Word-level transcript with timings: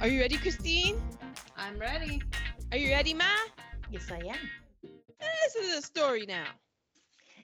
Are 0.00 0.06
you 0.06 0.20
ready, 0.20 0.36
Christine? 0.36 1.02
I'm 1.56 1.76
ready. 1.76 2.22
Are 2.70 2.78
you 2.78 2.90
ready, 2.90 3.14
Ma? 3.14 3.24
Yes, 3.90 4.08
I 4.12 4.18
am. 4.18 4.38
This 4.82 5.56
is 5.56 5.76
a 5.76 5.82
story 5.82 6.24
now. 6.24 6.46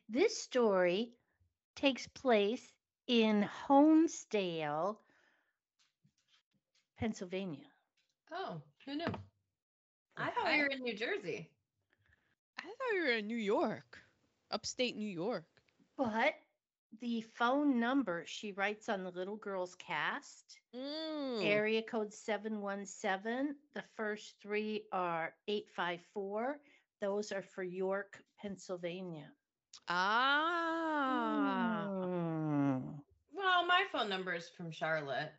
This 0.08 0.40
story 0.40 1.14
takes 1.74 2.06
place 2.06 2.62
in 3.08 3.48
Honesdale, 3.68 4.98
Pennsylvania. 6.96 7.66
Oh, 8.32 8.60
who 8.86 8.94
knew? 8.94 9.06
I 10.16 10.30
thought 10.30 10.52
we 10.52 10.60
were 10.60 10.66
in 10.66 10.82
New 10.84 10.94
Jersey. 10.94 11.50
I 12.60 12.62
thought 12.62 12.92
we 12.92 13.00
were 13.00 13.16
in 13.18 13.26
New 13.26 13.36
York, 13.36 13.98
upstate 14.52 14.96
New 14.96 15.08
York. 15.08 15.44
But 15.98 16.34
the 17.00 17.20
phone 17.22 17.78
number 17.80 18.24
she 18.26 18.52
writes 18.52 18.88
on 18.88 19.02
the 19.04 19.10
little 19.10 19.36
girl's 19.36 19.74
cast, 19.76 20.60
Mm. 20.74 21.44
area 21.44 21.82
code 21.82 22.12
717, 22.12 23.54
the 23.74 23.82
first 23.96 24.34
three 24.42 24.84
are 24.92 25.34
854. 25.48 26.60
Those 27.00 27.32
are 27.32 27.42
for 27.42 27.62
York, 27.62 28.22
Pennsylvania. 28.40 29.30
Ah. 29.88 31.86
Mm. 31.88 33.00
Well, 33.32 33.66
my 33.66 33.84
phone 33.92 34.08
number 34.08 34.34
is 34.34 34.48
from 34.56 34.70
Charlotte. 34.70 35.32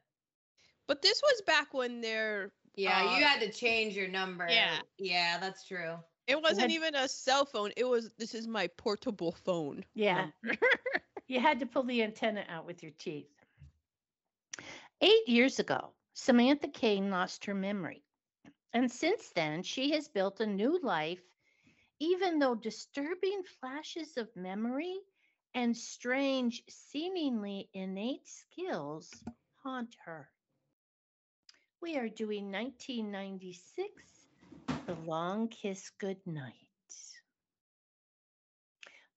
But 0.88 1.02
this 1.02 1.22
was 1.23 1.42
back 1.48 1.73
when 1.73 2.02
there 2.02 2.52
Yeah, 2.78 3.06
Uh, 3.06 3.17
you 3.17 3.23
had 3.23 3.40
to 3.40 3.50
change 3.52 3.95
your 3.95 4.09
number. 4.09 4.47
yeah. 4.50 4.80
Yeah, 4.97 5.38
that's 5.40 5.66
true. 5.66 5.97
it 6.28 6.42
wasn't 6.42 6.62
had- 6.62 6.72
even 6.72 6.95
a 6.95 7.08
cell 7.08 7.45
phone. 7.45 7.72
It 7.78 7.86
was 7.86 8.12
this 8.17 8.34
is 8.36 8.47
my 8.47 8.67
portable 8.67 9.31
phone. 9.31 9.86
Yeah. 9.94 10.31
You 11.28 11.40
had 11.40 11.59
to 11.59 11.66
pull 11.66 11.84
the 11.84 12.04
antenna 12.04 12.45
out 12.48 12.66
with 12.66 12.84
your 12.84 12.92
teeth. 12.98 13.31
Eight 15.02 15.28
years 15.28 15.59
ago, 15.59 15.94
Samantha 16.14 16.68
Kane 16.68 17.09
lost 17.09 17.45
her 17.45 17.56
memory. 17.56 18.04
And 18.73 18.92
since 18.92 19.31
then, 19.31 19.64
she 19.64 19.92
has 19.92 20.08
built 20.08 20.40
a 20.40 20.46
new 20.46 20.80
life, 20.81 21.23
even 22.00 22.40
though 22.40 22.56
disturbing 22.56 23.42
flashes 23.59 24.18
of 24.18 24.36
memory 24.36 24.98
and 25.56 25.76
strange, 25.76 26.62
seemingly 26.70 27.70
innate 27.73 28.28
skills 28.28 29.23
haunt 29.64 29.96
her. 30.06 30.30
We 31.81 31.98
are 31.98 32.09
doing 32.09 32.52
1996, 32.52 33.88
The 34.86 34.96
Long 35.06 35.48
Kiss 35.48 35.90
Goodnight. 35.98 36.53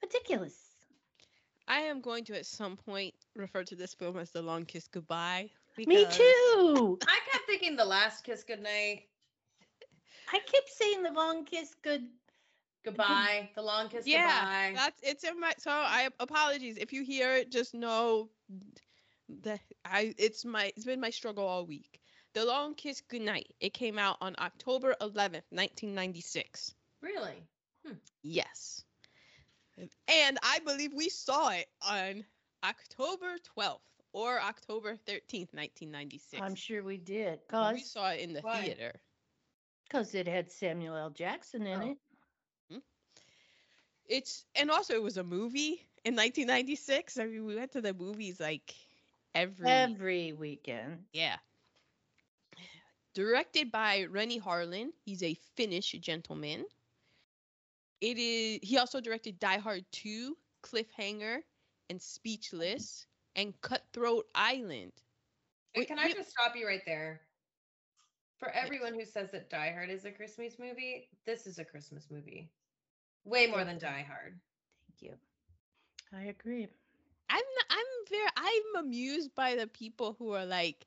Ridiculous. 0.02 0.67
I 1.68 1.80
am 1.80 2.00
going 2.00 2.24
to 2.24 2.36
at 2.36 2.46
some 2.46 2.76
point 2.76 3.14
refer 3.36 3.62
to 3.64 3.76
this 3.76 3.94
film 3.94 4.18
as 4.18 4.30
The 4.30 4.42
Long 4.42 4.64
Kiss 4.64 4.88
Goodbye. 4.88 5.50
Me 5.76 6.06
too. 6.06 6.98
I 7.06 7.18
kept 7.30 7.46
thinking 7.46 7.76
the 7.76 7.84
last 7.84 8.24
kiss 8.24 8.42
goodnight. 8.42 9.02
I 10.32 10.38
kept 10.40 10.68
saying 10.70 11.04
the 11.04 11.12
long 11.12 11.44
kiss 11.44 11.74
good. 11.82 12.08
Goodbye. 12.84 13.50
The 13.54 13.62
long 13.62 13.88
kiss 13.88 14.06
Yeah, 14.06 14.22
goodbye. 14.22 14.72
that's 14.74 15.00
it's 15.02 15.24
in 15.24 15.38
my 15.38 15.52
so 15.58 15.70
I 15.70 16.08
apologies 16.18 16.78
if 16.78 16.92
you 16.92 17.04
hear 17.04 17.36
it 17.36 17.52
just 17.52 17.74
know 17.74 18.28
that 19.42 19.60
I 19.84 20.14
it's 20.18 20.44
my 20.44 20.72
it's 20.74 20.84
been 20.84 21.00
my 21.00 21.10
struggle 21.10 21.46
all 21.46 21.66
week. 21.66 22.00
The 22.34 22.44
Long 22.44 22.74
Kiss 22.74 23.00
Goodnight. 23.00 23.54
It 23.60 23.72
came 23.72 23.98
out 23.98 24.16
on 24.20 24.34
October 24.38 24.94
11th, 25.00 25.46
1996. 25.50 26.74
Really? 27.00 27.42
Hmm. 27.86 27.94
Yes. 28.22 28.84
And 30.08 30.38
I 30.42 30.58
believe 30.64 30.92
we 30.94 31.08
saw 31.08 31.50
it 31.50 31.66
on 31.82 32.24
October 32.64 33.36
12th 33.56 33.80
or 34.12 34.40
October 34.40 34.96
13th, 34.96 35.52
1996. 35.54 36.42
I'm 36.42 36.54
sure 36.54 36.82
we 36.82 36.96
did, 36.96 37.40
Cause 37.48 37.74
we 37.74 37.80
saw 37.80 38.10
it 38.10 38.20
in 38.20 38.32
the 38.32 38.40
Why? 38.40 38.62
theater. 38.62 39.00
cause 39.90 40.14
it 40.14 40.26
had 40.26 40.50
Samuel 40.50 40.96
L. 40.96 41.10
Jackson 41.10 41.66
in 41.66 41.80
Oh. 41.82 41.90
it. 41.92 41.98
Hmm? 42.70 42.78
It's 44.06 44.44
and 44.54 44.70
also 44.70 44.94
it 44.94 45.02
was 45.02 45.16
a 45.18 45.24
movie 45.24 45.86
in 46.04 46.14
1996. 46.14 47.18
I 47.18 47.26
mean, 47.26 47.44
we 47.44 47.54
went 47.56 47.72
to 47.72 47.80
the 47.80 47.94
movies 47.94 48.40
like 48.40 48.74
every 49.34 49.68
Every 49.68 50.32
weekend. 50.32 51.04
yeah. 51.12 51.36
Directed 53.14 53.70
by 53.72 54.04
Renny 54.04 54.38
Harlin. 54.40 54.90
He's 55.04 55.22
a 55.22 55.34
Finnish 55.56 55.92
gentleman. 55.92 56.64
It 58.00 58.18
is 58.18 58.60
he 58.62 58.78
also 58.78 59.00
directed 59.00 59.38
Die 59.38 59.58
Hard 59.58 59.84
2, 59.92 60.36
Cliffhanger, 60.62 61.38
and 61.90 62.00
Speechless, 62.00 63.06
and 63.36 63.58
Cutthroat 63.60 64.26
Island. 64.34 64.92
Wait, 65.74 65.80
Wait, 65.82 65.88
can 65.88 65.98
I 65.98 66.12
just 66.12 66.30
stop 66.30 66.54
you 66.56 66.66
right 66.66 66.82
there? 66.86 67.20
For 68.38 68.50
everyone 68.50 68.94
who 68.94 69.04
says 69.04 69.30
that 69.32 69.50
Die 69.50 69.72
Hard 69.72 69.90
is 69.90 70.04
a 70.04 70.12
Christmas 70.12 70.58
movie, 70.58 71.08
this 71.26 71.46
is 71.46 71.58
a 71.58 71.64
Christmas 71.64 72.06
movie. 72.10 72.50
Way 73.24 73.48
more 73.48 73.64
than 73.64 73.78
Die 73.78 74.06
Hard. 74.08 74.38
Thank 74.86 75.12
you. 75.12 75.18
I 76.16 76.24
agree. 76.26 76.68
I'm 77.30 77.36
not, 77.36 77.66
I'm 77.70 78.08
very 78.08 78.28
I'm 78.36 78.84
amused 78.84 79.34
by 79.34 79.56
the 79.56 79.66
people 79.66 80.16
who 80.18 80.32
are 80.32 80.46
like 80.46 80.86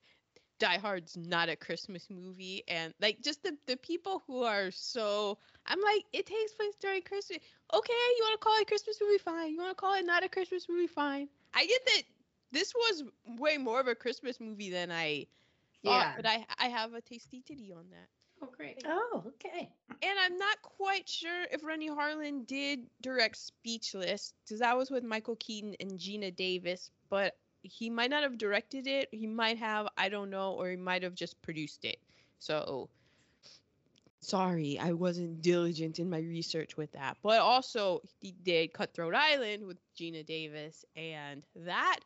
Die 0.58 0.78
Hard's 0.78 1.16
not 1.16 1.48
a 1.48 1.56
Christmas 1.56 2.08
movie 2.10 2.62
and 2.68 2.94
like 3.00 3.20
just 3.22 3.42
the 3.42 3.56
the 3.66 3.76
people 3.76 4.22
who 4.26 4.42
are 4.42 4.70
so 4.70 5.38
I'm 5.66 5.80
like 5.80 6.04
it 6.12 6.26
takes 6.26 6.52
place 6.54 6.74
during 6.80 7.02
Christmas. 7.02 7.38
Okay, 7.72 7.92
you 8.16 8.22
want 8.22 8.40
to 8.40 8.44
call 8.44 8.56
it 8.58 8.62
a 8.62 8.66
Christmas 8.66 8.98
movie 9.00 9.18
fine. 9.18 9.50
You 9.52 9.58
want 9.58 9.70
to 9.70 9.80
call 9.80 9.94
it 9.94 10.04
not 10.04 10.24
a 10.24 10.28
Christmas 10.28 10.68
movie 10.68 10.86
fine. 10.86 11.28
I 11.54 11.66
get 11.66 11.84
that 11.86 12.02
this 12.52 12.74
was 12.74 13.04
way 13.38 13.56
more 13.58 13.80
of 13.80 13.86
a 13.88 13.94
Christmas 13.94 14.40
movie 14.40 14.70
than 14.70 14.90
I 14.90 15.26
thought, 15.84 16.08
Yeah. 16.08 16.14
but 16.14 16.26
I 16.26 16.46
I 16.58 16.68
have 16.68 16.94
a 16.94 17.00
tasty 17.00 17.40
titty 17.40 17.72
on 17.72 17.90
that. 17.90 18.08
Oh, 18.42 18.48
great. 18.56 18.82
Oh, 18.86 19.24
okay. 19.26 19.72
And 20.02 20.18
I'm 20.18 20.36
not 20.38 20.62
quite 20.62 21.08
sure 21.08 21.44
if 21.50 21.62
Renny 21.64 21.88
Harlin 21.88 22.46
did 22.46 22.88
direct 23.00 23.36
Speechless, 23.36 24.32
because 24.44 24.60
that 24.60 24.76
was 24.76 24.90
with 24.90 25.04
Michael 25.04 25.36
Keaton 25.36 25.74
and 25.80 25.92
Geena 25.98 26.34
Davis, 26.34 26.90
but 27.08 27.36
he 27.62 27.90
might 27.90 28.10
not 28.10 28.22
have 28.22 28.38
directed 28.38 28.86
it. 28.86 29.08
He 29.12 29.26
might 29.26 29.58
have, 29.58 29.88
I 29.96 30.08
don't 30.08 30.30
know, 30.30 30.52
or 30.52 30.70
he 30.70 30.76
might 30.76 31.02
have 31.02 31.14
just 31.14 31.40
produced 31.42 31.84
it. 31.84 31.98
So 32.38 32.88
sorry, 34.22 34.78
I 34.78 34.92
wasn't 34.92 35.42
diligent 35.42 35.98
in 35.98 36.08
my 36.08 36.20
research 36.20 36.76
with 36.76 36.92
that. 36.92 37.18
But 37.22 37.40
also, 37.40 38.00
he 38.20 38.32
did 38.42 38.72
Cutthroat 38.72 39.14
Island 39.14 39.66
with 39.66 39.78
Geena 39.98 40.24
Davis, 40.24 40.84
and 40.96 41.42
that 41.56 42.00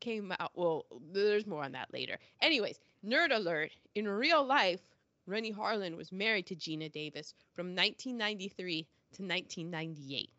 came 0.00 0.32
out. 0.38 0.52
Well, 0.54 0.86
there's 1.12 1.46
more 1.46 1.64
on 1.64 1.72
that 1.72 1.92
later. 1.92 2.18
Anyways, 2.40 2.78
nerd 3.04 3.34
alert 3.34 3.72
in 3.94 4.06
real 4.06 4.44
life, 4.44 4.80
Renny 5.26 5.52
Harlin 5.52 5.96
was 5.96 6.12
married 6.12 6.46
to 6.46 6.54
Geena 6.54 6.92
Davis 6.92 7.34
from 7.54 7.68
1993 7.68 8.82
to 9.14 9.22
1998. 9.22 10.30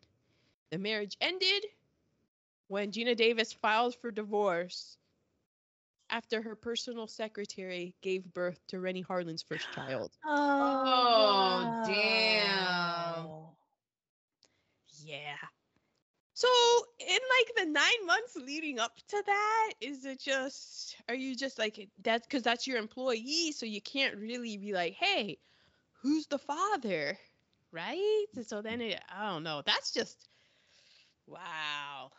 The 0.70 0.78
marriage 0.78 1.16
ended 1.20 1.66
when 2.68 2.92
Geena 2.92 3.16
Davis 3.16 3.52
filed 3.52 3.96
for 3.96 4.10
divorce 4.10 4.96
after 6.10 6.42
her 6.42 6.54
personal 6.54 7.06
secretary 7.06 7.94
gave 8.02 8.24
birth 8.32 8.60
to 8.68 8.80
Renny 8.80 9.02
Harlin's 9.02 9.42
first 9.42 9.70
child. 9.72 10.12
Oh, 10.28 10.82
oh, 10.84 11.86
damn. 11.86 13.26
Yeah. 15.04 15.36
So, 16.34 16.48
in 17.00 17.18
like 17.38 17.56
the 17.56 17.64
nine 17.72 18.06
months 18.06 18.36
leading 18.36 18.78
up 18.78 18.94
to 19.08 19.22
that, 19.24 19.72
is 19.80 20.04
it 20.04 20.20
just, 20.20 20.96
are 21.08 21.14
you 21.14 21.34
just 21.34 21.58
like, 21.58 21.88
that's 22.02 22.26
because 22.26 22.42
that's 22.42 22.66
your 22.66 22.76
employee, 22.78 23.52
so 23.52 23.64
you 23.64 23.80
can't 23.80 24.16
really 24.16 24.58
be 24.58 24.72
like, 24.72 24.94
hey, 24.94 25.38
who's 26.02 26.26
the 26.26 26.38
father? 26.38 27.18
Right? 27.72 28.26
And 28.34 28.46
so 28.46 28.60
then 28.60 28.82
it, 28.82 29.00
I 29.08 29.30
don't 29.30 29.44
know. 29.44 29.62
That's 29.64 29.92
just, 29.94 30.28
wow. 31.26 32.10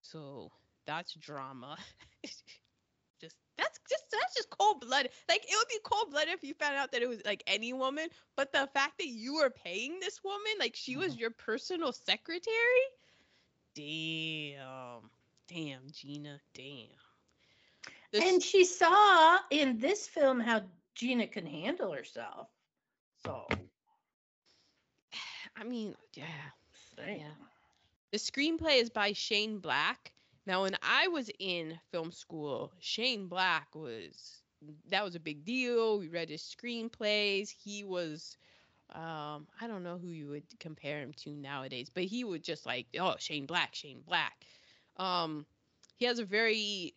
So, 0.00 0.50
that's 0.86 1.12
drama. 1.14 1.76
that's 3.60 3.78
just, 3.88 4.04
that's 4.10 4.34
just 4.34 4.50
cold 4.50 4.80
blooded. 4.80 5.10
Like, 5.28 5.44
it 5.44 5.54
would 5.56 5.68
be 5.68 5.78
cold 5.84 6.10
blooded 6.10 6.34
if 6.34 6.42
you 6.42 6.54
found 6.54 6.76
out 6.76 6.92
that 6.92 7.02
it 7.02 7.08
was 7.08 7.20
like 7.24 7.42
any 7.46 7.72
woman, 7.72 8.08
but 8.36 8.52
the 8.52 8.68
fact 8.74 8.98
that 8.98 9.08
you 9.08 9.34
were 9.34 9.50
paying 9.50 10.00
this 10.00 10.22
woman, 10.24 10.52
like 10.58 10.74
she 10.74 10.96
was 10.96 11.12
mm-hmm. 11.12 11.20
your 11.20 11.30
personal 11.30 11.92
secretary, 11.92 12.54
damn, 13.74 15.10
damn, 15.48 15.82
Geena, 15.92 16.38
damn. 16.54 16.86
This- 18.12 18.24
And 18.24 18.42
she 18.42 18.64
saw 18.64 19.38
in 19.50 19.78
this 19.78 20.08
film 20.08 20.40
how 20.40 20.62
Geena 20.96 21.30
can 21.30 21.46
handle 21.46 21.92
herself. 21.92 22.48
So, 23.24 23.46
I 25.56 25.64
mean, 25.64 25.94
yeah, 26.14 26.24
Dang. 26.96 27.20
yeah. 27.20 27.26
The 28.12 28.18
screenplay 28.18 28.80
is 28.80 28.90
by 28.90 29.12
Shane 29.12 29.58
Black. 29.58 30.12
Now, 30.46 30.62
when 30.62 30.76
I 30.82 31.08
was 31.08 31.30
in 31.38 31.78
film 31.90 32.12
school, 32.12 32.72
Shane 32.78 33.28
Black 33.28 33.74
was 33.74 34.42
that 34.88 35.04
was 35.04 35.14
a 35.14 35.20
big 35.20 35.44
deal. 35.44 35.98
We 35.98 36.08
read 36.08 36.28
his 36.28 36.42
screenplays. 36.42 37.50
He 37.50 37.84
was 37.84 38.36
um 38.94 39.46
I 39.60 39.66
don't 39.68 39.82
know 39.84 39.98
who 39.98 40.08
you 40.08 40.28
would 40.28 40.44
compare 40.58 41.00
him 41.00 41.12
to 41.18 41.30
nowadays, 41.30 41.90
but 41.90 42.04
he 42.04 42.24
would 42.24 42.42
just 42.42 42.66
like, 42.66 42.86
oh, 42.98 43.14
Shane 43.18 43.46
Black, 43.46 43.74
Shane 43.74 44.02
Black. 44.06 44.44
Um 44.96 45.46
he 45.96 46.06
has 46.06 46.18
a 46.18 46.24
very 46.24 46.94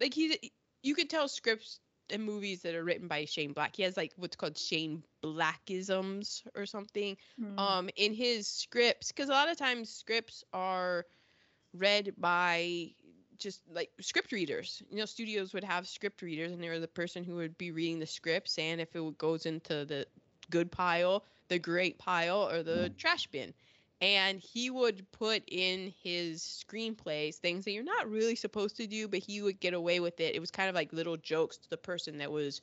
like 0.00 0.14
he 0.14 0.52
you 0.82 0.94
could 0.94 1.10
tell 1.10 1.28
scripts 1.28 1.80
and 2.10 2.24
movies 2.24 2.62
that 2.62 2.74
are 2.74 2.84
written 2.84 3.08
by 3.08 3.24
Shane 3.24 3.52
Black. 3.52 3.76
He 3.76 3.82
has 3.84 3.96
like 3.96 4.12
what's 4.16 4.36
called 4.36 4.58
Shane 4.58 5.02
Blackisms 5.22 6.42
or 6.54 6.66
something 6.66 7.16
Mm. 7.40 7.58
um 7.58 7.90
in 7.96 8.12
his 8.14 8.46
scripts 8.48 9.12
because 9.12 9.28
a 9.28 9.32
lot 9.32 9.50
of 9.50 9.56
times 9.56 9.90
scripts 9.92 10.44
are 10.52 11.06
read 11.72 12.14
by 12.18 12.90
just 13.38 13.62
like 13.72 13.90
script 14.00 14.32
readers. 14.32 14.82
You 14.90 14.98
know 14.98 15.04
studios 15.06 15.52
would 15.54 15.64
have 15.64 15.86
script 15.86 16.22
readers 16.22 16.52
and 16.52 16.62
they 16.62 16.68
were 16.68 16.78
the 16.78 16.88
person 16.88 17.24
who 17.24 17.36
would 17.36 17.56
be 17.58 17.70
reading 17.70 17.98
the 17.98 18.06
scripts 18.06 18.58
and 18.58 18.80
if 18.80 18.94
it 18.94 19.18
goes 19.18 19.46
into 19.46 19.84
the 19.84 20.06
good 20.50 20.70
pile 20.70 21.24
the 21.48 21.58
great 21.58 21.98
pile 21.98 22.48
or 22.48 22.62
the 22.62 22.90
trash 22.96 23.26
bin. 23.28 23.52
And 24.00 24.40
he 24.40 24.70
would 24.70 25.10
put 25.12 25.42
in 25.48 25.92
his 26.02 26.42
screenplays 26.42 27.36
things 27.36 27.64
that 27.64 27.72
you're 27.72 27.82
not 27.84 28.08
really 28.10 28.34
supposed 28.36 28.76
to 28.76 28.86
do 28.86 29.08
but 29.08 29.20
he 29.20 29.42
would 29.42 29.60
get 29.60 29.74
away 29.74 30.00
with 30.00 30.20
it. 30.20 30.34
It 30.34 30.40
was 30.40 30.50
kind 30.50 30.68
of 30.68 30.74
like 30.74 30.92
little 30.92 31.16
jokes 31.16 31.58
to 31.58 31.70
the 31.70 31.76
person 31.76 32.18
that 32.18 32.30
was 32.30 32.60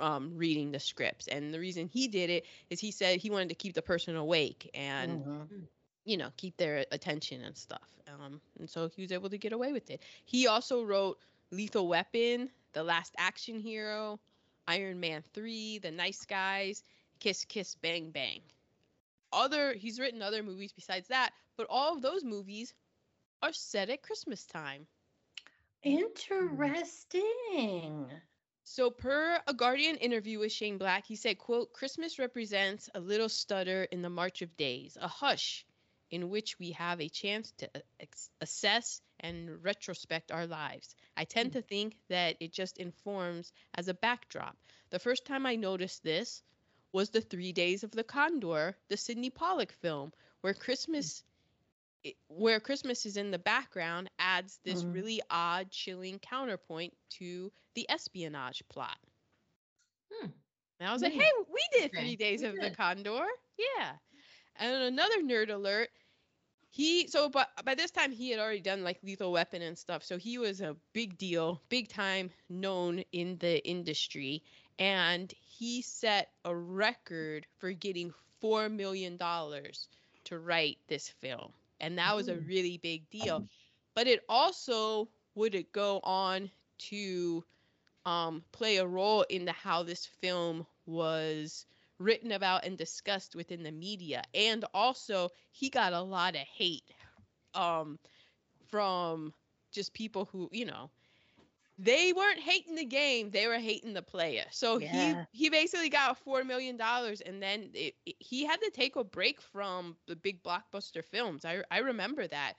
um, 0.00 0.36
reading 0.36 0.70
the 0.72 0.80
scripts. 0.80 1.28
And 1.28 1.52
the 1.52 1.60
reason 1.60 1.88
he 1.88 2.08
did 2.08 2.30
it 2.30 2.46
is 2.70 2.80
he 2.80 2.90
said 2.90 3.18
he 3.20 3.30
wanted 3.30 3.48
to 3.50 3.54
keep 3.54 3.74
the 3.74 3.82
person 3.82 4.16
awake 4.16 4.70
and 4.74 5.26
Mhm. 5.26 5.68
You 6.06 6.16
know 6.16 6.30
keep 6.38 6.56
their 6.56 6.86
attention 6.92 7.42
and 7.42 7.56
stuff 7.56 7.96
um, 8.08 8.40
and 8.58 8.70
so 8.70 8.88
he 8.94 9.02
was 9.02 9.12
able 9.12 9.28
to 9.30 9.38
get 9.38 9.52
away 9.52 9.72
with 9.72 9.90
it. 9.90 10.02
He 10.24 10.46
also 10.46 10.84
wrote 10.84 11.18
lethal 11.50 11.88
weapon 11.88 12.50
the 12.72 12.82
last 12.82 13.14
action 13.18 13.58
hero 13.60 14.18
iron 14.66 14.98
man 14.98 15.22
3 15.32 15.78
the 15.78 15.90
nice 15.90 16.24
guys 16.24 16.82
kiss 17.20 17.44
kiss 17.44 17.74
bang 17.76 18.10
bang. 18.10 18.40
Other 19.32 19.74
he's 19.74 19.98
written 20.00 20.22
other 20.22 20.42
movies 20.42 20.72
besides 20.72 21.08
that 21.08 21.32
but 21.56 21.66
all 21.68 21.94
of 21.94 22.02
those 22.02 22.24
movies 22.24 22.74
are 23.42 23.52
set 23.52 23.90
at 23.90 24.02
christmas 24.02 24.44
time. 24.46 24.86
Interesting. 25.82 27.10
So 28.64 28.90
per 28.90 29.40
a 29.46 29.54
Guardian 29.54 29.96
interview 29.96 30.40
with 30.40 30.50
Shane 30.50 30.78
Black, 30.78 31.06
he 31.06 31.14
said, 31.14 31.38
quote, 31.38 31.72
Christmas 31.72 32.18
represents 32.18 32.90
a 32.96 33.00
little 33.00 33.28
stutter 33.28 33.84
in 33.92 34.02
the 34.02 34.10
march 34.10 34.42
of 34.42 34.56
days, 34.56 34.98
a 35.00 35.06
hush 35.06 35.64
in 36.10 36.28
which 36.30 36.58
we 36.58 36.70
have 36.72 37.00
a 37.00 37.08
chance 37.08 37.52
to 37.58 37.68
assess 38.40 39.00
and 39.20 39.62
retrospect 39.64 40.30
our 40.30 40.46
lives. 40.46 40.94
I 41.16 41.24
tend 41.24 41.52
to 41.54 41.62
think 41.62 41.96
that 42.08 42.36
it 42.40 42.52
just 42.52 42.78
informs 42.78 43.52
as 43.74 43.88
a 43.88 43.94
backdrop. 43.94 44.56
The 44.90 44.98
first 44.98 45.24
time 45.24 45.46
I 45.46 45.56
noticed 45.56 46.02
this 46.04 46.42
was 46.92 47.10
the 47.10 47.20
Three 47.20 47.52
Days 47.52 47.82
of 47.84 47.90
the 47.90 48.04
Condor, 48.04 48.76
the 48.88 48.96
Sydney 48.96 49.30
Pollack 49.30 49.72
film, 49.72 50.12
where 50.42 50.54
Christmas 50.54 51.22
where 52.28 52.60
Christmas 52.60 53.04
is 53.04 53.16
in 53.16 53.32
the 53.32 53.38
background 53.38 54.08
adds 54.20 54.60
this 54.62 54.84
Mhm. 54.84 54.94
really 54.94 55.20
odd, 55.28 55.72
chilling 55.72 56.20
counterpoint 56.20 56.96
to 57.18 57.50
the 57.74 57.90
espionage 57.90 58.62
plot. 58.68 58.96
Hmm. 60.12 60.28
And 60.78 60.88
I 60.88 60.92
was 60.92 61.02
like, 61.02 61.14
Hmm. 61.14 61.20
hey, 61.20 61.32
we 61.48 61.60
did 61.72 61.90
Three 61.90 62.14
Days 62.14 62.42
of 62.44 62.54
the. 62.54 62.70
Condor. 62.70 63.26
Yeah. 63.58 63.96
And 64.58 64.82
another 64.82 65.22
nerd 65.22 65.50
alert. 65.50 65.90
He 66.70 67.06
so 67.08 67.30
but 67.30 67.48
by 67.64 67.74
this 67.74 67.90
time 67.90 68.12
he 68.12 68.30
had 68.30 68.38
already 68.38 68.60
done 68.60 68.84
like 68.84 68.98
Lethal 69.02 69.32
Weapon 69.32 69.62
and 69.62 69.78
stuff. 69.78 70.04
So 70.04 70.18
he 70.18 70.38
was 70.38 70.60
a 70.60 70.76
big 70.92 71.16
deal, 71.16 71.62
big 71.68 71.88
time 71.88 72.30
known 72.50 73.02
in 73.12 73.38
the 73.38 73.66
industry. 73.66 74.42
And 74.78 75.32
he 75.40 75.80
set 75.80 76.28
a 76.44 76.54
record 76.54 77.46
for 77.58 77.72
getting 77.72 78.12
four 78.40 78.68
million 78.68 79.16
dollars 79.16 79.88
to 80.24 80.38
write 80.38 80.78
this 80.88 81.08
film. 81.08 81.52
And 81.80 81.98
that 81.98 82.14
was 82.14 82.28
a 82.28 82.36
really 82.36 82.78
big 82.78 83.08
deal. 83.10 83.46
But 83.94 84.06
it 84.06 84.20
also 84.28 85.08
would 85.34 85.54
it 85.54 85.72
go 85.72 86.00
on 86.02 86.50
to 86.78 87.44
um, 88.04 88.42
play 88.52 88.76
a 88.76 88.86
role 88.86 89.22
in 89.28 89.44
the 89.44 89.52
how 89.52 89.82
this 89.82 90.06
film 90.06 90.66
was 90.86 91.66
written 91.98 92.32
about 92.32 92.64
and 92.64 92.76
discussed 92.78 93.34
within 93.34 93.62
the 93.62 93.72
media. 93.72 94.22
And 94.34 94.64
also, 94.74 95.30
he 95.52 95.70
got 95.70 95.92
a 95.92 96.00
lot 96.00 96.34
of 96.34 96.40
hate 96.42 96.90
um, 97.54 97.98
from 98.68 99.32
just 99.72 99.92
people 99.94 100.26
who, 100.26 100.48
you 100.52 100.64
know, 100.66 100.90
they 101.78 102.12
weren't 102.12 102.40
hating 102.40 102.74
the 102.76 102.84
game; 102.84 103.30
they 103.30 103.46
were 103.46 103.58
hating 103.58 103.94
the 103.94 104.02
player. 104.02 104.44
So 104.50 104.78
Yeah. 104.78 104.78
he 104.78 105.22
he 105.32 105.48
basically 105.50 105.88
got 105.90 106.18
four 106.18 106.44
million 106.44 106.76
dollars, 106.76 107.20
and 107.20 107.42
then 107.42 107.70
it, 107.74 107.94
it- 108.06 108.16
he 108.20 108.44
had 108.44 108.60
to 108.60 108.70
take 108.70 108.96
a 108.96 109.04
break 109.04 109.40
from 109.40 109.96
the 110.06 110.16
big 110.16 110.42
blockbuster 110.42 111.04
films. 111.04 111.44
I 111.44 111.62
I 111.70 111.78
remember 111.78 112.26
that. 112.26 112.54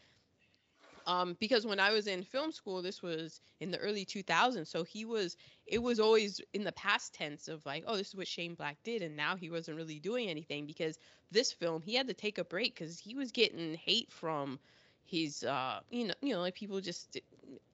Um, 1.08 1.38
because 1.40 1.66
when 1.66 1.80
I 1.80 1.92
was 1.94 2.08
in 2.08 2.24
film 2.24 2.52
school, 2.52 2.84
this 2.84 3.02
was 3.02 3.42
in 3.62 3.72
the 3.72 3.80
early 3.80 4.06
2000s. 4.06 4.68
So 4.68 4.84
he 4.84 5.06
was, 5.06 5.38
it 5.66 5.80
was 5.82 6.00
always 6.00 6.42
in 6.54 6.64
the 6.64 6.74
past 6.74 7.14
tense 7.16 7.48
of 7.50 7.66
like, 7.66 7.86
oh, 7.88 7.98
this 7.98 8.10
is 8.10 8.16
what 8.16 8.28
Shane 8.28 8.56
Black 8.56 8.78
did, 8.84 9.02
and 9.02 9.16
now 9.18 9.36
he 9.36 9.50
wasn't 9.50 9.78
really 9.78 10.00
doing 10.00 10.30
anything 10.30 10.68
because 10.68 11.00
this 11.32 11.52
film 11.54 11.82
he 11.84 11.96
had 11.96 12.08
to 12.08 12.14
take 12.14 12.38
a 12.40 12.46
break 12.46 12.76
because 12.76 13.00
he 13.00 13.16
was 13.16 13.32
getting 13.32 13.76
hate 13.76 14.12
from 14.12 14.60
his, 15.06 15.44
uh, 15.44 15.80
you 15.90 16.08
know, 16.08 16.16
you 16.22 16.34
know, 16.36 16.42
like 16.42 16.56
people 16.56 16.82
just, 16.82 17.20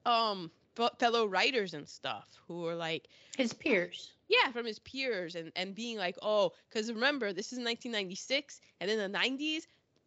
um, 0.06 0.50
fellow 0.98 1.26
writers 1.26 1.74
and 1.74 1.88
stuff 1.88 2.28
who 2.46 2.62
were 2.62 2.74
like, 2.76 3.08
His 3.36 3.52
peers. 3.52 4.12
yeah, 4.28 4.50
from 4.52 4.66
his 4.66 4.78
peers 4.80 5.34
and 5.36 5.52
and 5.56 5.74
being 5.74 5.98
like, 5.98 6.16
oh, 6.22 6.52
because 6.68 6.92
remember 6.92 7.32
this 7.32 7.52
is 7.52 7.58
1996, 7.58 8.60
and 8.80 8.90
in 8.90 8.98
the 8.98 9.18
90s 9.18 9.66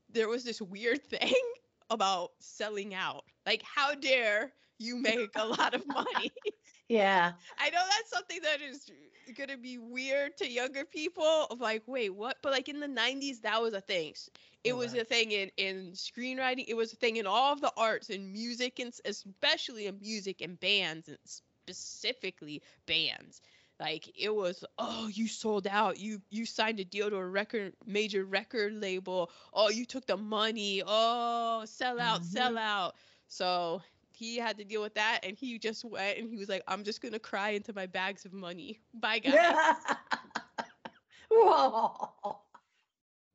there 0.10 0.28
was 0.30 0.44
this 0.44 0.62
weird 0.62 1.04
thing 1.10 1.34
about 1.90 2.32
selling 2.40 2.94
out. 2.94 3.24
Like, 3.46 3.62
how 3.64 3.96
dare 3.96 4.54
you 4.80 4.98
make 4.98 5.32
a 5.36 5.46
lot 5.46 5.74
of 5.74 5.86
money? 5.88 6.32
Yeah. 6.90 7.34
I 7.58 7.70
know 7.70 7.84
that's 7.90 8.10
something 8.10 8.42
that 8.44 8.62
is 8.62 8.90
gonna 9.36 9.58
be 9.58 9.78
weird 9.78 10.38
to 10.38 10.50
younger 10.50 10.86
people. 10.86 11.24
Of 11.50 11.60
like, 11.60 11.84
wait, 11.88 12.10
what? 12.10 12.38
But 12.42 12.52
like 12.52 12.70
in 12.70 12.80
the 12.80 12.88
90s, 12.88 13.42
that 13.42 13.62
was 13.62 13.74
a 13.74 13.82
thing. 13.82 14.14
It 14.64 14.74
Oh, 14.74 14.78
was 14.78 14.94
a 14.94 15.04
thing 15.04 15.32
in 15.32 15.52
in 15.58 15.92
screenwriting. 15.94 16.66
It 16.68 16.76
was 16.76 16.94
a 16.94 16.96
thing 16.98 17.18
in 17.18 17.28
all 17.28 17.54
of 17.54 17.62
the 17.62 17.72
arts 17.78 18.10
and 18.10 18.32
music, 18.32 18.80
and 18.80 18.94
especially 19.06 19.88
in 19.88 20.00
music 20.00 20.42
and 20.42 20.60
bands, 20.60 21.08
and 21.08 21.18
specifically 21.26 22.62
bands. 22.86 23.42
Like 23.80 24.12
it 24.18 24.34
was, 24.34 24.64
oh, 24.78 25.08
you 25.08 25.28
sold 25.28 25.68
out. 25.68 26.00
You 26.00 26.22
you 26.30 26.46
signed 26.46 26.80
a 26.80 26.86
deal 26.86 27.10
to 27.10 27.16
a 27.18 27.26
record 27.26 27.74
major 27.86 28.24
record 28.26 28.74
label. 28.74 29.30
Oh, 29.54 29.70
you 29.70 29.86
took 29.86 30.06
the 30.06 30.18
money. 30.18 30.82
Oh, 30.86 31.64
sell 31.66 32.00
out, 32.00 32.24
sell 32.24 32.58
out. 32.58 32.96
So 33.28 33.82
he 34.12 34.38
had 34.38 34.58
to 34.58 34.64
deal 34.64 34.82
with 34.82 34.96
that, 34.96 35.20
and 35.24 35.38
he 35.38 35.58
just 35.60 35.84
went 35.86 36.18
and 36.20 36.30
he 36.30 36.38
was 36.38 36.50
like, 36.50 36.64
I'm 36.68 36.84
just 36.84 37.02
gonna 37.02 37.20
cry 37.20 37.50
into 37.52 37.74
my 37.74 37.86
bags 37.88 38.26
of 38.26 38.34
money. 38.34 38.80
Bye, 38.94 39.20
guys. 39.20 39.50
Whoa. 41.30 42.40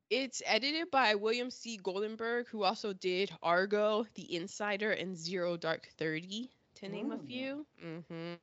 It's 0.09 0.41
edited 0.45 0.91
by 0.91 1.15
William 1.15 1.49
C. 1.49 1.77
Goldenberg, 1.77 2.47
who 2.47 2.63
also 2.63 2.93
did 2.93 3.31
Argo, 3.41 4.05
The 4.15 4.35
Insider, 4.35 4.91
and 4.91 5.17
Zero 5.17 5.57
Dark 5.57 5.87
Thirty, 5.97 6.51
to 6.75 6.89
name 6.89 7.11
a 7.11 7.17
Ooh. 7.17 7.27
few. 7.27 7.65
hmm 7.79 8.33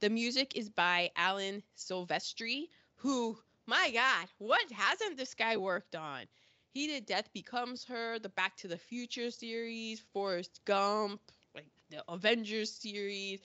The 0.00 0.10
music 0.10 0.56
is 0.56 0.68
by 0.68 1.10
Alan 1.16 1.62
Silvestri, 1.76 2.68
who, 2.96 3.38
my 3.66 3.90
God, 3.92 4.28
what 4.38 4.70
hasn't 4.70 5.16
this 5.16 5.34
guy 5.34 5.56
worked 5.56 5.94
on? 5.94 6.26
He 6.70 6.86
did 6.86 7.06
Death 7.06 7.32
Becomes 7.32 7.84
Her, 7.84 8.18
the 8.18 8.28
Back 8.28 8.56
to 8.58 8.68
the 8.68 8.78
Future 8.78 9.30
series, 9.30 10.00
Forrest 10.00 10.60
Gump, 10.64 11.20
like 11.54 11.70
the 11.90 12.04
Avengers 12.08 12.72
series. 12.72 13.40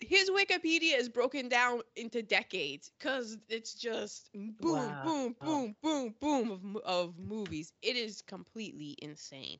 His 0.00 0.30
Wikipedia 0.30 0.96
is 0.98 1.08
broken 1.08 1.48
down 1.48 1.82
into 1.96 2.22
decades 2.22 2.90
because 2.98 3.38
it's 3.48 3.74
just 3.74 4.30
boom, 4.60 4.96
Wow. 4.96 5.02
boom, 5.02 5.36
boom, 5.42 5.76
boom, 5.82 6.14
boom 6.20 6.50
of, 6.50 6.76
of 6.84 7.18
movies. 7.18 7.72
It 7.82 7.96
is 7.96 8.22
completely 8.22 8.96
insane. 9.02 9.58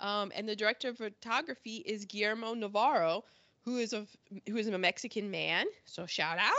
Um, 0.00 0.32
and 0.34 0.48
the 0.48 0.56
director 0.56 0.88
of 0.88 0.98
photography 0.98 1.76
is 1.78 2.04
Guillermo 2.06 2.54
Navarro, 2.54 3.24
who 3.64 3.76
is 3.78 3.92
a 3.92 4.06
who 4.48 4.56
is 4.56 4.66
a 4.68 4.78
Mexican 4.78 5.30
man. 5.30 5.66
So 5.84 6.06
shout 6.06 6.38
out. 6.38 6.52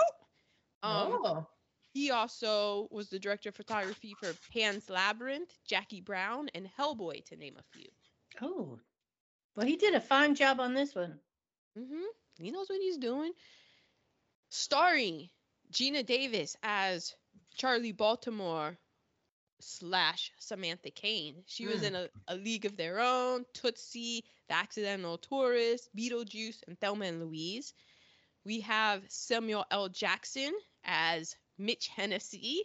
Um, 0.81 1.19
oh, 1.23 1.47
he 1.93 2.11
also 2.11 2.87
was 2.91 3.09
the 3.09 3.19
director 3.19 3.49
of 3.49 3.55
photography 3.55 4.13
for 4.19 4.33
Pan's 4.53 4.89
Labyrinth, 4.89 5.53
Jackie 5.67 6.01
Brown, 6.01 6.49
and 6.53 6.69
Hellboy, 6.79 7.25
to 7.25 7.35
name 7.35 7.55
a 7.57 7.77
few. 7.77 7.89
Oh. 8.41 8.79
Well, 9.55 9.65
he 9.65 9.75
did 9.75 9.95
a 9.95 9.99
fine 9.99 10.35
job 10.35 10.59
on 10.59 10.73
this 10.73 10.95
one. 10.95 11.19
Mm-hmm. 11.77 12.05
He 12.39 12.51
knows 12.51 12.69
what 12.69 12.79
he's 12.79 12.97
doing. 12.97 13.33
Starring 14.49 15.29
Geena 15.73 16.05
Davis 16.05 16.55
as 16.63 17.13
Charlie 17.55 17.91
Baltimore 17.91 18.77
slash 19.59 20.31
Samantha 20.39 20.89
Kane. 20.91 21.43
She 21.45 21.67
was 21.67 21.81
Mm. 21.81 21.87
in 21.87 21.95
a, 21.95 22.09
a 22.29 22.35
League 22.35 22.65
of 22.65 22.77
Their 22.77 22.99
Own, 22.99 23.45
Tootsie, 23.53 24.23
The 24.47 24.53
Accidental 24.55 25.17
Tourist, 25.17 25.89
Beetlejuice, 25.95 26.63
and 26.67 26.79
Thelma 26.79 27.05
and 27.05 27.21
Louise. 27.21 27.73
We 28.45 28.61
have 28.61 29.03
Samuel 29.09 29.65
L. 29.71 29.89
Jackson 29.89 30.51
as 30.83 31.35
Mitch 31.57 31.87
Hennessy. 31.89 32.63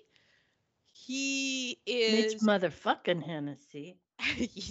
He 0.92 1.78
is 1.86 2.34
Mitch 2.34 2.42
motherfucking 2.42 3.22
Hennessy. 3.24 3.96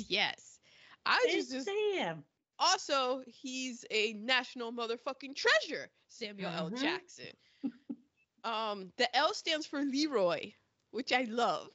yes. 0.07 0.59
I 1.05 1.19
It's 1.27 1.49
just 1.49 1.67
Sam. 1.67 2.23
also 2.57 3.21
he's 3.27 3.83
a 3.91 4.13
national 4.13 4.71
motherfucking 4.71 5.35
treasure, 5.35 5.89
Samuel 6.07 6.51
L. 6.51 6.71
Mhm. 6.71 6.79
Jackson. 6.81 7.33
um, 8.45 8.91
the 8.97 9.13
L 9.15 9.33
stands 9.33 9.65
for 9.67 9.81
Leroy, 9.81 10.53
which 10.91 11.11
I 11.11 11.23
love. 11.23 11.69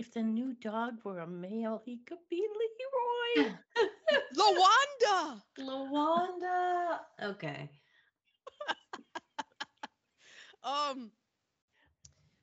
If 0.00 0.14
the 0.14 0.22
new 0.22 0.54
dog 0.62 0.94
were 1.04 1.18
a 1.18 1.26
male, 1.26 1.82
he 1.84 2.00
could 2.06 2.24
be 2.30 2.42
Leroy. 3.36 3.52
Lawanda. 4.38 5.42
Lawanda. 5.58 6.98
Okay. 7.22 7.70
Um, 10.62 11.10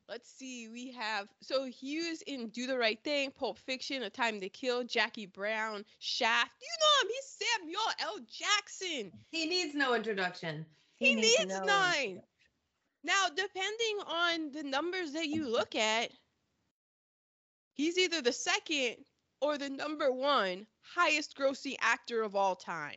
let's 0.09 0.27
see. 0.27 0.69
We 0.69 0.91
have 0.93 1.27
so 1.43 1.65
he 1.65 2.09
was 2.09 2.23
in 2.23 2.49
Do 2.49 2.65
the 2.65 2.75
Right 2.75 2.97
Thing, 3.03 3.29
Pulp 3.29 3.59
Fiction, 3.59 4.01
A 4.01 4.09
Time 4.09 4.41
to 4.41 4.49
Kill, 4.49 4.83
Jackie 4.83 5.27
Brown, 5.27 5.85
Shaft. 5.99 6.51
You 6.59 6.67
know 6.81 7.03
him. 7.03 7.13
He's 7.13 7.47
Samuel 7.47 7.79
L. 7.99 8.17
Jackson. 8.27 9.11
He 9.29 9.45
needs 9.45 9.75
no 9.75 9.93
introduction. 9.93 10.65
He, 10.95 11.13
needs, 11.13 11.45
no 11.45 11.63
nine. 11.63 12.21
Now, 13.03 13.27
depending 13.29 13.99
on 14.07 14.51
the 14.51 14.63
numbers 14.63 15.11
that 15.11 15.27
you 15.27 15.47
look 15.47 15.75
at, 15.75 16.09
he's 17.77 17.97
either 17.97 18.21
the 18.21 18.33
second 18.33 18.97
or 19.39 19.57
the 19.57 19.69
number 19.69 20.11
one 20.11 20.65
highest 20.81 21.37
grossing 21.37 21.75
actor 21.79 22.23
of 22.23 22.35
all 22.35 22.55
time. 22.55 22.95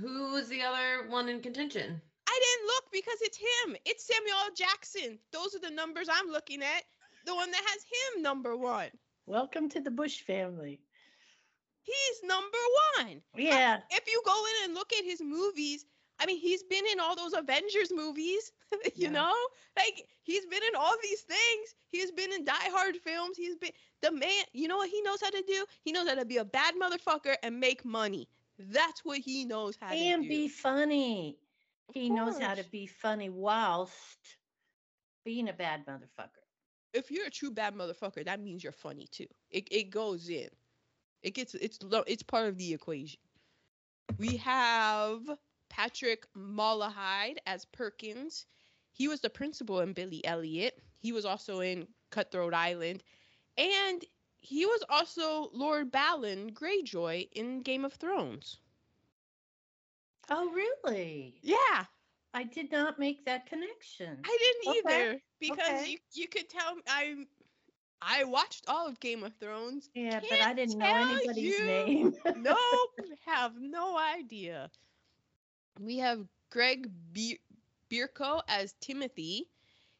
Who 0.00 0.32
was 0.32 0.48
the 0.48 0.62
other 0.62 1.08
one 1.08 1.28
in 1.28 1.40
contention? 1.40 2.00
I 2.28 2.40
didn't 2.42 2.66
look 2.66 2.84
because 2.92 3.18
it's 3.20 3.38
him. 3.38 3.76
It's 3.84 4.06
Samuel 4.06 4.54
Jackson. 4.56 5.18
Those 5.32 5.54
are 5.54 5.60
the 5.60 5.74
numbers 5.74 6.08
I'm 6.10 6.30
looking 6.30 6.62
at. 6.62 6.82
The 7.24 7.34
one 7.34 7.50
that 7.50 7.62
has 7.64 7.82
him 7.82 8.22
number 8.22 8.56
one. 8.56 8.88
Welcome 9.26 9.68
to 9.70 9.80
the 9.80 9.90
Bush 9.90 10.20
family. 10.22 10.80
He's 11.82 12.28
number 12.28 12.58
one. 12.98 13.22
Yeah. 13.36 13.78
If 13.90 14.10
you 14.10 14.22
go 14.24 14.32
in 14.32 14.64
and 14.64 14.74
look 14.74 14.92
at 14.92 15.04
his 15.04 15.20
movies, 15.20 15.84
I 16.18 16.26
mean, 16.26 16.38
he's 16.38 16.62
been 16.64 16.84
in 16.90 17.00
all 17.00 17.14
those 17.14 17.32
Avengers 17.32 17.92
movies, 17.94 18.52
you 18.96 19.08
Yeah. 19.08 19.10
know? 19.10 19.32
Like, 19.76 20.06
he's 20.22 20.46
been 20.46 20.62
in 20.62 20.74
all 20.76 20.94
these 21.02 21.20
things. 21.22 21.74
He's 21.88 22.10
been 22.12 22.32
in 22.32 22.44
Die 22.44 22.52
Hard 22.70 22.96
films. 22.96 23.36
He's 23.36 23.56
been 23.56 23.70
the 24.02 24.12
man, 24.12 24.44
you 24.52 24.68
know 24.68 24.76
what 24.78 24.90
he 24.90 25.00
knows 25.02 25.20
how 25.22 25.30
to 25.30 25.42
do? 25.46 25.66
He 25.82 25.92
knows 25.92 26.08
how 26.08 26.14
to 26.14 26.24
be 26.24 26.36
a 26.38 26.44
bad 26.44 26.74
motherfucker 26.80 27.36
and 27.42 27.60
make 27.60 27.84
money. 27.84 28.28
That's 28.58 29.04
what 29.04 29.18
he 29.18 29.44
knows 29.44 29.76
how 29.76 29.90
And 29.90 29.96
to 29.96 30.12
do. 30.12 30.12
And 30.12 30.28
be 30.28 30.48
funny. 30.48 31.38
Of 31.88 31.94
He 31.94 32.10
knows 32.10 32.38
how 32.38 32.54
to 32.54 32.64
be 32.64 32.86
funny 32.86 33.28
whilst 33.30 34.36
being 35.24 35.48
a 35.48 35.52
bad 35.52 35.86
motherfucker. 35.86 36.44
If 36.92 37.10
you're 37.10 37.26
a 37.26 37.30
true 37.30 37.50
bad 37.50 37.74
motherfucker, 37.74 38.24
that 38.24 38.40
means 38.40 38.62
you're 38.62 38.72
funny 38.72 39.06
too. 39.06 39.26
It 39.50 39.68
it 39.70 39.90
goes 39.90 40.28
in. 40.28 40.48
It 41.22 41.34
gets 41.34 41.54
it's 41.54 41.78
it's 42.06 42.22
part 42.22 42.46
of 42.48 42.58
the 42.58 42.72
equation. 42.72 43.20
We 44.18 44.36
have 44.38 45.38
Patrick 45.68 46.26
Malahide 46.34 47.38
as 47.46 47.64
Perkins. 47.66 48.46
He 48.96 49.08
was 49.08 49.22
the 49.22 49.30
principal 49.30 49.80
in 49.80 49.94
Billy 49.94 50.24
Elliot. 50.26 50.82
He 51.00 51.12
was 51.12 51.26
also 51.26 51.60
in 51.60 51.94
Cutthroat 52.10 52.54
Island, 52.54 53.04
and 53.56 54.04
he 54.38 54.66
was 54.66 54.82
also 54.88 55.50
Lord 55.52 55.92
Balon 55.92 56.52
Greyjoy 56.52 57.28
in 57.32 57.62
Game 57.62 57.84
of 57.84 57.94
Thrones. 57.94 58.60
Oh, 60.30 60.50
really? 60.50 61.40
Yeah, 61.42 61.86
I 62.34 62.44
did 62.44 62.70
not 62.72 62.98
make 62.98 63.24
that 63.26 63.46
connection. 63.46 64.24
I 64.24 64.36
didn't 64.40 64.66
Okay, 64.66 65.06
either 65.06 65.20
because 65.40 65.68
okay. 65.68 65.86
you 65.86 65.98
you 66.14 66.28
could 66.28 66.48
tell 66.48 66.76
I 66.88 67.26
I 68.02 68.24
watched 68.24 68.68
all 68.68 68.86
of 68.88 69.00
Game 69.00 69.24
of 69.24 69.34
Thrones. 69.36 69.90
yeah, 69.94 70.20
but 70.28 70.28
can't 70.28 70.42
I 70.42 70.54
didn't 70.54 70.78
know 70.78 70.94
anybody's 70.94 71.58
you. 71.58 71.60
name. 71.60 72.14
nope, 72.34 72.90
have 73.26 73.60
no 73.60 73.98
idea. 73.98 74.70
We 75.80 75.98
have 75.98 76.28
Greg 76.50 76.90
Be- 77.12 77.40
Bierko 77.90 78.42
as 78.48 78.74
Timothy. 78.80 79.48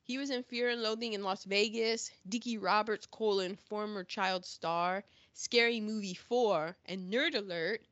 He 0.02 0.18
was 0.18 0.30
in 0.30 0.42
Fear 0.44 0.70
and 0.70 0.82
Loathing 0.82 1.14
in 1.14 1.22
Las 1.22 1.44
Vegas, 1.44 2.10
Dickie 2.28 2.58
Roberts 2.58 3.06
colon 3.06 3.56
former 3.56 4.04
child 4.04 4.44
star, 4.44 5.04
Scary 5.34 5.80
Movie 5.80 6.14
4, 6.14 6.76
and 6.86 7.12
Nerd 7.12 7.34
Alert. 7.34 7.82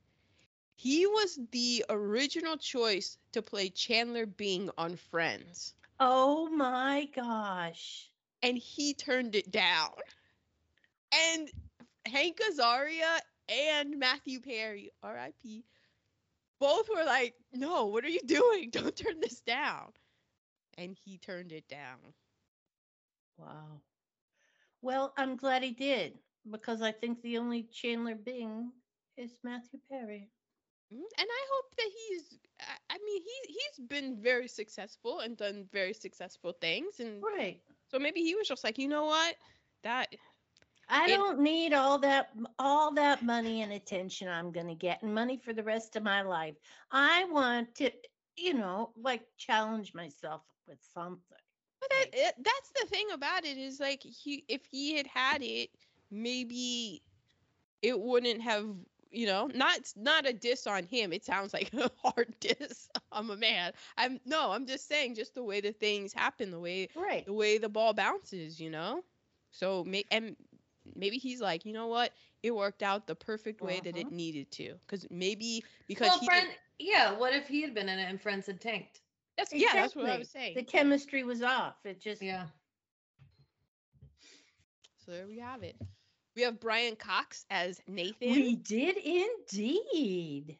He 0.77 1.07
was 1.07 1.39
the 1.51 1.85
original 1.89 2.57
choice 2.57 3.17
to 3.33 3.43
play 3.43 3.69
Chandler 3.69 4.27
Bing 4.27 4.71
on 4.77 4.97
Friends, 4.97 5.75
oh 6.01 6.49
my 6.49 7.09
gosh. 7.15 8.11
and 8.43 8.59
he 8.59 8.95
turned 8.95 9.35
it 9.35 9.51
down. 9.51 9.93
And 11.13 11.51
Hank 12.07 12.41
Azaria 12.51 13.19
and 13.49 13.99
Matthew 13.99 14.41
Perry, 14.41 14.91
R.I.P., 15.03 15.65
both 16.65 16.89
were 16.89 17.05
like, 17.05 17.35
"No, 17.53 17.87
what 17.87 18.05
are 18.05 18.09
you 18.11 18.23
doing? 18.25 18.71
Don't 18.79 18.97
turn 18.97 19.21
this 19.21 19.41
down." 19.41 19.93
And 20.79 20.97
he 21.05 21.19
turned 21.19 21.53
it 21.53 21.69
down. 21.69 22.15
Wow. 23.39 23.83
Well, 24.83 25.13
I'm 25.17 25.37
glad 25.37 25.63
he 25.63 25.73
did 25.73 26.19
because 26.51 26.83
I 26.83 26.93
think 26.93 27.23
the 27.23 27.39
only 27.39 27.65
Chandler 27.65 28.15
Bing 28.17 28.73
is 29.17 29.41
Matthew 29.43 29.81
Perry. 29.89 30.31
Mm, 30.93 31.03
And 31.19 31.29
I 31.31 31.47
hope 31.53 31.75
that 31.77 31.91
he's. 32.09 32.39
I- 32.61 32.79
I 32.95 32.99
mean, 33.05 33.23
he 33.23 33.53
he's 33.53 33.87
been 33.87 34.21
very 34.23 34.49
successful 34.49 35.21
and 35.21 35.37
done 35.37 35.69
very 35.73 35.95
successful 35.95 36.53
things, 36.53 37.01
and 37.01 37.23
Right. 37.23 37.63
so 37.89 37.99
maybe 37.99 38.23
he 38.23 38.35
was 38.37 38.49
just 38.49 38.65
like, 38.65 38.79
you 38.79 38.89
know 38.89 39.07
what, 39.07 39.37
that 39.83 40.15
I 40.89 41.07
It- 41.07 41.17
don't 41.17 41.41
need 41.41 41.73
all 41.73 41.99
that 42.01 42.31
all 42.59 42.93
that 42.95 43.23
money 43.23 43.63
and 43.63 43.73
attention 43.73 44.29
I'm 44.29 44.53
going 44.53 44.69
to 44.69 44.75
get 44.75 45.03
and 45.03 45.15
money 45.15 45.37
for 45.39 45.53
the 45.53 45.63
rest 45.65 45.97
of 45.97 46.03
my 46.03 46.23
life. 46.23 46.57
I 46.91 47.25
want 47.25 47.75
to, 47.77 47.91
you 48.37 48.55
know, 48.55 48.93
like 48.97 49.23
challenge 49.37 49.95
myself 49.95 50.43
with 50.67 50.79
something. 50.83 51.39
But 51.81 51.91
that, 51.91 52.07
it, 52.13 52.35
that's 52.43 52.73
the 52.81 52.87
thing 52.89 53.07
about 53.13 53.45
it 53.45 53.57
is 53.59 53.81
like 53.81 54.03
he 54.03 54.45
if 54.49 54.65
he 54.67 54.97
had 54.97 55.07
had 55.07 55.43
it, 55.43 55.71
maybe 56.11 57.03
it 57.83 57.99
wouldn't 58.01 58.43
have 58.43 58.67
you 59.11 59.27
know 59.27 59.49
not 59.55 59.79
not 59.97 60.27
a 60.27 60.33
diss 60.33 60.67
on 60.67 60.85
him. 60.85 61.13
It 61.13 61.25
sounds 61.25 61.53
like 61.53 61.73
a 61.75 61.91
hard 62.05 62.35
diss. 62.41 62.89
I'm 63.13 63.31
a 63.31 63.37
man. 63.37 63.73
I'm 63.97 64.21
no. 64.25 64.53
I'm 64.53 64.67
just 64.67 64.89
saying 64.89 65.15
just 65.15 65.35
the 65.35 65.45
way 65.45 65.61
the 65.61 65.73
things 65.73 66.13
happen, 66.13 66.51
the 66.51 66.61
way 66.61 66.89
Right. 66.95 67.27
the 67.27 67.33
way 67.33 67.59
the 67.59 67.69
ball 67.69 67.95
bounces. 67.95 68.61
You 68.61 68.71
know. 68.71 69.03
So 69.51 69.87
and 70.11 70.37
maybe 70.95 71.19
he's 71.19 71.41
like, 71.41 71.65
you 71.65 71.73
know 71.73 71.87
what? 71.87 72.13
It 72.43 72.55
worked 72.55 72.83
out 72.83 73.07
the 73.07 73.15
perfect 73.15 73.61
way 73.63 73.81
that 73.81 73.97
it 73.97 74.07
Uh-huh. 74.07 74.11
needed 74.11 74.51
to. 74.53 74.75
Because 74.81 75.07
maybe 75.11 75.65
because 75.87 76.09
well, 76.09 76.19
he 76.19 76.27
friend, 76.27 76.49
yeah. 76.79 77.13
What 77.13 77.33
if 77.35 77.49
he 77.49 77.63
had 77.63 77.75
been 77.75 77.89
in 77.89 77.99
it 77.99 78.09
and 78.09 78.21
Friends 78.21 78.47
had 78.47 78.61
tanked? 78.61 79.01
that's 79.37 79.53
yeah 79.53 79.73
that's 79.75 79.95
what 79.97 80.07
I 80.07 80.19
was 80.19 80.31
saying. 80.31 80.55
The 80.55 80.63
chemistry 80.63 81.23
was 81.25 81.43
off. 81.43 81.85
It 81.85 82.01
just 82.01 82.23
Yeah. 82.23 82.47
So 84.99 85.13
there 85.13 85.27
we 85.27 85.39
have 85.39 85.63
it. 85.63 85.77
We 86.35 86.43
have 86.43 86.61
Brian 86.61 86.97
Cox 86.97 87.45
as 87.51 87.81
Nathan. 87.87 88.29
we 88.29 88.57
did 88.57 88.97
indeed. 88.97 90.59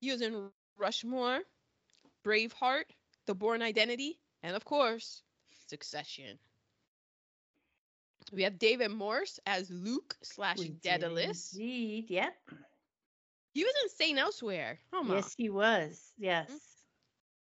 He 0.00 0.10
was 0.10 0.20
in 0.20 0.50
Rushmore, 0.76 1.42
Braveheart, 2.24 2.90
The 3.26 3.34
Bourne 3.34 3.62
Identity, 3.62 4.20
and 4.42 4.54
of 4.56 4.64
course, 4.64 5.22
Succession. 5.68 6.38
We 8.32 8.42
have 8.42 8.58
David 8.58 8.90
Morse 8.90 9.40
as 9.46 9.70
Luke 9.70 10.16
slash 10.22 10.58
We 10.58 10.68
Daedalus. 10.82 11.52
Indeed. 11.54 12.06
Yep. 12.10 12.34
He 13.54 13.64
was 13.64 13.72
in 13.82 13.88
Saint 13.90 14.18
Elsewhere. 14.18 14.78
Oh 14.92 15.02
my. 15.02 15.16
Yes, 15.16 15.34
he 15.36 15.48
was. 15.48 16.12
Yes. 16.18 16.50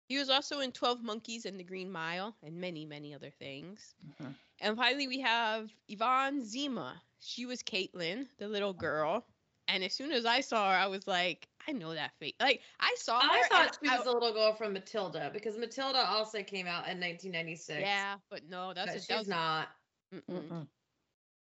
He 0.08 0.16
was 0.18 0.30
also 0.30 0.60
in 0.60 0.70
12 0.70 1.02
Monkeys 1.02 1.46
and 1.46 1.58
The 1.58 1.64
Green 1.64 1.90
Mile 1.90 2.36
and 2.44 2.60
many, 2.60 2.84
many 2.86 3.12
other 3.12 3.30
things. 3.30 3.94
Mhm. 4.20 4.34
And 4.60 4.76
finally, 4.76 5.08
we 5.08 5.20
have 5.20 5.70
Yvonne 5.88 6.44
Zima. 6.44 7.02
She 7.20 7.44
was 7.44 7.62
Caitlin, 7.62 8.28
the 8.38 8.46
little 8.48 8.72
girl. 8.72 9.26
And 9.68 9.82
as 9.82 9.92
soon 9.94 10.12
as 10.12 10.24
I 10.24 10.40
saw 10.42 10.70
her, 10.70 10.76
I 10.78 10.86
was 10.86 11.08
like, 11.08 11.48
I 11.66 11.72
know 11.72 11.92
that 11.92 12.12
face. 12.20 12.34
Like, 12.38 12.62
I 12.78 12.94
saw 12.98 13.20
her. 13.20 13.28
I 13.28 13.38
and 13.40 13.46
thought 13.48 13.78
she 13.82 13.90
I- 13.90 13.96
was 13.96 14.04
the 14.04 14.12
little 14.12 14.32
girl 14.32 14.54
from 14.54 14.72
Matilda 14.74 15.30
because 15.34 15.58
Matilda 15.58 16.06
also 16.06 16.40
came 16.44 16.68
out 16.68 16.86
in 16.88 17.00
1996. 17.00 17.80
Yeah, 17.80 18.14
but 18.30 18.48
no, 18.48 18.72
that's 18.72 18.86
but 18.92 18.96
a, 18.96 18.98
she's 19.00 19.08
that 19.08 19.18
was, 19.18 19.28
not. 19.28 19.68
mm-mm. 20.14 20.48
Mm-mm. 20.48 20.68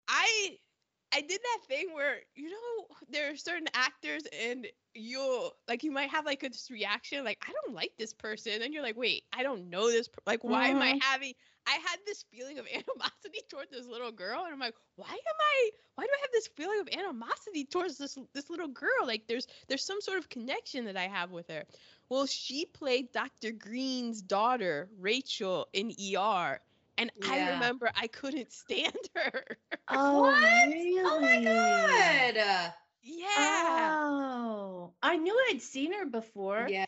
I 0.07 0.57
I 1.13 1.21
did 1.21 1.39
that 1.41 1.59
thing 1.67 1.93
where 1.93 2.17
you 2.35 2.49
know 2.49 2.95
there 3.09 3.31
are 3.31 3.35
certain 3.37 3.67
actors 3.73 4.23
and 4.41 4.67
you'll 4.93 5.53
like 5.67 5.83
you 5.83 5.91
might 5.91 6.09
have 6.09 6.25
like 6.25 6.43
a 6.43 6.49
this 6.49 6.69
reaction 6.71 7.23
like 7.23 7.37
I 7.47 7.51
don't 7.51 7.75
like 7.75 7.91
this 7.97 8.13
person 8.13 8.61
and 8.61 8.73
you're 8.73 8.83
like 8.83 8.97
wait 8.97 9.23
I 9.31 9.43
don't 9.43 9.69
know 9.69 9.89
this 9.89 10.07
per- 10.07 10.21
like 10.25 10.43
why 10.43 10.67
am 10.67 10.81
I 10.81 10.93
Mhm. 10.93 11.01
having 11.01 11.33
I 11.65 11.71
had 11.71 11.99
this 12.05 12.23
feeling 12.31 12.59
of 12.59 12.65
animosity 12.73 13.41
towards 13.49 13.71
this 13.71 13.85
little 13.85 14.11
girl 14.11 14.43
and 14.43 14.53
I'm 14.53 14.59
like 14.59 14.75
why 14.95 15.09
am 15.09 15.15
I 15.15 15.69
why 15.95 16.03
do 16.03 16.09
I 16.13 16.21
have 16.21 16.31
this 16.33 16.47
feeling 16.55 16.79
of 16.81 16.89
animosity 16.89 17.65
towards 17.65 17.97
this 17.97 18.17
this 18.33 18.49
little 18.49 18.67
girl 18.67 19.05
like 19.05 19.27
there's 19.27 19.47
there's 19.67 19.85
some 19.85 20.01
sort 20.01 20.17
of 20.17 20.29
connection 20.29 20.85
that 20.85 20.97
I 20.97 21.07
have 21.07 21.31
with 21.31 21.47
her 21.49 21.63
well 22.09 22.25
she 22.25 22.65
played 22.65 23.11
Dr. 23.11 23.51
Greene's 23.51 24.21
daughter 24.21 24.89
Rachel 24.99 25.67
in 25.73 25.91
ER 25.91 26.59
and 26.97 27.11
I 27.21 27.39
remember 27.39 27.89
I 27.95 28.07
couldn't 28.07 28.51
stand 28.53 28.95
her. 29.15 29.43
Oh, 29.89 30.21
What? 30.21 30.69
really? 30.69 30.99
Oh 31.03 31.19
my 31.21 31.43
god. 31.43 32.73
Yeah. 33.03 33.97
Oh, 34.01 34.93
I 35.01 35.17
knew 35.17 35.37
I'd 35.49 35.61
seen 35.61 35.93
her 35.93 36.05
before. 36.05 36.69
yeah. 36.69 36.85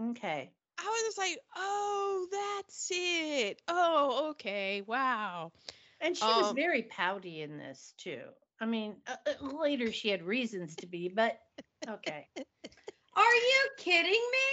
Okay. 0.00 0.50
I 0.78 0.84
was 0.84 1.02
just 1.02 1.18
like, 1.18 1.38
oh, 1.56 2.28
that's 2.30 2.90
it. 2.92 3.62
Oh, 3.68 4.30
okay. 4.30 4.82
Wow. 4.82 5.52
And 6.00 6.16
she 6.16 6.32
was 6.32 6.50
Um, 6.50 6.56
very 6.56 6.82
pouty 6.82 7.42
in 7.42 7.58
this 7.58 7.94
too. 7.98 8.22
I 8.60 8.66
mean, 8.66 8.96
uh, 9.06 9.16
uh, 9.26 9.46
later 9.46 9.92
she 9.92 10.08
had 10.08 10.22
reasons 10.22 10.76
to 10.76 10.86
be, 10.86 11.08
but 11.08 11.38
okay. 11.88 12.28
Are 13.16 13.34
you 13.34 13.70
kidding 13.78 14.12
me? 14.12 14.48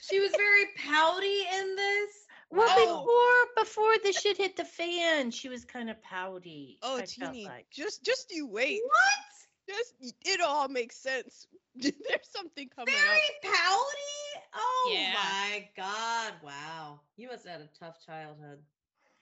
She 0.00 0.20
was 0.20 0.32
very 0.36 0.66
pouty 0.76 1.40
in 1.54 1.76
this. 1.76 2.21
Well, 2.52 2.68
Oh. 2.68 3.46
before 3.56 3.64
before 3.64 3.98
the 4.04 4.12
shit 4.12 4.36
hit 4.36 4.56
the 4.56 4.64
fan, 4.64 5.30
she 5.30 5.48
was 5.48 5.64
kind 5.64 5.88
of 5.90 6.00
pouty. 6.02 6.78
Oh, 6.82 6.98
I 6.98 7.02
teeny, 7.02 7.44
like. 7.46 7.70
just 7.70 8.04
just 8.04 8.32
you 8.34 8.46
wait. 8.46 8.80
What? 8.84 9.74
Just 9.76 9.94
it 10.24 10.40
all 10.40 10.68
makes 10.68 10.96
sense. 10.96 11.46
There's 11.74 12.28
something 12.30 12.68
coming 12.68 12.94
Very 12.94 13.16
up. 13.16 13.42
pouty? 13.42 14.44
Oh 14.54 14.90
Yeah. 14.94 15.14
my 15.14 15.68
god. 15.76 16.32
Wow. 16.42 17.00
You 17.16 17.28
must 17.28 17.46
have 17.46 17.60
had 17.60 17.68
a 17.68 17.78
tough 17.84 18.04
childhood 18.04 18.58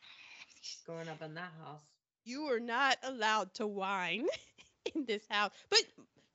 growing 0.86 1.08
up 1.08 1.22
in 1.22 1.34
that 1.34 1.52
house. 1.64 1.82
You 2.24 2.44
were 2.46 2.60
not 2.60 2.96
allowed 3.02 3.54
to 3.54 3.66
whine 3.66 4.26
in 4.94 5.04
this 5.04 5.22
house. 5.28 5.52
But 5.70 5.82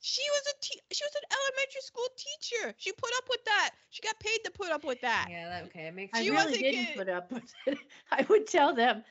she 0.06 0.22
was 0.36 0.44
a 0.54 0.56
te- 0.62 0.86
she 0.92 1.04
was 1.04 1.16
an 1.16 1.28
elementary 1.38 1.82
school 1.82 2.10
teacher. 2.26 2.74
She 2.78 2.92
put 2.92 3.12
up 3.18 3.26
with 3.30 3.44
that. 3.46 3.72
She 3.90 4.02
got 4.02 4.20
paid 4.20 4.40
to 4.46 4.52
put 4.52 4.72
up 4.72 4.84
with 4.86 5.02
that. 5.02 5.28
Yeah, 5.30 5.50
that 5.50 5.64
okay. 5.66 5.88
It 5.88 5.96
makes 5.96 6.18
I 6.18 6.24
She 6.24 6.30
really 6.30 6.46
wasn't 6.46 6.62
didn't 6.62 6.86
get- 6.86 6.96
put 6.98 7.10
up 7.10 7.32
with 7.32 7.44
it. 7.68 7.80
I 8.12 8.26
would 8.30 8.48
tell 8.48 8.74
them, 8.74 9.04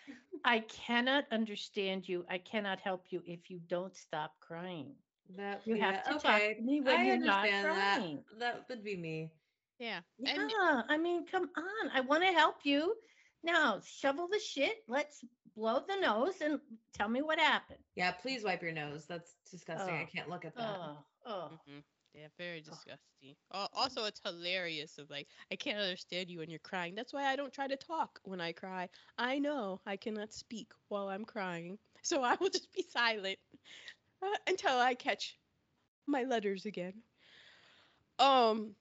I 0.45 0.61
cannot 0.61 1.25
understand 1.31 2.09
you. 2.09 2.25
I 2.29 2.39
cannot 2.39 2.81
help 2.81 3.07
you 3.11 3.23
if 3.27 3.51
you 3.51 3.61
don't 3.69 3.95
stop 3.97 4.33
crying. 4.41 4.95
that 5.37 5.63
You 5.67 5.77
yeah, 5.77 5.85
have 5.87 6.03
to 6.05 6.15
okay. 6.17 6.29
talk 6.29 6.57
to 6.57 6.63
me 6.63 6.81
when 6.81 6.97
I 7.01 7.05
you're 7.05 7.19
not 7.19 7.49
understand 7.49 7.67
that. 7.77 7.97
crying. 7.99 8.25
That 8.39 8.67
would 8.69 8.85
be 8.85 8.97
me. 8.97 9.31
Yeah. 9.79 10.01
Yeah, 10.19 10.33
And 10.35 10.51
I 10.89 10.97
mean, 10.97 11.27
come 11.27 11.51
on. 11.57 11.91
I 11.95 12.01
want 12.01 12.23
to 12.23 12.33
help 12.33 12.57
you. 12.65 12.95
Now, 13.45 13.81
shovel 13.85 14.27
the 14.29 14.39
shit. 14.41 14.77
Let's 14.89 15.23
blow 15.55 15.81
the 15.87 15.97
nose 16.01 16.41
and 16.41 16.59
tell 16.95 17.09
me 17.09 17.23
what 17.23 17.39
happened. 17.39 17.79
Yeah, 17.95 18.13
please 18.13 18.43
wipe 18.43 18.63
your 18.63 18.73
nose. 18.73 19.07
That's 19.07 19.35
disgusting. 19.51 19.95
I 19.95 20.03
Oh. 20.05 20.07
can't 20.13 20.29
look 20.31 20.45
at 20.45 20.55
that. 20.57 20.79
Oh, 20.81 21.05
oh. 21.27 21.51
Mhm. 21.69 21.85
Yeah, 22.15 22.29
very 22.39 22.61
disgusting. 22.61 23.37
Al- 23.53 23.69
Also, 23.73 24.05
it's 24.05 24.21
hilarious. 24.25 24.99
Of 24.99 25.11
like, 25.11 25.29
I 25.51 25.57
can't 25.57 25.79
understand 25.79 26.31
you 26.31 26.39
when 26.39 26.49
you're 26.49 26.61
crying. 26.61 26.95
That's 26.95 27.13
why 27.13 27.25
I 27.25 27.37
don't 27.37 27.53
try 27.53 27.67
to 27.67 27.77
talk 27.77 28.21
when 28.25 28.41
I 28.41 28.53
cry. 28.53 28.89
I 29.19 29.39
know 29.41 29.81
I 29.85 29.97
cannot 29.97 30.33
speak 30.33 30.73
while 30.89 31.09
I'm 31.09 31.25
crying, 31.25 31.79
so 32.03 32.23
I 32.23 32.37
will 32.41 32.51
just 32.51 32.73
be 32.73 32.83
silent 32.83 33.39
uh, 34.23 34.37
until 34.47 34.79
I 34.79 34.95
catch 34.95 35.39
my 36.07 36.23
letters 36.25 36.67
again. 36.67 37.03
Um, 38.19 38.77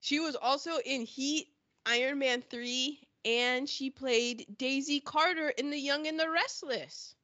she 0.00 0.20
was 0.20 0.36
also 0.36 0.78
in 0.84 1.02
Heat, 1.02 1.48
Iron 1.86 2.18
Man 2.18 2.42
three, 2.42 3.07
and 3.24 3.68
she 3.68 3.90
played 3.90 4.46
Daisy 4.58 5.00
Carter 5.00 5.48
in 5.50 5.70
The 5.70 5.78
Young 5.78 6.06
and 6.06 6.18
the 6.18 6.28
Restless. 6.30 7.14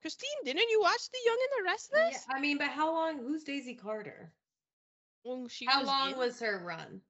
Christine, 0.00 0.44
didn't 0.44 0.70
you 0.70 0.80
watch 0.80 1.10
The 1.10 1.18
Young 1.24 1.38
and 1.42 1.58
the 1.58 1.70
Restless? 1.70 2.26
Yeah? 2.28 2.34
I 2.36 2.40
mean, 2.40 2.58
but 2.58 2.68
how 2.68 2.92
long? 2.92 3.18
Who's 3.18 3.44
Daisy 3.44 3.74
Carter? 3.74 4.32
Well, 5.24 5.48
she 5.48 5.66
How 5.66 5.80
was 5.80 5.88
long 5.88 6.12
in- 6.12 6.18
was 6.18 6.40
her 6.40 6.58
run? 6.58 7.02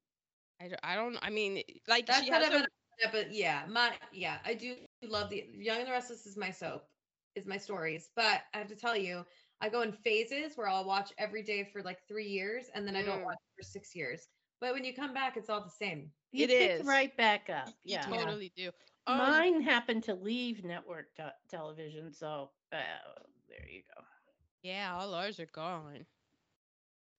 I 0.60 0.68
don't, 0.68 0.80
I 0.82 0.94
don't 0.94 1.18
I 1.22 1.30
mean 1.30 1.62
like 1.88 2.06
That's 2.06 2.20
she 2.20 2.30
kind 2.30 2.42
has 2.42 2.52
of 2.52 2.60
a, 2.60 2.64
an 2.64 2.68
yeah, 3.00 3.10
but 3.10 3.32
yeah, 3.32 3.66
my 3.66 3.96
yeah, 4.12 4.38
I 4.44 4.54
do 4.54 4.76
love 5.02 5.30
the 5.30 5.48
Young 5.54 5.78
and 5.78 5.86
the 5.86 5.92
Restless 5.92 6.26
is 6.26 6.36
my 6.36 6.50
soap, 6.50 6.86
is 7.34 7.46
my 7.46 7.56
stories. 7.56 8.10
But 8.14 8.42
I 8.52 8.58
have 8.58 8.68
to 8.68 8.76
tell 8.76 8.96
you, 8.96 9.24
I 9.60 9.68
go 9.70 9.80
in 9.82 9.92
phases 9.92 10.56
where 10.56 10.68
I'll 10.68 10.84
watch 10.84 11.12
every 11.16 11.42
day 11.42 11.64
for 11.64 11.82
like 11.82 12.02
three 12.06 12.28
years 12.28 12.68
and 12.74 12.86
then 12.86 12.96
I 12.96 13.02
don't 13.02 13.22
Mm. 13.22 13.24
watch 13.24 13.38
for 13.56 13.62
six 13.62 13.94
years. 13.96 14.28
But 14.60 14.74
when 14.74 14.84
you 14.84 14.94
come 14.94 15.14
back, 15.14 15.36
it's 15.36 15.48
all 15.48 15.62
the 15.62 15.70
same. 15.70 16.10
You 16.32 16.46
It 16.46 16.78
pick 16.78 16.86
right 16.86 17.16
back 17.16 17.48
up. 17.50 17.68
you 17.84 17.94
Yeah. 17.94 17.98
totally 17.98 18.52
do. 18.54 18.70
Um, 19.06 19.18
Mine 19.18 19.60
happened 19.62 20.04
to 20.04 20.14
leave 20.14 20.64
network 20.64 21.14
te- 21.16 21.22
television, 21.48 22.12
so 22.12 22.50
uh, 22.72 22.76
there 23.48 23.66
you 23.68 23.82
go. 23.96 24.02
Yeah, 24.62 24.94
all 24.96 25.14
ours 25.14 25.40
are 25.40 25.46
gone. 25.46 26.06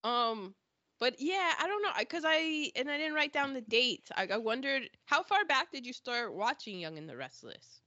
Um 0.04 0.56
but 0.99 1.15
yeah, 1.19 1.54
I 1.60 1.67
don't 1.67 1.82
know 1.82 1.91
cuz 2.06 2.23
I 2.25 2.71
and 2.75 2.89
I 2.89 2.97
didn't 2.97 3.15
write 3.15 3.34
down 3.34 3.54
the 3.54 3.62
dates. 3.62 4.12
I, 4.15 4.27
I 4.27 4.38
wondered 4.38 4.89
how 5.06 5.23
far 5.23 5.43
back 5.45 5.71
did 5.71 5.86
you 5.86 5.93
start 5.93 6.34
watching 6.34 6.80
Young 6.80 6.97
and 6.97 7.10
the 7.10 7.17
Restless? 7.17 7.82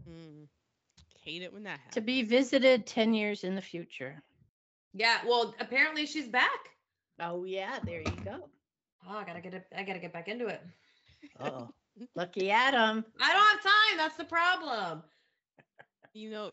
Mm. 0.07 0.47
Hate 1.23 1.41
it 1.41 1.51
when 1.53 1.63
that 1.63 1.79
happens. 1.79 1.95
To 1.95 2.01
be 2.01 2.21
visited 2.23 2.85
ten 2.85 3.13
years 3.13 3.43
in 3.43 3.55
the 3.55 3.61
future. 3.61 4.21
Yeah, 4.93 5.19
well, 5.25 5.53
apparently 5.59 6.05
she's 6.05 6.27
back. 6.27 6.69
Oh 7.19 7.43
yeah, 7.43 7.79
there 7.85 8.01
you 8.01 8.17
go. 8.23 8.49
Oh, 9.07 9.17
I 9.17 9.23
gotta 9.23 9.41
get 9.41 9.53
it. 9.53 9.67
I 9.75 9.83
gotta 9.83 9.99
get 9.99 10.13
back 10.13 10.27
into 10.27 10.47
it. 10.47 10.61
Oh, 11.39 11.69
lucky 12.15 12.51
Adam. 12.51 13.05
I 13.21 13.33
don't 13.33 13.51
have 13.51 13.63
time. 13.63 13.97
That's 13.97 14.17
the 14.17 14.25
problem. 14.25 15.03
You 16.13 16.29
know, 16.29 16.51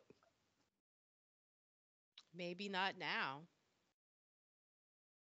maybe 2.37 2.69
not 2.69 2.95
now. 2.99 3.41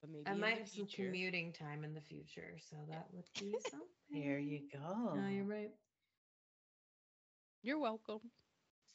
But 0.01 0.11
maybe 0.11 0.27
I 0.27 0.35
might 0.35 0.55
the 0.55 0.61
have 0.61 0.69
some 0.69 0.87
commuting 0.87 1.53
time 1.53 1.85
in 1.85 1.95
the 1.95 2.01
future, 2.01 2.55
so 2.69 2.77
that 2.91 3.07
would 3.13 3.25
be 3.39 3.55
something. 3.71 3.89
There 4.11 4.39
you 4.39 4.61
go. 4.73 5.15
No, 5.15 5.29
you're 5.29 5.45
right. 5.45 5.71
You're 7.63 7.79
welcome. 7.79 8.21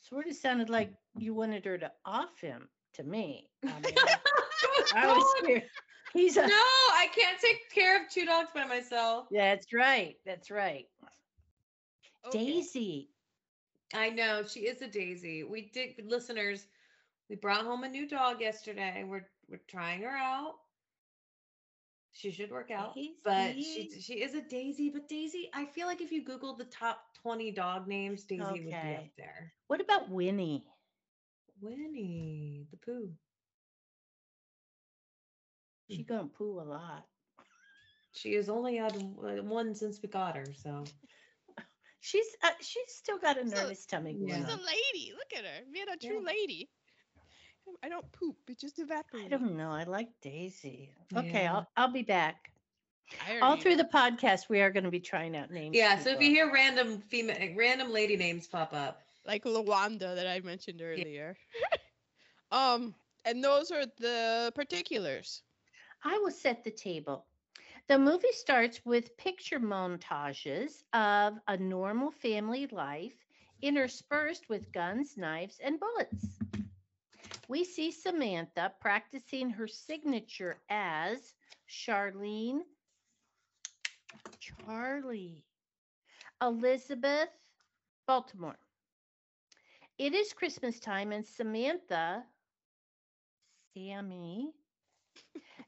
Sort 0.01 0.27
of 0.27 0.35
sounded 0.35 0.69
like 0.69 0.91
you 1.17 1.33
wanted 1.33 1.65
her 1.65 1.77
to 1.77 1.91
off 2.05 2.39
him 2.41 2.67
to 2.95 3.03
me. 3.03 3.49
I, 3.63 3.79
mean, 3.79 3.93
I 4.95 5.07
was 5.07 5.35
God. 5.41 5.61
He's 6.13 6.37
a. 6.37 6.41
no, 6.41 6.47
I 6.53 7.07
can't 7.15 7.39
take 7.39 7.69
care 7.73 8.01
of 8.01 8.09
two 8.09 8.25
dogs 8.25 8.49
by 8.53 8.65
myself. 8.65 9.27
That's 9.31 9.73
right. 9.73 10.15
That's 10.25 10.49
right. 10.49 10.85
Okay. 12.27 12.61
Daisy. 12.61 13.09
I 13.93 14.09
know 14.09 14.43
she 14.43 14.61
is 14.67 14.81
a 14.81 14.87
daisy. 14.87 15.43
We 15.43 15.61
did, 15.73 15.95
listeners. 16.05 16.67
We 17.29 17.35
brought 17.35 17.65
home 17.65 17.83
a 17.83 17.89
new 17.89 18.07
dog 18.07 18.41
yesterday. 18.41 19.03
We're 19.07 19.27
we're 19.49 19.61
trying 19.67 20.01
her 20.01 20.15
out. 20.17 20.55
She 22.11 22.31
should 22.31 22.51
work 22.51 22.71
out, 22.71 22.97
but 23.23 23.61
she 23.61 23.89
she 23.99 24.21
is 24.23 24.33
a 24.33 24.41
daisy. 24.41 24.89
But 24.89 25.07
Daisy, 25.07 25.49
I 25.53 25.65
feel 25.65 25.87
like 25.87 26.01
if 26.01 26.11
you 26.11 26.23
Google 26.23 26.55
the 26.55 26.65
top 26.65 27.13
twenty 27.21 27.51
dog 27.51 27.87
names, 27.87 28.23
Daisy 28.23 28.61
would 28.61 28.81
be 28.81 28.95
up 28.95 29.05
there. 29.17 29.53
What 29.67 29.81
about 29.81 30.09
Winnie? 30.09 30.65
Winnie 31.61 32.67
the 32.71 32.77
Pooh. 32.77 33.15
She 35.87 36.03
gonna 36.03 36.27
poo 36.27 36.59
a 36.59 36.63
lot. 36.63 37.07
She 38.11 38.33
has 38.33 38.49
only 38.49 38.75
had 38.77 38.95
one 39.47 39.73
since 39.75 40.01
we 40.01 40.09
got 40.09 40.35
her, 40.35 40.53
so 40.53 40.83
She's 42.07 42.27
uh, 42.43 42.49
she's 42.61 42.91
still 43.01 43.17
got 43.17 43.37
a 43.37 43.47
So- 43.49 43.55
nervous 43.55 43.85
tummy. 43.85 44.13
going 44.13 44.27
Yeah. 44.29 44.35
She's 44.37 44.53
a 44.53 44.57
lady. 44.75 45.13
Look 45.19 45.31
at 45.37 45.43
her. 45.45 45.59
Being 45.73 45.89
a 45.93 45.97
true 45.97 46.21
Yeah. 46.21 46.27
lady. 46.33 46.69
I 47.83 47.89
don't 47.89 48.09
poop. 48.13 48.37
It 48.47 48.57
just 48.59 48.79
evaporates. 48.79 49.25
I 49.25 49.29
don't 49.29 49.57
know. 49.57 49.71
I 49.71 49.83
like 49.83 50.07
Daisy. 50.21 50.89
Okay, 51.15 51.43
Yeah. 51.43 51.53
I'll 51.55 51.67
I'll 51.75 51.91
be 51.91 52.03
back. 52.03 52.51
All 53.29 53.41
already- 53.43 53.61
through 53.61 53.75
the 53.77 53.89
podcast, 53.99 54.47
we 54.49 54.61
are 54.61 54.71
going 54.71 54.83
to 54.85 54.91
be 54.91 54.99
trying 55.01 55.35
out 55.35 55.51
names. 55.51 55.75
yeah. 55.75 55.97
So 55.99 56.09
if 56.11 56.21
you 56.21 56.29
hear 56.29 56.51
random 56.53 57.01
female, 57.01 57.37
random 57.57 57.91
lady 57.91 58.15
names 58.15 58.47
pop 58.47 58.73
up, 58.73 59.01
like 59.25 59.43
Lawanda 59.43 60.15
that 60.15 60.27
I 60.27 60.39
mentioned 60.41 60.81
earlier. 60.81 61.35
um, 62.51 62.95
and 63.25 63.43
those 63.43 63.71
are 63.71 63.85
the 63.99 64.51
particulars. 64.55 65.43
I 66.03 66.17
will 66.19 66.31
set 66.31 66.63
the 66.63 66.71
table. 66.71 67.25
The 67.87 67.97
movie 67.97 68.31
starts 68.31 68.85
with 68.85 69.17
picture 69.17 69.59
montages 69.59 70.83
of 70.93 71.39
a 71.47 71.57
normal 71.57 72.11
family 72.11 72.67
life 72.67 73.25
interspersed 73.61 74.49
with 74.49 74.71
guns, 74.71 75.17
knives, 75.17 75.59
and 75.59 75.79
bullets. 75.79 76.39
We 77.47 77.63
see 77.63 77.91
Samantha 77.91 78.73
practicing 78.79 79.49
her 79.51 79.67
signature 79.67 80.61
as 80.69 81.33
Charlene, 81.67 82.61
Charlie, 84.39 85.45
Elizabeth, 86.41 87.29
Baltimore. 88.07 88.59
It 89.97 90.13
is 90.13 90.33
Christmas 90.33 90.79
time, 90.79 91.11
and 91.11 91.25
Samantha, 91.25 92.25
Sammy, 93.73 94.53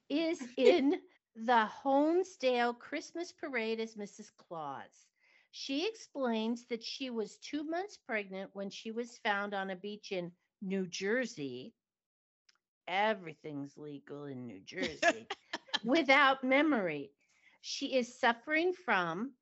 is 0.09 0.47
in 0.57 0.99
the 1.35 1.69
Honesdale 1.83 2.73
Christmas 2.77 3.31
parade 3.31 3.79
as 3.79 3.95
Mrs. 3.95 4.31
Claus. 4.35 5.07
She 5.51 5.87
explains 5.87 6.65
that 6.67 6.83
she 6.83 7.09
was 7.09 7.37
two 7.37 7.63
months 7.63 7.97
pregnant 7.97 8.51
when 8.53 8.69
she 8.69 8.91
was 8.91 9.17
found 9.17 9.53
on 9.53 9.69
a 9.69 9.75
beach 9.75 10.11
in 10.11 10.31
New 10.61 10.87
Jersey. 10.87 11.73
Everything's 12.87 13.77
legal 13.77 14.25
in 14.25 14.47
New 14.47 14.59
Jersey 14.61 15.27
without 15.83 16.43
memory. 16.43 17.11
She 17.61 17.95
is 17.95 18.19
suffering 18.19 18.73
from 18.73 19.33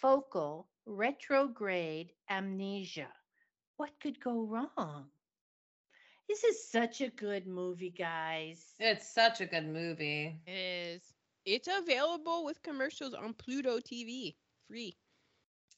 focal 0.00 0.68
retrograde 0.86 2.12
amnesia. 2.28 3.12
What 3.76 3.98
could 4.00 4.20
go 4.20 4.42
wrong? 4.42 5.10
This 6.28 6.44
is 6.44 6.70
such 6.70 7.00
a 7.00 7.08
good 7.08 7.46
movie, 7.46 7.90
guys. 7.90 8.80
it's 8.80 9.12
such 9.12 9.40
a 9.40 9.46
good 9.46 9.66
movie. 9.66 10.40
It 10.46 10.52
is. 10.52 11.11
It's 11.44 11.68
available 11.68 12.44
with 12.44 12.62
commercials 12.62 13.14
on 13.14 13.34
Pluto 13.34 13.78
TV, 13.78 14.36
free. 14.68 14.96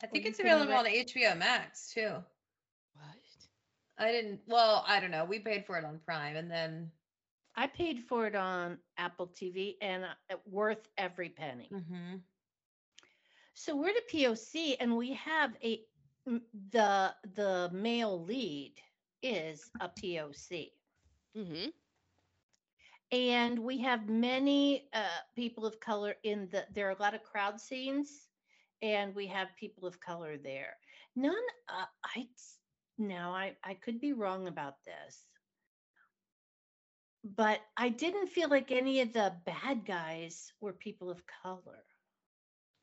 I 0.02 0.06
think 0.06 0.24
you 0.24 0.30
it's 0.30 0.40
available 0.40 0.74
on 0.74 0.86
HBO 0.86 1.36
Max 1.36 1.92
too. 1.92 2.22
What? 2.94 3.04
I 3.98 4.10
didn't. 4.12 4.40
Well, 4.46 4.84
I 4.86 5.00
don't 5.00 5.10
know. 5.10 5.24
We 5.24 5.38
paid 5.38 5.64
for 5.66 5.78
it 5.78 5.84
on 5.84 6.00
Prime, 6.04 6.36
and 6.36 6.50
then 6.50 6.90
I 7.56 7.66
paid 7.66 8.00
for 8.00 8.26
it 8.26 8.34
on 8.34 8.78
Apple 8.98 9.28
TV 9.28 9.76
and 9.80 10.04
uh, 10.04 10.36
worth 10.44 10.88
every 10.98 11.28
penny. 11.30 11.70
Mhm. 11.72 12.20
So 13.54 13.76
we're 13.76 13.94
the 13.94 14.02
POC 14.12 14.76
and 14.80 14.96
we 14.96 15.12
have 15.14 15.56
a 15.62 15.80
the 16.70 17.14
the 17.34 17.70
male 17.72 18.22
lead 18.24 18.74
is 19.22 19.70
a 19.80 19.88
POC. 19.88 20.72
Mm-hmm. 21.36 21.68
And 23.12 23.58
we 23.60 23.78
have 23.78 24.08
many 24.08 24.88
uh, 24.92 25.20
people 25.36 25.66
of 25.66 25.80
color 25.80 26.16
in 26.24 26.48
the 26.50 26.66
there 26.74 26.88
are 26.88 26.96
a 26.98 27.02
lot 27.02 27.14
of 27.14 27.22
crowd 27.22 27.60
scenes 27.60 28.28
and 28.82 29.14
we 29.14 29.26
have 29.28 29.56
people 29.56 29.86
of 29.86 30.00
color 30.00 30.36
there. 30.36 30.76
None 31.16 31.34
uh, 31.68 31.86
I 32.04 32.28
now 32.98 33.32
I 33.34 33.56
I 33.64 33.74
could 33.74 34.00
be 34.00 34.12
wrong 34.12 34.48
about 34.48 34.82
this. 34.84 35.26
But 37.24 37.60
I 37.76 37.88
didn't 37.88 38.28
feel 38.28 38.48
like 38.48 38.70
any 38.70 39.00
of 39.00 39.12
the 39.12 39.34
bad 39.44 39.84
guys 39.84 40.52
were 40.60 40.72
people 40.72 41.10
of 41.10 41.26
color. 41.26 41.84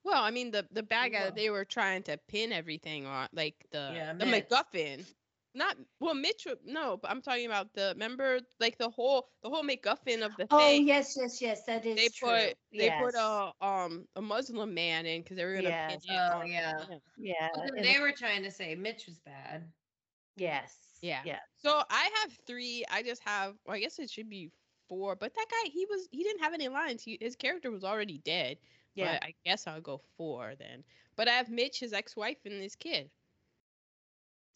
Well, 0.04 0.24
I 0.24 0.32
mean 0.32 0.52
the 0.52 0.68
the 0.72 0.84
bad 0.84 1.12
guy 1.14 1.26
Well. 1.26 1.32
they 1.32 1.50
were 1.50 1.66
trying 1.66 2.04
to 2.04 2.18
pin 2.28 2.52
everything 2.52 3.06
on, 3.06 3.28
like 3.34 3.56
the 3.72 3.94
Yeah, 3.94 4.14
the 4.18 4.26
Mitch. 4.26 4.46
MacGuffin. 4.50 5.06
Not 5.54 5.78
well, 6.00 6.14
Mitch. 6.14 6.46
wa- 6.46 6.56
No, 6.66 6.98
but 6.98 7.10
I'm 7.12 7.22
talking 7.22 7.46
about 7.46 7.74
the 7.74 7.94
member 7.96 8.40
like 8.60 8.78
the 8.78 8.90
whole 8.90 9.28
the 9.44 9.50
whole 9.50 9.64
MacGuffin 9.64 10.24
of 10.26 10.36
the 10.38 10.48
Oh 10.50 10.58
thing. 10.58 10.82
Oh 10.82 10.86
yes, 10.86 11.16
yes, 11.18 11.42
yes, 11.42 11.66
that 11.66 11.86
is 11.86 11.98
they 11.98 12.10
true. 12.10 12.30
put 12.30 12.58
they 12.78 12.90
put 12.92 13.16
a 13.16 13.52
um 13.62 14.08
a 14.16 14.22
Muslim 14.22 14.74
man 14.74 15.06
in 15.06 15.22
because 15.22 15.38
they 15.38 15.46
were 15.46 15.56
gonna 15.56 15.74
Yes. 15.74 16.02
pin 16.02 16.02
Oh, 16.10 16.42
on- 16.42 16.48
yeah. 16.48 16.74
yeah, 17.18 17.50
Well, 17.54 17.70
'cause 17.76 17.82
they 17.82 18.00
were 18.00 18.12
trying 18.12 18.44
to 18.44 18.52
say 18.52 18.76
Mitch 18.76 19.08
was 19.08 19.20
bad. 19.20 19.72
yes, 20.36 21.02
Yeah. 21.02 21.24
yeah. 21.24 21.40
So 21.58 21.84
I 21.90 22.10
have 22.22 22.34
three. 22.46 22.86
I 22.90 23.04
just 23.04 23.22
have. 23.24 23.56
Well, 23.66 23.76
I 23.76 23.80
guess 23.80 24.00
it 24.00 24.10
should 24.10 24.30
be 24.30 24.52
four. 24.88 25.16
But 25.16 25.34
that 25.34 25.46
guy, 25.50 25.70
he 25.70 25.86
was 25.86 26.08
he 26.12 26.24
didn't 26.24 26.42
have 26.42 26.54
any 26.54 26.68
lines. 26.70 27.04
He, 27.04 27.18
his 27.20 27.36
character 27.36 27.72
was 27.72 27.84
already 27.84 28.18
dead. 28.20 28.58
Yeah. 28.96 29.20
But 29.20 29.24
I 29.24 29.34
guess 29.46 29.68
I'll 29.68 29.82
go 29.82 29.98
four 30.18 30.56
then. 30.56 30.84
But 31.16 31.28
I 31.28 31.34
have 31.34 31.50
Mitch, 31.50 31.80
his 31.80 31.94
ex-wife, 31.94 32.38
and 32.46 32.62
his 32.62 32.76
kid. 32.76 33.10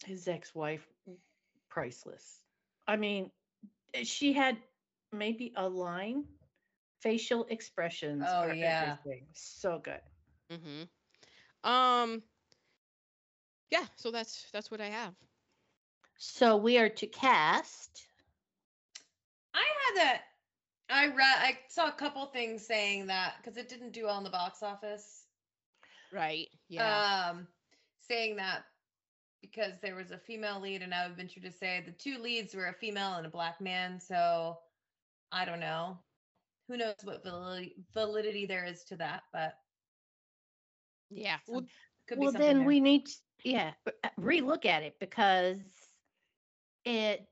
His 0.06 0.28
ex-wife 0.28 0.88
priceless 1.68 2.42
i 2.88 2.96
mean 2.96 3.30
eh, 3.94 4.04
she 4.04 4.32
had 4.32 4.56
maybe 5.12 5.52
a 5.56 5.68
line 5.68 6.24
facial 7.00 7.44
expressions 7.50 8.24
Oh, 8.26 8.42
are 8.42 8.54
yeah. 8.54 8.96
everything. 8.98 9.26
so 9.34 9.78
good 9.78 10.00
Mm-hmm. 10.50 10.84
Um. 11.68 12.22
Yeah. 13.70 13.86
So 13.96 14.10
that's 14.10 14.50
that's 14.52 14.70
what 14.70 14.80
I 14.80 14.88
have. 14.88 15.14
so 16.18 16.56
we 16.56 16.78
are 16.78 16.88
to 16.90 17.06
cast 17.06 18.08
I 19.54 19.58
had 19.58 19.96
that. 20.04 20.22
I 20.90 21.06
read. 21.08 21.36
I 21.38 21.58
saw 21.68 21.88
a 21.88 21.92
couple 21.92 22.24
things 22.26 22.66
saying 22.66 23.06
that 23.06 23.34
because 23.38 23.56
it 23.56 23.68
didn't 23.68 23.92
do 23.92 24.04
well 24.04 24.18
in 24.18 24.24
the 24.24 24.30
box 24.30 24.62
office. 24.62 25.26
Right. 26.12 26.48
Yeah. 26.68 27.02
Um, 27.30 27.48
saying 27.98 28.36
that 28.36 28.64
because 29.50 29.72
there 29.82 29.94
was 29.94 30.10
a 30.10 30.18
female 30.18 30.60
lead, 30.60 30.82
and 30.82 30.94
I 30.94 31.06
would 31.06 31.16
venture 31.16 31.40
to 31.40 31.52
say 31.52 31.82
the 31.84 31.92
two 31.92 32.18
leads 32.18 32.54
were 32.54 32.66
a 32.66 32.72
female 32.74 33.14
and 33.14 33.26
a 33.26 33.30
black 33.30 33.60
man. 33.60 34.00
So 34.00 34.58
I 35.32 35.44
don't 35.44 35.60
know. 35.60 35.98
Who 36.68 36.76
knows 36.76 36.96
what 37.04 37.22
validity, 37.22 37.74
validity 37.94 38.46
there 38.46 38.64
is 38.64 38.82
to 38.84 38.96
that, 38.96 39.22
but 39.32 39.54
yeah. 41.10 41.36
some- 41.46 41.54
Well, 41.56 41.66
could 42.08 42.20
be 42.20 42.26
something 42.26 42.40
then 42.40 42.58
there. 42.58 42.66
we 42.66 42.80
need 42.80 43.06
to, 43.06 43.12
yeah 43.44 43.72
but, 43.84 43.94
uh, 44.04 44.08
relook 44.20 44.64
at 44.64 44.82
it 44.82 44.94
because 45.00 45.58
it 46.84 47.26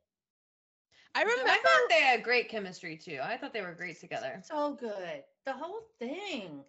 I 1.14 1.22
remember. 1.22 1.48
I 1.48 1.54
thought 1.58 1.88
they 1.88 2.00
had 2.00 2.24
great 2.24 2.48
chemistry 2.48 2.96
too. 2.96 3.20
I 3.22 3.36
thought 3.36 3.52
they 3.52 3.62
were 3.62 3.72
great 3.72 4.00
together. 4.00 4.42
so 4.44 4.74
good 4.74 5.22
the 5.46 5.52
whole 5.52 5.80
thing 5.98 6.64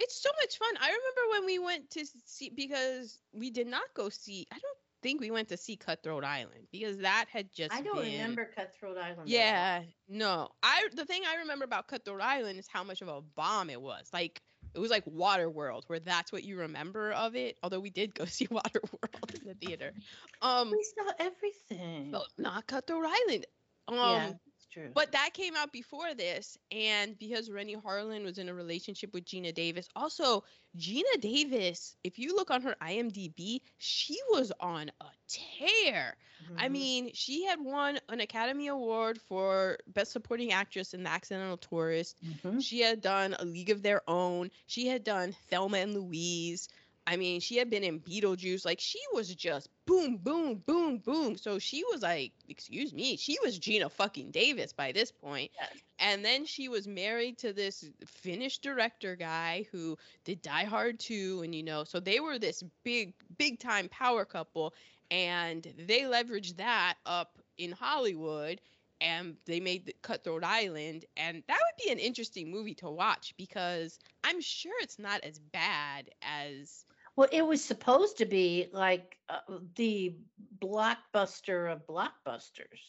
It's 0.00 0.20
so 0.20 0.30
much 0.40 0.56
fun. 0.58 0.74
I 0.80 0.86
remember 0.86 1.30
when 1.32 1.46
we 1.46 1.58
went 1.58 1.90
to 1.90 2.06
see 2.24 2.50
because 2.54 3.20
we 3.32 3.50
did 3.50 3.66
not 3.66 3.82
go 3.94 4.08
see. 4.08 4.46
I 4.50 4.54
don't 4.54 4.78
think 5.02 5.20
we 5.20 5.30
went 5.30 5.48
to 5.48 5.56
see 5.58 5.76
Cutthroat 5.76 6.24
Island 6.24 6.66
because 6.72 6.98
that 6.98 7.26
had 7.30 7.52
just. 7.52 7.72
i 7.72 7.82
don't 7.82 7.96
been- 7.96 8.12
remember 8.12 8.50
cutthroat 8.56 8.96
island. 8.96 9.28
Yeah, 9.28 9.82
no. 10.08 10.48
I 10.62 10.88
the 10.94 11.04
thing 11.04 11.22
I 11.28 11.36
remember 11.36 11.64
about 11.66 11.86
Cutthroat 11.86 12.22
Island 12.22 12.58
is 12.58 12.66
how 12.66 12.82
much 12.82 13.02
of 13.02 13.08
a 13.08 13.20
bomb 13.20 13.68
it 13.68 13.80
was. 13.80 14.08
Like 14.12 14.40
it 14.74 14.78
was 14.78 14.90
like 14.90 15.06
Water 15.06 15.50
World, 15.50 15.84
where 15.88 16.00
that's 16.00 16.32
what 16.32 16.44
you 16.44 16.58
remember 16.58 17.12
of 17.12 17.36
it. 17.36 17.58
Although 17.62 17.80
we 17.80 17.90
did 17.90 18.14
go 18.14 18.24
see 18.26 18.48
Water 18.50 18.80
World 18.90 19.34
in 19.40 19.46
the 19.48 19.54
theater. 19.54 19.92
Um, 20.40 20.70
we 20.70 20.84
saw 20.98 21.12
everything 21.18 22.10
but 22.10 22.26
not 22.38 22.66
Cutthroat 22.66 23.04
Island. 23.04 23.46
Um, 23.88 23.96
yeah 23.98 24.32
true 24.70 24.90
but 24.94 25.12
that 25.12 25.30
came 25.34 25.56
out 25.56 25.72
before 25.72 26.14
this, 26.14 26.58
and 26.70 27.18
because 27.18 27.50
Renny 27.50 27.76
Harlin 27.76 28.24
was 28.24 28.38
in 28.38 28.48
a 28.48 28.54
relationship 28.54 29.12
with 29.12 29.24
Geena 29.24 29.54
Davis. 29.54 29.88
Also, 29.96 30.44
Geena 30.76 31.20
Davis, 31.20 31.96
if 32.04 32.18
you 32.18 32.34
look 32.36 32.50
on 32.50 32.62
her 32.62 32.76
IMDb, 32.80 33.60
she 33.78 34.18
was 34.30 34.52
on 34.60 34.90
a 35.00 35.06
tear. 35.28 36.16
I 36.56 36.68
Mhm. 36.68 36.72
mean, 36.72 37.10
she 37.12 37.44
had 37.44 37.60
won 37.60 38.00
an 38.08 38.20
Academy 38.20 38.68
Award 38.68 39.20
for 39.20 39.78
Best 39.86 40.12
Supporting 40.12 40.52
Actress 40.52 40.94
in 40.94 41.02
The 41.02 41.10
Accidental 41.10 41.58
Tourist. 41.58 42.16
Mhm. 42.24 42.62
She 42.62 42.80
had 42.80 43.00
done 43.00 43.34
A 43.38 43.44
League 43.44 43.70
of 43.70 43.82
Their 43.82 44.02
Own. 44.08 44.50
She 44.66 44.86
had 44.86 45.04
done 45.04 45.32
Thelma 45.48 45.78
and 45.78 45.94
Louise. 45.94 46.68
I 47.06 47.16
mean, 47.16 47.40
she 47.40 47.56
had 47.56 47.70
been 47.70 47.82
in 47.82 48.00
Beetlejuice. 48.00 48.64
Like 48.64 48.78
she 48.78 49.00
was 49.12 49.34
just 49.34 49.68
boom, 49.86 50.16
boom, 50.18 50.62
boom, 50.66 50.98
boom. 50.98 51.36
So 51.36 51.58
she 51.58 51.82
was 51.90 52.02
like, 52.02 52.32
excuse 52.48 52.92
me, 52.92 53.16
she 53.16 53.36
was 53.42 53.58
Geena 53.58 53.90
fucking 53.90 54.30
Davis 54.30 54.72
by 54.72 54.92
this 54.92 55.10
point. 55.10 55.50
Yes. 55.58 55.72
And 55.98 56.24
then 56.24 56.44
she 56.46 56.68
was 56.68 56.86
married 56.86 57.38
to 57.38 57.52
this 57.52 57.84
Finnish 58.06 58.58
director 58.58 59.16
guy 59.16 59.66
who 59.72 59.98
did 60.24 60.40
Die 60.42 60.64
Hard 60.64 61.00
2. 61.00 61.42
And, 61.42 61.54
you 61.54 61.62
know, 61.62 61.84
so 61.84 61.98
they 61.98 62.20
were 62.20 62.38
this 62.38 62.62
big, 62.84 63.14
big 63.38 63.58
time 63.58 63.88
power 63.88 64.24
couple. 64.24 64.74
And 65.10 65.66
they 65.86 66.02
leveraged 66.02 66.58
that 66.58 66.94
up 67.06 67.38
in 67.58 67.72
Hollywood 67.72 68.60
and 69.00 69.36
they 69.46 69.58
made 69.58 69.86
the 69.86 69.96
Cutthroat 70.02 70.44
Island. 70.44 71.06
And 71.16 71.42
that 71.48 71.58
would 71.58 71.84
be 71.84 71.90
an 71.90 71.98
interesting 71.98 72.50
movie 72.50 72.74
to 72.74 72.88
watch 72.88 73.34
because 73.36 73.98
I'm 74.22 74.40
sure 74.40 74.74
it's 74.80 74.98
not 74.98 75.22
as 75.24 75.38
bad 75.38 76.10
as. 76.22 76.84
Well, 77.20 77.28
it 77.30 77.46
was 77.46 77.62
supposed 77.62 78.16
to 78.16 78.24
be 78.24 78.68
like 78.72 79.18
uh, 79.28 79.40
the 79.74 80.16
blockbuster 80.58 81.70
of 81.70 81.86
blockbusters. 81.86 82.80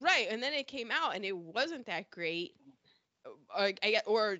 Right, 0.00 0.28
and 0.30 0.40
then 0.40 0.52
it 0.52 0.68
came 0.68 0.92
out 0.92 1.16
and 1.16 1.24
it 1.24 1.36
wasn't 1.36 1.86
that 1.86 2.08
great. 2.12 2.52
I 3.52 3.72
get- 3.82 4.04
or 4.06 4.38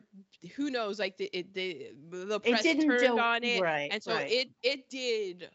who 0.55 0.71
knows? 0.71 1.01
Like 1.01 1.17
the 1.17 1.29
it, 1.37 1.53
the 1.53 1.91
the 2.13 2.39
press 2.39 2.63
didn't 2.63 2.87
turned 2.87 3.01
do- 3.01 3.19
on 3.19 3.43
it, 3.43 3.61
right, 3.61 3.89
and 3.91 4.01
so 4.01 4.15
right. 4.15 4.31
it 4.31 4.51
it 4.63 4.89
did 4.89 5.51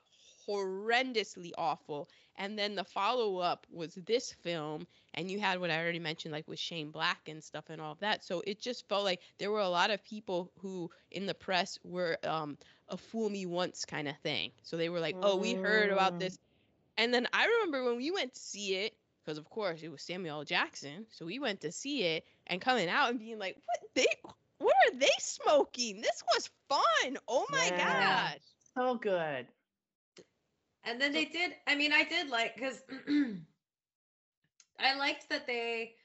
horrendously 0.46 1.52
awful. 1.58 2.10
And 2.38 2.60
then 2.60 2.76
the 2.76 2.84
follow 2.84 3.38
up 3.38 3.66
was 3.72 3.96
this 4.06 4.34
film, 4.34 4.86
and 5.14 5.32
you 5.32 5.40
had 5.40 5.62
what 5.62 5.72
I 5.72 5.82
already 5.82 6.00
mentioned, 6.00 6.34
like 6.34 6.50
with 6.50 6.60
Shane 6.60 6.92
Black 6.92 7.30
and 7.30 7.42
stuff 7.42 7.70
and 7.70 7.80
all 7.80 7.94
of 7.94 8.00
that. 8.00 8.26
So 8.26 8.44
it 8.46 8.60
just 8.60 8.90
felt 8.90 9.06
like 9.06 9.22
there 9.40 9.52
were 9.52 9.62
a 9.62 9.70
lot 9.70 9.90
of 9.90 10.04
people 10.04 10.52
who 10.60 10.92
in 11.12 11.26
the 11.26 11.34
press 11.34 11.80
were 11.86 12.18
um, 12.26 12.58
a 12.90 12.98
fool 12.98 13.30
me 13.30 13.46
once 13.46 13.86
kind 13.86 14.08
of 14.08 14.18
thing. 14.20 14.52
So 14.64 14.78
they 14.78 14.90
were 14.90 15.00
like, 15.00 15.18
oh, 15.22 15.38
we 15.38 15.54
heard 15.54 15.92
about 15.92 16.18
Mm. 16.18 16.20
this. 16.20 16.38
And 16.98 17.14
then 17.14 17.28
I 17.34 17.46
remember 17.46 17.84
when 17.84 17.98
we 17.98 18.12
went 18.12 18.34
to 18.34 18.40
see 18.40 18.76
it, 18.76 18.94
because 19.24 19.38
of 19.38 19.50
course 19.50 19.82
it 19.84 19.90
was 19.92 20.02
Samuel 20.02 20.44
Jackson. 20.44 21.06
So 21.12 21.26
we 21.26 21.40
went 21.40 21.62
to 21.62 21.72
see 21.72 22.04
it 22.04 22.26
and 22.48 22.62
coming 22.62 22.90
out 22.90 23.10
and 23.10 23.20
being 23.20 23.40
like, 23.40 23.56
what 23.66 23.80
they 23.96 24.08
what 24.58 24.76
are 24.88 24.98
they 24.98 25.10
smoking? 25.20 26.02
This 26.02 26.24
was 26.34 26.50
fun. 26.70 27.18
Oh 27.28 27.46
my 27.52 27.72
Yeah. 27.72 28.30
god. 28.32 28.40
So 28.76 28.96
good. 28.96 29.48
And 30.84 31.00
then 31.02 31.14
they 31.14 31.26
did. 31.26 31.56
I 31.68 31.76
mean, 31.76 31.92
I 31.94 32.04
did 32.04 32.30
like 32.30 32.56
because 32.56 32.84
I 34.80 34.96
liked 34.96 35.30
that 35.30 35.48
they. 35.48 35.96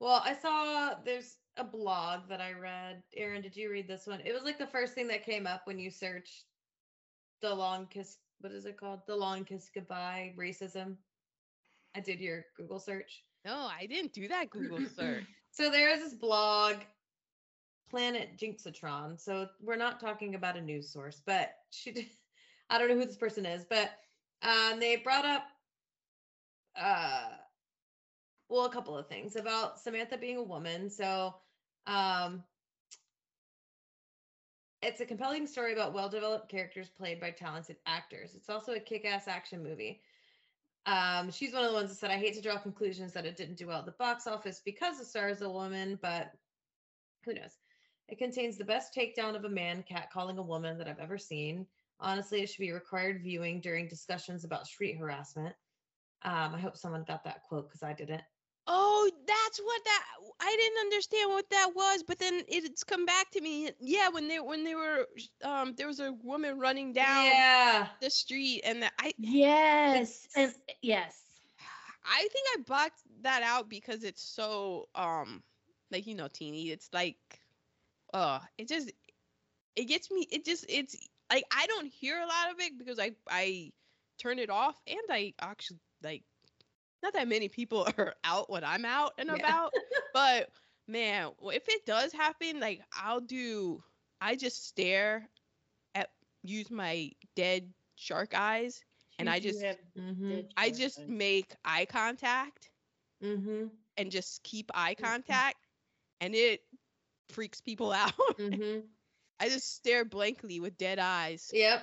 Well, 0.00 0.22
I 0.24 0.34
saw 0.34 0.94
there's 1.04 1.36
a 1.58 1.64
blog 1.64 2.28
that 2.28 2.40
I 2.40 2.52
read. 2.52 3.02
Aaron, 3.16 3.42
did 3.42 3.56
you 3.56 3.70
read 3.70 3.88
this 3.88 4.06
one? 4.06 4.20
It 4.24 4.32
was 4.32 4.44
like 4.44 4.58
the 4.58 4.66
first 4.66 4.94
thing 4.94 5.08
that 5.08 5.24
came 5.24 5.46
up 5.46 5.62
when 5.66 5.78
you 5.78 5.90
searched 5.90 6.44
the 7.42 7.54
long 7.54 7.86
kiss. 7.86 8.18
What 8.40 8.52
is 8.52 8.66
it 8.66 8.76
called? 8.76 9.00
The 9.06 9.16
long 9.16 9.44
kiss 9.44 9.70
goodbye 9.72 10.34
racism. 10.38 10.96
I 11.96 12.00
did 12.00 12.20
your 12.20 12.44
Google 12.56 12.78
search. 12.78 13.24
No, 13.44 13.56
I 13.56 13.86
didn't 13.86 14.12
do 14.12 14.28
that 14.28 14.50
Google 14.50 14.86
search. 14.96 15.24
So 15.50 15.70
there's 15.70 16.00
this 16.00 16.14
blog, 16.14 16.76
Planet 17.90 18.38
Jinxatron. 18.38 19.18
So 19.18 19.48
we're 19.60 19.76
not 19.76 20.00
talking 20.00 20.34
about 20.34 20.56
a 20.56 20.60
news 20.60 20.92
source, 20.92 21.22
but 21.24 21.56
she 21.70 21.90
did, 21.90 22.06
I 22.70 22.78
don't 22.78 22.88
know 22.88 22.96
who 22.96 23.06
this 23.06 23.16
person 23.16 23.46
is, 23.46 23.64
but 23.68 23.90
um, 24.42 24.78
they 24.78 24.96
brought 24.96 25.24
up 25.24 25.44
uh 26.80 27.30
well 28.48 28.66
a 28.66 28.70
couple 28.72 28.96
of 28.96 29.08
things 29.08 29.34
about 29.34 29.80
Samantha 29.80 30.16
being 30.16 30.36
a 30.36 30.42
woman. 30.42 30.88
So 30.88 31.34
um 31.88 32.44
it's 34.80 35.00
a 35.00 35.06
compelling 35.06 35.46
story 35.46 35.72
about 35.72 35.92
well-developed 35.92 36.48
characters 36.48 36.88
played 36.88 37.20
by 37.20 37.32
talented 37.32 37.76
actors. 37.86 38.34
It's 38.36 38.48
also 38.48 38.74
a 38.74 38.80
kick-ass 38.80 39.26
action 39.26 39.62
movie. 39.62 40.02
Um, 40.86 41.30
she's 41.30 41.52
one 41.52 41.64
of 41.64 41.70
the 41.70 41.74
ones 41.74 41.90
that 41.90 41.96
said, 41.96 42.10
I 42.10 42.16
hate 42.16 42.34
to 42.34 42.40
draw 42.40 42.58
conclusions 42.58 43.12
that 43.12 43.26
it 43.26 43.36
didn't 43.36 43.56
do 43.56 43.66
well 43.66 43.80
at 43.80 43.86
the 43.86 43.92
box 43.92 44.26
office 44.26 44.62
because 44.64 44.98
the 44.98 45.04
star 45.04 45.28
is 45.28 45.42
a 45.42 45.50
woman, 45.50 45.98
but 46.00 46.32
who 47.24 47.34
knows? 47.34 47.58
It 48.08 48.18
contains 48.18 48.56
the 48.56 48.64
best 48.64 48.94
takedown 48.94 49.34
of 49.34 49.44
a 49.44 49.50
man 49.50 49.84
catcalling 49.90 50.38
a 50.38 50.42
woman 50.42 50.78
that 50.78 50.88
I've 50.88 51.00
ever 51.00 51.18
seen. 51.18 51.66
Honestly, 52.00 52.40
it 52.40 52.48
should 52.48 52.60
be 52.60 52.72
required 52.72 53.22
viewing 53.22 53.60
during 53.60 53.88
discussions 53.88 54.44
about 54.44 54.66
street 54.66 54.96
harassment. 54.96 55.54
Um, 56.22 56.54
I 56.54 56.60
hope 56.60 56.76
someone 56.76 57.04
got 57.04 57.24
that 57.24 57.42
quote 57.48 57.68
because 57.68 57.82
I 57.82 57.92
didn't. 57.92 58.22
Oh, 58.68 59.10
that's 59.26 59.58
what 59.60 59.84
that 59.84 60.04
I 60.40 60.56
didn't 60.56 60.80
understand 60.80 61.30
what 61.30 61.50
that 61.50 61.72
was, 61.74 62.04
but 62.04 62.18
then 62.18 62.44
it's 62.48 62.84
come 62.84 63.06
back 63.06 63.30
to 63.32 63.40
me. 63.40 63.70
Yeah, 63.80 64.10
when 64.10 64.28
they 64.28 64.40
when 64.40 64.64
they 64.64 64.74
were 64.76 65.06
um 65.44 65.74
there 65.76 65.88
was 65.88 66.00
a 66.00 66.12
woman 66.12 66.58
running 66.58 66.92
down 66.94 67.46
Yeah. 67.46 67.88
the 68.00 68.10
street 68.10 68.62
and 68.64 68.82
the, 68.82 68.90
I 68.98 69.12
Yes. 69.18 70.28
And 70.36 70.54
yes. 70.82 71.40
I 72.04 72.20
think 72.32 72.46
I 72.56 72.62
blocked 72.62 73.02
that 73.22 73.42
out 73.42 73.68
because 73.68 74.04
it's 74.04 74.22
so 74.22 74.88
um 74.94 75.42
like 75.90 76.06
you 76.06 76.14
know 76.14 76.28
teeny. 76.28 76.70
It's 76.70 76.90
like 76.92 77.18
uh 78.12 78.40
it 78.58 78.68
just 78.68 78.90
it 79.76 79.84
gets 79.84 80.10
me 80.10 80.26
it 80.30 80.44
just 80.44 80.66
it's 80.68 80.96
like 81.30 81.44
I 81.54 81.66
don't 81.66 81.86
hear 81.86 82.18
a 82.18 82.26
lot 82.26 82.50
of 82.52 82.60
it 82.60 82.78
because 82.78 82.98
I 82.98 83.12
I 83.28 83.72
turn 84.18 84.38
it 84.38 84.50
off 84.50 84.80
and 84.86 84.98
I 85.10 85.34
actually 85.40 85.80
like 86.02 86.24
not 87.02 87.12
that 87.14 87.28
many 87.28 87.48
people 87.48 87.86
are 87.98 88.14
out 88.24 88.50
when 88.50 88.64
I'm 88.64 88.84
out 88.84 89.12
and 89.18 89.30
Yeah. 89.30 89.34
about 89.34 89.72
but 90.12 90.50
man 90.86 91.30
if 91.42 91.64
it 91.68 91.84
does 91.86 92.12
happen 92.12 92.60
like 92.60 92.82
I'll 92.92 93.20
do 93.20 93.82
I 94.20 94.36
just 94.36 94.66
stare 94.66 95.28
at 95.94 96.10
use 96.42 96.70
my 96.70 97.12
dead 97.36 97.72
shark 97.96 98.34
eyes 98.34 98.82
And 99.18 99.28
I 99.28 99.36
You 99.36 99.40
do 99.40 99.52
just- 99.52 99.60
Mm-hmm. 99.98 100.40
I 100.56 100.70
just 100.70 101.00
eyes. 101.00 101.08
make 101.08 101.54
eye 101.64 101.86
contact 101.86 102.70
Mm-hmm. 103.22 103.66
and 103.96 104.10
just 104.10 104.42
keep 104.42 104.70
eye 104.74 104.94
contact 104.94 105.56
and 106.20 106.34
it 106.34 106.62
freaks 107.30 107.60
people 107.60 107.92
out. 108.04 108.12
Mm-hmm. 108.38 108.80
I 109.40 109.48
just 109.48 109.74
stare 109.76 110.04
blankly 110.04 110.60
with 110.60 110.76
dead 110.78 110.98
eyes. 110.98 111.50
Yep. 111.52 111.82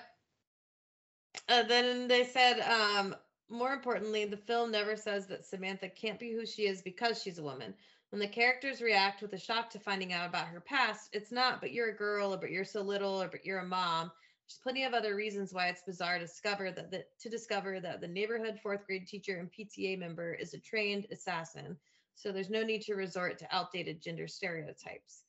Uh, 1.50 1.64
then 1.64 2.08
they 2.08 2.24
said, 2.26 2.60
um, 2.62 3.16
more 3.50 3.74
importantly, 3.74 4.26
the 4.26 4.38
film 4.38 4.72
never 4.72 4.96
says 4.96 5.28
that 5.28 5.46
Samantha 5.46 5.90
can't 5.90 6.20
be 6.20 6.34
who 6.34 6.46
she 6.46 6.64
is 6.68 6.82
because 6.82 7.22
she's 7.22 7.38
a 7.38 7.44
woman. 7.44 7.74
When 8.10 8.20
the 8.20 8.28
characters 8.28 8.82
react 8.82 9.22
with 9.22 9.34
a 9.34 9.38
shock 9.38 9.70
to 9.72 9.80
finding 9.80 10.14
out 10.14 10.30
about 10.30 10.48
her 10.48 10.62
past, 10.62 11.10
it's 11.12 11.32
not, 11.32 11.60
but 11.60 11.72
you're 11.72 11.90
a 11.90 11.96
girl, 11.96 12.34
or 12.34 12.38
but 12.38 12.52
you're 12.52 12.66
so 12.66 12.82
little, 12.82 13.22
or 13.22 13.28
but 13.28 13.46
you're 13.46 13.60
a 13.60 13.66
mom. 13.66 14.12
There's 14.48 14.60
plenty 14.62 14.84
of 14.84 14.94
other 14.94 15.16
reasons 15.16 15.54
why 15.54 15.68
it's 15.68 15.82
bizarre 15.82 16.20
to 16.20 16.26
discover 16.26 16.72
that 16.72 16.92
the, 16.92 17.04
to 17.22 17.30
discover 17.30 17.80
that 17.80 18.02
the 18.02 18.08
neighborhood 18.08 18.60
fourth 18.62 18.86
grade 18.86 19.08
teacher 19.08 19.38
and 19.38 19.52
PTA 19.52 19.98
member 19.98 20.34
is 20.34 20.54
a 20.54 20.60
trained 20.60 21.08
assassin. 21.12 21.78
So 22.16 22.32
there's 22.32 22.50
no 22.50 22.64
need 22.64 22.82
to 22.84 22.96
resort 22.96 23.40
to 23.40 23.56
outdated 23.56 24.02
gender 24.02 24.28
stereotypes. 24.28 25.24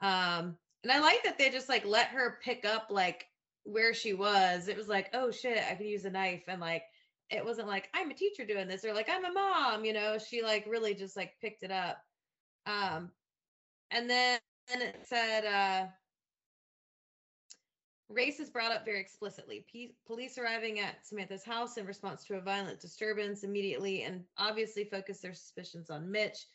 Um, 0.00 0.56
and 0.82 0.90
I 0.90 1.00
like 1.00 1.22
that 1.24 1.36
they 1.36 1.50
just 1.50 1.68
like 1.68 1.84
let 1.84 2.08
her 2.08 2.38
pick 2.42 2.64
up 2.64 2.86
like 2.90 3.26
where 3.64 3.92
she 3.92 4.14
was. 4.14 4.68
It 4.68 4.76
was 4.76 4.88
like, 4.88 5.10
oh 5.12 5.30
shit, 5.30 5.62
I 5.70 5.74
could 5.74 5.86
use 5.86 6.04
a 6.04 6.10
knife, 6.10 6.44
and 6.48 6.60
like 6.60 6.84
it 7.30 7.44
wasn't 7.44 7.68
like 7.68 7.88
I'm 7.94 8.10
a 8.10 8.14
teacher 8.14 8.44
doing 8.44 8.68
this 8.68 8.84
or 8.84 8.92
like 8.92 9.08
I'm 9.08 9.24
a 9.24 9.32
mom. 9.32 9.84
You 9.84 9.92
know, 9.92 10.18
she 10.18 10.42
like 10.42 10.66
really 10.68 10.94
just 10.94 11.16
like 11.16 11.32
picked 11.40 11.62
it 11.62 11.70
up. 11.70 11.98
Um, 12.66 13.10
and 13.90 14.08
then 14.08 14.38
and 14.72 14.82
it 14.82 14.96
said 15.04 15.44
uh, 15.44 15.86
race 18.08 18.40
is 18.40 18.50
brought 18.50 18.72
up 18.72 18.84
very 18.84 19.00
explicitly. 19.00 19.64
P- 19.70 19.94
police 20.06 20.36
arriving 20.38 20.80
at 20.80 21.06
Samantha's 21.06 21.44
house 21.44 21.76
in 21.76 21.86
response 21.86 22.24
to 22.24 22.34
a 22.34 22.40
violent 22.40 22.80
disturbance 22.80 23.44
immediately 23.44 24.02
and 24.02 24.24
obviously 24.36 24.84
focus 24.84 25.20
their 25.20 25.34
suspicions 25.34 25.90
on 25.90 26.10
Mitch. 26.10 26.46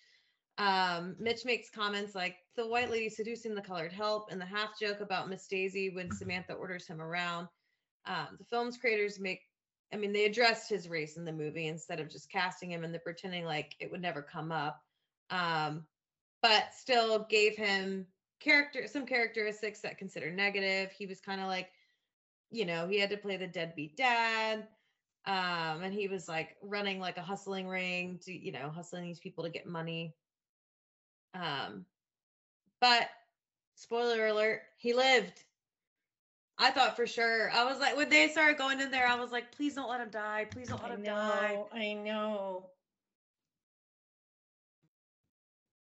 Um, 0.58 1.16
Mitch 1.20 1.44
makes 1.44 1.70
comments 1.70 2.16
like 2.16 2.38
the 2.56 2.68
white 2.68 2.90
lady 2.90 3.10
seducing 3.10 3.56
the 3.56 3.62
colored 3.62 3.92
help 3.92 4.32
and 4.32 4.40
the 4.40 4.46
half 4.46 4.80
joke 4.80 5.02
about 5.02 5.30
Miss 5.30 5.48
Daisy 5.48 5.90
when 5.90 6.12
Samantha 6.12 6.54
orders 6.54 6.88
him 6.88 7.02
around. 7.02 7.48
Um, 8.06 8.28
the 8.38 8.46
film's 8.46 8.78
creators 8.78 9.20
make, 9.20 9.42
I 9.93 9.98
mean, 9.98 10.13
they 10.13 10.26
addressed 10.26 10.69
his 10.69 10.89
race 10.89 11.17
in 11.17 11.26
the 11.26 11.32
movie 11.32 11.67
instead 11.67 12.00
of 12.00 12.10
just 12.10 12.32
casting 12.32 12.71
him 12.71 12.84
and 12.84 12.93
they're 12.93 13.00
pretending 13.00 13.45
like 13.45 13.76
it 13.80 13.91
would 13.91 14.02
never 14.02 14.21
come 14.21 14.52
up. 14.52 14.82
Um, 15.30 15.86
but 16.41 16.74
still 16.74 17.26
gave 17.30 17.56
him 17.56 18.06
character 18.39 18.88
some 18.88 19.06
characteristics 19.06 19.82
that 19.82 19.98
consider 19.98 20.32
negative. 20.32 20.91
He 20.91 21.06
was 21.06 21.21
kind 21.21 21.41
of 21.41 21.48
like, 21.48 21.69
you 22.52 22.65
know, 22.65 22.88
he 22.88 23.00
had 23.00 23.10
to 23.10 23.17
play 23.17 23.38
the 23.38 23.48
deadbeat 23.48 23.95
dad. 23.98 24.67
Um, 25.26 25.82
and 25.82 25.93
he 25.93 26.08
was 26.08 26.28
like 26.28 26.56
running 26.62 27.00
like 27.00 27.17
a 27.17 27.24
hustling 27.24 27.67
ring 27.67 28.19
to, 28.26 28.32
you 28.32 28.52
know, 28.52 28.69
hustling 28.69 29.06
these 29.06 29.19
people 29.19 29.43
to 29.43 29.50
get 29.50 29.65
money. 29.65 30.13
Um, 31.34 31.86
but 32.80 33.10
spoiler 33.76 34.28
alert, 34.28 34.62
he 34.78 34.93
lived. 34.93 35.43
I 36.58 36.72
thought 36.72 36.96
for 36.96 37.08
sure. 37.08 37.50
I 37.52 37.63
was 37.65 37.80
like, 37.80 37.96
when 37.98 38.10
they 38.10 38.28
started 38.30 38.58
going 38.58 38.80
in 38.82 38.91
there, 38.91 39.08
I 39.08 39.15
was 39.15 39.32
like, 39.32 39.52
please 39.52 39.76
don't 39.76 39.89
let 39.89 40.02
him 40.02 40.10
die. 40.10 40.46
Please 40.52 40.70
don't 40.70 40.82
let 40.82 40.91
I 40.91 40.96
him 40.96 41.04
die. 41.04 41.60
know. 41.60 41.70
I 41.72 41.94
know. 41.94 42.72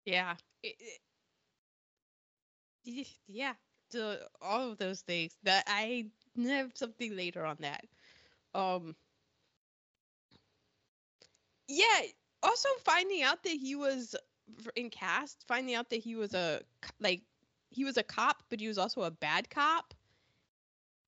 Yeah. 0.05 0.37
It, 0.63 0.77
it- 2.85 3.09
yeah. 3.27 3.55
So 3.91 4.19
all 4.41 4.71
of 4.71 4.79
those 4.79 5.03
things 5.03 5.37
that 5.45 5.65
I 5.69 6.11
I 6.39 6.43
have 6.49 6.73
something 6.77 7.17
later 7.17 7.45
on 7.45 7.57
that. 7.61 7.85
Um. 8.55 8.97
Yeah. 11.69 12.01
Also, 12.43 12.69
finding 12.85 13.23
out 13.23 13.43
that 13.45 13.51
he 13.57 13.75
was 13.75 14.15
in 14.77 14.91
cast, 14.91 15.45
finding 15.49 15.75
out 15.75 15.91
that 15.91 15.97
he 16.01 16.17
was 16.17 16.35
a 16.35 16.61
like 17.01 17.23
he 17.71 17.85
was 17.85 17.97
a 17.97 18.03
cop, 18.03 18.43
but 18.51 18.61
he 18.61 18.69
was 18.69 18.79
also 18.79 19.03
a 19.03 19.11
bad 19.11 19.49
cop, 19.51 19.94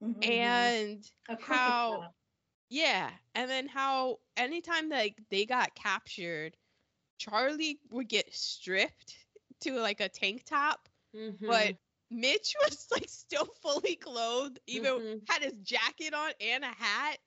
Mhm. 0.00 0.22
and 0.22 1.10
how 1.36 2.14
yeah, 2.68 3.12
and 3.34 3.50
then 3.50 3.68
how 3.68 4.20
anytime 4.36 4.88
like 4.88 5.22
they 5.30 5.46
got 5.46 5.74
captured, 5.74 6.56
Charlie 7.18 7.80
would 7.90 8.08
get 8.08 8.34
stripped 8.34 9.26
to 9.60 9.72
like 9.80 10.00
a 10.00 10.08
tank 10.08 10.44
top, 10.44 10.88
Mhm. 11.12 11.46
but 11.46 11.76
Mitch 12.10 12.54
was 12.64 12.88
like 12.92 13.08
still 13.08 13.46
fully 13.46 13.96
clothed, 13.96 14.60
even 14.66 15.00
Mhm. 15.00 15.26
had 15.26 15.42
his 15.42 15.54
jacket 15.62 16.14
on 16.14 16.32
and 16.40 16.64
a 16.64 16.68
hat. 16.68 17.18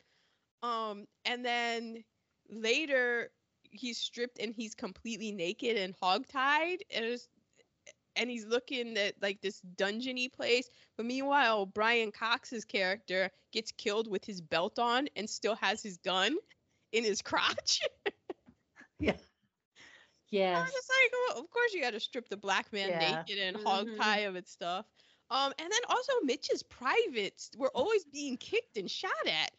Um, 0.63 1.07
and 1.25 1.45
then 1.45 2.03
later 2.49 3.31
he's 3.71 3.97
stripped 3.97 4.39
and 4.39 4.53
he's 4.53 4.75
completely 4.75 5.31
naked 5.31 5.77
and 5.77 5.95
hogtied, 5.95 6.81
and 6.91 7.05
it's, 7.05 7.29
and 8.19 8.29
he's 8.29 8.45
looking 8.45 8.97
at 8.97 9.15
like 9.21 9.41
this 9.41 9.61
dungeony 9.77 10.31
place. 10.31 10.69
But 10.97 11.05
meanwhile, 11.07 11.65
Brian 11.65 12.11
Cox's 12.11 12.65
character 12.65 13.31
gets 13.51 13.71
killed 13.71 14.07
with 14.07 14.25
his 14.25 14.41
belt 14.41 14.77
on 14.77 15.07
and 15.15 15.29
still 15.29 15.55
has 15.55 15.81
his 15.81 15.97
gun 15.97 16.37
in 16.91 17.03
his 17.03 17.21
crotch. 17.21 17.81
yeah. 18.99 19.13
Yeah. 20.31 20.49
I 20.57 20.59
Yes. 20.59 20.63
was 20.65 20.73
just 20.73 20.89
like, 20.91 21.11
well, 21.35 21.43
of 21.43 21.49
course 21.49 21.73
you 21.73 21.81
got 21.81 21.93
to 21.93 21.99
strip 21.99 22.29
the 22.29 22.37
black 22.37 22.71
man 22.71 22.89
Yeah. 22.89 23.23
naked 23.25 23.39
and 23.39 23.57
Mhm. 23.57 23.63
hog 23.63 23.87
tie 23.97 24.19
him 24.19 24.35
and 24.35 24.47
stuff. 24.47 24.85
Um, 25.31 25.53
and 25.57 25.71
then 25.71 25.79
also 25.89 26.11
Mitch's 26.21 26.61
privates 26.61 27.49
were 27.57 27.71
always 27.73 28.03
being 28.05 28.37
kicked 28.37 28.77
and 28.77 28.91
shot 28.91 29.25
at. 29.25 29.51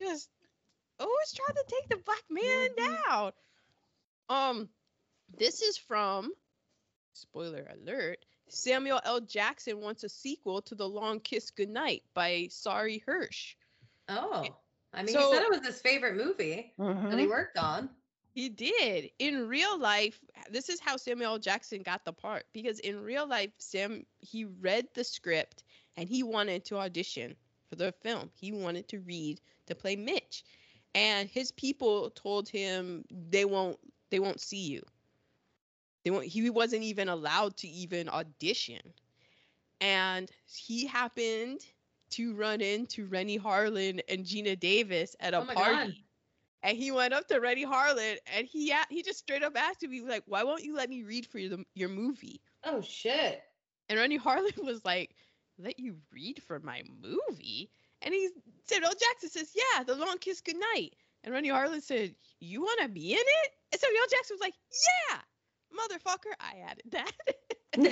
Just 0.00 0.30
always 1.00 1.32
trying 1.32 1.56
to 1.56 1.64
take 1.68 1.88
the 1.88 1.96
black 2.04 2.22
man 2.30 2.68
Mhm. 2.70 2.76
down. 2.76 3.32
Um, 4.28 4.70
this 5.36 5.62
is 5.62 5.76
from 5.78 6.32
spoiler 7.16 7.66
alert. 7.72 8.24
Samuel 8.48 9.00
L. 9.04 9.20
Jackson 9.20 9.80
wants 9.80 10.04
a 10.04 10.08
sequel 10.08 10.62
to 10.62 10.74
The 10.74 10.88
Long 10.88 11.18
Kiss 11.20 11.50
Goodnight 11.50 12.04
by 12.14 12.46
Sari 12.50 13.02
Hirsch. 13.04 13.56
Oh, 14.08 14.46
I 14.92 15.02
mean, 15.02 15.14
So- 15.14 15.30
he 15.30 15.36
said 15.36 15.42
it 15.42 15.50
was 15.50 15.66
his 15.66 15.80
favorite 15.80 16.14
movie 16.16 16.72
that 16.78 17.18
he 17.18 17.26
Mhm. 17.26 17.28
worked 17.28 17.58
on. 17.58 17.90
He 18.34 18.48
did. 18.50 19.10
In 19.18 19.48
real 19.48 19.78
life, 19.78 20.20
this 20.50 20.68
is 20.68 20.78
how 20.78 20.96
Samuel 20.96 21.32
L. 21.32 21.38
Jackson 21.38 21.82
got 21.82 22.04
the 22.04 22.12
part 22.12 22.46
because 22.52 22.78
in 22.80 23.00
real 23.02 23.26
life, 23.26 23.50
Sam 23.58 24.06
he 24.20 24.44
read 24.44 24.86
the 24.94 25.04
script 25.04 25.64
and 25.96 26.08
he 26.08 26.22
wanted 26.22 26.64
to 26.66 26.76
audition 26.78 27.34
for 27.68 27.76
the 27.76 27.92
film. 28.02 28.30
He 28.34 28.52
wanted 28.52 28.88
to 28.88 29.00
read 29.00 29.40
to 29.66 29.74
play 29.74 29.96
Mitch. 29.96 30.44
And 30.94 31.28
his 31.28 31.50
people 31.52 32.10
told 32.10 32.48
him 32.48 33.04
they 33.10 33.44
won't 33.46 33.78
they 34.10 34.20
won't 34.20 34.40
see 34.40 34.66
you. 34.68 34.82
They 36.06 36.10
won't 36.10 36.26
he 36.26 36.48
wasn't 36.50 36.84
even 36.84 37.08
allowed 37.08 37.56
to 37.56 37.68
even 37.68 38.08
audition. 38.08 38.94
And 39.80 40.30
he 40.44 40.86
happened 40.86 41.66
to 42.10 42.32
run 42.36 42.60
into 42.60 43.08
Renny 43.08 43.36
Harlin 43.40 44.00
and 44.08 44.24
Geena 44.24 44.56
Davis 44.56 45.16
at 45.18 45.34
a 45.34 45.38
Oh 45.38 45.44
party 45.46 45.58
God. 45.58 45.94
and 46.62 46.78
he 46.78 46.92
went 46.92 47.12
up 47.12 47.26
to 47.26 47.40
Renny 47.40 47.66
Harlin 47.66 48.18
and 48.32 48.46
he 48.46 48.72
he 48.88 49.02
just 49.02 49.18
straight 49.18 49.42
up 49.42 49.56
asked 49.56 49.82
him, 49.82 49.90
he 49.90 50.00
was 50.00 50.08
like, 50.08 50.22
"Why 50.26 50.44
won't 50.44 50.62
you 50.62 50.76
let 50.76 50.88
me 50.88 51.02
read 51.02 51.26
for 51.26 51.40
your 51.40 51.58
your 51.74 51.88
movie?" 51.88 52.40
Oh 52.62 52.80
shit. 52.80 53.42
And 53.88 53.98
Renny 53.98 54.16
Harlin 54.16 54.64
was 54.64 54.84
like, 54.84 55.16
"Let 55.58 55.80
you 55.80 55.96
read 56.12 56.40
for 56.40 56.60
my 56.60 56.84
movie?" 57.02 57.68
And 58.02 58.14
he 58.14 58.28
Samuel 58.62 58.90
L. 58.90 58.96
Jackson 58.96 59.30
says, 59.30 59.56
"Yeah, 59.56 59.82
The 59.82 59.96
Long 59.96 60.18
Kiss 60.18 60.40
Goodnight." 60.40 60.94
And 61.24 61.34
Renny 61.34 61.48
Harlin 61.48 61.82
said, 61.82 62.14
"You 62.38 62.60
want 62.60 62.80
to 62.82 62.88
be 62.88 63.10
in 63.10 63.18
it?" 63.18 63.52
And 63.72 63.80
Samuel. 63.80 64.04
Jackson 64.08 64.34
was 64.34 64.40
like, 64.40 64.54
"Yeah, 65.10 65.20
motherfucker, 65.72 66.32
I 66.40 66.58
added 66.68 66.90
that. 66.92 67.12
But 67.76 67.82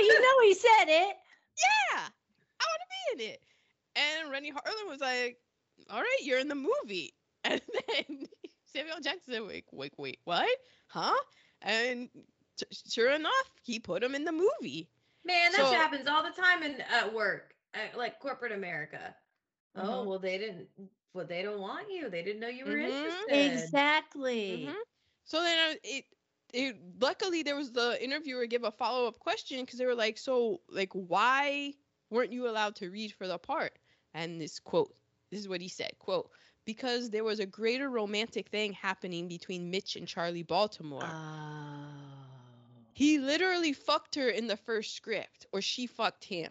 you 0.00 0.20
know 0.20 0.42
he 0.42 0.54
said 0.54 0.84
it. 0.88 1.16
yeah, 1.56 2.00
I 2.00 2.64
want 2.64 2.80
to 2.80 3.16
be 3.16 3.24
in 3.24 3.30
it." 3.30 3.40
And 3.94 4.30
Renny 4.30 4.50
Harlin 4.52 4.88
was 4.88 5.00
like, 5.00 5.38
"All 5.90 6.00
right, 6.00 6.18
you're 6.22 6.38
in 6.40 6.48
the 6.48 6.54
movie." 6.54 7.14
And 7.44 7.60
then 7.88 8.26
Samuel 8.66 9.00
Jackson 9.02 9.34
said, 9.34 9.42
"Wait, 9.46 9.64
wait, 9.72 9.92
wait, 9.98 10.18
what? 10.24 10.48
Huh?" 10.88 11.14
And 11.62 12.08
t- 12.56 12.66
sure 12.88 13.10
enough, 13.12 13.50
he 13.62 13.78
put 13.80 14.02
him 14.02 14.14
in 14.14 14.24
the 14.24 14.32
movie. 14.32 14.88
Man, 15.24 15.52
that 15.52 15.60
So- 15.60 15.72
happens 15.72 16.06
all 16.08 16.22
the 16.22 16.30
time 16.40 16.62
in 16.62 16.80
at 16.80 17.12
work, 17.12 17.54
at, 17.74 17.96
like 17.98 18.18
corporate 18.20 18.52
America. 18.52 19.14
Oh 19.76 19.82
Mhm. 19.82 20.06
well, 20.06 20.18
they 20.18 20.38
didn't. 20.38 20.68
Well, 21.14 21.26
they 21.26 21.42
don't 21.42 21.60
want 21.60 21.90
you. 21.92 22.08
They 22.10 22.22
didn't 22.22 22.40
know 22.40 22.48
you 22.48 22.64
were 22.64 22.72
Mhm. 22.72 22.88
interested. 22.88 23.52
Exactly. 23.52 24.66
Mhm. 24.68 24.76
So 25.24 25.42
then 25.42 25.70
uh, 25.70 25.78
it, 25.84 26.04
it 26.52 26.76
luckily 27.00 27.42
there 27.42 27.56
was 27.56 27.72
the 27.72 28.02
interviewer 28.02 28.46
give 28.46 28.64
a 28.64 28.70
follow 28.70 29.06
up 29.06 29.18
question 29.18 29.60
because 29.60 29.78
they 29.78 29.86
were 29.86 29.94
like, 29.94 30.18
so 30.18 30.60
like 30.68 30.92
why 30.92 31.72
weren't 32.10 32.32
you 32.32 32.48
allowed 32.48 32.76
to 32.76 32.90
read 32.90 33.12
for 33.12 33.26
the 33.26 33.38
part? 33.38 33.72
And 34.14 34.40
this 34.40 34.60
quote, 34.60 34.94
this 35.30 35.40
is 35.40 35.48
what 35.48 35.60
he 35.60 35.68
said, 35.68 35.92
quote, 35.98 36.30
because 36.64 37.10
there 37.10 37.24
was 37.24 37.40
a 37.40 37.46
greater 37.46 37.88
romantic 37.88 38.48
thing 38.48 38.72
happening 38.72 39.28
between 39.28 39.70
Mitch 39.70 39.96
and 39.96 40.06
Charlie 40.06 40.42
Baltimore. 40.42 41.02
Oh. 41.04 41.82
He 42.92 43.18
literally 43.18 43.72
fucked 43.72 44.14
her 44.16 44.28
in 44.28 44.46
the 44.46 44.56
first 44.56 44.94
script, 44.94 45.46
or 45.52 45.62
she 45.62 45.86
fucked 45.86 46.24
him. 46.24 46.50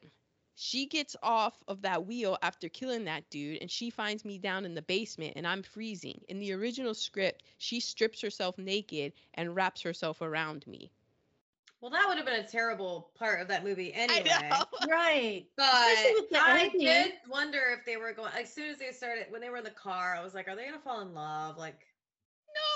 She 0.64 0.86
gets 0.86 1.16
off 1.24 1.64
of 1.68 1.82
that 1.82 2.06
wheel 2.06 2.38
after 2.44 2.70
killing 2.70 3.06
that 3.06 3.28
dude, 3.32 3.58
and 3.62 3.72
she 3.72 3.90
finds 3.90 4.24
me 4.24 4.38
down 4.38 4.64
in 4.64 4.76
the 4.76 4.84
basement, 4.84 5.34
and 5.36 5.48
I'm 5.48 5.64
freezing. 5.64 6.22
In 6.30 6.38
the 6.38 6.54
original 6.54 6.94
script, 6.94 7.42
she 7.58 7.80
strips 7.80 8.22
herself 8.22 8.60
naked 8.60 9.14
and 9.34 9.56
wraps 9.56 9.82
herself 9.82 10.22
around 10.22 10.68
me. 10.68 10.92
Well, 11.82 11.90
that 11.90 12.08
would 12.08 12.18
have 12.18 12.28
been 12.28 12.40
a 12.46 12.48
terrible 12.48 13.10
part 13.16 13.42
of 13.42 13.48
that 13.48 13.64
movie 13.64 13.92
anyway. 13.92 14.30
I 14.32 14.50
know. 14.50 14.66
Right. 14.88 15.48
But 15.58 15.66
Especially 15.66 16.14
with 16.14 16.30
the 16.30 16.40
I 16.40 16.60
ending. 16.66 16.82
did 16.82 17.14
wonder 17.28 17.76
if 17.76 17.84
they 17.84 17.98
were 17.98 18.14
going. 18.14 18.32
As 18.40 18.54
soon 18.54 18.70
as 18.70 18.78
they 18.78 18.92
started, 18.92 19.26
when 19.32 19.42
they 19.42 19.50
were 19.50 19.58
in 19.58 19.64
the 19.64 19.72
car, 19.72 20.16
I 20.16 20.22
was 20.24 20.36
like, 20.36 20.48
"Are 20.48 20.56
they 20.56 20.66
gonna 20.66 20.78
fall 20.78 21.02
in 21.02 21.16
love?" 21.16 21.58
Like, 21.58 21.88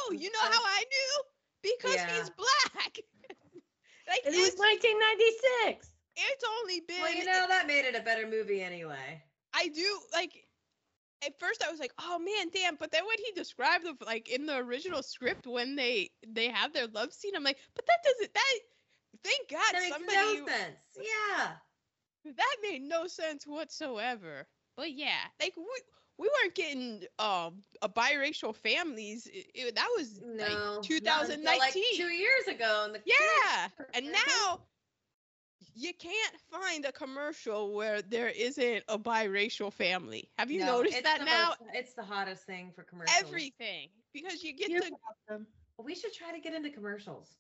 No, 0.10 0.18
you 0.18 0.32
know 0.32 0.40
how 0.42 0.60
I 0.60 0.84
knew? 0.90 1.24
Because 1.62 1.96
yeah. 1.98 2.16
he's 2.16 2.32
black. 2.32 2.98
like 4.10 4.26
It 4.26 4.34
was 4.34 4.56
it's, 4.56 4.58
1996. 4.60 5.92
It's 6.16 6.44
only 6.62 6.82
been 6.82 7.02
well, 7.02 7.14
you 7.14 7.26
know, 7.26 7.46
that 7.48 7.68
made 7.68 7.86
it 7.86 7.96
a 7.96 8.02
better 8.02 8.28
movie 8.28 8.62
anyway. 8.62 9.24
I 9.54 9.68
do 9.70 10.00
like 10.14 10.32
at 11.26 11.40
first 11.40 11.64
I 11.66 11.72
was 11.72 11.80
like, 11.80 11.94
oh 12.00 12.20
man, 12.20 12.50
damn. 12.54 12.76
But 12.76 12.92
then 12.92 13.06
when 13.06 13.18
he 13.18 13.32
described 13.34 13.86
the 13.86 13.96
like 14.06 14.30
in 14.30 14.46
the 14.46 14.58
original 14.58 15.04
script 15.04 15.48
when 15.48 15.76
they 15.76 16.12
they 16.28 16.50
have 16.50 16.74
their 16.74 16.88
love 16.88 17.14
scene, 17.14 17.36
I'm 17.36 17.44
like, 17.44 17.58
but 17.76 17.86
that 17.86 18.00
doesn't 18.04 18.34
that 18.34 18.54
thank 19.24 19.50
God 19.50 19.74
That 19.74 19.82
makes 19.82 19.96
somebody 19.96 20.16
no 20.16 20.46
sense. 20.46 20.78
Yeah. 20.98 21.54
that 22.26 22.56
made 22.62 22.82
no 22.82 23.08
sense 23.08 23.46
whatsoever. 23.46 24.48
But 24.76 24.92
yeah, 24.94 25.20
like 25.42 25.56
we 25.58 25.64
we 26.18 26.30
weren't 26.42 26.56
getting 26.56 27.04
um 27.20 27.64
a 27.82 27.90
biracial 27.90 28.56
families. 28.56 29.28
It, 29.28 29.48
it- 29.54 29.76
that 29.76 29.90
was 29.98 30.22
No. 30.22 30.44
like 30.44 30.52
not 31.02 31.24
until, 31.24 31.40
2019. 31.40 31.60
Like 31.60 31.74
two 31.74 32.14
years 32.14 32.48
ago, 32.48 32.84
in 32.86 32.94
the 32.94 33.02
Yeah, 33.06 33.68
and 33.94 34.12
now 34.12 34.62
you 35.74 35.94
can't 35.94 36.36
find 36.52 36.86
a 36.86 36.92
commercial 36.92 37.74
where 37.74 38.02
there 38.02 38.30
isn't 38.30 38.84
a 38.88 38.98
biracial 38.98 39.72
family. 39.72 40.30
Have 40.38 40.52
you 40.52 40.60
No, 40.60 40.78
noticed 40.78 40.96
it's 40.98 41.04
that 41.04 41.20
the 41.20 41.26
now? 41.26 41.48
most- 41.50 41.62
it's 41.74 41.94
the 41.94 42.04
hottest 42.04 42.46
thing 42.46 42.72
for 42.74 42.84
commercials. 42.84 43.18
Everything 43.20 43.90
because 44.14 44.44
you 44.44 44.54
get 44.54 44.70
You're 44.70 44.82
to 44.82 44.92
welcome. 45.30 45.48
We 45.78 45.96
should 45.96 46.14
try 46.14 46.32
to 46.32 46.40
get 46.40 46.54
into 46.54 46.70
commercials. 46.70 47.36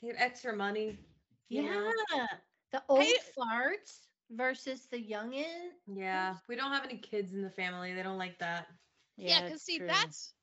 Get 0.00 0.16
extra 0.18 0.54
money. 0.54 0.98
Yeah. 1.48 1.62
know? 1.62 2.26
The 2.72 2.82
old 2.88 3.02
Hey- 3.02 3.14
farts 3.38 4.08
versus 4.30 4.86
the 4.88 4.98
youngin. 4.98 5.70
Yeah. 5.86 6.36
We 6.48 6.56
don't 6.56 6.72
have 6.72 6.84
any 6.84 6.98
kids 6.98 7.32
in 7.34 7.42
the 7.42 7.50
family. 7.50 7.94
They 7.94 8.02
don't 8.02 8.18
like 8.18 8.38
that. 8.38 8.68
yeah, 9.16 9.42
because 9.42 9.56
it's 9.56 9.64
see 9.64 9.78
true. 9.78 9.86
that's 9.86 10.34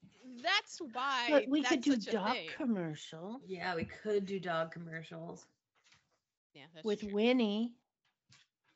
that's 0.42 0.80
why 0.94 1.28
But 1.30 1.48
we 1.50 1.62
could 1.64 1.82
do 1.82 1.98
dog 1.98 2.34
thing. 2.34 2.50
commercial 2.56 3.42
Yeah, 3.46 3.76
we 3.76 3.84
could 3.86 4.26
do 4.26 4.40
dog 4.40 4.72
commercials. 4.72 5.46
Yeah, 6.54 6.64
that's 6.74 6.86
with 6.86 7.00
true. 7.02 7.14
Winnie. 7.14 7.74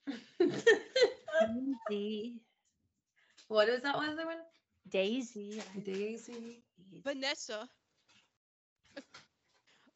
Daisy. 1.89 2.41
what 3.47 3.67
is 3.69 3.81
that 3.83 3.95
one 3.95 4.09
other 4.09 4.25
one? 4.25 4.37
Daisy. 4.89 5.61
Daisy. 5.83 6.63
Vanessa. 7.03 7.67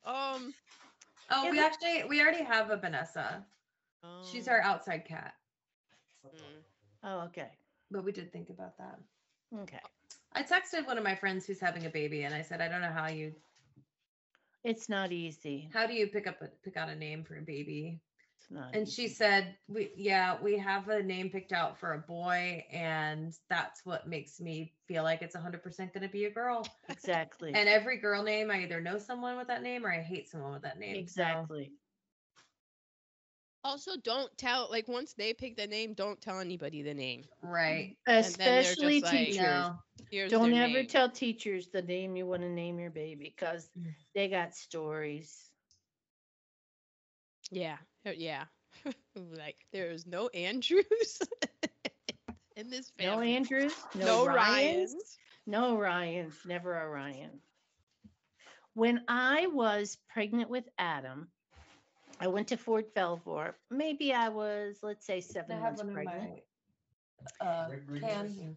um, 0.06 0.54
Oh, 1.32 1.44
Yeah, 1.44 1.52
we 1.52 1.58
but- 1.58 1.66
actually 1.66 2.04
we 2.10 2.22
already 2.22 2.44
have 2.44 2.72
a 2.72 2.78
Vanessa. 2.78 3.46
She's 4.32 4.48
um, 4.48 4.54
our 4.56 4.62
outside 4.62 5.06
cat. 5.06 5.34
mm. 6.26 6.64
Oh, 7.04 7.20
okay. 7.26 7.50
But 7.92 8.04
we 8.04 8.12
did 8.12 8.32
think 8.32 8.50
about 8.50 8.78
that. 8.78 9.00
Okay. 9.62 9.80
I 10.34 10.44
texted 10.44 10.86
one 10.88 10.98
of 10.98 11.04
my 11.04 11.16
friends 11.16 11.46
who's 11.46 11.60
having 11.60 11.86
a 11.86 11.90
baby 11.90 12.24
and 12.24 12.34
I 12.34 12.42
said, 12.42 12.62
I 12.62 12.68
don't 12.68 12.82
know 12.82 12.92
how 12.92 13.08
you 13.08 13.34
It's 14.64 14.90
not 14.90 15.12
easy. 15.12 15.70
how 15.74 15.86
do 15.88 15.94
you 15.94 16.08
pick 16.08 16.28
up 16.28 16.42
a 16.42 16.48
pick 16.64 16.78
out 16.78 16.90
a 16.90 16.96
name 16.96 17.24
for 17.24 17.38
a 17.38 17.42
baby? 17.42 18.02
It's 18.38 18.52
not. 18.52 18.74
And 18.76 18.88
she 18.88 19.08
said, 19.08 19.58
"We 19.68 19.92
yeah, 19.96 20.38
we 20.42 20.58
have 20.58 20.88
a 20.90 21.02
name 21.04 21.30
picked 21.30 21.52
out 21.52 21.78
for 21.78 21.94
a 21.94 22.00
boy, 22.00 22.66
and 22.72 23.34
that's 23.50 23.86
what 23.86 24.08
makes 24.08 24.40
me 24.40 24.74
feel 24.88 25.04
like 25.04 25.22
it's 25.22 25.36
100% 25.36 25.94
going 25.94 26.02
to 26.02 26.08
be 26.10 26.26
a 26.26 26.32
girl. 26.32 26.66
exactly. 26.90 27.54
And 27.54 27.68
every 27.68 27.98
girl 27.98 28.24
name, 28.24 28.50
I 28.52 28.64
either 28.64 28.82
know 28.82 28.98
someone 28.98 29.38
with 29.38 29.48
that 29.48 29.62
name 29.64 29.86
or 29.86 29.92
I 29.92 30.02
hate 30.02 30.30
someone 30.30 30.54
with 30.54 30.64
that 30.64 30.80
name. 30.80 30.96
so- 30.96 31.00
exactly. 31.00 31.72
Also, 33.64 33.92
don't 34.04 34.36
tell 34.38 34.68
like 34.72 34.88
once 34.88 35.14
they 35.14 35.34
pick 35.34 35.58
the 35.58 35.68
name, 35.68 35.94
don't 35.94 36.20
tell 36.22 36.40
anybody 36.40 36.82
the 36.82 36.94
name. 36.94 37.26
right. 37.42 37.98
then 38.06 38.24
they're 38.38 38.60
Especially 38.62 39.02
like- 39.02 39.12
teachers. 39.12 39.38
No. 39.38 39.80
Don't 40.30 40.54
ever 40.54 40.74
name. 40.74 40.88
tell 40.88 41.10
teachers 41.10 41.68
the 41.68 41.82
name 41.82 42.16
you 42.16 42.26
want 42.26 42.42
to 42.42 42.50
name 42.50 42.80
your 42.80 42.90
baby 42.90 43.26
because 43.36 43.70
Mm. 43.78 43.94
they 44.16 44.28
got 44.30 44.56
stories. 44.56 45.52
Yeah, 47.52 47.78
uh, 48.08 48.12
yeah. 48.16 48.46
like 49.16 49.58
there's 49.74 50.06
no 50.08 50.28
Andrews 50.30 51.20
in 52.56 52.70
this 52.70 52.92
family. 52.98 53.32
No. 53.32 53.36
Andrews, 53.38 53.74
no, 53.96 54.06
no 54.06 54.26
Ryans, 54.28 54.94
Ryans. 54.94 55.18
no 55.46 55.78
Ryans, 55.78 56.34
never 56.46 56.80
a 56.80 56.88
Ryan. 56.90 57.42
When 58.74 59.02
I 59.08 59.48
was 59.48 59.98
pregnant 60.10 60.50
with 60.50 60.68
Adam, 60.78 61.28
I 62.20 62.28
went 62.28 62.48
to 62.50 62.58
Fort 62.58 62.94
Belvoir. 62.94 63.56
Maybe 63.70 64.14
I 64.14 64.30
was, 64.30 64.80
let's 64.84 65.06
say, 65.06 65.22
seven 65.22 65.58
I 65.58 65.60
seven 65.60 65.62
have 65.62 65.78
months 65.78 65.84
one 65.84 65.90
in 65.90 66.04
my 66.04 66.42
uh, 67.42 67.70
can. 68.00 68.56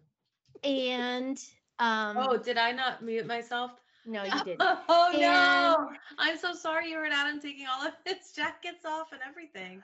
And 0.63 1.37
um, 1.79 2.17
Oh, 2.17 2.37
did 2.37 2.57
I 2.57 2.71
not 2.71 3.03
mute 3.03 3.25
myself? 3.25 3.71
no, 4.05 4.23
you 4.23 4.31
didn't. 4.45 4.61
Oh 4.61 5.11
no! 5.17 5.89
I'm 6.17 6.37
so 6.37 6.53
sorry 6.53 6.89
you 6.89 6.95
heard 6.97 7.11
Adam 7.13 7.39
taking 7.39 7.65
all 7.67 7.85
of 7.87 7.93
his 8.05 8.31
jackets 8.33 8.85
off 8.85 9.11
and 9.11 9.21
everything. 9.27 9.81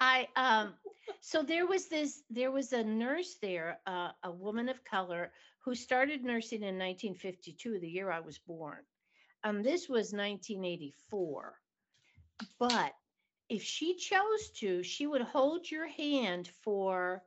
I 0.00 0.28
um 0.36 0.74
so 1.20 1.42
there 1.42 1.66
was 1.66 1.88
this 1.88 2.22
there 2.30 2.50
was 2.50 2.72
a 2.72 2.82
nurse 2.84 3.36
there, 3.40 3.78
uh, 3.86 4.10
a 4.24 4.30
woman 4.30 4.68
of 4.68 4.84
color 4.84 5.32
who 5.64 5.74
started 5.74 6.24
nursing 6.24 6.62
in 6.62 6.78
1952, 6.78 7.78
the 7.78 7.88
year 7.88 8.10
I 8.10 8.20
was 8.20 8.38
born. 8.38 8.78
Um, 9.44 9.62
this 9.62 9.88
was 9.88 10.12
1984. 10.12 11.54
But 12.58 12.92
if 13.48 13.62
she 13.62 13.96
chose 13.96 14.50
to, 14.60 14.82
she 14.82 15.06
would 15.06 15.22
hold 15.22 15.70
your 15.70 15.86
hand 15.88 16.48
for 16.62 17.22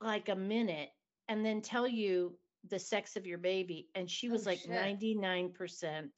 like 0.00 0.28
a 0.28 0.34
minute 0.36 0.90
and 1.28 1.44
then 1.44 1.62
tell 1.62 1.86
you 1.86 2.36
the 2.68 2.78
sex 2.78 3.16
of 3.16 3.26
your 3.26 3.38
baby. 3.38 3.88
And 3.94 4.10
she 4.10 4.28
was 4.28 4.46
Oh, 4.46 4.50
like 4.50 4.60
shit. 4.60 4.70
99% 4.70 6.08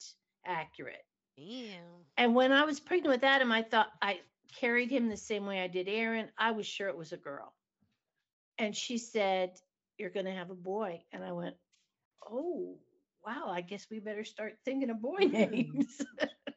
accurate. 0.45 1.05
Damn. 1.37 1.83
And 2.17 2.35
when 2.35 2.51
I 2.51 2.65
was 2.65 2.79
pregnant 2.79 3.13
with 3.15 3.23
Adam, 3.23 3.51
I 3.51 3.61
thought 3.63 3.87
I 4.01 4.19
carried 4.59 4.89
him 4.91 5.09
the 5.09 5.17
same 5.17 5.45
way 5.45 5.61
I 5.61 5.67
did 5.67 5.87
Aaron. 5.87 6.29
I 6.37 6.51
was 6.51 6.65
sure 6.65 6.89
it 6.89 6.97
was 6.97 7.11
a 7.13 7.17
girl. 7.17 7.53
And 8.57 8.75
she 8.75 8.97
said, 8.97 9.51
You're 9.97 10.09
going 10.09 10.25
to 10.25 10.33
have 10.33 10.49
a 10.49 10.55
boy. 10.55 11.01
And 11.13 11.23
I 11.23 11.31
went, 11.31 11.55
Oh, 12.29 12.75
wow. 13.25 13.47
I 13.49 13.61
guess 13.61 13.87
we 13.89 13.99
better 13.99 14.25
start 14.25 14.57
thinking 14.65 14.89
of 14.89 15.01
boy 15.01 15.19
Mm. 15.21 15.31
names. 15.31 16.01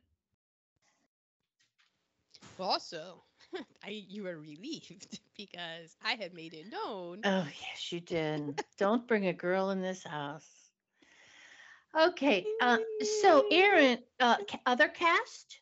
Also, 2.63 3.25
I 3.85 3.91
you 4.09 4.25
were 4.25 4.39
relieved 4.39 5.19
because 5.37 5.97
I 6.05 6.13
had 6.15 6.35
made 6.35 6.55
it 6.55 6.67
known. 6.71 7.21
oh, 7.25 7.47
yes, 7.61 7.93
you 7.93 8.01
did. 8.01 8.65
Don't 8.79 9.07
bring 9.07 9.27
a 9.27 9.33
girl 9.33 9.71
in 9.71 9.83
this 9.83 10.05
house. 10.05 10.49
Okay. 11.99 12.47
Uh, 12.61 12.79
so, 13.03 13.45
Aaron, 13.51 13.99
uh, 14.21 14.37
other 14.67 14.89
cast? 14.89 15.61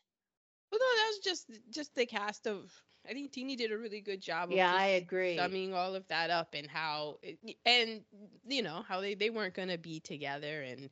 Well, 0.71 0.79
no, 0.79 0.85
that 0.85 1.07
was 1.09 1.19
just 1.19 1.51
just 1.71 1.95
the 1.95 2.05
cast 2.05 2.47
of. 2.47 2.71
I 3.09 3.13
think 3.13 3.31
Teeny 3.31 3.55
did 3.55 3.71
a 3.71 3.77
really 3.77 3.99
good 3.99 4.21
job. 4.21 4.51
Of 4.51 4.57
Yeah, 4.57 4.71
I 4.73 4.85
agree. 4.87 5.35
Summing 5.35 5.73
all 5.73 5.95
of 5.95 6.07
that 6.09 6.29
up 6.29 6.53
and 6.53 6.69
how, 6.69 7.17
it, 7.23 7.39
and 7.65 8.01
you 8.47 8.61
know 8.61 8.83
how 8.87 9.01
they 9.01 9.15
they 9.15 9.29
weren't 9.29 9.55
gonna 9.55 9.77
be 9.77 9.99
together 9.99 10.61
and 10.61 10.89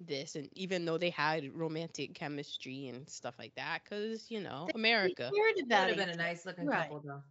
this 0.00 0.34
and 0.36 0.48
even 0.56 0.84
though 0.84 0.98
they 0.98 1.10
had 1.10 1.52
romantic 1.54 2.14
chemistry 2.14 2.86
and 2.88 3.08
stuff 3.08 3.38
like 3.38 3.54
that, 3.56 3.82
because 3.84 4.30
you 4.30 4.40
know 4.40 4.70
They 5.02 5.14
America. 5.14 5.34
cared 5.34 5.68
That 5.70 5.80
would 5.80 5.88
have 5.88 5.96
been 5.96 6.08
a 6.08 6.14
nice 6.14 6.44
looking 6.46 6.68
Right. 6.68 6.70
couple 6.70 7.00
though. 7.00 7.22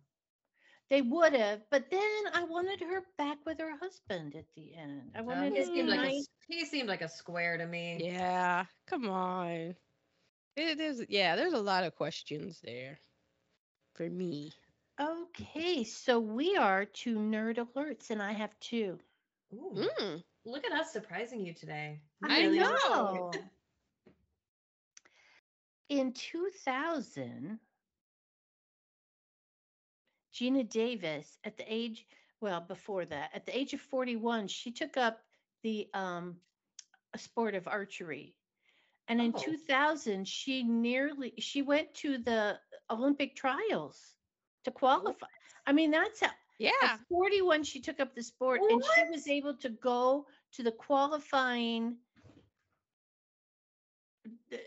They 0.90 1.02
would 1.02 1.34
have, 1.34 1.70
but 1.70 1.90
then 1.90 2.28
I 2.34 2.44
wanted 2.44 2.82
her 2.82 3.02
back 3.18 3.46
with 3.46 3.60
her 3.60 3.78
husband 3.78 4.36
at 4.36 4.54
the 4.54 4.76
end. 4.76 5.16
I 5.16 5.22
Uh, 5.28 5.46
wanted 5.46 5.50
he 5.50 5.64
seemed 5.64 5.74
be 5.74 5.84
like 5.90 6.04
a, 6.04 6.10
nice. 6.10 6.28
he 6.48 6.66
seemed 6.66 6.88
like 6.90 7.02
a 7.02 7.08
square 7.10 7.58
to 7.58 7.66
me. 7.68 8.06
Yeah, 8.06 8.66
come 8.86 9.10
on. 9.10 9.76
It 10.56 10.80
is 10.80 11.06
yeah. 11.10 11.36
There's 11.36 11.54
a 11.54 11.62
lot 11.62 11.84
of 11.84 11.96
questions 11.96 12.62
there 12.62 13.00
for 13.94 14.10
me. 14.10 14.54
Okay, 15.00 15.84
so 15.84 16.20
we 16.20 16.56
are 16.56 16.86
to 16.86 17.18
nerd 17.18 17.58
alerts, 17.58 18.10
and 18.12 18.22
I 18.22 18.32
have 18.34 18.60
two. 18.60 19.00
Ooh, 19.54 19.90
Mm, 19.98 20.24
Look 20.48 20.66
at 20.66 20.72
us 20.72 20.94
surprising 20.94 21.46
you 21.46 21.54
today. 21.54 22.00
I 22.24 22.48
are. 22.48 22.52
know. 22.52 23.32
In 25.90 26.14
2000, 26.14 27.60
Geena 30.34 30.70
Davis, 30.70 31.38
at 31.44 31.58
the 31.58 31.66
age, 31.68 32.06
well, 32.40 32.62
before 32.62 33.04
that, 33.06 33.32
at 33.34 33.46
the 33.46 33.58
age 33.58 33.74
of 33.74 33.82
41, 33.82 34.48
she 34.48 34.72
took 34.72 34.96
up 34.96 35.20
the 35.64 35.90
um, 35.94 36.38
sport 37.18 37.54
of 37.54 37.68
archery. 37.68 38.34
And 39.10 39.22
in 39.22 39.34
Oh. 39.36 39.40
2000, 39.40 40.26
she 40.28 40.64
nearly 40.64 41.34
she 41.40 41.62
went 41.62 41.94
to 41.96 42.18
the 42.18 42.60
Olympic 42.90 43.36
trials 43.36 44.16
to 44.66 44.72
qualify. 44.72 45.28
I 45.66 45.74
mean, 45.74 45.92
that's 45.92 46.22
how 46.22 46.32
yeah. 46.60 46.72
at 46.84 47.00
41 47.10 47.64
she 47.64 47.80
took 47.80 48.00
up 48.00 48.16
the 48.16 48.24
sport 48.24 48.62
and 48.70 48.84
she 48.84 49.04
was 49.10 49.28
able 49.28 49.56
to 49.58 49.70
go 49.70 50.26
to 50.58 50.64
the 50.64 50.72
qualifying 50.72 51.96
uh, 54.52 54.58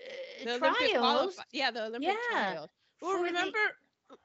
The 0.44 0.58
trials. 0.58 1.36
qualifi- 1.36 1.44
yeah, 1.52 1.70
the 1.70 1.84
Olympic 1.86 2.08
Yeah, 2.08 2.14
trials. 2.52 2.70
Well, 3.02 3.12
for 3.12 3.18
the- 3.18 3.24
remember 3.24 3.58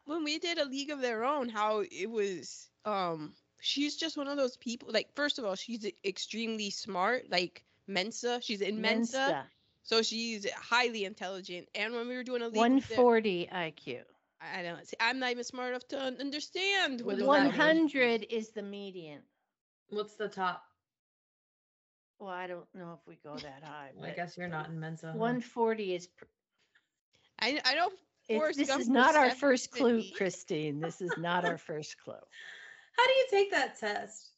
when 0.06 0.24
we 0.24 0.40
did 0.40 0.58
a 0.58 0.66
League 0.66 0.90
of 0.92 1.02
Their 1.02 1.24
Own, 1.26 1.50
how 1.50 1.84
it 1.92 2.10
was. 2.10 2.70
Um, 2.86 3.34
she's 3.62 3.96
just 3.98 4.16
one 4.18 4.28
of 4.28 4.38
those 4.38 4.58
people. 4.58 4.90
Like, 4.92 5.10
first 5.16 5.40
of 5.40 5.46
all, 5.46 5.56
she's 5.56 5.86
extremely 6.06 6.70
smart. 6.70 7.30
Like 7.30 7.64
Mensa, 7.88 8.40
she's 8.42 8.62
in 8.62 8.80
Mensa, 8.82 9.18
Mensa, 9.18 9.46
so 9.84 10.02
she's 10.02 10.50
highly 10.52 11.06
intelligent. 11.06 11.68
And 11.76 11.94
when 11.94 12.08
we 12.08 12.16
were 12.16 12.24
doing 12.24 12.42
a 12.42 12.46
League, 12.46 12.56
of 12.58 12.88
Their- 12.88 12.98
140 12.98 13.50
IQ. 13.52 14.04
I 14.42 14.62
don't 14.62 14.86
see. 14.88 14.98
I'm 15.00 15.18
not 15.20 15.32
even 15.32 15.44
smart 15.44 15.70
enough 15.70 15.88
to 15.88 15.98
understand. 16.00 17.02
What 17.02 17.18
what 17.18 17.18
does 17.18 17.26
the 17.26 17.32
that 17.58 17.76
mean? 17.76 17.86
100 17.88 18.28
is 18.30 18.50
the 18.50 18.62
median. 18.62 19.22
What's 19.90 20.16
the 20.16 20.28
top? 20.28 20.64
Well, 22.20 22.30
I 22.30 22.48
don't 22.48 22.66
know 22.74 22.98
if 23.00 23.08
we 23.08 23.18
go 23.24 23.36
that 23.38 23.64
high. 23.64 23.92
I 24.04 24.12
guess 24.12 24.38
you're 24.38 24.48
not 24.48 24.70
in 24.70 24.80
Mensa. 24.80 25.08
huh? 25.08 25.18
140 25.18 25.96
is. 25.96 26.08
pr- 26.08 26.26
I 27.40 27.60
I 27.66 27.76
know. 27.76 27.90
It's, 28.28 28.40
Forrest 28.40 28.58
this 28.58 28.68
Gump 28.70 28.82
is 28.82 28.90
not 28.90 29.16
our 29.16 29.30
first 29.32 29.70
clue, 29.72 30.02
Christine. 30.18 30.80
This 30.80 31.00
is 31.02 31.12
not 31.18 31.46
our 31.46 31.58
first 31.60 31.98
clue. 32.04 32.14
How 32.14 33.06
do 33.06 33.12
you 33.14 33.26
take 33.30 33.52
that 33.52 33.78
test? 33.80 34.30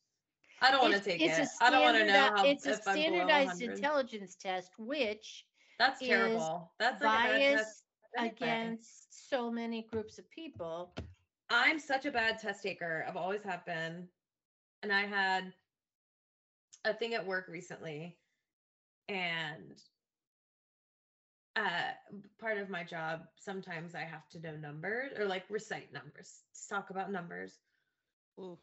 I 0.61 0.71
don't 0.71 0.81
want 0.81 0.93
to 0.93 0.97
It's- 0.99 1.05
take 1.19 1.21
it's 1.21 1.37
a 1.37 1.43
it. 1.43 1.49
I 1.61 1.69
don't 1.69 1.83
want 1.83 1.97
to 1.97 2.05
know 2.05 2.31
how 2.35 2.43
It's 2.45 2.65
a 2.65 2.71
if 2.71 2.87
I'm 2.87 2.95
below 2.95 3.05
standardized 3.07 3.61
intelligence 3.61 4.35
test, 4.35 4.71
which 4.77 5.45
That's 5.79 6.01
is 6.01 6.07
terrible. 6.07 6.71
That's 6.79 7.01
like 7.01 7.11
a 7.13 7.29
bad 7.29 7.39
test 7.57 7.57
biased 7.57 7.83
anyway. 8.17 8.33
against 8.35 9.29
so 9.29 9.51
many 9.51 9.83
groups 9.91 10.17
of 10.17 10.29
people. 10.31 10.93
I'm 11.49 11.79
such 11.79 12.05
a 12.05 12.11
bad 12.11 12.39
test 12.39 12.63
taker. 12.63 13.05
I've 13.07 13.15
always 13.15 13.43
have 13.43 13.63
been. 13.65 14.07
And 14.83 14.91
I 14.91 15.05
had 15.05 15.53
a 16.85 16.93
thing 16.93 17.13
at 17.13 17.25
work 17.25 17.47
recently 17.47 18.17
and 19.09 19.73
uh 21.55 21.91
part 22.39 22.57
of 22.57 22.69
my 22.69 22.83
job 22.83 23.21
sometimes 23.35 23.95
I 23.95 24.01
have 24.01 24.27
to 24.29 24.39
know 24.39 24.55
numbers 24.55 25.13
or 25.17 25.25
like 25.25 25.43
recite 25.49 25.91
numbers, 25.93 26.41
talk 26.69 26.89
about 26.89 27.11
numbers. 27.11 27.57
Ooh. 28.39 28.57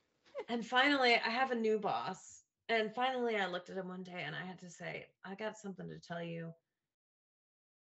And 0.49 0.65
finally 0.65 1.15
I 1.15 1.31
have 1.31 1.51
a 1.51 1.57
new 1.57 1.79
boss. 1.79 2.43
And 2.69 2.95
finally 2.95 3.37
I 3.37 3.47
looked 3.47 3.69
at 3.71 3.77
him 3.77 3.89
one 3.89 4.05
day 4.05 4.23
and 4.25 4.35
I 4.35 4.45
had 4.45 4.59
to 4.61 4.71
say, 4.71 5.07
I 5.25 5.35
got 5.35 5.59
something 5.59 5.89
to 5.89 5.99
tell 5.99 6.23
you. 6.23 6.53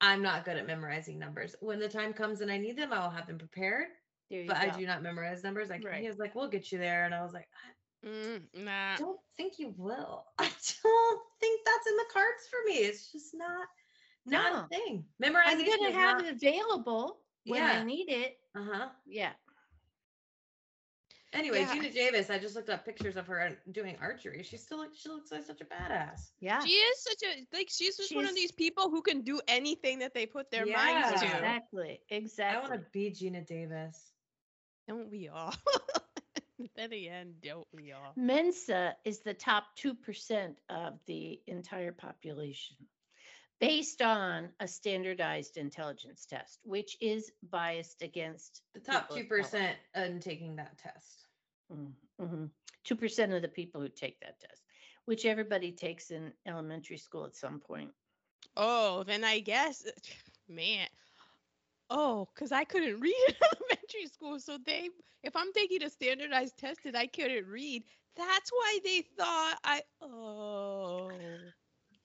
I'm 0.01 0.23
not 0.23 0.45
good 0.45 0.57
at 0.57 0.67
memorizing 0.67 1.19
numbers. 1.19 1.57
When 1.61 1.79
the 1.79 1.89
time 1.89 2.13
comes 2.13 2.41
and 2.41 2.51
I 2.51 2.59
need 2.59 2.77
them, 2.77 2.93
I 2.93 3.01
will 3.01 3.11
have 3.11 3.27
them 3.27 3.39
prepared 3.39 3.87
but 4.31 4.57
I 4.57 4.71
do 4.71 4.87
not 4.87 5.03
memorize 5.03 5.43
numbers. 5.45 5.69
Like 5.69 5.85
Right. 5.85 6.03
he 6.03 6.09
was 6.09 6.19
like, 6.19 6.35
"We'll 6.35 6.49
get 6.49 6.73
you 6.73 6.79
there," 6.79 7.05
and 7.05 7.15
I 7.15 7.23
was 7.23 7.33
like, 7.33 7.49
Mm, 8.05 8.69
"I 8.69 8.97
don't 8.99 9.21
think 9.37 9.59
you 9.59 9.75
will. 9.77 10.25
I 10.39 10.49
don't 10.83 11.21
think 11.41 11.61
that's 11.65 11.87
in 11.87 11.97
the 11.97 12.05
cards 12.13 12.47
for 12.51 12.59
me. 12.69 12.75
It's 12.79 13.11
just 13.13 13.35
not 13.35 13.69
not 14.25 14.53
No. 14.53 14.59
a 14.65 14.69
thing. 14.69 15.05
I'm 15.23 15.33
Memorization 15.33 15.67
gonna 15.67 15.93
have 15.93 16.19
not, 16.19 16.25
it 16.25 16.35
available 16.35 17.21
when 17.45 17.63
I 17.63 17.83
need 17.85 18.09
it. 18.11 18.39
Uh 18.55 18.65
huh. 18.65 18.89
Yeah. 19.07 19.33
Anyway, 21.33 21.61
Yeah. 21.61 21.75
Geena 21.75 21.93
Davis, 21.93 22.31
I 22.31 22.39
just 22.39 22.55
looked 22.55 22.71
up 22.71 22.85
pictures 22.85 23.17
of 23.17 23.27
her 23.27 23.59
doing 23.73 23.97
archery. 24.01 24.43
She's 24.43 24.63
still 24.63 24.79
like 24.79 24.91
she 24.95 25.09
looks 25.09 25.31
like 25.31 25.45
such 25.45 25.61
a 25.61 25.65
badass. 25.65 26.31
Yeah. 26.41 26.61
She 26.65 26.71
is 26.71 27.03
such 27.03 27.23
a 27.25 27.47
like 27.57 27.69
she's 27.71 27.97
just 27.97 28.15
one 28.15 28.25
of 28.27 28.35
these 28.35 28.53
people 28.53 28.91
who 28.91 29.03
can 29.03 29.23
do 29.23 29.41
anything 29.49 29.99
that 30.01 30.15
they 30.15 30.27
put 30.27 30.51
their 30.51 30.67
Yeah. 30.67 30.77
minds 30.77 31.21
to. 31.21 31.27
Exactly. 31.27 32.01
Exactly. 32.11 32.57
I 32.57 32.61
want 32.61 32.73
to 32.73 32.91
be 32.91 33.11
Geena 33.11 33.45
Davis. 33.47 34.13
Don't 34.89 35.11
we 35.11 35.29
all? 35.29 35.55
then 36.77 36.93
again, 36.93 37.35
don't 37.43 37.67
we 37.73 37.93
all? 37.93 38.13
Mensa 38.17 38.97
is 39.05 39.21
the 39.21 39.35
top 39.35 39.65
2% 39.83 40.55
of 40.69 40.99
the 41.07 41.41
entire 41.47 41.93
population 41.93 42.77
based 43.61 44.03
on 44.03 44.51
a 44.61 44.69
standardized 44.69 45.57
intelligence 45.57 46.27
test, 46.27 46.59
which 46.63 46.97
is 47.01 47.33
biased 47.51 48.03
against 48.03 48.63
The 48.75 48.81
top 48.81 49.11
2% 49.11 49.73
in 49.95 50.21
taking 50.21 50.57
that 50.57 50.77
test. 50.79 51.27
Mm-hmm. 51.73 52.45
2% 52.87 53.37
of 53.37 53.43
the 53.43 53.49
people 53.49 53.81
who 53.81 53.89
take 53.89 54.21
that 54.21 54.39
test, 54.41 54.63
which 55.07 55.25
everybody 55.25 55.73
takes 55.73 56.11
in 56.11 56.33
elementary 56.47 56.99
school 56.99 57.25
at 57.25 57.35
some 57.35 57.61
point. 57.61 57.91
Oh, 58.57 59.03
then 59.05 59.25
I 59.25 59.41
guess, 59.41 59.85
man. 60.49 60.87
Oh, 61.91 62.29
because 62.35 62.53
I 62.53 62.65
couldn't 62.65 63.01
read 63.01 63.15
in 63.29 63.35
elementary 63.43 64.07
school. 64.13 64.39
So 64.41 64.59
they, 64.65 64.91
if 65.23 65.37
I'm 65.37 65.53
taking 65.53 65.83
a 65.83 65.91
standardized 65.91 66.59
test 66.59 66.81
and 66.85 66.97
I 66.97 67.07
couldn't 67.07 67.47
read, 67.47 67.85
that's 68.17 68.51
why 68.51 68.79
they 68.85 69.03
thought 69.17 69.59
I. 69.65 69.83
Oh. 70.01 71.11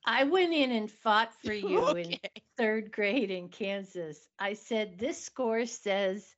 I 0.05 0.23
went 0.23 0.53
in 0.53 0.71
and 0.71 0.89
fought 0.89 1.34
for 1.43 1.53
you 1.53 1.88
in 1.89 2.17
third 2.57 2.91
grade 2.91 3.32
in 3.32 3.49
Kansas. 3.49 4.19
I 4.39 4.53
said, 4.53 4.97
This 4.97 5.23
score 5.23 5.65
says 5.65 6.36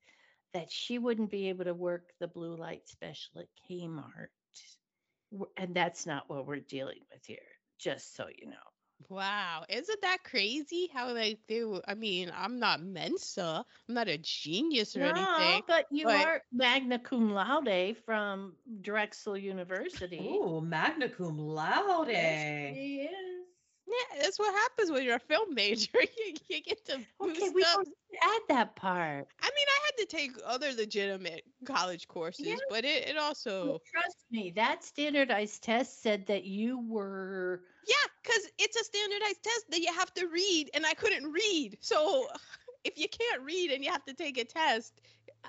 that 0.54 0.72
she 0.72 1.00
wouldn't 1.00 1.32
be 1.32 1.50
able 1.50 1.66
to 1.66 1.74
work 1.74 2.12
the 2.20 2.28
blue 2.28 2.56
light 2.56 2.88
special 2.88 3.40
at 3.40 3.48
Kmart. 3.70 4.28
And 5.58 5.74
that's 5.74 6.06
not 6.06 6.30
what 6.30 6.46
we're 6.46 6.60
dealing 6.60 7.00
with 7.12 7.26
here, 7.26 7.40
just 7.80 8.16
so 8.16 8.28
you 8.28 8.48
know. 8.48 8.73
Wow, 9.10 9.64
isn't 9.70 10.02
that 10.02 10.24
crazy? 10.24 10.90
How 10.94 11.08
like 11.14 11.16
they 11.48 11.56
do? 11.56 11.82
I 11.88 11.94
mean, 11.96 12.32
I'm 12.36 12.60
not 12.60 12.82
Mensa. 12.82 13.64
I'm 13.88 13.96
not 13.96 14.08
a 14.08 14.18
genius 14.18 14.96
or 14.96 15.02
anything. 15.02 15.62
but 15.68 15.86
you 15.92 16.06
but- 16.06 16.26
are 16.26 16.42
magna 16.52 17.00
cum 17.00 17.34
laude 17.34 17.98
from 18.06 18.56
Drexel 18.82 19.38
University. 19.38 20.20
Oh, 20.22 20.62
magna 20.62 21.10
cum 21.10 21.38
laude. 21.38 22.10
Yes, 22.10 22.76
she 22.76 23.02
is. 23.02 23.10
Yeah, 23.86 24.22
that's 24.24 24.40
what 24.40 24.54
happens 24.54 24.92
when 24.92 25.04
you're 25.04 25.18
a 25.18 25.20
film 25.20 25.54
major. 25.54 25.92
you, 26.02 26.34
you 26.50 26.62
get 26.64 26.84
to 26.86 26.98
boost 27.20 27.42
Okay, 27.42 27.50
we 27.50 27.62
up. 27.64 27.76
don't 27.76 27.88
add 28.24 28.42
that 28.50 28.76
part. 28.76 29.28
I 29.42 29.46
mean, 29.46 29.68
I 29.70 29.73
had 29.98 30.08
to 30.10 30.16
take 30.18 30.38
other 30.46 30.72
legitimate 30.74 31.44
college 31.66 32.08
courses, 32.08 32.62
Yeah. 32.62 32.70
but 32.70 32.86
it, 32.86 33.10
it 33.10 33.18
Well, 33.62 33.74
also 33.74 33.82
trust 33.86 34.26
me, 34.32 34.52
that 34.52 34.84
standardized 34.84 35.64
test 35.64 36.02
said 36.02 36.28
that 36.28 36.44
you 36.46 36.80
were 36.80 37.64
yeah, 37.86 38.12
because 38.22 38.50
it's 38.60 38.76
a 38.76 38.84
standardized 38.84 39.44
test 39.44 39.66
that 39.70 39.80
you 39.80 39.94
have 39.94 40.14
to 40.16 40.28
read, 40.28 40.70
and 40.74 40.86
I 40.86 40.94
couldn't 40.94 41.32
read. 41.32 41.78
So 41.82 42.28
if 42.84 42.98
you 42.98 43.08
can't 43.08 43.44
read 43.44 43.72
and 43.72 43.84
you 43.84 43.92
have 43.92 44.06
to 44.06 44.14
take 44.14 44.38
a 44.38 44.46
test, 44.46 45.02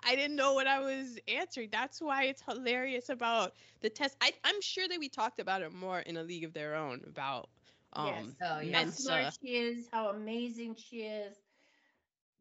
I 0.05 0.15
didn't 0.17 0.37
know 0.37 0.55
what 0.55 0.67
I 0.67 0.81
was 0.81 1.19
answering. 1.29 1.71
That's 1.73 2.01
why 2.01 2.25
it's 2.25 2.43
hilarious 2.43 3.09
about 3.09 3.55
the 3.81 3.91
test. 3.91 4.17
I, 4.21 4.33
I'm 4.45 4.61
sure 4.61 4.89
that 4.89 4.99
we 4.99 5.09
talked 5.09 5.41
about 5.41 5.63
it 5.63 5.73
more 5.73 5.99
in 6.01 6.17
a 6.17 6.23
league 6.23 6.45
of 6.45 6.53
their 6.55 6.75
own 6.75 7.03
about 7.07 7.51
um 7.93 8.37
Yes. 8.37 8.43
Oh, 8.43 8.61
yeah. 8.61 8.85
how 8.85 8.85
smart 8.87 9.31
she 9.33 9.57
is, 9.57 9.89
how 9.89 10.09
amazing 10.11 10.77
she 10.77 11.03
is. 11.03 11.37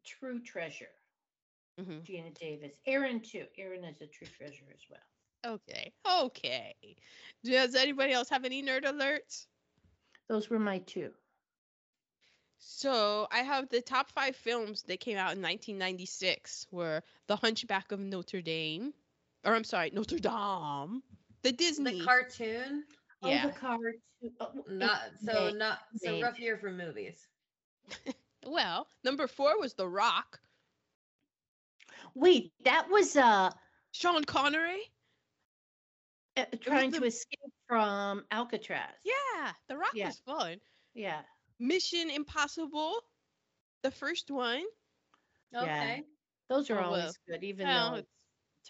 True 0.04 0.40
treasure, 0.40 0.92
Mhm. 1.80 2.02
Geena 2.04 2.32
Davis. 2.38 2.72
Aaron 2.86 3.20
too. 3.20 3.46
Aaron 3.58 3.84
is 3.84 4.00
a 4.00 4.06
true 4.06 4.26
treasure 4.28 4.64
as 4.72 4.80
well. 4.88 5.54
Okay, 5.56 5.92
okay. 6.22 6.74
Does 7.44 7.74
anybody 7.74 8.12
else 8.12 8.28
have 8.30 8.44
any 8.44 8.62
nerd 8.62 8.84
alerts? 8.84 9.46
Those 10.28 10.48
were 10.48 10.58
my 10.58 10.78
two. 10.78 11.12
So 12.58 13.26
I 13.30 13.38
have 13.40 13.68
the 13.68 13.82
top 13.82 14.10
five 14.10 14.36
films 14.36 14.82
that 14.84 15.00
came 15.00 15.18
out 15.18 15.34
in 15.34 15.42
1996 15.42 16.66
were 16.70 17.02
The 17.26 17.36
Hunchback 17.36 17.92
of 17.92 18.00
Notre 18.00 18.40
Dame, 18.40 18.94
or 19.44 19.54
I'm 19.54 19.64
sorry, 19.64 19.90
Notre 19.90 20.18
Dame, 20.18 21.02
the 21.42 21.52
Disney. 21.52 21.98
The 21.98 22.04
cartoon. 22.04 22.84
yeah. 23.22 23.42
Oh, 23.44 23.48
the 23.48 23.54
cartoon. 23.58 24.00
Oh, 24.40 24.64
Not 24.68 25.00
so 25.22 25.32
May- 25.32 25.52
not 25.52 25.78
so 25.96 26.10
May. 26.12 26.22
rough 26.22 26.38
year 26.38 26.56
for 26.56 26.70
movies. 26.70 27.26
well, 28.46 28.88
number 29.04 29.26
four 29.26 29.60
was 29.60 29.74
The 29.74 29.86
Rock, 29.86 30.40
Wait, 32.14 32.52
that 32.64 32.88
was 32.90 33.16
uh, 33.16 33.50
Sean 33.92 34.24
Connery. 34.24 34.80
uh 36.36 36.44
trying 36.60 36.90
the- 36.90 37.00
to 37.00 37.06
escape 37.06 37.38
from 37.68 38.24
Alcatraz. 38.30 38.94
Yeah, 39.04 39.52
The 39.68 39.76
Rock 39.76 39.92
Yeah. 39.94 40.06
was 40.06 40.18
fun. 40.26 40.60
Yeah. 40.94 41.22
Mission 41.58 42.10
Impossible, 42.10 43.00
the 43.82 43.90
first 43.90 44.30
one. 44.30 44.62
Yeah. 45.52 45.62
Okay. 45.62 46.02
Those 46.48 46.70
are 46.70 46.78
Oh, 46.78 46.90
well. 46.90 47.00
always 47.00 47.18
good, 47.28 47.42
even 47.44 47.66
Well, 47.66 47.90
though 47.92 47.96
it's 47.98 48.08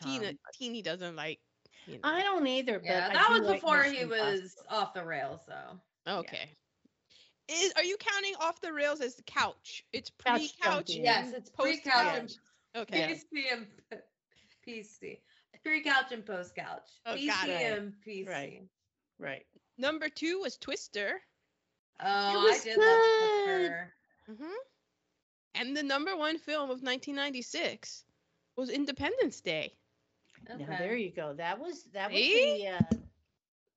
Tina 0.02 0.32
Teeny 0.54 0.82
doesn't 0.82 1.16
like. 1.16 1.40
You 1.86 1.94
know. 1.94 2.00
I 2.04 2.22
don't 2.22 2.46
either, 2.46 2.78
but 2.78 2.84
Yeah, 2.86 3.12
that 3.12 3.30
was 3.30 3.40
like 3.42 3.60
before 3.60 3.78
Mission 3.82 3.94
he 3.96 4.04
was 4.06 4.40
Impossible. 4.40 4.66
off 4.70 4.94
the 4.94 5.04
rails, 5.04 5.40
though. 5.46 5.80
Okay. 6.20 6.48
Is 7.48 7.72
are 7.76 7.84
you 7.84 7.96
counting 7.98 8.34
off 8.40 8.60
the 8.60 8.72
rails 8.72 9.00
as 9.02 9.16
the 9.16 9.22
couch? 9.22 9.84
It's 9.92 10.10
Couch 10.24 10.38
pre-couch. 10.58 10.86
jumping. 10.86 10.96
and 10.96 11.04
Yes, 11.04 11.32
it's 11.34 11.50
pre-couch 11.50 11.84
post-couch. 11.84 12.32
And 12.74 12.82
Okay. 12.82 13.14
PC 13.14 13.52
and 13.52 13.66
PC. 14.66 15.18
Pre-couch 15.62 16.12
and 16.12 16.26
post-couch. 16.26 16.88
Oh, 17.06 17.14
PC 17.14 17.26
got 17.28 17.48
it. 17.48 17.78
and 17.78 17.92
PC. 18.06 18.28
Right. 18.28 18.62
Right. 19.18 19.46
Number 19.78 20.08
two 20.08 20.40
was 20.40 20.56
Twister. 20.58 21.20
Oh, 22.00 22.04
I 22.06 22.36
was 22.44 22.62
did 22.62 22.76
good. 22.76 22.84
love 22.84 23.44
Twister. 23.46 23.94
hmm 24.28 24.52
And 25.54 25.76
the 25.76 25.82
number 25.82 26.16
one 26.16 26.38
film 26.38 26.64
of 26.64 26.82
1996 26.82 28.04
was 28.56 28.70
Independence 28.70 29.40
Day. 29.40 29.72
Now 30.48 30.56
Okay. 30.56 30.76
there 30.78 30.96
you 30.96 31.10
go. 31.12 31.32
That 31.34 31.58
was 31.58 31.84
that 31.92 32.10
was 32.10 32.18
See? 32.20 32.64
the 32.64 32.68
uh, 32.68 32.98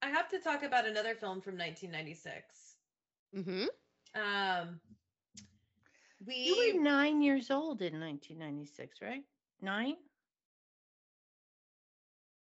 I 0.02 0.10
have 0.10 0.28
to 0.30 0.39
talk 0.39 0.64
about 0.64 0.86
another 0.88 1.16
film 1.16 1.39
from 1.41 1.58
1996. 1.58 2.76
Mm-hmm. 3.36 3.66
Um, 4.20 4.80
we 6.26 6.36
you 6.36 6.74
were 6.76 6.82
nine 6.82 7.22
years 7.22 7.51
old 7.51 7.82
in 7.82 7.99
1996, 7.99 9.01
right? 9.01 9.24
Nine. 9.61 9.95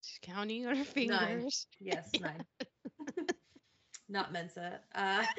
She's 0.01 0.20
counting 0.22 0.66
on 0.66 0.76
her 0.78 0.84
fingers. 0.84 1.68
yes 1.80 2.10
nine, 2.20 2.43
not 4.10 4.32
Mensa. 4.32 4.80
Uh, 4.95 5.24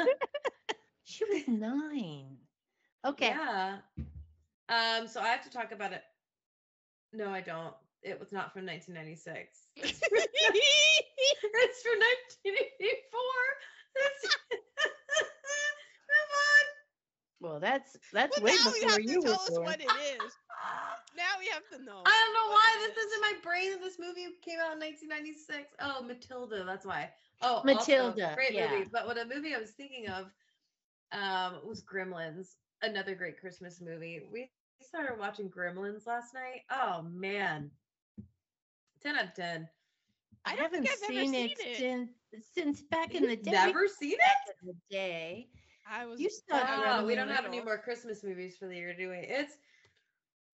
She 1.05 1.25
was 1.25 1.49
nine. 1.49 2.37
Okay. 3.05 3.31
Yeah. 3.31 3.79
Um, 4.69 5.09
so 5.09 5.21
I 5.21 5.27
have 5.29 5.43
to 5.43 5.51
talk 5.51 5.73
about 5.73 5.93
it. 5.93 6.03
No, 7.13 7.31
I 7.31 7.41
don't. 7.41 7.75
It 8.05 8.21
was 8.21 8.31
not 8.31 8.53
from 8.53 8.67
1996. 8.67 9.67
It's 9.77 11.83
from 11.83 11.99
1984. 11.99 13.21
It's- 13.97 14.37
Come 14.51 14.61
Well, 17.41 17.59
that's 17.59 17.97
that's 18.13 18.39
well, 18.39 18.53
way 18.53 18.59
now 18.65 18.71
we 18.73 18.81
before 18.81 18.91
have 18.91 19.01
you 19.01 19.21
to 19.23 19.27
tell 19.27 19.35
us 19.35 19.51
born. 19.51 19.65
what 19.65 19.81
it 19.81 19.85
is. 19.85 20.33
Now 21.17 21.39
we 21.39 21.49
have 21.53 21.67
to 21.73 21.85
know. 21.85 22.03
I 22.05 22.11
don't 22.11 22.35
know 22.35 22.53
why 22.53 22.87
this 22.87 22.97
is 22.97 23.13
in 23.15 23.21
my 23.21 23.35
brain 23.43 23.71
that 23.73 23.81
this 23.81 23.99
movie 23.99 24.27
came 24.45 24.59
out 24.61 24.75
in 24.75 24.79
1996. 24.79 25.75
Oh, 25.81 26.03
Matilda. 26.03 26.65
That's 26.65 26.85
why. 26.85 27.11
Oh, 27.43 27.57
also, 27.57 27.75
Matilda, 27.75 28.33
great 28.35 28.53
yeah. 28.53 28.71
movie. 28.71 28.89
But 28.93 29.07
what 29.07 29.19
a 29.19 29.25
movie 29.25 29.55
I 29.55 29.59
was 29.59 29.71
thinking 29.71 30.09
of 30.09 30.27
um, 31.13 31.61
was 31.67 31.83
Gremlins, 31.83 32.57
another 32.83 33.15
great 33.15 33.41
Christmas 33.41 33.81
movie. 33.81 34.21
We 34.31 34.51
started 34.83 35.19
watching 35.19 35.49
Gremlins 35.49 36.07
last 36.07 36.35
night. 36.35 36.63
Oh 36.71 37.03
man, 37.03 37.71
10 39.03 39.17
out 39.17 39.25
of 39.25 39.35
10. 39.35 39.69
I 40.45 40.53
I 40.53 40.57
don't 40.57 40.65
haven't 40.65 40.83
think 40.85 40.91
I've 41.05 41.11
ever 41.11 41.21
seen, 41.21 41.33
seen 41.33 41.51
it, 41.51 41.59
it. 41.61 41.77
since 41.79 42.11
since 42.55 42.83
back 42.83 43.15
in 43.15 43.23
the 43.25 43.31
You've 43.31 43.43
day. 43.43 43.51
Never 43.53 43.89
seen 43.89 44.13
it? 44.13 44.19
Back 44.19 44.57
in 44.63 44.69
the 44.69 44.77
day. 44.91 45.49
I 45.87 46.07
was. 46.07 46.21
You 46.21 46.27
I 46.27 46.31
stuck 46.31 46.69
was 46.79 47.03
Oh, 47.03 47.07
we 47.07 47.13
in 47.13 47.19
don't 47.19 47.29
have 47.29 47.45
any 47.45 47.61
more 47.63 47.79
Christmas 47.79 48.23
movies 48.23 48.57
for 48.57 48.67
the 48.67 48.77
year, 48.77 48.95
do 48.95 49.09
we? 49.11 49.17
It's 49.17 49.57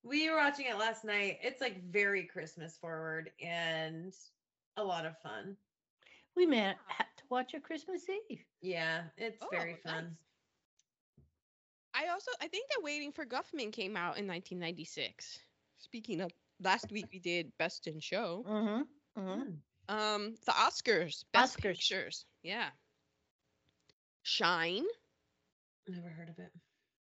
we 0.03 0.31
were 0.31 0.37
watching 0.37 0.67
it 0.67 0.79
last 0.79 1.05
night. 1.05 1.39
It's 1.43 1.61
like 1.61 1.83
very 1.91 2.25
Christmas 2.25 2.77
forward 2.77 3.31
and 3.43 4.15
a 4.77 4.85
lot 4.85 5.05
of 5.07 5.19
fun. 5.19 5.57
We 6.37 6.47
met 6.47 6.77
had 6.87 7.07
to 7.17 7.25
watch 7.31 7.55
a 7.55 7.61
Christmas 7.61 8.03
Eve. 8.31 8.45
Yeah, 8.61 9.03
it's 9.17 9.45
very 9.51 9.79
Oh, 9.85 9.89
fun. 9.89 10.05
nice. 10.05 10.13
I 11.95 12.09
also 12.13 12.31
I 12.41 12.49
think 12.49 12.69
that 12.71 12.83
Waiting 12.83 13.13
for 13.13 13.25
Guffman 13.25 13.73
came 13.73 13.97
out 13.97 14.19
in 14.19 14.27
1996. 14.27 15.39
Speaking 15.79 16.21
of 16.21 16.33
last 16.63 16.91
week 16.93 17.07
we 17.13 17.19
did 17.19 17.53
Best 17.59 17.87
in 17.87 18.01
Show. 18.01 18.45
Mm-hmm. 18.49 19.21
mm-hmm. 19.21 19.41
Mm. 19.43 19.57
Um 19.89 20.35
the 20.45 20.53
Oscars, 20.53 21.25
Best 21.33 21.59
Oscars. 21.59 21.63
Pictures. 21.63 22.27
Yeah. 22.43 22.69
Shine 24.23 24.85
Never 25.89 26.09
heard 26.09 26.29
of 26.29 26.39
it. 26.39 26.51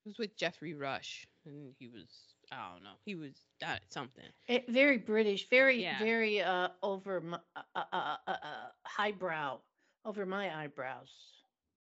It 0.06 0.10
was 0.10 0.18
with 0.20 0.36
Geoffrey 0.36 0.74
Rush 0.74 1.26
and 1.46 1.74
he 1.80 1.88
was 1.88 2.36
I 2.52 2.74
don't 2.74 2.84
know. 2.84 2.96
He 3.06 3.16
was 3.16 3.32
that 3.62 3.82
something. 3.90 4.26
It, 4.48 4.70
very 4.70 4.98
British, 4.98 5.50
very 5.50 5.82
Yeah. 5.82 5.98
very 6.00 6.42
uh 6.42 6.70
over 6.82 7.22
my, 7.22 7.40
uh, 7.56 7.62
uh, 7.76 7.84
uh, 7.94 8.18
uh, 8.28 8.32
uh, 8.32 8.70
highbrow, 8.86 9.60
over 10.06 10.26
my 10.26 10.54
eyebrows. 10.64 11.10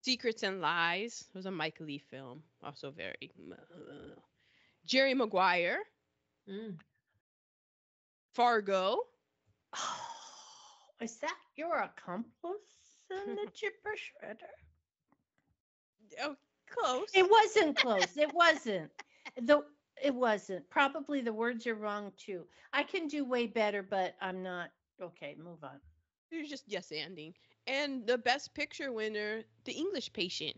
Secrets 0.03 0.43
and 0.43 0.61
Lies 0.61 1.25
was 1.35 1.47
a 1.47 1.51
Mike 1.51 1.79
Leigh 1.81 1.99
film, 2.11 2.43
also 2.63 2.91
very. 2.91 3.31
uh, 3.53 4.15
Jerry 4.85 5.15
Maguire, 5.15 5.79
Mm. 6.49 6.77
Fargo. 8.35 8.99
Is 11.01 11.19
that 11.19 11.37
your 11.57 11.79
accomplice 11.83 13.07
in 13.11 13.35
the 13.35 13.47
chipper 13.55 13.95
shredder? 13.97 14.55
Close. 16.77 17.09
It 17.15 17.29
wasn't 17.31 17.77
close. 17.77 18.17
It 18.17 18.33
wasn't. 18.35 18.91
The 19.41 19.65
it 20.03 20.15
wasn't. 20.15 20.69
Probably 20.71 21.21
the 21.21 21.33
words 21.33 21.67
are 21.67 21.75
wrong 21.75 22.13
too. 22.17 22.45
I 22.73 22.83
can 22.83 23.07
do 23.09 23.25
way 23.25 23.47
better, 23.47 23.83
but 23.83 24.15
I'm 24.21 24.43
not. 24.43 24.71
Okay, 25.01 25.37
move 25.39 25.63
on. 25.65 25.81
You're 26.31 26.45
just 26.47 26.65
yes 26.69 26.93
ending. 26.93 27.35
And 27.67 28.07
the 28.07 28.19
best 28.19 28.55
picture 28.55 28.93
winner, 28.93 29.45
The 29.65 29.73
English 29.73 30.13
Patient. 30.13 30.57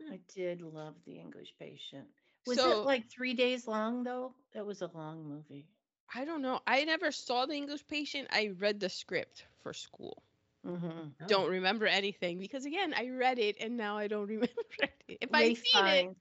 Hmm. 0.00 0.12
I 0.12 0.20
did 0.34 0.62
love 0.62 0.94
The 1.04 1.18
English 1.18 1.54
Patient. 1.58 2.08
Was 2.46 2.58
so 2.58 2.70
it 2.82 2.84
like 2.86 3.10
three 3.10 3.34
days 3.34 3.66
long 3.66 4.04
though? 4.04 4.34
It 4.54 4.64
was 4.64 4.82
a 4.82 4.88
long 4.94 5.24
movie. 5.28 5.68
I 6.14 6.24
don't 6.24 6.42
know. 6.42 6.60
I 6.66 6.84
never 6.84 7.12
saw 7.12 7.46
The 7.46 7.54
English 7.54 7.86
Patient. 7.86 8.28
I 8.30 8.48
read 8.48 8.80
the 8.80 8.88
script 8.90 9.46
for 9.62 9.72
school. 9.72 10.22
Mm-hmm. 10.66 10.88
Oh. 11.22 11.26
Don't 11.26 11.48
remember 11.50 11.86
anything 11.86 12.38
because 12.38 12.64
again, 12.66 12.92
I 12.96 13.08
read 13.10 13.38
it 13.38 13.56
and 13.60 13.76
now 13.76 13.96
I 13.98 14.08
don't 14.08 14.26
remember 14.36 14.52
it. 14.80 15.18
If 15.20 15.30
Ray 15.32 15.54
seen 15.54 15.86
it, 15.86 16.16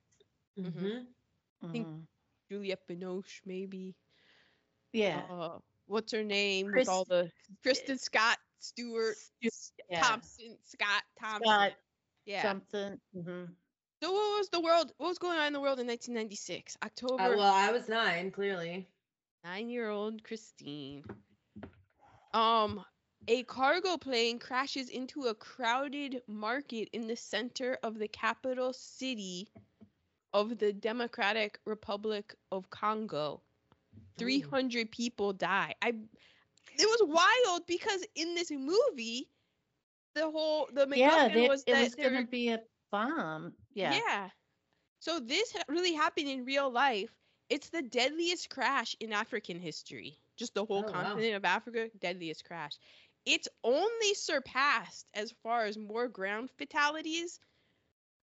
Fiennes. 0.56 0.74
Mhm. 0.76 1.06
think- 1.72 1.88
Mhm. 1.88 2.02
Juliette 2.52 2.88
Binoche 2.88 3.42
maybe. 3.46 3.96
Yeah. 4.94 5.22
Uh, 5.30 5.58
what's 5.88 6.12
her 6.14 6.24
name 6.24 6.68
Chris- 6.70 6.82
with 6.88 6.90
all 6.90 7.06
the 7.06 7.32
Kristen 7.64 7.98
Scott, 7.98 8.38
Stewart, 8.60 9.16
yeah. 9.90 10.02
Thompson, 10.02 10.58
Scott 10.64 11.04
Thompson. 11.20 11.44
Scott 11.44 11.74
yeah. 12.26 12.42
something. 12.44 13.00
hmm 13.14 13.46
So 14.04 14.12
what 14.12 14.38
was 14.38 14.50
the 14.50 14.60
world? 14.62 14.92
What 14.98 15.08
was 15.10 15.18
going 15.18 15.40
on 15.40 15.48
in 15.48 15.54
the 15.54 15.60
world 15.62 15.80
in 15.80 15.88
1996? 15.88 16.78
October. 16.84 17.22
Uh, 17.24 17.30
well, 17.36 17.54
I 17.54 17.72
was 17.72 17.90
nine, 17.90 18.30
clearly. 18.32 18.88
Nine-year-old 19.44 20.24
Christine. 20.24 21.04
Um, 22.34 22.84
a 23.28 23.44
cargo 23.44 23.98
plane 23.98 24.40
crashes 24.40 24.90
into 24.90 25.24
a 25.24 25.34
crowded 25.36 26.22
market 26.28 26.90
in 26.94 27.08
the 27.08 27.16
center 27.16 27.78
of 27.84 27.98
the 28.00 28.08
capital 28.08 28.74
city 28.74 29.50
of 30.34 30.58
the 30.60 30.72
Democratic 30.74 31.60
Republic 31.66 32.36
of 32.52 32.70
Congo. 32.70 33.42
300 34.18 34.92
people 34.92 35.34
die. 35.34 35.74
I 35.82 35.90
it 35.90 36.88
was 36.88 37.02
wild 37.04 37.66
because 37.68 38.06
in 38.16 38.34
this 38.36 38.52
movie 38.52 39.30
the 40.16 40.30
whole 40.30 40.68
the 40.74 40.86
MacGuffin 40.86 40.98
Yeah, 41.00 41.28
they, 41.30 41.48
was 41.48 41.64
it 41.66 41.72
that 41.74 41.84
was 41.84 41.96
there- 41.96 42.10
going 42.12 42.26
to 42.26 42.30
be 42.30 42.50
a 42.50 42.62
bomb. 42.92 43.54
Yeah. 43.74 43.94
yeah. 43.94 44.30
So 45.00 45.20
this 45.20 45.56
really 45.68 45.94
happened 45.94 46.28
in 46.30 46.46
real 46.46 46.70
life. 46.70 47.12
It's 47.50 47.70
the 47.70 47.82
deadliest 47.82 48.50
crash 48.50 48.96
in 49.00 49.14
African 49.14 49.60
history. 49.60 50.18
Just 50.38 50.54
the 50.54 50.66
whole 50.66 50.84
Oh, 50.84 50.92
wow. 50.92 51.04
continent 51.04 51.36
of 51.36 51.46
Africa, 51.46 51.90
deadliest 52.00 52.46
crash. 52.46 52.78
It's 53.26 53.48
only 53.64 54.14
surpassed 54.14 55.08
as 55.14 55.34
far 55.44 55.66
as 55.66 55.78
more 55.78 56.08
ground 56.08 56.50
fatalities. 56.58 57.40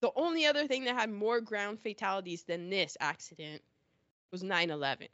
The 0.00 0.12
only 0.16 0.46
other 0.46 0.66
thing 0.66 0.84
that 0.84 0.94
had 0.94 1.10
more 1.10 1.40
ground 1.40 1.80
fatalities 1.80 2.44
than 2.44 2.70
this 2.70 2.96
accident 3.00 3.62
was 4.30 4.42
9/11. 4.42 5.08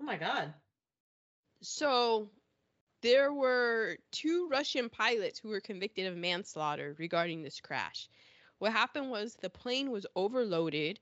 Oh 0.00 0.04
my 0.04 0.16
god. 0.16 0.54
So 1.62 2.30
there 3.02 3.32
were 3.32 3.98
two 4.10 4.48
Russian 4.50 4.88
pilots 4.88 5.38
who 5.38 5.48
were 5.48 5.60
convicted 5.60 6.06
of 6.06 6.16
manslaughter 6.16 6.94
regarding 6.98 7.42
this 7.42 7.60
crash. 7.60 8.08
What 8.58 8.72
happened 8.72 9.10
was 9.10 9.36
the 9.36 9.50
plane 9.50 9.90
was 9.90 10.06
overloaded. 10.14 11.00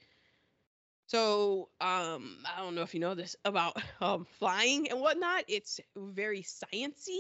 So 1.07 1.71
um, 1.81 2.45
I 2.47 2.59
don't 2.59 2.75
know 2.75 2.83
if 2.83 2.95
you 2.95 3.01
know 3.01 3.15
this 3.15 3.35
about 3.45 3.81
um, 4.01 4.27
flying 4.39 4.91
and 4.91 5.01
whatnot. 5.01 5.45
It's 5.49 5.81
very 5.97 6.43
sciency. 6.43 7.19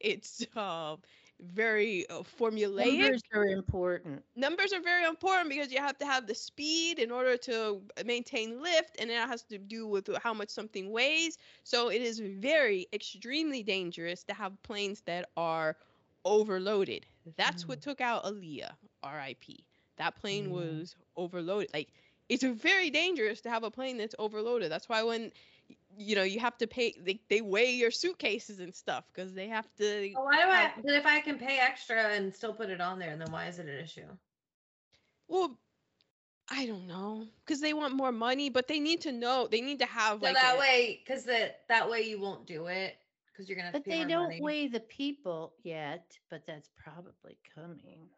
It's 0.00 0.46
uh, 0.56 0.96
very 1.40 2.08
uh, 2.08 2.22
formulaic. 2.22 3.10
Numbers 3.10 3.22
are 3.32 3.44
important. 3.46 4.24
numbers 4.36 4.72
are 4.72 4.80
very 4.80 5.04
important 5.04 5.48
because 5.48 5.72
you 5.72 5.78
have 5.78 5.98
to 5.98 6.06
have 6.06 6.26
the 6.26 6.34
speed 6.34 6.98
in 6.98 7.10
order 7.10 7.36
to 7.36 7.82
maintain 8.04 8.62
lift 8.62 8.96
and 9.00 9.10
it 9.10 9.16
has 9.16 9.42
to 9.44 9.58
do 9.58 9.86
with 9.86 10.08
how 10.22 10.32
much 10.32 10.48
something 10.50 10.90
weighs. 10.90 11.36
So 11.64 11.88
it 11.90 12.00
is 12.02 12.18
very 12.20 12.86
extremely 12.92 13.62
dangerous 13.62 14.24
to 14.24 14.34
have 14.34 14.60
planes 14.62 15.02
that 15.02 15.28
are 15.36 15.76
overloaded. 16.24 17.06
That's 17.36 17.68
what 17.68 17.80
took 17.80 18.00
out 18.00 18.24
Aaliyah 18.24 18.72
RIP 19.02 19.64
that 19.96 20.16
plane 20.16 20.50
Mm. 20.50 20.52
was 20.52 20.96
overloaded. 21.16 21.70
Like 21.74 21.88
it's 22.28 22.42
very 22.44 22.90
dangerous 22.90 23.40
to 23.42 23.50
have 23.50 23.64
a 23.64 23.70
plane 23.70 23.96
that's 23.98 24.14
overloaded. 24.18 24.70
That's 24.70 24.88
why 24.88 25.02
when 25.02 25.32
you 25.98 26.14
know 26.16 26.22
you 26.22 26.40
have 26.40 26.56
to 26.58 26.66
pay 26.66 26.94
they, 27.00 27.20
they 27.28 27.40
weigh 27.40 27.72
your 27.72 27.90
suitcases 27.90 28.60
and 28.60 28.74
stuff 28.74 29.04
because 29.12 29.34
they 29.34 29.48
have 29.48 29.68
to 29.76 30.12
Well, 30.14 30.24
why 30.24 30.36
do 30.44 30.48
I? 30.50 30.56
have- 30.56 30.84
But 30.84 30.94
if 30.94 31.06
I 31.06 31.20
can 31.20 31.38
pay 31.38 31.58
extra 31.58 31.96
and 32.14 32.34
still 32.34 32.54
put 32.54 32.70
it 32.70 32.80
on 32.80 32.98
there, 32.98 33.16
then 33.16 33.30
why 33.30 33.46
is 33.48 33.58
it 33.58 33.66
an 33.66 33.78
issue? 33.78 34.06
Well, 35.28 35.58
I 36.50 36.66
don't 36.66 36.86
know, 36.86 37.26
because 37.44 37.60
they 37.60 37.74
want 37.74 37.94
more 37.94 38.12
money, 38.12 38.48
but 38.48 38.68
they 38.68 38.80
need 38.80 39.02
to 39.02 39.12
know. 39.12 39.46
They 39.48 39.60
need 39.60 39.80
to 39.80 39.86
have 39.86 40.20
So 40.20 40.26
like 40.26 40.34
that 40.34 40.56
a- 40.56 40.58
way, 40.58 41.02
because 41.04 41.24
that 41.24 41.66
that 41.68 41.88
way 41.90 42.02
you 42.02 42.20
won't 42.20 42.46
do 42.46 42.66
it 42.68 42.96
because 43.26 43.48
you're 43.48 43.56
gonna 43.56 43.66
have 43.66 43.74
But 43.74 43.84
to 43.84 43.90
pay 43.90 43.98
they 43.98 44.04
more 44.04 44.08
don't 44.08 44.28
money. 44.28 44.40
weigh 44.40 44.68
the 44.68 44.80
people 44.80 45.54
yet, 45.62 46.18
but 46.30 46.46
that's 46.46 46.70
probably 46.76 47.38
coming. 47.54 48.08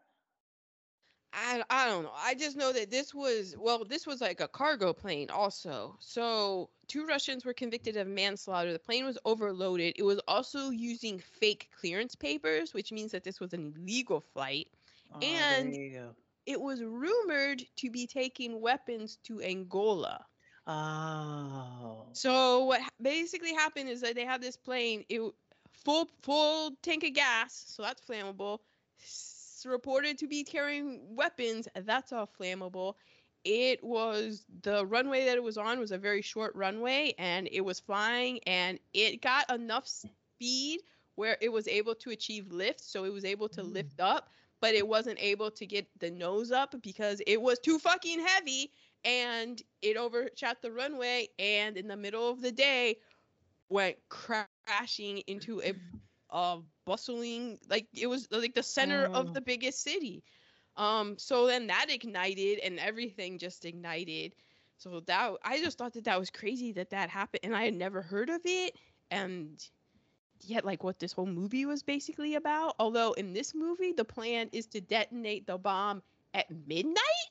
I 1.33 1.63
I 1.71 1.89
don't 1.89 2.03
know. 2.05 2.13
I 2.17 2.35
just 2.35 2.57
know 2.57 2.73
that 2.73 2.91
this 2.91 3.15
was 3.15 3.55
well, 3.59 3.85
this 3.85 4.07
was 4.07 4.21
like 4.21 4.41
a 4.41 4.49
cargo 4.49 4.93
plane 4.93 5.31
also. 5.31 5.97
So 6.01 6.71
two 6.89 7.07
Russians 7.07 7.45
were 7.45 7.55
convicted 7.55 7.97
of 7.97 8.07
manslaughter. 8.09 8.73
The 8.73 8.79
plane 8.79 9.05
was 9.05 9.19
overloaded. 9.25 9.95
It 9.97 10.03
was 10.03 10.21
also 10.27 10.71
using 10.71 11.19
fake 11.19 11.69
clearance 11.79 12.15
papers, 12.15 12.75
which 12.75 12.91
means 12.93 13.13
that 13.13 13.23
this 13.25 13.39
was 13.41 13.53
an 13.53 13.75
illegal 13.77 14.21
flight. 14.21 14.69
Oh, 15.15 15.21
And- 15.21 15.73
there 15.73 15.81
you 15.83 15.93
go. 15.93 16.17
It 16.47 16.61
was 16.61 16.83
rumored 16.83 17.63
to 17.77 17.91
be 17.91 18.07
taking 18.09 18.61
weapons 18.61 19.19
to 19.25 19.41
Angola. 19.41 20.25
Oh. 20.67 22.07
So 22.13 22.65
what 22.65 22.81
basically 23.01 23.53
happened 23.55 23.89
is 23.89 24.01
that 24.01 24.15
they 24.15 24.25
had 24.25 24.41
this 24.41 24.57
plane, 24.57 25.05
it 25.09 25.21
full 25.85 26.09
full 26.23 26.73
tank 26.83 27.05
of 27.05 27.13
gas, 27.13 27.65
so 27.69 27.83
that's 27.83 28.01
flammable. 28.03 28.59
Reported 29.67 30.19
to 30.19 30.27
be 30.27 30.45
carrying 30.45 31.15
weapons, 31.15 31.69
that's 31.75 32.13
all 32.13 32.29
flammable. 32.41 32.95
It 33.45 33.83
was 33.83 34.47
the 34.63 34.85
runway 34.87 35.25
that 35.27 35.37
it 35.37 35.43
was 35.43 35.57
on 35.57 35.79
was 35.79 35.93
a 35.93 35.99
very 35.99 36.23
short 36.23 36.55
runway, 36.55 37.15
and 37.19 37.49
it 37.51 37.63
was 37.63 37.81
flying, 37.81 38.41
and 38.47 38.79
it 38.93 39.23
got 39.23 39.51
enough 39.51 39.87
speed 39.89 40.81
where 41.17 41.37
it 41.41 41.51
was 41.53 41.69
able 41.69 41.95
to 41.97 42.11
achieve 42.11 42.53
lift, 42.53 42.81
so 42.81 43.05
it 43.05 43.13
was 43.13 43.25
able 43.25 43.49
to 43.51 43.63
Mm. 43.63 43.73
lift 43.73 44.01
up, 44.01 44.31
but 44.61 44.75
it 44.75 44.87
wasn't 44.87 45.19
able 45.21 45.51
to 45.51 45.67
get 45.67 45.87
the 45.99 46.11
nose 46.11 46.51
up 46.51 46.75
because 46.83 47.21
it 47.27 47.41
was 47.41 47.59
too 47.59 47.79
fucking 47.79 48.21
heavy 48.21 48.73
and 49.05 49.63
it 49.83 49.97
overshot 49.97 50.63
the 50.63 50.71
runway 50.73 51.29
and 51.39 51.77
in 51.77 51.89
the 51.89 51.97
middle 51.97 52.29
of 52.31 52.41
the 52.43 52.53
day 52.53 52.97
went 53.69 53.97
crashing 54.09 55.19
into 55.27 55.63
a, 55.63 55.75
a 56.33 56.59
bustling 56.87 57.59
like 57.69 57.87
it 57.95 58.07
was 58.07 58.29
like 58.31 58.55
the 58.55 58.63
center 58.63 59.09
of 59.15 59.33
Mm. 59.33 59.35
the 59.35 59.41
biggest 59.41 59.83
city. 59.83 60.25
Um 60.77 61.19
so 61.19 61.47
then 61.47 61.69
that 61.69 61.91
ignited 61.91 62.59
and 62.61 62.79
everything 62.79 63.39
just 63.39 63.65
ignited. 63.65 64.35
So 64.79 65.01
that 65.01 65.33
i 65.45 65.59
just 65.59 65.79
thought 65.79 65.95
that 65.95 66.05
that 66.05 66.19
was 66.19 66.31
crazy 66.31 66.73
that 66.73 66.91
that 66.91 67.11
happened 67.11 67.41
and 67.45 67.55
i 67.57 67.65
had 67.65 67.75
never 67.75 68.03
heard 68.03 68.31
of 68.31 68.41
it. 68.45 68.77
And 69.11 69.63
yet 70.41 70.65
like 70.65 70.83
what 70.85 70.99
this 70.99 71.13
whole 71.13 71.27
movie 71.27 71.67
was 71.67 71.83
basically 71.83 72.35
about. 72.35 72.75
Although 72.79 73.13
in 73.13 73.33
this 73.33 73.55
movie 73.55 73.93
the 73.93 74.05
plan 74.05 74.49
is 74.53 74.67
to 74.69 74.81
detonate 74.81 75.47
the 75.47 75.59
bomb 75.59 76.03
at 76.35 76.47
midnight? 76.67 77.29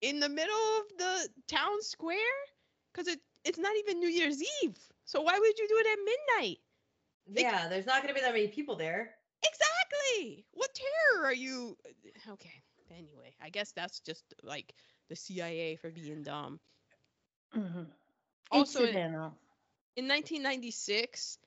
In 0.00 0.20
the 0.20 0.28
middle 0.28 0.78
of 0.80 0.98
the 0.98 1.28
town 1.46 1.82
square? 1.82 2.18
Because 2.92 3.08
it 3.08 3.20
it's 3.44 3.58
not 3.58 3.76
even 3.76 3.98
new 3.98 4.08
year's 4.08 4.42
eve. 4.62 4.78
So 5.04 5.22
why 5.22 5.38
would 5.38 5.58
you 5.58 5.68
do 5.68 5.76
it 5.78 5.86
at 5.86 5.98
midnight 6.04 6.58
They- 7.26 7.42
yeah, 7.42 7.68
there's 7.68 7.86
not 7.86 8.02
gonna 8.02 8.14
be 8.14 8.20
that 8.20 8.32
many 8.34 8.48
people 8.48 8.76
there. 8.76 9.14
exactly 9.44 10.44
what 10.52 10.70
terror 10.74 11.24
are 11.26 11.34
you 11.34 11.76
okay 12.28 12.62
anyway 12.90 13.34
i 13.40 13.48
guess 13.50 13.72
that's 13.72 13.98
just 14.00 14.22
like 14.42 14.72
the 15.08 15.16
cia 15.16 15.76
for 15.76 15.90
being 15.90 16.22
dumb 16.22 16.60
Mhm. 17.54 17.86
Also 18.50 18.84
in- 18.86 19.32
in 19.96 20.06
1996 20.06 21.38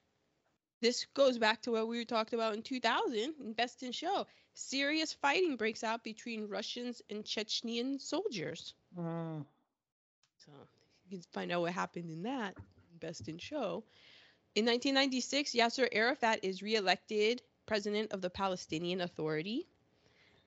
this 0.81 1.05
goes 1.13 1.37
back 1.37 1.61
to 1.61 1.71
what 1.71 1.87
we 1.87 2.03
talked 2.05 2.33
about 2.33 2.53
in 2.55 2.61
2000 2.63 3.33
in 3.39 3.53
best 3.53 3.81
in 3.83 3.91
show 3.93 4.27
serious 4.53 5.13
fighting 5.13 5.55
breaks 5.55 5.83
out 5.83 6.03
between 6.03 6.47
russians 6.47 7.01
and 7.09 7.23
Chechenian 7.23 7.99
soldiers 8.01 8.73
Mm. 8.97 9.45
so 10.37 10.51
You 11.07 11.17
can 11.17 11.21
find 11.31 11.51
out 11.51 11.61
what 11.61 11.71
happened 11.73 12.09
in 12.09 12.23
that. 12.23 12.57
Best 12.99 13.27
in 13.29 13.37
Show. 13.37 13.83
In 14.55 14.65
1996, 14.65 15.51
Yasser 15.51 15.89
Arafat 15.91 16.39
is 16.41 16.63
reelected 16.63 17.41
president 17.65 18.13
of 18.13 18.21
the 18.21 18.29
Palestinian 18.29 19.01
Authority. 19.01 19.67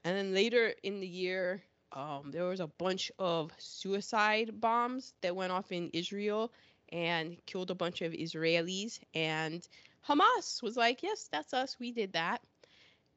And 0.03 0.17
then 0.17 0.33
later 0.33 0.73
in 0.83 1.01
the 1.01 1.07
year, 1.07 1.63
um, 1.93 2.31
there 2.31 2.45
was 2.45 2.61
a 2.61 2.67
bunch 2.67 3.13
of 3.19 3.53
suicide 3.59 4.61
bombs 4.63 5.13
that 5.21 5.37
went 5.37 5.53
off 5.53 5.73
in 5.73 5.91
Israel 5.93 6.51
and 6.91 7.37
killed 7.45 7.71
a 7.71 7.75
bunch 7.75 8.01
of 8.01 8.13
Israelis. 8.13 8.99
And 9.13 9.67
Hamas 10.09 10.63
was 10.63 10.77
like, 10.77 11.03
yes, 11.03 11.29
that's 11.31 11.53
us. 11.53 11.77
We 11.79 11.93
did 11.93 12.15
that. 12.15 12.41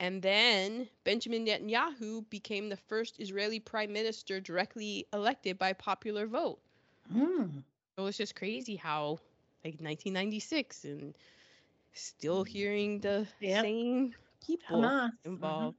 And 0.01 0.21
then 0.21 0.89
Benjamin 1.05 1.45
Netanyahu 1.45 2.29
became 2.29 2.67
the 2.67 2.75
first 2.75 3.19
Israeli 3.19 3.61
prime 3.61 3.93
minister 3.93 4.41
directly 4.41 5.07
elected 5.13 5.57
by 5.57 5.71
popular 5.71 6.27
vote. 6.27 6.59
Mm. 7.15 7.63
It 7.97 8.01
was 8.01 8.17
just 8.17 8.35
crazy 8.35 8.75
how, 8.75 9.19
like 9.63 9.81
1996, 9.81 10.83
and 10.85 11.17
still 11.93 12.43
hearing 12.43 12.99
the 13.01 13.27
Yep. 13.39 13.63
same 13.63 14.15
people 14.45 14.83
Hamas. 14.83 15.11
uh-huh. 15.11 15.11
involved. 15.25 15.77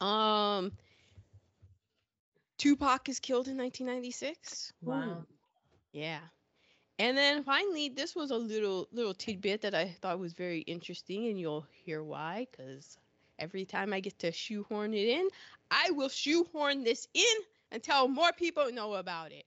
Um, 0.00 0.72
Tupac 2.58 3.08
is 3.08 3.20
killed 3.20 3.48
in 3.48 3.56
1996. 3.56 4.72
Wow. 4.82 5.26
Yeah. 5.92 6.20
And 6.98 7.16
then 7.16 7.42
finally, 7.44 7.88
this 7.88 8.14
was 8.14 8.30
a 8.30 8.36
little 8.36 8.88
little 8.92 9.14
tidbit 9.14 9.62
that 9.62 9.74
I 9.74 9.88
thought 9.90 10.18
was 10.18 10.32
very 10.34 10.60
interesting, 10.60 11.26
and 11.28 11.38
you'll 11.38 11.66
hear 11.72 12.02
why. 12.02 12.46
Because 12.50 12.98
every 13.38 13.64
time 13.64 13.92
I 13.92 14.00
get 14.00 14.18
to 14.20 14.32
shoehorn 14.32 14.94
it 14.94 15.08
in, 15.08 15.28
I 15.70 15.90
will 15.92 16.08
shoehorn 16.08 16.84
this 16.84 17.08
in 17.14 17.36
until 17.72 18.08
more 18.08 18.32
people 18.32 18.70
know 18.72 18.94
about 18.94 19.32
it. 19.32 19.44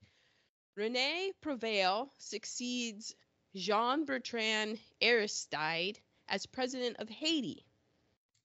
René 0.78 1.32
Préval 1.42 2.10
succeeds 2.18 3.16
Jean 3.56 4.04
Bertrand 4.04 4.78
Aristide 5.02 6.00
as 6.28 6.46
president 6.46 6.98
of 7.00 7.08
Haiti. 7.08 7.66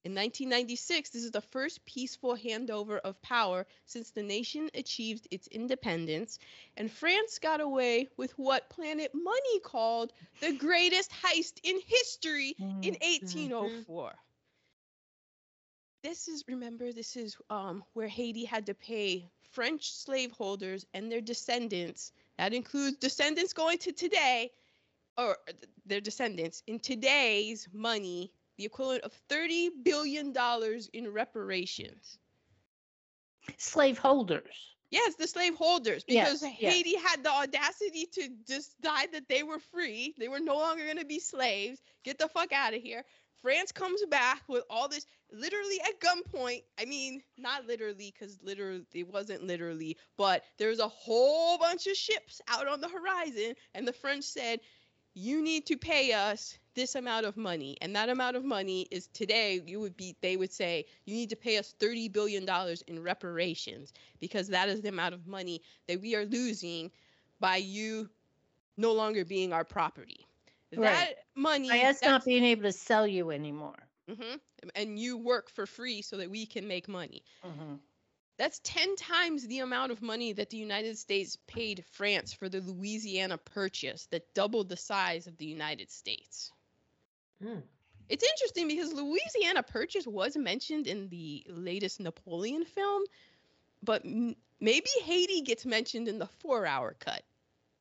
In 0.03 0.15
1996, 0.15 1.09
this 1.09 1.23
is 1.25 1.31
the 1.31 1.41
first 1.41 1.85
peaceful 1.85 2.35
handover 2.35 2.99
of 2.99 3.21
power 3.21 3.67
since 3.85 4.11
the 4.11 4.23
nation 4.23 4.69
achieved 4.73 5.27
its 5.29 5.47
independence, 5.47 6.39
and 6.77 6.89
France 6.89 7.37
got 7.37 7.59
away 7.59 8.07
with 8.17 8.31
what 8.39 8.69
Planet 8.69 9.11
Money 9.13 9.59
called 9.59 10.13
the 10.39 10.53
greatest 10.53 11.11
heist 11.11 11.59
in 11.63 11.79
history 11.85 12.55
in 12.57 12.95
Mm. 12.95 13.01
1804. 13.01 14.13
This 16.01 16.27
is 16.27 16.45
remember 16.47 16.93
this 16.93 17.15
is 17.15 17.37
um, 17.51 17.83
where 17.93 18.07
Haiti 18.07 18.45
had 18.45 18.65
to 18.67 18.73
pay 18.73 19.29
French 19.51 19.91
slaveholders 19.91 20.85
and 20.95 21.11
their 21.11 21.21
descendants. 21.21 22.11
That 22.37 22.53
includes 22.53 22.97
descendants 22.97 23.53
going 23.53 23.77
to 23.79 23.91
today, 23.91 24.51
or 25.17 25.37
their 25.85 26.01
descendants 26.01 26.63
in 26.67 26.79
today's 26.79 27.67
money, 27.73 28.31
the 28.57 28.65
equivalent 28.65 29.03
of 29.03 29.13
thirty 29.29 29.69
billion 29.83 30.33
dollars 30.33 30.89
in 30.93 31.11
reparations. 31.11 32.17
Slaveholders. 33.57 34.75
Yes, 34.91 35.15
the 35.15 35.27
slaveholders, 35.27 36.03
because 36.03 36.43
yes. 36.43 36.53
Haiti 36.59 36.97
had 36.97 37.23
the 37.23 37.31
audacity 37.31 38.07
to 38.11 38.27
decide 38.45 39.13
that 39.13 39.29
they 39.29 39.41
were 39.41 39.59
free. 39.59 40.13
They 40.19 40.27
were 40.27 40.41
no 40.41 40.57
longer 40.57 40.83
going 40.83 40.97
to 40.97 41.05
be 41.05 41.19
slaves. 41.19 41.81
Get 42.03 42.19
the 42.19 42.27
fuck 42.27 42.51
out 42.51 42.73
of 42.73 42.81
here. 42.81 43.05
France 43.41 43.71
comes 43.71 44.03
back 44.09 44.43
with 44.49 44.63
all 44.69 44.89
this, 44.89 45.05
literally 45.31 45.79
at 45.81 45.99
gunpoint. 45.99 46.63
I 46.79 46.85
mean, 46.85 47.21
not 47.37 47.65
literally, 47.67 48.13
because 48.17 48.37
literally 48.43 48.85
it 48.93 49.07
wasn't 49.11 49.43
literally, 49.43 49.97
but 50.17 50.43
there's 50.57 50.79
a 50.79 50.87
whole 50.87 51.57
bunch 51.57 51.87
of 51.87 51.95
ships 51.95 52.41
out 52.47 52.67
on 52.67 52.81
the 52.81 52.89
horizon, 52.89 53.55
and 53.73 53.87
the 53.87 53.93
French 53.93 54.25
said, 54.25 54.59
"You 55.13 55.41
need 55.41 55.65
to 55.67 55.77
pay 55.77 56.11
us 56.13 56.57
this 56.73 56.95
amount 56.95 57.25
of 57.25 57.37
money," 57.37 57.77
and 57.81 57.95
that 57.95 58.09
amount 58.09 58.35
of 58.37 58.43
money 58.43 58.87
is 58.91 59.07
today. 59.07 59.61
You 59.65 59.79
would 59.81 59.97
be, 59.97 60.15
they 60.21 60.37
would 60.37 60.51
say, 60.53 60.85
"You 61.05 61.15
need 61.15 61.29
to 61.29 61.35
pay 61.35 61.57
us 61.57 61.73
thirty 61.79 62.07
billion 62.09 62.45
dollars 62.45 62.81
in 62.83 63.01
reparations." 63.03 63.93
because 64.19 64.47
that 64.49 64.69
is 64.69 64.81
the 64.81 64.89
amount 64.89 65.13
of 65.13 65.27
money 65.27 65.61
that 65.87 65.99
we 66.01 66.15
are 66.15 66.25
losing 66.25 66.91
by 67.39 67.57
you 67.57 68.09
no 68.77 68.93
longer 68.93 69.25
being 69.25 69.53
our 69.53 69.65
property. 69.65 70.25
Right. 70.75 70.93
That 70.93 71.15
money, 71.35 71.69
By 71.69 71.81
us 71.81 72.01
not 72.01 72.23
being 72.25 72.43
able 72.43 72.63
to 72.63 72.71
sell 72.71 73.05
you 73.07 73.31
anymore. 73.31 73.77
Mhm. 74.11 74.41
and 74.75 74.99
you 74.99 75.17
work 75.17 75.49
for 75.49 75.65
free 75.65 76.01
so 76.01 76.17
that 76.17 76.29
we 76.29 76.45
can 76.45 76.67
make 76.67 76.87
money. 76.87 77.23
Mhm. 77.43 77.79
That's 78.37 78.59
10 78.63 78.95
times 78.95 79.45
the 79.45 79.59
amount 79.59 79.91
of 79.91 80.01
money 80.01 80.33
that 80.33 80.49
the 80.49 80.57
United 80.57 80.97
States 80.97 81.37
paid 81.47 81.85
France 81.91 82.33
for 82.33 82.49
the 82.49 82.59
Louisiana 82.61 83.37
Purchase 83.37 84.07
that 84.07 84.33
doubled 84.33 84.69
the 84.69 84.77
size 84.77 85.27
of 85.27 85.37
the 85.37 85.45
United 85.45 85.91
States. 85.91 86.51
Mm. 87.41 87.63
It's 88.09 88.23
interesting 88.23 88.67
because 88.67 88.93
Louisiana 88.93 89.63
Purchase 89.63 90.05
was 90.07 90.35
mentioned 90.35 90.87
in 90.87 91.09
the 91.09 91.45
latest 91.47 91.99
Napoleon 91.99 92.65
film, 92.65 93.03
but 93.83 94.03
m- 94.05 94.35
maybe 94.59 94.89
Haiti 95.03 95.41
gets 95.41 95.65
mentioned 95.65 96.07
in 96.07 96.19
the 96.19 96.27
four 96.27 96.65
hour 96.65 96.93
cut 96.99 97.23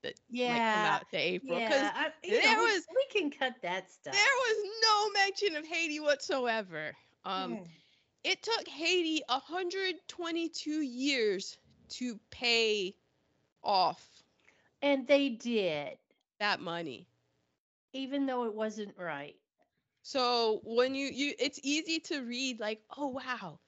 that 0.02 0.14
yeah. 0.30 0.52
might 0.52 0.74
come 0.74 0.84
out 0.94 1.10
to 1.10 1.16
April. 1.16 1.58
Because 1.58 1.80
Yeah, 1.82 1.92
I, 1.94 2.10
there 2.28 2.56
know, 2.56 2.62
was- 2.62 2.86
we 2.94 3.06
can 3.20 3.30
cut 3.30 3.54
that 3.62 3.90
stuff. 3.90 4.12
there 4.14 4.22
was 4.22 4.70
no 4.82 5.10
mention 5.20 5.56
of 5.56 5.66
Haiti 5.66 6.00
whatsoever. 6.00 6.92
Um, 7.24 7.52
Mm. 7.56 7.68
It 8.22 8.42
took 8.42 8.68
Haiti 8.68 9.22
122 9.28 10.80
years 10.82 11.56
to 11.90 12.18
pay 12.30 12.94
off 13.62 14.06
And 14.82 15.06
they 15.06 15.30
did, 15.30 15.98
that 16.38 16.60
money. 16.60 17.08
even 17.92 18.26
though 18.26 18.44
it 18.44 18.54
wasn't 18.54 18.96
right. 18.98 19.36
So 20.02 20.60
when 20.64 20.94
you 20.94 21.06
you 21.08 21.34
it's 21.38 21.60
easy 21.62 22.00
to 22.00 22.22
read 22.22 22.60
like, 22.60 22.82
oh 22.96 23.08
wow, 23.08 23.58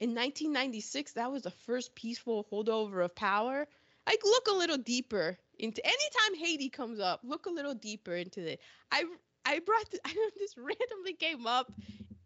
in 0.00 0.14
1996 0.14 1.12
that 1.14 1.30
was 1.32 1.42
the 1.42 1.50
first 1.50 1.94
peaceful 1.94 2.44
holdover 2.50 3.04
of 3.04 3.14
power. 3.14 3.66
Like 4.06 4.20
look 4.24 4.46
a 4.48 4.52
little 4.56 4.78
deeper 4.78 5.38
into 5.58 5.84
anytime 5.84 6.38
Haiti 6.44 6.68
comes 6.70 7.00
up, 7.00 7.20
look 7.24 7.46
a 7.46 7.50
little 7.50 7.74
deeper 7.74 8.14
into 8.14 8.46
it. 8.46 8.60
I 8.90 9.04
I 9.44 9.60
brought 9.60 9.90
th- 9.90 10.00
I 10.06 10.12
know 10.14 10.30
this 10.38 10.56
randomly 10.56 11.14
came 11.14 11.46
up 11.46 11.72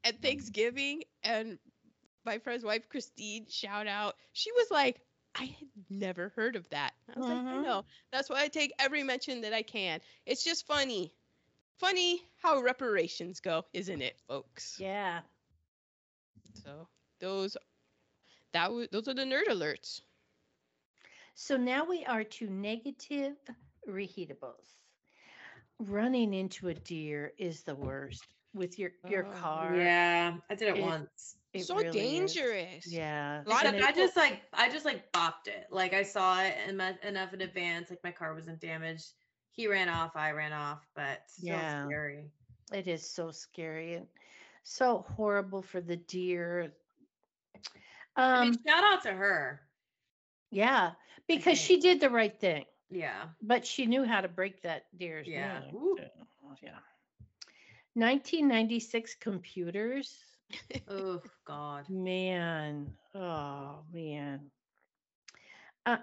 at 0.04 0.20
Thanksgiving 0.22 1.02
and 1.22 1.58
my 2.24 2.38
friend's 2.38 2.64
wife 2.64 2.88
Christine 2.88 3.46
shout 3.48 3.86
out. 3.86 4.16
She 4.32 4.52
was 4.52 4.70
like, 4.70 5.00
I 5.34 5.44
had 5.44 5.68
never 5.90 6.30
heard 6.30 6.56
of 6.56 6.68
that. 6.70 6.92
I 7.14 7.18
was 7.18 7.28
like, 7.28 7.42
I 7.50 7.56
Mhm. 7.56 7.62
know. 7.62 7.84
That's 8.12 8.28
why 8.28 8.42
I 8.42 8.48
take 8.48 8.72
every 8.78 9.02
mention 9.02 9.42
that 9.42 9.52
I 9.52 9.62
can. 9.62 10.00
It's 10.26 10.44
just 10.44 10.66
funny. 10.66 11.12
Funny 11.78 12.20
how 12.42 12.60
reparations 12.62 13.40
go, 13.40 13.64
isn't 13.72 14.02
it, 14.02 14.18
folks? 14.28 14.78
Yeah. 14.78 15.20
So 16.54 16.88
those 17.20 17.56
that 18.52 18.72
was 18.72 18.88
those 18.90 19.08
are 19.08 19.14
the 19.14 19.22
nerd 19.24 19.46
alerts. 19.48 20.02
So 21.40 21.56
now 21.56 21.84
we 21.84 22.04
are 22.04 22.24
to 22.24 22.50
negative 22.50 23.36
reheatables. 23.88 24.74
Running 25.78 26.34
into 26.34 26.66
a 26.66 26.74
deer 26.74 27.32
is 27.38 27.62
the 27.62 27.76
worst 27.76 28.24
with 28.54 28.76
your 28.76 28.90
your 29.08 29.24
Oh, 29.24 29.30
car. 29.40 29.76
Yeah, 29.76 30.38
I 30.50 30.54
did 30.56 30.70
it, 30.70 30.78
It- 30.78 30.82
once. 30.82 31.36
it 31.52 31.62
so 31.62 31.76
really 31.76 31.86
is. 31.90 31.94
dangerous. 32.34 32.92
Yeah. 32.92 33.44
A 33.46 33.48
lot 33.48 33.66
of 33.66 33.74
and 33.74 33.76
Except 33.76 33.96
I 33.96 34.00
just 34.02 34.16
like 34.16 34.42
I 34.52 34.68
just 34.68 34.84
like 34.84 35.12
bopped 35.12 35.46
it. 35.46 35.68
Like 35.70 35.92
I 35.94 36.02
saw 36.02 36.42
it 36.42 36.56
in 36.66 36.76
my, 36.76 36.98
enough 37.04 37.32
in 37.32 37.40
advance. 37.42 37.88
Like 37.88 38.02
my 38.02 38.10
car 38.10 38.34
wasn't 38.34 38.58
damaged. 38.58 39.12
He 39.52 39.68
ran 39.68 39.88
off. 39.88 40.16
I 40.16 40.32
ran 40.32 40.52
off. 40.52 40.88
But 40.96 41.22
still 41.30 41.54
Yeah. 41.54 41.86
scary. 41.86 42.32
It 42.72 42.88
is 42.88 43.08
so 43.08 43.30
scary 43.30 43.94
and 43.94 44.08
so 44.64 45.06
horrible 45.16 45.62
for 45.62 45.80
the 45.80 45.98
deer. 45.98 46.74
I 48.16 48.40
Um, 48.40 48.50
mean, 48.50 48.58
shout 48.66 48.82
out 48.82 49.02
to 49.04 49.12
her. 49.12 49.60
yeah, 50.50 50.94
because 51.28 51.58
she 51.58 51.78
did 51.80 52.00
the 52.00 52.10
right 52.10 52.38
thing, 52.40 52.64
Yeah. 52.90 53.28
but 53.42 53.66
she 53.66 53.86
knew 53.86 54.04
how 54.04 54.20
to 54.20 54.28
break 54.28 54.62
that 54.62 54.86
deer's 54.96 55.26
Yeah. 55.28 55.60
neck. 55.60 55.74
Ooh. 55.74 55.96
too. 55.98 56.26
Yeah. 56.62 56.78
1996 57.94 59.14
computers. 59.16 60.18
Oh 60.88 61.20
God. 61.44 61.88
Man, 61.90 62.96
oh 63.14 63.80
man. 63.92 64.50
Uh, 65.84 65.98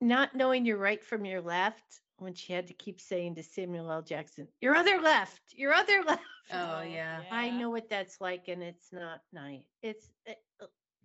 not 0.00 0.34
knowing 0.34 0.66
your 0.66 0.76
right 0.78 1.02
from 1.02 1.24
your 1.24 1.40
left 1.40 2.00
when 2.18 2.34
she 2.34 2.52
had 2.52 2.66
to 2.66 2.74
keep 2.74 3.00
saying 3.00 3.34
to 3.36 3.42
Samuel 3.42 3.90
L. 3.90 4.02
Jackson, 4.02 4.46
your 4.60 4.74
other 4.74 5.00
left, 5.00 5.40
your 5.54 5.72
other 5.72 6.02
left. 6.06 6.22
Oh 6.52 6.82
yeah. 6.82 7.22
I 7.30 7.50
know 7.50 7.70
what 7.70 7.88
that's 7.88 8.20
like, 8.20 8.48
and 8.48 8.62
it's 8.62 8.92
not 8.92 9.22
nice. 9.32 9.64
It's 9.82 10.10
it, 10.26 10.38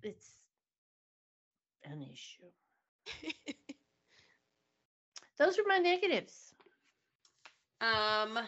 it's 0.04 0.30
an 1.84 2.02
issue. 2.02 2.44
Those 5.40 5.60
are 5.60 5.64
my 5.68 5.78
negatives. 5.78 6.54
Um. 7.82 8.40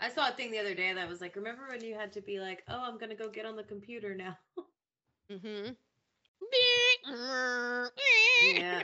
I 0.00 0.08
saw 0.08 0.28
a 0.28 0.32
thing 0.32 0.52
the 0.52 0.60
other 0.60 0.74
day 0.74 0.92
that 0.92 1.08
was 1.08 1.20
like, 1.20 1.34
remember 1.34 1.62
when 1.68 1.82
you 1.82 1.96
had 1.96 2.12
to 2.12 2.20
be 2.20 2.38
like, 2.38 2.62
oh, 2.68 2.80
I'm 2.84 2.98
gonna 2.98 3.16
go 3.16 3.28
get 3.28 3.46
on 3.46 3.56
the 3.56 3.64
computer 3.64 4.14
now. 4.14 4.38
mm-hmm. 5.30 5.70
yeah. 8.54 8.82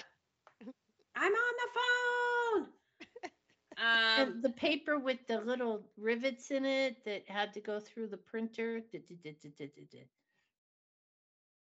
I'm 1.17 1.33
on 1.33 1.33
the 1.33 1.69
phone. 1.75 2.67
Um, 3.77 4.41
the 4.41 4.51
paper 4.51 5.01
with 5.01 5.19
the 5.27 5.41
little 5.41 5.83
rivets 5.99 6.53
in 6.53 6.65
it 6.65 7.05
that 7.07 7.25
had 7.27 7.53
to 7.55 7.61
go 7.61 7.81
through 7.81 8.07
the 8.07 8.17
printer. 8.17 8.81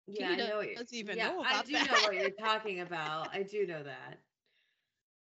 Yeah, 0.07 0.31
I 0.31 0.35
know 0.37 0.57
what 0.57 0.67
you're, 0.67 0.75
doesn't 0.75 0.97
even 0.97 1.17
yeah, 1.17 1.29
know 1.29 1.41
I 1.41 1.53
about 1.53 1.65
do 1.65 1.73
know 1.73 2.01
what 2.03 2.15
you're 2.15 2.29
talking 2.39 2.79
about. 2.81 3.29
I 3.33 3.43
do 3.43 3.65
know 3.67 3.83
that. 3.83 4.19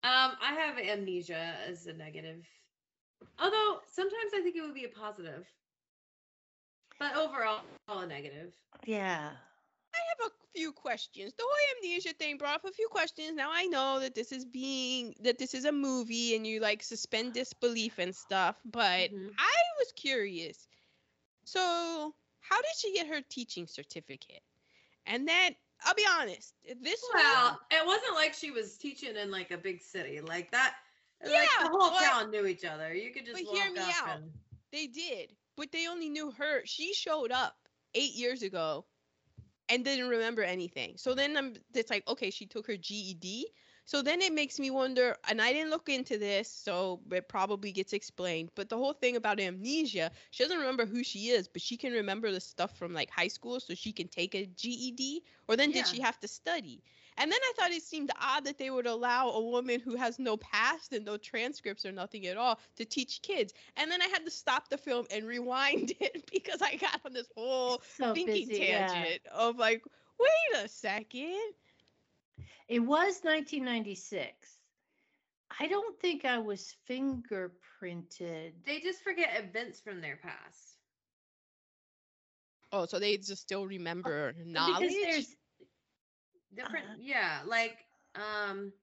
Um, 0.03 0.38
I 0.41 0.53
have 0.53 0.78
amnesia 0.78 1.55
as 1.67 1.88
a 1.88 1.93
negative. 1.93 2.45
Although 3.39 3.82
sometimes 3.91 4.32
I 4.36 4.41
think 4.41 4.55
it 4.55 4.61
would 4.61 4.75
be 4.75 4.86
a 4.86 4.89
positive. 4.89 5.45
But 6.99 7.15
overall, 7.15 7.61
all 7.88 7.99
a 7.99 8.07
negative. 8.07 8.53
Yeah. 8.86 9.32
I 9.93 9.97
have 10.09 10.32
a 10.32 10.34
few 10.55 10.71
questions. 10.71 11.34
The 11.34 11.43
whole 11.43 11.78
amnesia 11.78 12.13
thing 12.13 12.38
brought 12.38 12.55
up 12.55 12.65
a 12.65 12.71
few 12.71 12.88
questions. 12.89 13.36
Now 13.36 13.49
I 13.51 13.65
know 13.65 13.99
that 13.99 14.15
this 14.15 14.32
is 14.32 14.45
being 14.45 15.15
that 15.21 15.38
this 15.38 15.53
is 15.53 15.65
a 15.65 15.71
movie 15.71 16.36
and 16.36 16.45
you 16.45 16.59
like 16.59 16.84
suspend 16.84 17.34
disbelief 17.34 17.97
and 17.99 18.15
stuff, 18.15 18.55
but 18.65 19.11
Mhm. 19.11 19.34
I 19.38 19.53
was 19.80 19.91
curious. 19.93 20.67
So, 21.45 22.15
how 22.41 22.61
did 22.61 22.75
she 22.78 22.93
get 22.93 23.07
her 23.07 23.21
teaching 23.21 23.67
certificate? 23.67 24.43
And 25.08 25.28
then 25.28 25.55
I'll 25.86 25.93
be 25.95 26.05
honest, 26.20 26.53
this 26.82 27.01
Well, 27.14 27.60
it 27.72 27.86
wasn't 27.86 28.16
like 28.16 28.34
she 28.34 28.51
was 28.51 28.78
teaching 28.78 29.16
in 29.16 29.32
like 29.32 29.51
a 29.51 29.58
big 29.58 29.82
city 29.82 30.20
like 30.22 30.51
that. 30.51 30.76
like 31.24 31.32
Yeah, 31.34 31.64
the 31.64 31.70
whole 31.70 31.91
but- 31.91 32.01
town 32.01 32.32
knew 32.32 32.45
each 32.45 32.66
other. 32.66 32.93
You 32.93 33.12
could 33.12 33.26
just 33.26 33.38
but 33.38 33.45
walk 33.47 33.55
hear 33.64 33.72
me 33.72 33.80
up 33.80 34.08
out. 34.08 34.18
and 34.18 34.32
They 34.72 34.88
did, 34.88 35.34
but 35.55 35.72
they 35.72 35.88
only 35.88 36.10
knew 36.10 36.32
her. 36.32 36.62
She 36.66 36.93
showed 36.93 37.32
up 37.32 37.55
eight 37.95 38.14
years 38.16 38.43
ago 38.43 38.86
and 39.70 39.84
didn't 39.86 40.10
remember 40.10 40.43
anything. 40.43 40.93
So 40.97 41.14
then 41.14 41.38
I'm, 41.38 41.55
it's 41.74 41.89
like, 41.89 42.08
okay, 42.08 42.30
she 42.32 42.45
took 42.45 42.68
her 42.68 42.78
GED. 42.78 43.47
So 43.88 44.03
then 44.03 44.21
it 44.21 44.33
makes 44.33 44.59
me 44.59 44.69
wonder, 44.69 45.17
and 45.27 45.41
I 45.41 45.53
didn't 45.53 45.71
look 45.71 45.89
into 45.89 46.19
this, 46.19 46.49
so 46.51 47.01
it 47.11 47.27
probably 47.29 47.71
gets 47.71 47.93
explained. 47.93 48.51
But 48.55 48.69
the 48.69 48.77
whole 48.77 48.93
thing 48.93 49.15
about 49.15 49.39
amnesia, 49.39 50.11
she 50.31 50.43
doesn't 50.43 50.59
remember 50.59 50.85
who 50.85 51.03
she 51.03 51.29
is, 51.29 51.47
but 51.47 51.61
she 51.63 51.77
can 51.77 51.93
remember 51.93 52.31
the 52.31 52.41
stuff 52.41 52.77
from 52.77 52.93
like 52.93 53.09
high 53.09 53.29
school, 53.29 53.59
so 53.61 53.75
she 53.75 53.93
can 53.93 54.09
take 54.09 54.35
a 54.35 54.45
GED. 54.45 55.23
Or 55.47 55.55
then 55.57 55.71
Yeah. 55.71 55.83
did 55.83 55.88
she 55.88 56.01
have 56.01 56.19
to 56.21 56.27
study? 56.27 56.83
And 57.17 57.31
then 57.31 57.39
I 57.41 57.53
thought 57.57 57.71
it 57.71 57.83
seemed 57.83 58.11
odd 58.19 58.45
that 58.45 58.57
they 58.59 58.69
would 58.69 58.88
allow 58.88 59.29
a 59.29 59.41
woman 59.43 59.79
who 59.79 59.95
has 59.95 60.19
no 60.19 60.38
past 60.38 60.93
and 60.93 61.05
no 61.05 61.17
transcripts 61.17 61.85
or 61.85 61.91
nothing 61.91 62.27
at 62.27 62.38
all 62.38 62.59
to 62.75 62.85
teach 62.85 63.21
kids. 63.23 63.53
And 63.77 63.91
then 63.91 64.01
I 64.01 64.07
had 64.07 64.25
to 64.25 64.31
stop 64.31 64.69
the 64.69 64.77
film 64.77 65.07
and 65.11 65.25
rewind 65.25 65.93
it 65.99 66.29
because 66.31 66.61
I 66.61 66.75
got 66.75 67.05
on 67.05 67.13
this 67.13 67.31
whole 67.35 67.81
So 67.81 68.15
thinking 68.15 68.49
busy. 68.49 68.67
yeah. 68.67 69.07
tangent 69.07 69.25
of 69.27 69.57
like, 69.57 69.83
wait 70.19 70.63
a 70.63 70.67
second. 70.69 71.53
It 72.67 72.79
was 72.79 73.23
1996. 73.23 74.59
I 75.59 75.67
don't 75.67 75.99
think 75.99 76.25
I 76.25 76.38
was 76.39 76.75
fingerprinted. 76.89 78.53
they 78.65 78.79
just 78.79 79.03
forget 79.03 79.39
events 79.43 79.79
from 79.81 80.01
their 80.01 80.17
past. 80.17 80.77
Oh, 82.71 82.85
so 82.85 82.99
they 82.99 83.17
just 83.17 83.41
still 83.41 83.65
remember 83.65 84.33
knowledge? 84.45 84.75
Uh, 84.75 84.79
Because 84.79 84.95
there's 85.01 85.35
Different 86.53 86.85
Uh-huh. 86.85 86.95
yeah, 86.99 87.41
like 87.45 87.85
um 88.15 88.73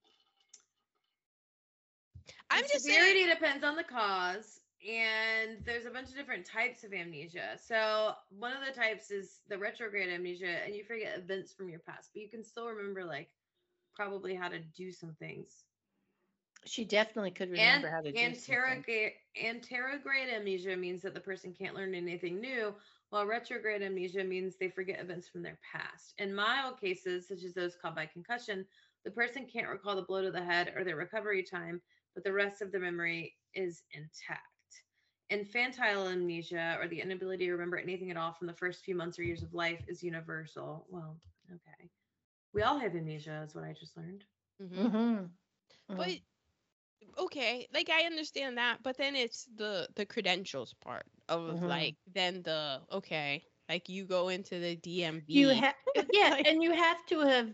I'm 2.51 2.63
the 2.63 2.69
just 2.69 2.85
saying. 2.85 2.99
severity 2.99 3.27
depends 3.27 3.65
on 3.65 3.77
the 3.77 3.85
cause 3.85 4.61
and 4.87 5.59
there's 5.65 5.87
a 5.87 5.91
bunch 5.91 6.09
of 6.09 6.15
different 6.15 6.45
types 6.47 6.85
of 6.85 6.93
amnesia 6.93 7.57
so 7.57 8.13
one 8.31 8.53
of 8.53 8.65
the 8.67 8.73
types 8.73 9.11
is 9.11 9.41
the 9.49 9.59
retrograde 9.59 10.09
amnesia 10.09 10.63
and 10.65 10.75
you 10.75 10.85
forget 10.85 11.19
events 11.19 11.53
from 11.53 11.69
your 11.69 11.81
past 11.81 12.11
but 12.13 12.23
you 12.23 12.29
can 12.29 12.45
still 12.45 12.69
remember 12.69 13.05
like 13.05 13.31
probably 13.95 14.35
how 14.35 14.49
to 14.49 14.59
do 14.61 14.93
some 14.93 15.15
things. 15.15 15.65
She 16.67 16.85
definitely 16.85 17.31
could 17.31 17.51
and 17.57 17.85
remember 17.85 17.91
how 17.91 18.01
to 18.01 18.13
do 18.13 18.19
anterograde 18.19 19.13
anterograde 19.43 20.33
amnesia 20.35 20.77
means 20.77 21.03
that 21.03 21.15
the 21.15 21.21
person 21.21 21.53
can't 21.53 21.75
learn 21.75 21.95
anything 21.95 22.41
new 22.41 22.75
while 23.11 23.27
retrograde 23.27 23.83
amnesia 23.83 24.25
means 24.25 24.57
they 24.57 24.69
forget 24.71 25.01
events 25.01 25.29
from 25.29 25.43
their 25.43 25.59
past. 25.73 26.15
In 26.19 26.35
mild 26.35 26.81
cases 26.81 27.29
such 27.29 27.45
as 27.45 27.55
those 27.55 27.77
caused 27.77 27.97
by 27.97 28.07
concussion 28.07 28.67
the 29.05 29.11
person 29.11 29.47
can't 29.47 29.69
recall 29.69 29.97
the 29.97 30.03
blow 30.03 30.23
to 30.23 30.31
the 30.31 30.45
head 30.45 30.73
or 30.77 30.85
their 30.85 30.97
recovery 30.97 31.43
time 31.43 31.81
but 32.15 32.25
the 32.25 32.33
rest 32.33 32.63
of 32.63 32.73
the 32.73 32.79
memory 32.79 33.35
is 33.55 33.83
intact. 33.93 34.41
Infantile 35.31 36.09
amnesia 36.09 36.79
or 36.81 36.89
the 36.89 37.01
inability 37.01 37.47
to 37.47 37.53
remember 37.53 37.79
anything 37.79 38.11
at 38.11 38.17
all 38.17 38.33
from 38.33 38.47
the 38.47 38.55
first 38.55 38.85
few 38.85 38.95
months 38.95 39.19
or 39.19 39.23
years 39.23 39.43
of 39.43 39.55
life 39.55 39.85
is 39.89 40.03
universal. 40.03 40.87
Well 40.91 41.21
okay 41.53 41.91
we 42.55 42.63
all 42.63 42.79
have 42.79 42.95
amnesia 42.95 43.43
is 43.47 43.55
what 43.55 43.65
i 43.65 43.73
just 43.73 43.97
learned 43.97 44.25
Mhm. 44.63 44.93
Mhm. 44.93 45.31
But 45.89 46.09
Mhm. 46.09 46.23
okay, 47.19 47.67
like 47.75 47.91
I 47.91 48.07
understand 48.07 48.57
that, 48.59 48.83
but 48.85 48.97
then 48.97 49.17
it's 49.17 49.47
the 49.57 49.89
the 49.97 50.07
credentials 50.07 50.73
part 50.75 51.05
of 51.29 51.41
Mhm. 51.59 51.69
like 51.69 51.97
then 52.07 52.43
the 52.45 52.81
okay, 52.93 53.45
like 53.69 53.89
you 53.89 54.05
go 54.07 54.29
into 54.29 54.61
the 54.61 54.77
DMV. 54.77 55.25
you 55.27 55.49
have 55.49 55.75
yeah, 56.13 56.31
Like- 56.31 56.47
and 56.47 56.63
you 56.63 56.73
have 56.73 57.05
to 57.07 57.19
have 57.21 57.53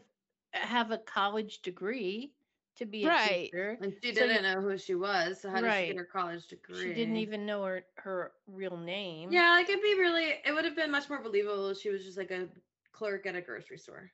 have 0.53 0.90
a 0.90 0.98
college 0.98 1.62
degree 1.62 2.34
to 2.76 2.84
be 2.86 3.05
a 3.05 3.09
Right. 3.09 3.44
teacher. 3.51 3.78
and 3.80 3.92
she 4.03 4.12
So 4.14 4.24
you- 4.24 4.28
didn't 4.28 4.42
know 4.42 4.61
who 4.61 4.76
she 4.76 4.94
was 4.94 5.40
so 5.40 5.48
how 5.51 5.61
did 5.62 5.72
she 5.80 5.86
get 5.88 5.96
her 5.96 6.05
college 6.05 6.46
degree 6.46 6.82
She 6.82 6.92
didn't 6.94 7.16
even 7.16 7.46
know 7.46 7.64
her 7.64 7.86
her 7.96 8.32
real 8.46 8.76
name. 8.76 9.32
Yeah, 9.32 9.51
like 9.53 9.68
it'd 9.70 9.82
be 9.82 9.98
really, 9.98 10.36
it 10.44 10.53
would 10.53 10.64
have 10.66 10.76
been 10.76 10.90
much 10.90 11.09
more 11.09 11.22
believable 11.22 11.70
if 11.70 11.78
she 11.78 11.88
was 11.90 12.05
just 12.05 12.18
like 12.18 12.30
a 12.30 12.48
clerk 12.92 13.24
at 13.26 13.34
a 13.36 13.40
grocery 13.40 13.78
store. 13.78 14.12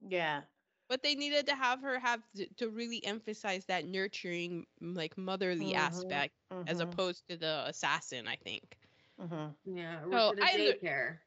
Yeah. 0.00 0.42
but 0.88 1.02
they 1.02 1.14
needed 1.14 1.46
to 1.46 1.54
have 1.54 1.80
her 1.80 1.98
have 1.98 2.20
to, 2.36 2.46
to 2.56 2.68
really 2.68 3.04
emphasize 3.06 3.64
that 3.66 3.86
nurturing 3.86 4.66
like 4.80 5.16
motherly 5.16 5.72
Mhm. 5.72 5.76
aspect 5.78 6.34
as 6.66 6.78
Mhm. 6.78 6.82
opposed 6.82 7.26
to 7.28 7.36
the 7.36 7.64
assassin 7.66 8.26
i 8.28 8.36
think 8.36 8.76
Mhm. 9.20 9.54
Yeah, 9.64 10.02
or 10.04 10.10
So 10.10 10.26
worked 10.28 10.40
at 10.40 10.46
I 10.46 10.50
a 10.50 10.54
under- 10.54 10.72
daycare. 10.78 11.18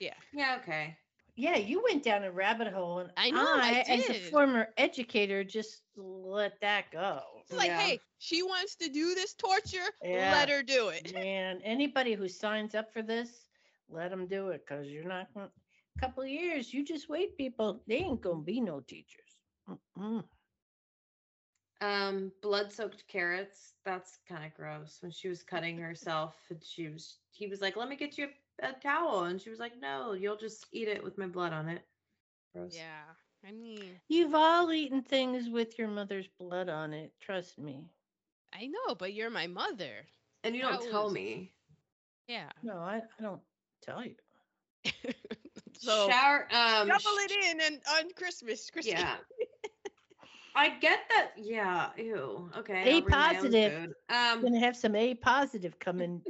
Yeah. 0.00 0.14
Yeah, 0.32 0.58
okay. 0.62 0.96
Yeah, 1.36 1.56
you 1.56 1.82
went 1.82 2.04
down 2.04 2.22
a 2.22 2.30
rabbit 2.30 2.72
hole, 2.72 3.00
and 3.00 3.10
I 3.16 3.30
know, 3.30 3.44
I 3.44 3.84
as 3.88 4.08
a 4.08 4.14
former 4.30 4.72
educator, 4.76 5.42
just 5.42 5.82
let 5.96 6.60
that 6.60 6.90
go. 6.92 7.42
it's 7.42 7.52
like 7.52 7.68
Yeah. 7.68 7.80
hey 7.80 8.00
she 8.18 8.42
wants 8.42 8.74
to 8.76 8.88
do 8.88 9.14
this 9.14 9.34
torture 9.34 9.90
Yeah. 10.02 10.32
let 10.32 10.48
her 10.48 10.62
do 10.62 10.88
it 10.88 11.12
Man, 11.12 11.60
anybody 11.62 12.14
who 12.14 12.28
signs 12.28 12.74
up 12.74 12.92
for 12.92 13.02
this, 13.02 13.48
let 13.88 14.10
them 14.10 14.26
do 14.28 14.48
it 14.50 14.64
because 14.64 14.86
you're 14.88 15.04
not 15.04 15.32
going. 15.34 15.46
A 15.46 15.50
couple 15.98 16.22
of 16.22 16.28
years, 16.28 16.72
you 16.72 16.84
just 16.84 17.08
wait, 17.08 17.36
people. 17.36 17.82
They 17.86 17.96
ain't 17.98 18.20
gonna 18.22 18.42
be 18.42 18.60
no 18.60 18.80
teachers. 18.80 19.38
Mm-mm. 19.68 20.24
Um, 21.80 22.32
blood 22.42 22.72
soaked 22.72 23.06
carrots. 23.08 23.74
That's 23.84 24.18
kind 24.28 24.44
of 24.44 24.54
gross. 24.54 24.98
When 25.02 25.10
she 25.12 25.28
was 25.28 25.42
cutting 25.42 25.78
herself, 25.78 26.34
and 26.50 26.62
she 26.64 26.88
was, 26.88 27.18
he 27.32 27.46
was 27.46 27.60
like, 27.60 27.76
"Let 27.76 27.88
me 27.88 27.96
get 27.96 28.18
you 28.18 28.28
a, 28.62 28.68
a 28.68 28.72
towel," 28.72 29.24
and 29.24 29.40
she 29.40 29.50
was 29.50 29.58
like, 29.60 29.78
"No, 29.80 30.12
you'll 30.12 30.36
just 30.36 30.66
eat 30.72 30.88
it 30.88 31.02
with 31.02 31.18
my 31.18 31.26
blood 31.26 31.52
on 31.52 31.68
it." 31.68 31.82
Gross. 32.52 32.86
yeah 32.86 33.14
i 33.44 33.52
mean 33.52 34.00
You've 34.08 34.34
all 34.34 34.72
eaten 34.72 35.02
things 35.02 35.48
with 35.48 35.78
your 35.78 35.88
mother's 35.88 36.28
blood 36.28 36.68
on 36.68 36.92
it. 36.92 37.18
Trust 37.20 37.58
me. 37.58 37.90
i 38.52 38.66
know 38.66 38.94
but 38.94 39.12
you're 39.12 39.30
my 39.30 39.46
mother 39.46 40.08
And 40.44 40.54
you 40.54 40.62
don't 40.62 40.80
That 40.80 40.82
tell 40.82 41.10
me. 41.10 41.54
yeah 42.26 42.50
No, 42.62 42.78
I, 42.78 43.02
I 43.18 43.22
don't 43.22 43.42
tell 43.82 44.04
you. 44.04 44.14
so 45.84 46.08
Shower. 46.08 46.48
Um. 46.52 46.88
double 46.88 47.16
it 47.26 47.30
in 47.50 47.60
and 47.60 47.80
on 47.96 48.10
christmas 48.16 48.70
christmas 48.70 48.94
Yeah. 49.00 49.16
I 50.56 50.68
get 50.78 51.00
that. 51.08 51.32
Yeah. 51.36 51.90
Ew. 51.96 52.48
Okay. 52.56 52.88
A 52.88 52.94
I'll 52.94 53.00
bring 53.02 53.18
my 53.18 53.28
own 53.30 53.34
positive. 53.34 53.72
food. 53.72 53.92
I'm 54.08 54.38
Um. 54.38 54.44
gonna 54.44 54.60
have 54.60 54.76
some 54.76 54.94
A 54.94 55.14
positive 55.14 55.78
coming 55.80 56.22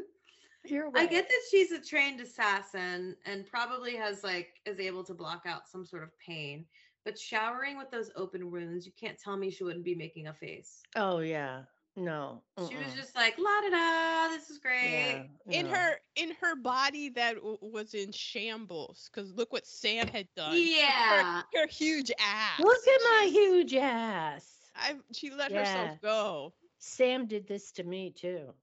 your 0.64 0.90
way. 0.90 1.02
I 1.02 1.06
get 1.06 1.28
that 1.28 1.40
she's 1.50 1.70
a 1.70 1.80
trained 1.80 2.20
assassin 2.20 3.16
and 3.26 3.46
probably 3.46 3.94
has 3.96 4.24
like 4.24 4.48
is 4.66 4.80
able 4.80 5.04
to 5.04 5.14
block 5.14 5.42
out 5.46 5.68
some 5.68 5.84
sort 5.86 6.02
of 6.02 6.10
pain. 6.18 6.66
But 7.04 7.16
showering 7.18 7.78
with 7.78 7.90
those 7.90 8.10
open 8.16 8.50
wounds, 8.50 8.86
you 8.86 8.92
can't 8.98 9.18
tell 9.18 9.36
me 9.36 9.50
she 9.50 9.62
wouldn't 9.64 9.84
be 9.84 9.94
making 9.94 10.26
a 10.26 10.34
face. 10.34 10.82
Oh 10.96 11.20
yeah. 11.20 11.62
No. 12.00 12.42
She 12.68 12.76
was 12.76 12.94
just 12.96 13.14
like, 13.14 13.36
la 13.38 13.60
da 13.60 13.70
da, 13.70 14.28
this 14.34 14.48
is 14.48 14.58
great. 14.58 15.26
Yeah, 15.46 15.60
in 15.60 15.66
no. 15.66 15.72
her 15.74 16.00
in 16.16 16.32
her 16.40 16.56
body 16.56 17.10
that 17.10 17.34
w- 17.36 17.58
was 17.60 17.92
in 17.94 18.10
shambles 18.10 19.10
because 19.12 19.32
look 19.34 19.52
what 19.52 19.66
sam 19.66 20.06
had 20.08 20.26
done 20.34 20.54
Yeah. 20.56 21.42
her, 21.54 21.66
huge 21.68 22.10
ass 22.18 22.58
Look 22.58 22.78
at 22.88 23.00
my 23.04 23.28
huge 23.30 23.74
ass. 23.74 24.46
I, 24.74 24.96
she 25.12 25.30
let 25.30 25.50
Yeah. 25.50 25.58
herself 25.58 26.00
go 26.00 26.54
Sam 26.78 27.26
did 27.26 27.46
this 27.46 27.70
to 27.72 27.84
me 27.84 28.10
too. 28.10 28.54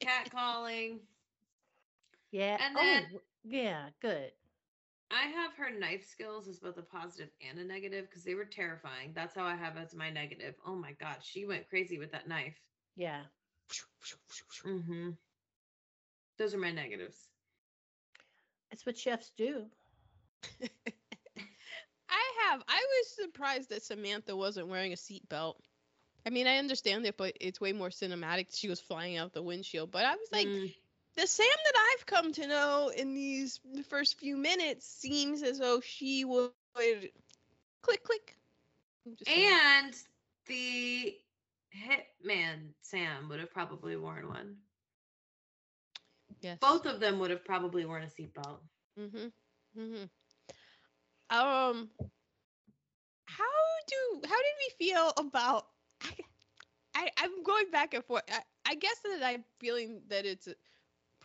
Cat 0.00 0.30
calling. 0.30 1.00
Yeah. 2.30 2.58
And 2.60 2.76
oh, 2.76 2.80
then- 2.82 3.02
w- 3.02 3.20
yeah. 3.44 3.88
Good. 4.00 4.30
I 5.10 5.28
have 5.28 5.54
her 5.54 5.70
knife 5.78 6.04
skills 6.06 6.48
as 6.48 6.58
both 6.58 6.78
a 6.78 6.82
positive 6.82 7.30
and 7.48 7.58
a 7.58 7.64
negative 7.64 8.06
because 8.08 8.24
they 8.24 8.34
were 8.34 8.44
terrifying. 8.44 9.12
That's 9.14 9.34
how 9.34 9.44
I 9.44 9.54
have 9.54 9.76
as 9.76 9.94
my 9.94 10.10
negative. 10.10 10.54
Oh 10.66 10.74
my 10.74 10.92
god, 10.92 11.16
she 11.22 11.44
went 11.46 11.68
crazy 11.68 11.98
with 11.98 12.12
that 12.12 12.28
knife. 12.28 12.58
Yeah. 12.96 13.22
Mm-hmm. 14.66 15.10
Those 16.38 16.54
are 16.54 16.58
my 16.58 16.72
negatives. 16.72 17.28
That's 18.70 18.84
what 18.86 18.98
chefs 18.98 19.30
do. 19.36 19.66
i 22.08 22.32
have. 22.50 22.62
I 22.68 22.84
was 22.88 23.14
surprised 23.14 23.70
that 23.70 23.82
Samantha 23.82 24.36
wasn't 24.36 24.68
wearing 24.68 24.92
a 24.92 24.96
seatbelt. 24.96 25.56
I 26.26 26.30
mean, 26.30 26.46
I 26.46 26.58
understand 26.58 27.06
it, 27.06 27.16
but 27.16 27.36
it's 27.40 27.60
way 27.60 27.72
more 27.72 27.90
cinematic. 27.90 28.46
She 28.56 28.68
was 28.68 28.80
flying 28.80 29.16
out 29.16 29.32
the 29.32 29.42
windshield, 29.42 29.90
but 29.90 30.04
I 30.04 30.14
was 30.16 30.28
like, 30.32 30.48
Mm. 30.48 30.74
The 31.16 31.26
Sam 31.26 31.46
that 31.64 31.74
I've 31.98 32.06
come 32.06 32.32
to 32.34 32.46
know 32.46 32.90
in 32.94 33.14
these 33.14 33.60
the 33.74 33.82
first 33.82 34.18
few 34.18 34.36
minutes 34.36 34.86
seems 34.86 35.42
as 35.42 35.58
though 35.58 35.80
she 35.80 36.24
would 36.24 36.52
click 37.82 38.02
click. 38.04 38.36
I'm 39.06 39.16
saying. 39.16 39.48
And 39.48 39.94
the 40.46 41.16
hitman 41.74 42.72
Sam 42.82 43.28
would 43.28 43.40
have 43.40 43.52
probably 43.52 43.96
worn 43.96 44.28
one. 44.28 44.56
yes. 46.40 46.58
Both 46.60 46.86
of 46.86 47.00
them 47.00 47.18
would 47.20 47.30
have 47.30 47.44
probably 47.44 47.84
worn 47.84 48.02
a 48.02 48.06
seatbelt. 48.06 48.60
Mhm. 48.98 49.32
Mhm. 49.76 50.10
Um 51.30 51.90
how 53.26 53.44
do 53.86 54.20
how 54.28 54.36
did 54.36 54.54
we 54.58 54.86
feel 54.86 55.12
about 55.16 55.66
I, 56.02 56.16
I 56.94 57.10
I'm 57.18 57.42
going 57.42 57.70
back 57.70 57.94
and 57.94 58.04
forth. 58.04 58.22
I, 58.30 58.40
I 58.66 58.74
guess 58.74 58.98
that 59.04 59.22
I'm 59.24 59.44
feeling 59.58 60.02
that 60.08 60.24
it's 60.26 60.48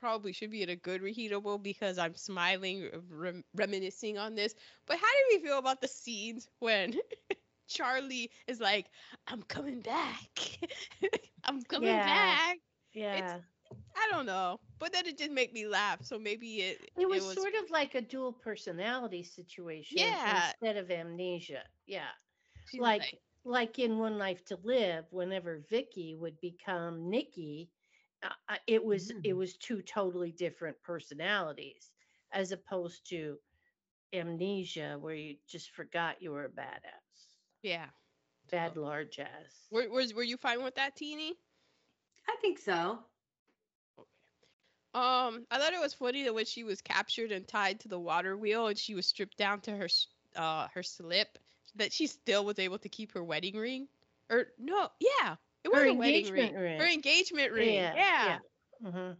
probably 0.01 0.33
should 0.33 0.51
be 0.51 0.63
in 0.63 0.69
a 0.69 0.75
good 0.77 1.01
reheatable 1.03 1.63
because 1.63 1.99
I'm 1.99 2.15
smiling 2.15 2.89
rem- 3.09 3.45
reminiscing 3.55 4.17
on 4.19 4.35
this. 4.35 4.55
But 4.87 4.97
how 4.97 5.07
did 5.07 5.39
we 5.41 5.47
feel 5.47 5.59
about 5.59 5.81
the 5.81 5.87
scenes 5.89 6.49
when 6.59 6.95
Charlie 7.67 8.31
is 8.47 8.61
like, 8.61 8.87
"I'm 9.27 9.43
coming 9.43 9.81
back. 9.81 10.59
I'm 11.45 11.61
coming 11.63 11.99
Yeah. 11.99 12.05
back." 12.05 12.57
Yeah. 12.93 13.15
It's, 13.19 13.35
I 13.97 14.07
don't 14.11 14.25
know, 14.25 14.59
but 14.79 14.93
then 14.93 15.07
it 15.07 15.17
did 15.17 15.31
make 15.31 15.53
me 15.53 15.67
laugh. 15.67 16.03
So 16.03 16.19
maybe 16.19 16.61
it 16.61 16.91
It 16.97 17.07
was, 17.07 17.23
sort 17.33 17.53
of 17.55 17.69
like 17.71 17.95
a 17.95 18.01
dual 18.01 18.33
personality 18.33 19.23
situation 19.23 19.97
Yeah. 19.97 20.29
instead 20.29 20.77
of 20.77 20.91
amnesia. 20.91 21.63
Yeah. 21.87 22.11
she's 22.65 22.79
like 22.79 23.19
like 23.43 23.79
in 23.79 23.99
One 23.99 24.17
Life 24.17 24.43
to 24.45 24.57
Live, 24.63 25.05
whenever 25.11 25.59
Viki 25.71 26.17
would 26.17 26.39
become 26.41 27.09
Nikki, 27.09 27.69
uh, 28.23 28.55
it 28.67 28.83
was 28.83 29.11
it 29.23 29.33
Mm. 29.33 29.33
was 29.33 29.57
two 29.57 29.81
totally 29.81 30.31
different 30.31 30.81
personalities, 30.83 31.91
as 32.31 32.51
opposed 32.51 33.07
to 33.09 33.37
amnesia, 34.13 34.97
where 34.99 35.15
you 35.15 35.37
just 35.47 35.71
forgot 35.71 36.21
you 36.21 36.31
were 36.31 36.45
a 36.45 36.49
badass, 36.49 37.35
yeah. 37.61 37.87
bad 38.49 38.75
large 38.77 39.19
ass. 39.19 39.71
Were, 39.71 39.89
was 39.89 40.13
were 40.13 40.23
you 40.23 40.37
fine 40.37 40.63
with 40.63 40.75
that, 40.75 40.95
Teeny? 40.95 41.37
I 42.27 42.35
think 42.41 42.59
so. 42.59 42.99
Um, 44.93 45.45
I 45.51 45.57
thought 45.59 45.73
it 45.73 45.79
was 45.79 45.93
funny 45.93 46.23
that 46.23 46.33
when 46.33 46.45
she 46.45 46.63
was 46.63 46.81
captured 46.81 47.31
and 47.31 47.47
tied 47.47 47.79
to 47.81 47.87
the 47.87 47.99
water 47.99 48.37
wheel 48.37 48.67
and 48.67 48.77
she 48.77 48.95
was 48.95 49.05
stripped 49.07 49.37
down 49.37 49.61
to 49.61 49.71
her 49.75 49.87
uh 50.35 50.67
her 50.73 50.83
slip, 50.83 51.37
that 51.75 51.91
she 51.93 52.07
still 52.07 52.45
was 52.45 52.59
able 52.59 52.79
to 52.79 52.89
keep 52.89 53.13
her 53.13 53.23
wedding 53.23 53.55
ring. 53.57 53.87
Or 54.29 54.47
no, 54.59 54.89
yeah, 54.99 55.35
it 55.63 55.69
was 55.69 55.83
Her 55.83 55.85
a 55.85 55.93
wedding 55.93 56.27
engagement 56.27 56.29
ring. 56.29 56.55
ring. 56.55 56.79
Her 56.79 56.87
engagement 56.87 57.51
ring. 57.51 57.91
Yeah, 57.93 57.93
Yeah. 57.93 58.37
yeah. 58.81 58.89
hmm 58.89 59.11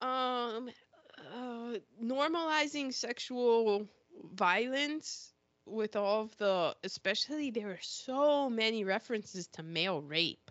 Um, 0.00 0.70
uh, 1.18 1.78
normalizing 2.02 2.92
sexual 2.92 3.88
violence 4.32 5.34
with 5.66 5.96
all 5.96 6.22
of 6.22 6.36
the, 6.38 6.76
especially 6.84 7.50
there 7.50 7.70
are 7.70 7.80
so 7.82 8.48
many 8.48 8.84
references 8.84 9.46
to 9.48 9.62
male 9.62 10.00
rape, 10.02 10.50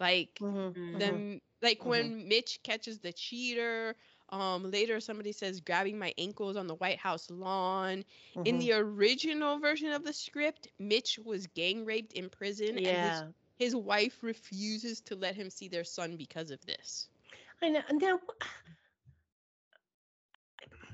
like. 0.00 0.40
hmm 0.40 0.72
Mm. 0.74 0.98
them 0.98 1.40
like 1.62 1.84
Mhm. 1.84 1.86
when 1.86 2.28
Mitch 2.28 2.62
catches 2.62 2.98
the 3.00 3.12
cheater. 3.12 3.96
Um, 4.30 4.70
later 4.70 5.00
somebody 5.00 5.32
says 5.32 5.60
grabbing 5.60 5.98
my 5.98 6.14
ankles 6.18 6.56
on 6.56 6.66
the 6.66 6.74
White 6.74 6.98
House 6.98 7.30
lawn. 7.30 8.04
In 8.44 8.58
the 8.58 8.72
original 8.72 9.58
version 9.58 9.92
of 9.92 10.04
the 10.04 10.12
script, 10.12 10.68
Mitch 10.78 11.18
was 11.18 11.46
gang 11.48 11.84
raped 11.84 12.12
in 12.12 12.28
prison, 12.30 12.78
yeah. 12.78 12.84
and 12.84 12.98
his, 12.98 13.24
his 13.56 13.74
wife 13.74 14.22
refuses 14.22 15.00
to 15.02 15.14
let 15.16 15.34
him 15.34 15.50
see 15.50 15.68
their 15.68 15.84
son 15.84 16.16
because 16.16 16.50
of 16.50 16.64
this. 16.66 17.08
I 17.62 17.68
know. 17.70 17.80
Now, 17.92 18.20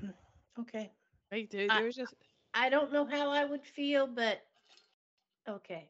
okay. 0.59 0.91
Right? 1.31 1.49
There, 1.49 1.69
I- 1.69 1.77
there 1.77 1.85
was 1.85 1.95
just 1.95 2.13
I 2.53 2.69
don't 2.69 2.91
know 2.91 3.05
how 3.05 3.29
I 3.31 3.45
would 3.45 3.65
feel, 3.65 4.07
but 4.07 4.41
okay. 5.47 5.89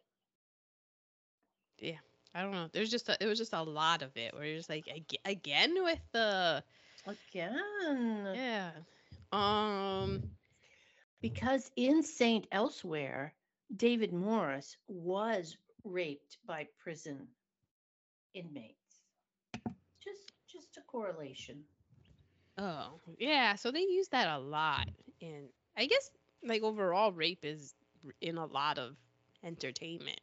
Yeah, 1.79 1.97
I 2.33 2.41
don't 2.41 2.51
know. 2.51 2.67
There's 2.71 2.89
just 2.91 3.09
a, 3.09 3.17
it 3.21 3.25
was 3.25 3.37
just 3.37 3.53
a 3.53 3.61
lot 3.61 4.01
of 4.01 4.15
it 4.15 4.33
where 4.33 4.45
you're 4.45 4.57
just 4.57 4.69
like 4.69 4.87
again 5.25 5.83
with 5.83 5.99
the 6.11 6.63
Again. 7.07 8.33
yeah. 8.35 8.71
Um. 9.31 10.21
Because 11.21 11.71
in 11.75 12.03
Saint 12.03 12.47
Elsewhere, 12.51 13.33
David 13.75 14.13
Morse 14.13 14.77
was 14.87 15.57
raped 15.83 16.37
by 16.45 16.67
prison 16.77 17.27
inmates. 18.33 19.01
Just 19.99 20.33
just 20.47 20.77
a 20.77 20.81
correlation. 20.81 21.65
Oh, 22.57 22.99
yeah. 23.17 23.55
So 23.55 23.71
they 23.71 23.81
use 23.81 24.09
that 24.09 24.27
a 24.27 24.39
lot. 24.39 24.87
And 25.21 25.49
I 25.77 25.85
guess, 25.85 26.09
like, 26.43 26.61
overall, 26.63 27.11
rape 27.11 27.43
is 27.43 27.75
in 28.21 28.37
a 28.37 28.45
lot 28.45 28.77
of 28.77 28.97
entertainment. 29.43 30.19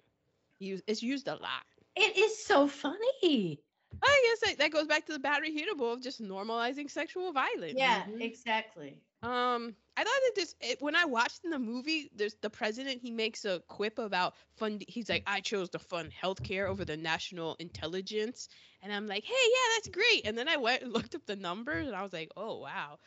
Use 0.58 0.82
It's 0.86 1.02
used 1.02 1.28
a 1.28 1.34
lot. 1.36 1.64
It 1.96 2.16
is 2.16 2.44
so 2.44 2.66
funny. 2.68 3.62
I 4.02 4.22
guess 4.40 4.50
that, 4.50 4.58
that 4.58 4.72
goes 4.72 4.86
back 4.86 5.06
to 5.06 5.12
the 5.12 5.18
battery 5.18 5.50
heatable 5.52 5.92
of 5.92 6.02
just 6.02 6.22
normalizing 6.22 6.90
sexual 6.90 7.32
violence. 7.32 7.78
Yeah, 7.78 8.06
Mhm. 8.06 8.20
exactly. 8.20 9.02
Um, 9.22 9.74
I 9.96 10.04
thought 10.04 10.20
that 10.26 10.32
this 10.36 10.54
it, 10.60 10.80
when 10.80 10.94
I 10.94 11.04
watched 11.04 11.44
in 11.44 11.50
the 11.50 11.58
movie, 11.58 12.08
there's 12.14 12.34
the 12.34 12.50
president. 12.50 13.00
He 13.02 13.10
makes 13.10 13.44
a 13.44 13.60
quip 13.66 13.98
about 13.98 14.34
fund. 14.56 14.84
He's 14.86 15.08
like, 15.08 15.24
I 15.26 15.40
chose 15.40 15.70
to 15.70 15.80
fund 15.80 16.12
healthcare 16.12 16.68
over 16.68 16.84
the 16.84 16.96
national 16.96 17.56
intelligence, 17.58 18.48
and 18.80 18.92
I'm 18.92 19.08
like, 19.08 19.24
hey, 19.24 19.34
yeah, 19.34 19.74
that's 19.74 19.88
great. 19.88 20.24
And 20.24 20.38
then 20.38 20.48
I 20.48 20.56
went 20.56 20.82
and 20.82 20.92
looked 20.94 21.16
up 21.16 21.26
the 21.26 21.34
numbers, 21.34 21.88
and 21.88 21.96
I 21.96 22.02
was 22.02 22.12
like, 22.12 22.30
oh 22.36 22.58
wow. 22.58 22.98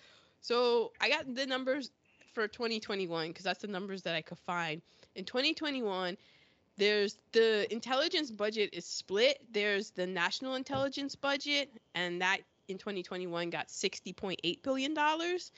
So 0.41 0.91
I 0.99 1.07
got 1.07 1.33
the 1.33 1.45
numbers 1.45 1.91
for 2.33 2.47
2021 2.47 3.29
because 3.29 3.45
that's 3.45 3.61
the 3.61 3.67
numbers 3.67 4.01
that 4.01 4.15
I 4.15 4.21
could 4.21 4.39
find. 4.39 4.81
In 5.15 5.23
2021, 5.23 6.17
there's 6.77 7.17
the 7.31 7.71
intelligence 7.71 8.31
budget 8.31 8.71
is 8.73 8.85
split. 8.85 9.39
There's 9.51 9.91
the 9.91 10.07
national 10.07 10.55
intelligence 10.55 11.15
budget, 11.15 11.69
and 11.95 12.21
that 12.21 12.39
in 12.67 12.77
2021 12.77 13.49
got 13.49 13.67
60.8 13.69 14.63
billion 14.63 14.93
dollars. 14.93 15.51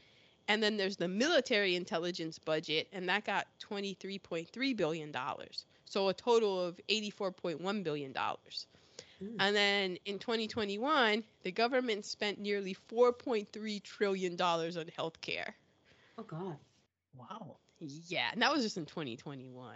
And 0.48 0.62
then 0.62 0.78
there's 0.78 0.98
the 0.98 1.08
military 1.08 1.76
intelligence 1.76 2.38
budget, 2.38 2.88
and 2.92 3.08
that 3.08 3.26
got 3.26 3.48
$23.3 3.62 4.78
billion. 4.78 5.16
So 5.86 6.10
a 6.10 6.14
total 6.14 6.60
of 6.60 6.80
$84.1 6.90 7.84
billion. 7.84 8.14
Mm. 8.14 9.36
And 9.40 9.56
then 9.56 9.98
in 10.06 10.20
2021, 10.20 11.24
the 11.44 11.52
government 11.52 12.06
spent 12.06 12.40
nearly 12.40 12.76
$4.3 12.92 13.84
trillion 13.84 14.34
on 14.34 14.86
healthcare. 14.98 15.54
Oh 16.18 16.24
God. 16.24 16.58
Wow. 17.18 17.58
Yeah, 17.80 18.30
and 18.32 18.42
that 18.42 18.52
was 18.52 18.64
just 18.64 18.78
in 18.78 18.86
2021. 18.86 19.76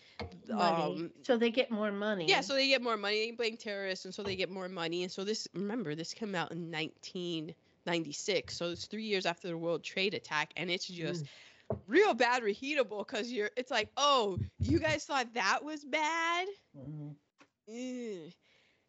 um 0.51 1.09
so 1.23 1.38
they 1.38 1.49
get 1.51 1.71
more 1.71 1.91
money. 1.91 2.25
yeah, 2.27 2.41
so 2.41 2.53
they 2.53 2.67
get 2.67 2.82
more 2.82 2.97
money. 2.97 3.25
They 3.25 3.32
blame 3.32 3.57
terrorists, 3.57 4.05
and 4.05 4.13
so 4.13 4.23
they 4.23 4.36
get 4.36 4.49
more 4.49 4.67
money. 4.67 5.03
And 5.03 5.11
so 5.11 5.23
this, 5.23 5.47
remember, 5.53 5.95
this 5.95 6.13
came 6.13 6.36
out 6.36 6.51
in 6.51 6.71
1996 6.71 8.55
So 8.55 8.69
it's 8.69 8.86
three 8.86 9.03
years 9.03 9.25
after 9.25 9.47
the 9.47 9.57
World 9.57 9.84
Trade 9.84 10.13
attack, 10.13 10.51
and 10.57 10.69
it's 10.69 10.88
just 10.88 11.25
real 11.88 12.13
bad 12.13 12.43
reheatable 12.43 13.05
because 13.05 13.32
you're. 13.32 13.49
It's 13.57 13.72
like, 13.72 13.89
oh, 13.97 14.38
you 14.59 14.80
guys 14.80 15.05
thought 15.05 15.34
that 15.34 15.63
was 15.63 15.84
bad. 15.86 16.47
Mhm. 17.67 18.34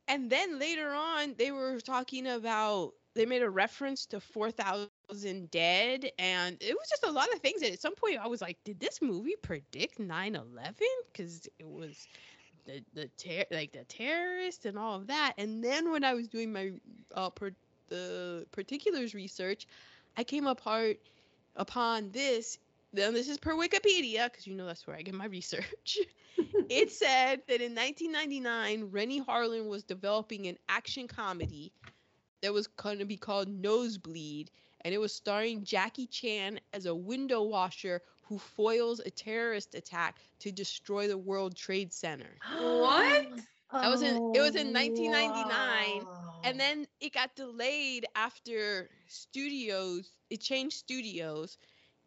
And 0.08 0.30
then 0.30 0.58
later 0.58 0.90
on, 0.90 1.34
they 1.38 1.52
were 1.52 1.80
talking 1.80 2.26
about 2.26 2.94
they 3.14 3.26
made 3.26 3.42
a 3.42 3.50
reference 3.50 4.06
to 4.06 4.20
4,000 4.20 5.50
dead, 5.50 6.10
and 6.18 6.56
it 6.60 6.74
was 6.74 6.88
just 6.88 7.04
a 7.04 7.10
lot 7.10 7.32
of 7.34 7.40
things. 7.40 7.62
And 7.62 7.72
at 7.72 7.80
some 7.80 7.94
point, 7.94 8.18
I 8.18 8.26
was 8.28 8.40
like, 8.40 8.58
did 8.64 8.78
this 8.80 9.00
movie 9.02 9.36
predict 9.42 9.98
9/11? 9.98 10.86
Because 11.12 11.48
it 11.58 11.68
was 11.68 12.06
the 12.66 12.82
the 12.94 13.08
ter- 13.16 13.46
like 13.50 13.72
the 13.72 13.84
terrorists 13.84 14.66
and 14.66 14.78
all 14.78 14.96
of 14.96 15.06
that. 15.08 15.34
And 15.38 15.62
then 15.62 15.90
when 15.92 16.04
I 16.04 16.14
was 16.14 16.28
doing 16.28 16.52
my 16.52 16.72
uh 17.14 17.30
per- 17.30 17.54
the 17.88 18.46
particulars 18.52 19.14
research, 19.14 19.66
I 20.16 20.24
came 20.24 20.46
apart 20.46 20.98
upon 21.56 22.10
this. 22.12 22.58
Then 22.92 23.14
this 23.14 23.28
is 23.28 23.38
per 23.38 23.54
Wikipedia, 23.54 24.30
because 24.30 24.46
you 24.46 24.54
know 24.54 24.66
that's 24.66 24.86
where 24.86 24.96
I 24.96 25.02
get 25.02 25.14
my 25.14 25.26
research. 25.26 25.98
it 26.68 26.90
said 26.90 27.42
that 27.48 27.60
in 27.60 27.74
1999, 27.74 28.90
Renny 28.90 29.20
Harlin 29.20 29.68
was 29.68 29.84
developing 29.84 30.46
an 30.48 30.58
action 30.68 31.06
comedy 31.06 31.72
that 32.42 32.52
was 32.52 32.66
going 32.66 32.98
to 32.98 33.04
be 33.04 33.16
called 33.16 33.48
Nosebleed, 33.48 34.50
and 34.82 34.92
it 34.94 34.98
was 34.98 35.14
starring 35.14 35.62
Jackie 35.62 36.06
Chan 36.06 36.58
as 36.72 36.86
a 36.86 36.94
window 36.94 37.42
washer 37.42 38.00
who 38.22 38.38
foils 38.38 39.00
a 39.00 39.10
terrorist 39.10 39.74
attack 39.74 40.18
to 40.40 40.50
destroy 40.50 41.06
the 41.06 41.18
World 41.18 41.56
Trade 41.56 41.92
Center. 41.92 42.30
What? 42.58 43.26
That 43.72 43.88
was 43.88 44.02
in- 44.02 44.34
it 44.34 44.40
was 44.40 44.56
in 44.56 44.72
1999, 44.72 46.04
wow. 46.04 46.40
And 46.42 46.58
then 46.58 46.86
it 47.00 47.12
got 47.12 47.36
delayed 47.36 48.06
after 48.16 48.88
studios, 49.06 50.10
it 50.28 50.40
changed 50.40 50.76
studios. 50.76 51.56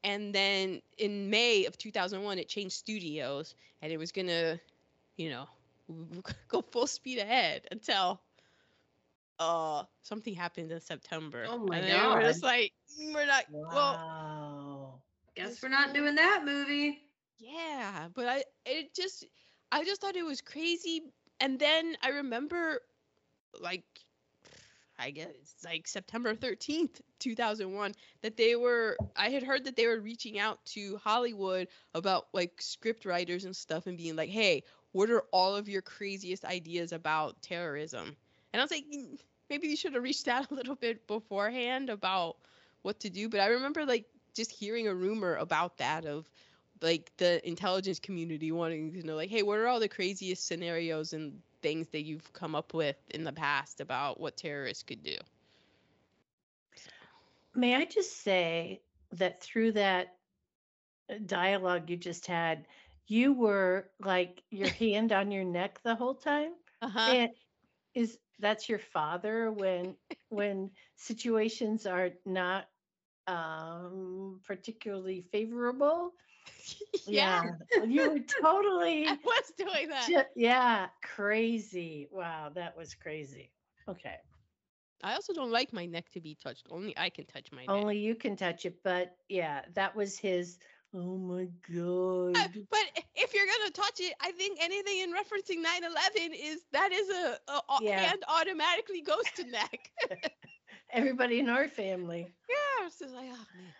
And 0.04 0.34
then 0.34 0.82
in 0.98 1.30
May 1.30 1.66
of 1.66 1.78
2001, 1.78 2.40
it 2.40 2.48
changed 2.48 2.76
studios 2.76 3.56
and 3.82 3.92
it 3.92 3.98
was 3.98 4.12
going 4.12 4.28
to, 4.28 4.60
you 5.18 5.30
know, 5.30 5.48
go 6.48 6.62
full 6.62 6.88
speed 6.88 7.20
ahead 7.20 7.68
until 7.72 8.20
uh 9.40 9.84
something 10.02 10.34
happened 10.34 10.72
in 10.72 10.80
September. 10.80 11.46
Oh 11.50 11.58
my 11.58 11.78
and 11.78 11.88
then 11.88 12.10
We're 12.10 12.22
just 12.22 12.44
like, 12.44 12.72
"Mm, 13.00 13.14
we're 13.14 13.26
not, 13.26 13.44
well, 13.52 13.94
wow. 13.94 15.02
Guess 15.36 15.62
we're 15.64 15.70
not 15.70 15.94
doing 15.94 16.16
that 16.16 16.44
movie. 16.46 17.00
Yeah, 17.40 18.08
but 18.14 18.28
I 18.28 18.44
it 18.66 18.94
just 18.96 19.26
I 19.72 19.84
just 19.84 20.02
thought 20.02 20.16
it 20.16 20.26
was 20.26 20.42
crazy. 20.42 21.02
And 21.40 21.60
then 21.60 21.96
I 22.02 22.10
remember 22.10 22.80
like 23.60 23.84
I 25.00 25.12
guess 25.12 25.30
it's 25.42 25.64
like 25.64 25.88
September 25.88 26.36
13th, 26.36 27.02
2001 27.20 27.94
that 28.22 28.38
they 28.38 28.56
were 28.56 28.98
I 29.16 29.30
had 29.30 29.44
heard 29.44 29.66
that 29.66 29.76
they 29.76 29.88
were 29.88 30.00
reaching 30.00 30.40
out 30.40 30.64
to 30.68 30.98
Hollywood 30.98 31.68
about 31.94 32.28
like 32.34 32.62
script 32.62 33.06
writers 33.06 33.46
and 33.46 33.56
stuff 33.56 33.88
and 33.88 33.98
being 33.98 34.16
like, 34.16 34.30
"Hey, 34.30 34.64
what 34.92 35.10
are 35.10 35.24
all 35.32 35.56
of 35.56 35.68
your 35.68 35.82
craziest 35.82 36.46
ideas 36.46 36.92
about 36.92 37.42
terrorism?" 37.42 38.16
And 38.54 38.62
I 38.62 38.64
was 38.64 38.72
like, 38.72 38.86
"Mm, 38.94 39.20
maybe 39.50 39.68
you 39.68 39.76
should 39.76 39.94
have 39.94 40.04
reached 40.04 40.28
out 40.28 40.50
a 40.52 40.54
little 40.54 40.76
bit 40.76 41.08
beforehand 41.08 41.90
about 41.90 42.38
what 42.82 43.00
to 43.02 43.10
do, 43.10 43.30
but 43.30 43.40
I 43.40 43.48
remember 43.48 43.86
like 43.86 44.06
just 44.34 44.52
hearing 44.52 44.88
a 44.88 44.96
rumor 44.96 45.36
about 45.36 45.78
that 45.78 46.06
of 46.06 46.30
like 46.82 47.12
the 47.18 47.46
intelligence 47.48 48.00
community 48.00 48.52
wanting 48.52 48.92
to 48.94 49.04
know 49.06 49.16
like 49.16 49.30
hey 49.30 49.42
what 49.44 49.58
are 49.58 49.68
all 49.68 49.80
the 49.80 49.88
craziest 49.88 50.46
scenarios 50.46 51.14
and 51.14 51.42
things 51.64 51.90
that 51.92 52.04
you've 52.04 52.34
come 52.34 52.56
up 52.56 52.76
with 52.76 52.98
in 53.12 53.26
the 53.26 53.34
past 53.34 53.82
about 53.82 54.22
what 54.22 54.38
terrorists 54.38 54.84
could 54.84 55.04
do 55.04 55.18
May 57.56 57.76
I 57.76 57.86
just 57.86 58.18
say 58.22 58.84
that 59.12 59.42
through 59.42 59.74
that 59.74 60.18
uh, 61.10 61.16
dialogue 61.26 61.90
you 61.90 61.98
just 61.98 62.28
had, 62.28 62.68
you 63.08 63.34
were 63.34 63.90
like 64.00 64.44
your 64.52 64.70
hand 64.80 65.12
on 65.14 65.32
your 65.32 65.46
neck 65.46 65.82
the 65.84 65.96
whole 65.96 66.16
time? 66.16 66.54
uh-huh 66.82 67.16
And 67.16 67.30
is 67.96 68.20
that's 68.40 68.70
your 68.70 68.80
father 68.80 69.52
when 69.52 69.98
when 70.30 70.72
situations 70.96 71.86
are 71.88 72.12
not 72.26 72.68
um 73.28 74.42
particularly 74.46 75.22
favorable? 75.22 76.14
yeah, 77.08 77.44
You 77.86 78.10
were 78.12 78.20
totally 78.42 79.08
i 79.08 79.18
was 79.24 79.52
doing 79.58 79.90
that 79.90 80.08
ju- 80.08 80.30
yeah, 80.36 80.88
crazy. 81.02 82.08
Wow, 82.12 82.52
that 82.56 82.76
was 82.78 82.94
crazy. 82.96 83.52
Okay. 83.88 84.16
i 85.04 85.14
also 85.14 85.34
don't 85.34 85.52
like 85.52 85.74
my 85.74 85.86
neck 85.86 86.10
to 86.12 86.22
be 86.22 86.36
touched 86.36 86.68
only 86.70 86.98
i 86.98 87.10
can 87.10 87.26
touch 87.26 87.48
my 87.52 87.66
neck 87.66 87.70
Only 87.70 87.98
you 87.98 88.16
can 88.16 88.36
touch 88.36 88.66
it, 88.66 88.82
but 88.84 89.16
yeah, 89.30 89.62
that 89.74 89.96
was 89.96 90.18
his 90.18 90.60
oh 90.94 91.18
my 91.18 91.48
god. 91.72 92.36
Uh, 92.36 92.48
but 92.70 92.86
if 93.16 93.34
you're 93.34 93.46
gonna 93.46 93.72
touch 93.72 94.00
it, 94.00 94.14
I 94.22 94.32
think 94.32 94.60
anything 94.62 95.00
in 95.00 95.12
referencing 95.12 95.62
9/11 95.64 96.34
is 96.36 96.62
that 96.72 96.92
is 96.92 97.10
a, 97.10 97.38
a, 97.52 97.62
a 97.70 97.80
Yeah. 97.82 98.00
hand 98.00 98.24
automatically 98.28 99.02
goes 99.02 99.26
to 99.36 99.44
neck. 99.46 99.92
Everybody 100.92 101.40
in 101.40 101.50
our 101.50 101.68
family. 101.68 102.34
yeah, 102.50 102.88
it's 102.88 103.00
just 103.00 103.14
like 103.14 103.26
oh 103.32 103.48
man. 103.56 103.74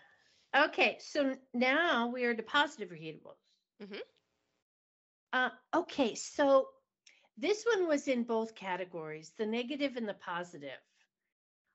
Okay, 0.54 0.98
so 1.00 1.36
now 1.52 2.08
we 2.08 2.24
are 2.24 2.34
to 2.34 2.42
positive 2.42 2.90
reheatables. 2.90 3.38
Mhm. 3.80 4.02
Uh, 5.32 5.50
okay, 5.74 6.14
so 6.14 6.68
this 7.36 7.64
one 7.64 7.86
was 7.88 8.08
in 8.08 8.24
both 8.24 8.54
categories, 8.54 9.32
the 9.36 9.46
negative 9.46 9.96
and 9.96 10.08
the 10.08 10.14
positive. 10.14 10.80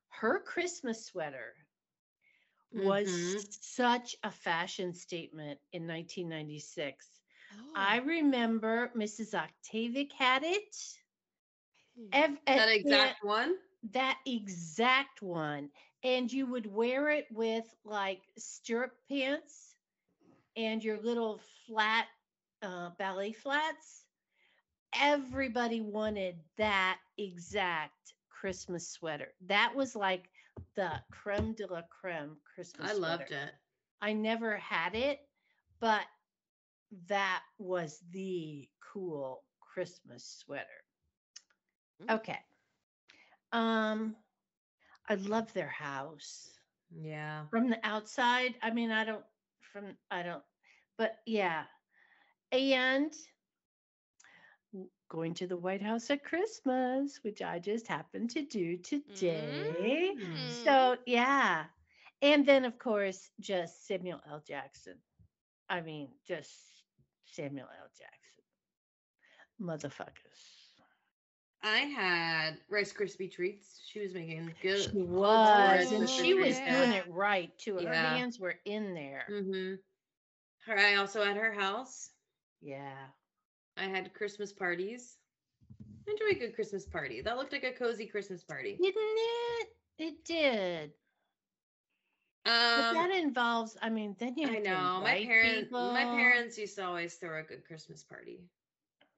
Her 0.10 0.40
Christmas 0.40 1.06
sweater 1.06 1.56
was 2.72 3.10
Mhm. 3.10 3.48
such 3.62 4.16
a 4.24 4.32
fashion 4.32 4.94
statement 4.94 5.60
in 5.72 5.86
1996. 5.88 7.22
Oh, 7.52 7.74
I 7.76 7.98
remember 7.98 8.92
Mrs. 8.96 9.34
Octavic 9.34 10.12
had 10.14 10.44
it. 10.44 10.76
hmm. 11.96 12.34
That 12.54 12.70
and- 12.70 12.70
exact 12.70 13.24
one. 13.24 13.58
that 13.92 14.20
exact 14.26 15.22
one 15.22 15.72
and 16.04 16.32
you 16.32 16.46
would 16.46 16.66
wear 16.66 17.10
it 17.10 17.26
with 17.32 17.66
like 17.84 18.22
stirrup 18.38 18.92
pants 19.10 19.76
and 20.56 20.84
your 20.84 20.98
little 20.98 21.40
flat 21.66 22.06
uh, 22.62 22.90
ballet 22.98 23.32
flats 23.32 24.06
everybody 25.00 25.82
wanted 25.82 26.36
that 26.58 26.98
exact 27.18 28.14
christmas 28.30 28.88
sweater 28.90 29.34
that 29.42 29.74
was 29.76 29.96
like 29.96 30.30
the 30.76 30.90
creme 31.12 31.54
de 31.54 31.66
la 31.68 31.82
creme 31.90 32.38
christmas 32.56 32.92
I 32.92 32.94
loved 32.94 33.32
sweater. 33.32 33.32
it. 33.32 33.54
i 34.02 34.14
never 34.14 34.58
had 34.58 34.96
it 34.96 35.20
but 35.80 36.06
that 37.08 37.42
was 37.58 38.00
the 38.12 38.70
cool 38.82 39.44
christmas 39.62 40.24
sweater 40.26 40.84
Mm. 42.02 42.10
okay 42.10 42.40
um 43.52 44.16
i 45.10 45.16
love 45.16 45.52
their 45.54 45.70
house. 45.70 46.50
Yeah. 46.92 47.46
from 47.52 47.70
the 47.70 47.80
outside 47.84 48.56
i 48.64 48.72
mean 48.72 48.92
i 48.92 49.04
don't 49.04 49.24
from 49.62 49.96
i 50.10 50.24
don't 50.24 50.44
but 50.98 51.16
yeah. 51.26 51.64
And 52.52 53.14
going 55.10 55.34
to 55.36 55.48
the 55.48 55.58
white 55.58 55.82
house 55.82 56.10
at 56.10 56.24
christmas 56.24 57.20
which 57.24 57.42
i 57.42 57.58
just 57.58 57.88
happened 57.88 58.30
to 58.32 58.42
do 58.44 58.78
today. 58.78 60.14
Mm. 60.20 60.64
so 60.64 60.98
yeah. 61.06 61.66
And 62.22 62.46
then 62.46 62.66
of 62.66 62.78
course 62.78 63.30
just 63.40 63.88
samuel 63.88 64.20
l. 64.30 64.44
Jackson. 64.46 64.96
I 65.70 65.82
mean 65.82 66.10
just 66.28 66.52
samuel 67.26 67.68
l. 67.68 67.90
Jackson. 67.98 68.44
Motherfuckers 69.62 70.59
I 71.62 71.80
had 71.80 72.58
Rice 72.70 72.94
Krispie 72.94 73.32
treats. 73.32 73.82
She 73.86 74.00
was 74.00 74.14
making 74.14 74.54
good. 74.62 74.80
She 74.92 75.02
was, 75.02 75.92
and 75.92 76.10
she 76.10 76.34
was 76.34 76.58
Krispies, 76.58 76.78
doing 76.78 76.92
it 76.94 77.06
right 77.10 77.58
too. 77.58 77.76
Her 77.76 77.82
Yeah. 77.84 78.16
hands 78.16 78.40
were 78.40 78.56
in 78.66 78.94
there. 78.94 79.26
Mm-hmm. 79.30 79.76
Her, 80.66 80.78
I 80.78 80.96
also 80.96 81.22
at 81.24 81.36
her 81.38 81.52
house. 81.54 82.12
Yeah. 82.62 83.08
I 83.78 83.84
had 83.84 84.14
Christmas 84.14 84.54
parties. 84.54 85.18
I 86.08 86.12
enjoy 86.12 86.38
a 86.38 86.40
good 86.40 86.56
Christmas 86.56 86.86
party. 86.86 87.22
That 87.22 87.38
looked 87.38 87.52
like 87.52 87.64
a 87.64 87.72
cozy 87.74 88.06
Christmas 88.06 88.44
party. 88.44 88.78
Didn't 88.82 88.96
it? 88.98 89.68
It 90.00 90.26
did. 90.26 90.92
but 92.46 92.52
Um, 92.52 92.94
that 92.96 93.12
involves, 93.12 93.78
I 93.82 93.90
mean, 93.90 94.16
then 94.20 94.36
you 94.38 94.48
have 94.48 94.56
I 94.58 94.60
know 94.60 95.02
my 95.02 95.24
parents. 95.26 95.72
My 95.72 96.04
parents 96.06 96.58
used 96.58 96.76
to 96.78 96.86
always 96.86 97.16
throw 97.16 97.40
a 97.40 97.44
good 97.44 97.66
Christmas 97.66 98.04
party. 98.04 98.40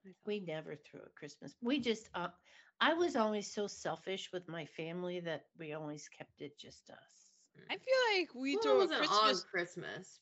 I 0.04 0.08
thought. 0.08 0.16
We 0.26 0.40
never 0.40 0.76
threw 0.76 1.00
a 1.00 1.10
Christmas. 1.18 1.54
We 1.62 1.80
just, 1.80 2.08
uh, 2.14 2.28
I 2.80 2.94
was 2.94 3.16
always 3.16 3.52
so 3.52 3.66
selfish 3.66 4.30
with 4.32 4.48
my 4.48 4.64
family 4.66 5.20
that 5.20 5.46
we 5.58 5.72
always 5.72 6.08
kept 6.08 6.40
it 6.40 6.58
just 6.58 6.90
us. 6.90 7.38
I 7.70 7.76
feel 7.76 8.18
like 8.18 8.34
we 8.34 8.56
Well, 8.56 8.60
it 8.60 8.62
throw 8.62 8.80
a 8.82 8.88
Christmas. 8.88 9.18
on 9.20 9.50
Christmas. 9.50 10.20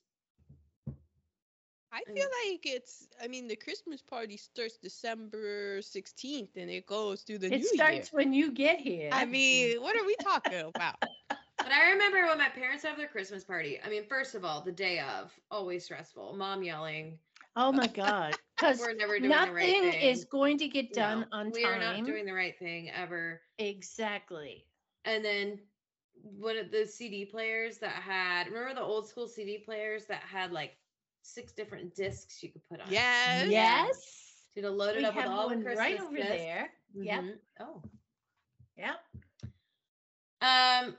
I 1.92 2.02
and- 2.06 2.16
feel 2.16 2.26
like 2.46 2.66
it's. 2.66 3.08
I 3.22 3.26
mean, 3.28 3.48
the 3.48 3.56
Christmas 3.56 4.02
party 4.02 4.36
starts 4.36 4.78
December 4.78 5.80
16th 5.82 6.56
and 6.56 6.70
it 6.70 6.86
goes 6.86 7.22
through 7.22 7.38
the 7.38 7.46
it 7.52 7.58
new 7.58 7.64
starts 7.64 8.12
year. 8.12 8.18
when 8.18 8.32
you 8.32 8.52
get 8.52 8.78
here. 8.80 9.10
I 9.12 9.24
mean, 9.24 9.80
what 9.82 9.96
are 9.96 10.04
we 10.06 10.16
talking 10.16 10.60
about? 10.60 10.96
But 11.62 11.72
I 11.72 11.90
remember 11.90 12.26
when 12.26 12.38
my 12.38 12.48
parents 12.48 12.84
have 12.84 12.96
their 12.96 13.06
Christmas 13.08 13.44
party. 13.44 13.78
I 13.84 13.88
mean, 13.90 14.04
first 14.04 14.34
of 14.34 14.44
all, 14.44 14.62
the 14.62 14.72
day 14.72 14.98
of, 15.00 15.38
always 15.50 15.84
stressful. 15.84 16.34
Mom 16.34 16.62
yelling. 16.62 17.18
Oh 17.56 17.72
my 17.72 17.86
God. 17.86 18.36
Because 18.56 18.80
We're 18.80 18.94
never 18.94 19.18
doing 19.18 19.30
nothing 19.30 19.46
the 19.46 19.52
right 19.52 19.76
thing. 19.78 20.10
is 20.10 20.24
going 20.24 20.58
to 20.58 20.68
get 20.68 20.92
done 20.92 21.20
No, 21.20 21.26
on 21.32 21.52
we 21.52 21.64
are 21.64 21.78
not 21.78 22.04
doing 22.04 22.26
the 22.26 22.32
right 22.32 22.56
thing 22.58 22.90
ever. 22.90 23.40
exactly. 23.58 24.64
And 25.04 25.24
then 25.24 25.58
one 26.22 26.56
of 26.56 26.70
the 26.70 26.86
CD 26.86 27.24
players 27.24 27.78
that 27.78 27.92
had 27.92 28.48
remember 28.48 28.74
the 28.74 28.82
old 28.82 29.08
school 29.08 29.26
CD 29.26 29.58
players 29.58 30.06
that 30.06 30.22
had 30.22 30.52
like 30.52 30.76
six 31.22 31.52
different 31.52 31.94
discs 31.94 32.42
you 32.42 32.50
could 32.50 32.64
put 32.68 32.80
on. 32.80 32.88
it? 32.88 32.92
Yes. 32.92 33.48
Yes. 33.50 34.46
So 34.54 34.60
to 34.62 34.70
load 34.70 34.96
it 34.96 34.98
We 34.98 35.04
up 35.04 35.14
with 35.16 35.24
have 35.24 35.30
all 35.30 35.48
the 35.48 35.56
one 35.56 35.62
Christmas 35.62 35.78
right 35.78 36.00
over 36.00 36.16
discs. 36.16 36.32
there. 36.32 36.70
Yep. 37.00 37.24
Mhm. 37.24 37.38
Oh. 37.60 37.82
Yep. 38.76 38.96
Um, 40.42 40.96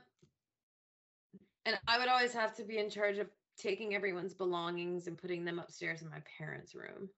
and 1.65 1.79
I 1.87 1.99
would 1.99 2.07
always 2.07 2.33
have 2.33 2.55
to 2.57 2.63
be 2.63 2.77
in 2.77 2.89
charge 2.89 3.17
of 3.17 3.27
taking 3.57 3.93
everyone's 3.93 4.33
belongings 4.33 5.07
and 5.07 5.17
putting 5.17 5.45
them 5.45 5.59
upstairs 5.59 6.01
in 6.01 6.09
my 6.09 6.21
parents' 6.37 6.75
room. 6.75 7.09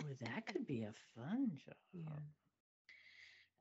Oh, 0.00 0.14
that 0.20 0.46
could 0.46 0.66
be 0.66 0.82
a 0.82 0.92
fun 1.14 1.52
job. 1.56 2.22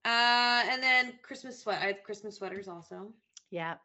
Uh, 0.05 0.63
and 0.69 0.83
then 0.83 1.13
Christmas 1.21 1.59
sweat. 1.59 1.81
I 1.81 1.87
had 1.87 2.03
Christmas 2.03 2.35
sweaters 2.37 2.67
also. 2.67 3.13
Yeah. 3.49 3.75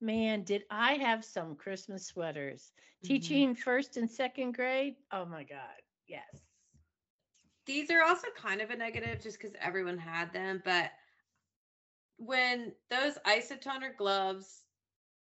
Man, 0.00 0.42
did 0.44 0.64
I 0.70 0.94
have 0.94 1.24
some 1.24 1.56
Christmas 1.56 2.06
sweaters. 2.06 2.72
Mhm. 3.02 3.06
Teaching 3.06 3.54
first 3.54 3.96
and 3.96 4.10
second 4.10 4.52
grade. 4.52 4.96
Oh 5.12 5.24
my 5.24 5.44
God. 5.44 5.82
Yes. 6.06 6.46
These 7.66 7.90
are 7.90 8.02
also 8.02 8.28
kind 8.36 8.60
of 8.60 8.70
a 8.70 8.76
negative 8.76 9.20
just 9.20 9.38
because 9.38 9.54
everyone 9.60 9.98
had 9.98 10.32
them, 10.32 10.62
but 10.64 10.92
when 12.18 12.74
those 12.88 13.18
isotoner 13.26 13.96
gloves 13.96 14.65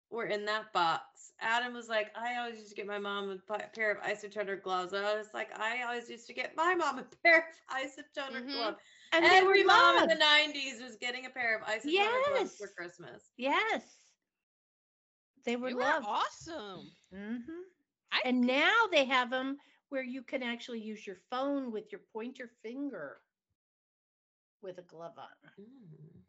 were 0.09 0.25
in 0.25 0.45
that 0.45 0.71
box, 0.73 1.31
Adam 1.39 1.73
was 1.73 1.89
like, 1.89 2.11
I 2.15 2.38
always 2.38 2.57
used 2.57 2.69
to 2.69 2.75
get 2.75 2.88
my 2.88 2.99
mom 2.99 3.29
a 3.49 3.57
pair 3.75 3.91
of 3.91 4.01
isotoner 4.03 4.61
gloves. 4.61 4.93
I 4.93 5.15
was 5.17 5.34
like, 5.34 5.57
I 5.59 5.84
always 5.84 6.09
used 6.09 6.27
to 6.27 6.34
get 6.34 6.55
my 6.55 6.75
mom 6.75 6.99
a 6.99 7.03
pair 7.23 7.47
of 7.69 7.75
isotoner 7.77 8.43
Mhm. 8.45 8.51
gloves. 8.51 8.77
And 9.13 9.25
Every 9.25 9.63
were 9.63 9.65
mom 9.65 9.97
in 9.99 10.07
the 10.07 10.15
90s 10.15 10.81
was 10.81 10.95
getting 10.97 11.25
a 11.25 11.29
pair 11.29 11.57
of 11.57 11.63
isotoner 11.63 12.25
gloves 12.25 12.55
for 12.57 12.67
Christmas. 12.67 13.31
Yes. 13.38 13.99
They 15.45 15.55
were 15.55 15.69
They 15.69 15.73
were 15.73 15.81
loved. 15.81 16.05
awesome. 16.05 16.91
hmm 17.11 17.38
I 18.11 18.21
And 18.25 18.41
now 18.45 18.88
they 18.91 19.05
have 19.05 19.29
them 19.29 19.57
where 19.89 20.03
you 20.03 20.23
can 20.23 20.43
actually 20.43 20.81
use 20.81 21.05
your 21.05 21.17
phone 21.29 21.71
with 21.71 21.91
your 21.91 22.01
pointer 22.13 22.47
finger 22.63 23.21
with 24.61 24.77
a 24.77 24.81
glove 24.84 25.17
on. 25.17 25.51
Mm. 25.59 26.23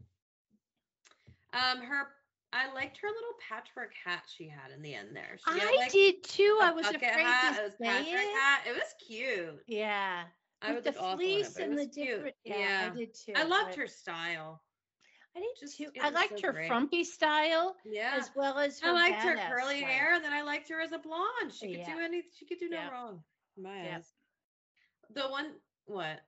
Um, 1.52 1.80
her, 1.82 2.08
I 2.52 2.72
liked 2.72 2.96
her 2.98 3.08
little 3.08 3.34
patchwork 3.46 3.92
hat 4.04 4.22
she 4.34 4.48
had 4.48 4.70
in 4.74 4.80
the 4.82 4.94
end 4.94 5.14
there. 5.14 5.38
She 5.46 5.58
had, 5.58 5.68
I 5.68 5.76
like, 5.76 5.92
did 5.92 6.22
too. 6.24 6.58
I 6.62 6.70
was 6.70 6.86
afraid 6.86 7.02
hat, 7.04 7.56
to 7.56 7.60
it 7.60 7.64
was 7.64 7.72
say 7.80 7.84
patchwork 7.86 8.20
it. 8.22 8.38
hat. 8.40 8.60
It 8.66 8.72
was 8.72 8.94
cute. 9.06 9.62
Yeah. 9.66 10.22
I 10.62 10.72
with 10.72 10.76
would 10.76 10.84
the 10.94 10.98
look 10.98 11.02
awful 11.12 11.20
in 11.20 11.30
it, 11.30 11.32
fleece 11.34 11.56
it 11.58 11.62
and 11.64 11.72
the 11.78 11.84
was 11.86 11.94
cute. 11.94 12.08
different. 12.08 12.34
Yeah, 12.44 12.56
Yeah, 12.58 12.90
I 12.92 12.96
did 12.96 13.14
too. 13.14 13.32
I 13.36 13.42
loved 13.44 13.74
her 13.76 13.86
style. 13.86 14.62
I 15.36 15.40
did 15.40 15.48
just- 15.60 15.76
too. 15.76 15.90
I 16.00 16.08
liked 16.08 16.40
so 16.40 16.46
her 16.46 16.52
great. 16.52 16.68
frumpy 16.68 17.04
style 17.04 17.76
Yeah. 17.84 18.14
as 18.16 18.30
well 18.34 18.58
as 18.58 18.80
her 18.80 18.88
I 18.88 18.92
liked 18.92 19.22
her 19.22 19.36
curly 19.36 19.80
style. 19.80 19.88
hair, 19.90 20.14
and 20.14 20.24
then 20.24 20.32
I 20.32 20.40
liked 20.42 20.68
her 20.70 20.80
as 20.80 20.92
a 20.92 20.98
blonde. 20.98 21.52
She 21.52 21.68
could 21.68 21.80
Yeah. 21.80 21.94
do 21.94 22.00
any. 22.00 22.22
She 22.34 22.46
could 22.46 22.58
do 22.58 22.68
no 22.70 22.78
Yep. 22.80 22.92
wrong. 22.92 23.24
My 23.56 23.82
Yep. 23.84 23.94
eyes. 23.98 24.12
The 25.10 25.28
one, 25.28 25.60
what? 25.84 26.20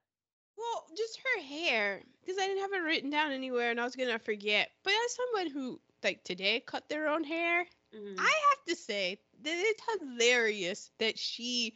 Well, 0.55 0.87
just 0.95 1.17
her 1.19 1.41
hair, 1.41 2.03
because 2.21 2.37
I 2.37 2.45
didn't 2.45 2.61
have 2.61 2.73
it 2.73 2.77
written 2.85 3.09
down 3.09 3.31
anywhere, 3.31 3.71
and 3.71 3.81
I 3.81 3.83
was 3.83 3.95
gonna 3.95 4.19
forget. 4.19 4.71
But 4.83 4.93
as 4.93 5.15
someone 5.15 5.47
who 5.49 5.81
like 6.03 6.23
today 6.23 6.59
cut 6.59 6.87
their 6.89 7.07
own 7.07 7.23
hair, 7.23 7.65
Mhm. 7.93 8.15
I 8.19 8.23
have 8.49 8.65
to 8.67 8.75
say 8.75 9.19
that 9.41 9.53
it's 9.55 9.83
hilarious 9.99 10.91
that 10.99 11.17
she, 11.19 11.75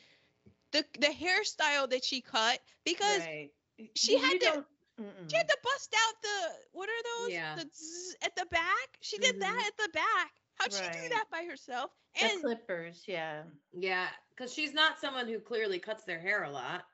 the 0.72 0.86
the 1.00 1.08
hairstyle 1.08 1.90
that 1.90 2.04
she 2.04 2.22
cut, 2.22 2.60
because 2.84 3.20
Right. 3.20 3.52
she 3.96 4.14
You 4.14 4.20
had 4.20 4.40
to- 4.42 4.66
mm-mm. 5.02 5.30
she 5.30 5.36
had 5.38 5.48
to 5.50 5.58
bust 5.64 5.94
out 5.98 6.22
the 6.22 6.68
what 6.72 6.90
are 6.90 7.04
those? 7.20 7.32
Yeah. 7.32 7.56
The 7.56 7.70
zzz 7.74 8.16
at 8.22 8.36
the 8.36 8.46
back. 8.46 8.98
She 9.02 9.18
did 9.18 9.36
Mhm. 9.36 9.40
that 9.42 9.66
at 9.68 9.78
the 9.78 9.90
back. 9.90 10.32
How'd 10.56 10.72
she 10.74 10.80
do 11.02 11.10
that 11.10 11.30
by 11.30 11.44
herself? 11.44 11.92
the 12.16 12.26
And 12.26 12.42
clippers, 12.42 13.04
yeah. 13.08 13.44
Yeah, 13.74 14.10
because 14.30 14.54
she's 14.54 14.74
not 14.74 15.00
someone 15.00 15.28
who 15.28 15.40
clearly 15.42 15.80
cuts 15.80 16.06
their 16.06 16.20
hair 16.20 16.44
a 16.44 16.50
lot. 16.50 16.86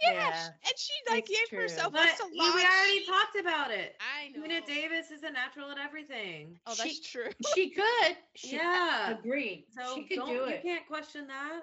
Yeah, 0.00 0.12
Yeah, 0.12 0.46
and 0.64 0.74
she 0.78 0.92
like 1.08 1.28
it's 1.28 1.38
gave 1.38 1.48
true. 1.48 1.60
herself 1.60 1.88
a 1.88 1.90
But 1.92 2.16
salon. 2.16 2.32
you- 2.34 2.54
we 2.54 2.64
already 2.64 2.98
sheet. 3.00 3.06
talked 3.06 3.36
about 3.36 3.70
it. 3.70 3.96
I 4.00 4.28
know. 4.28 4.40
Geena 4.46 4.64
Davis 4.64 5.10
is 5.10 5.22
a 5.22 5.30
natural 5.30 5.70
at 5.70 5.78
everything. 5.78 6.58
Oh, 6.66 6.74
that's 6.74 6.96
She- 6.96 7.02
true. 7.02 7.30
She 7.54 7.70
could. 7.70 8.16
She 8.34 8.56
yeah. 8.56 9.10
agreed. 9.18 9.66
So 9.70 9.94
she 9.94 10.04
could 10.04 10.16
don't, 10.16 10.28
do 10.28 10.32
you 10.32 10.58
can't 10.62 10.86
question 10.86 11.26
that. 11.28 11.62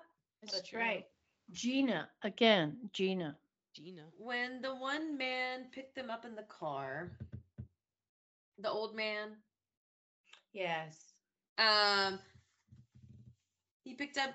That's 0.51 0.73
right. 0.73 1.05
Geena, 1.51 2.07
again, 2.23 2.77
Geena. 2.93 3.35
Geena. 3.75 4.11
When 4.17 4.61
the 4.61 4.75
one 4.75 5.17
man 5.17 5.69
picked 5.71 5.95
them 5.95 6.09
up 6.09 6.25
in 6.25 6.35
the 6.35 6.43
car, 6.43 7.11
the 8.57 8.69
old 8.69 8.95
man, 8.95 9.37
Yes. 10.53 11.13
um, 11.57 12.19
he 13.83 13.93
picked 13.93 14.17
up 14.17 14.31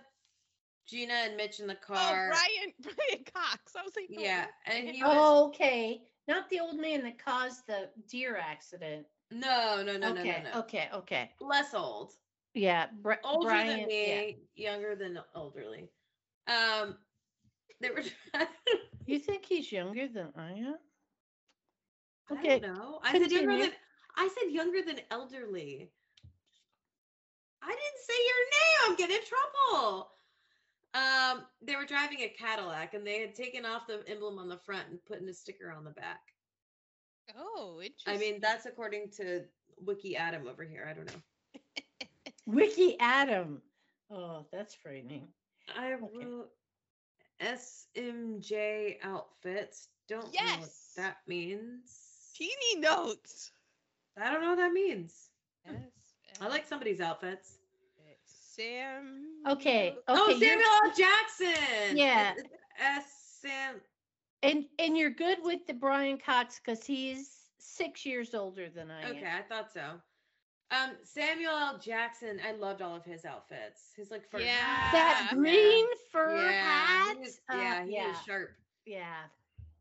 Geena 0.93 1.27
and 1.27 1.37
Mitch 1.37 1.61
in 1.61 1.67
the 1.67 1.75
car. 1.75 1.97
Oh, 1.97 2.11
car. 2.11 2.29
Brian 2.31 2.73
Brian 2.83 3.25
Cox. 3.35 3.75
I 3.79 3.83
was 3.83 3.95
like, 3.97 4.11
oh, 4.19 4.23
Yeah, 4.23 4.47
and 4.67 4.89
okay. 4.89 4.93
he 4.97 5.03
was 5.03 5.13
Oh, 5.17 5.47
okay. 5.49 6.03
Not 6.29 6.49
the 6.51 6.61
old 6.61 6.79
man 6.79 7.03
that 7.05 7.19
caused 7.19 7.67
the 7.67 7.91
deer 8.09 8.37
accident. 8.37 9.07
no, 9.31 9.83
no, 9.85 9.97
no, 9.99 10.11
okay, 10.11 10.43
no, 10.45 10.51
no, 10.51 10.51
no. 10.55 10.61
okay, 10.61 10.89
okay. 10.95 11.31
Less 11.41 11.75
old, 11.75 12.13
Yeah, 12.55 12.87
Bri- 13.03 13.17
older 13.25 13.49
Brian. 13.49 13.67
than 13.67 13.91
yeah. 13.91 14.21
me, 14.21 14.39
younger 14.55 14.95
than 14.95 15.19
elderly. 15.35 15.91
Um, 16.47 16.97
they 17.81 17.91
were. 17.91 18.03
You 19.07 19.19
think 19.19 19.45
he's 19.47 19.73
younger 19.73 20.09
than 20.09 20.33
I 20.37 20.53
am? 20.53 20.77
I 22.31 22.35
Okay, 22.35 22.59
don't 22.61 22.75
know. 22.77 23.01
I 23.03 23.19
said 23.19 23.31
younger 23.31 23.57
than 23.59 23.73
I 24.17 24.29
said 24.29 24.51
younger 24.53 24.83
than 24.83 25.01
elderly. 25.11 25.91
I 27.63 27.69
didn't 27.69 28.01
say 28.07 28.15
your 28.29 28.45
name. 28.51 28.79
I'm 28.91 28.97
getting 28.97 29.17
in 29.17 29.23
trouble. 29.25 30.11
Um, 30.95 31.45
they 31.63 31.77
were 31.77 31.87
driving 31.87 32.21
a 32.21 32.29
Cadillac 32.29 32.95
and 32.95 33.07
they 33.07 33.21
had 33.21 33.35
taken 33.35 33.65
off 33.65 33.87
the 33.87 34.03
emblem 34.07 34.39
on 34.39 34.49
the 34.49 34.59
front 34.59 34.89
and 34.91 35.05
putting 35.07 35.29
a 35.29 35.33
sticker 35.35 35.71
on 35.71 35.85
the 35.85 35.91
back. 35.91 36.21
Oh, 37.39 37.81
interesting. 37.83 38.15
I 38.15 38.19
mean, 38.19 38.41
that's 38.41 38.67
according 38.67 39.11
to 39.17 39.45
Wiki 39.85 40.17
Adam 40.17 40.47
over 40.49 40.65
here. 40.65 40.87
I 40.89 40.93
don't 40.93 41.07
know. 41.07 41.21
Wiki 42.47 42.97
Adam. 43.01 43.63
Oh, 44.11 44.47
that's 44.53 44.75
frightening. 44.75 45.29
I 45.77 45.95
Okay. 45.95 46.25
wrote 46.25 46.51
SMJ 47.41 48.99
outfits. 49.03 49.89
Don't 50.09 50.25
know 50.35 50.59
what 50.61 50.71
that 50.97 51.19
means. 51.27 52.33
teeny 52.35 52.81
notes. 52.81 53.53
I 54.19 54.31
don't 54.31 54.43
know 54.43 54.51
what 54.51 54.59
that 54.59 54.73
means. 54.73 55.31
Yes. 55.67 55.77
I 56.41 56.49
like 56.49 56.67
somebody's 56.67 57.01
outfits. 57.01 57.59
Sam. 58.55 59.23
Okay, 59.49 59.89
okay. 59.91 59.97
oh, 60.09 60.39
Samuel 60.39 60.69
L. 60.85 60.93
Jackson. 60.97 61.97
Yeah. 61.97 62.35
S. 62.79 63.05
Sam. 63.41 63.81
and 64.43 64.65
and 64.79 64.97
you're 64.97 65.11
good 65.11 65.39
with 65.43 65.67
the 65.67 65.75
Brian 65.75 66.19
Cox 66.19 66.61
because 66.65 66.85
he's 66.87 67.51
six 67.59 68.05
years 68.07 68.35
older 68.35 68.69
than 68.69 68.91
I 68.91 69.01
Okay, 69.01 69.09
am. 69.11 69.17
Okay, 69.17 69.31
I 69.39 69.43
thought 69.43 69.73
so. 69.73 70.01
Um, 70.71 70.93
Samuel 71.03 71.53
L. 71.57 71.79
Jackson. 71.79 72.41
I 72.47 72.53
loved 72.53 72.81
all 72.83 72.97
of 72.97 73.05
his 73.05 73.25
outfits. 73.25 73.93
His 73.97 74.11
like 74.11 74.29
fur 74.31 74.39
Yeah. 74.41 74.53
hat. 74.57 74.93
That 74.93 75.29
Yeah. 75.33 75.37
green 75.39 75.87
fur 76.11 76.37
yeah, 76.37 76.63
hat. 76.63 77.17
He 77.17 77.21
was, 77.21 77.41
uh, 77.53 77.57
yeah, 77.57 77.85
he 77.85 77.95
yeah, 77.95 78.09
was 78.09 78.23
sharp. 78.23 78.51
yeah, 78.87 79.25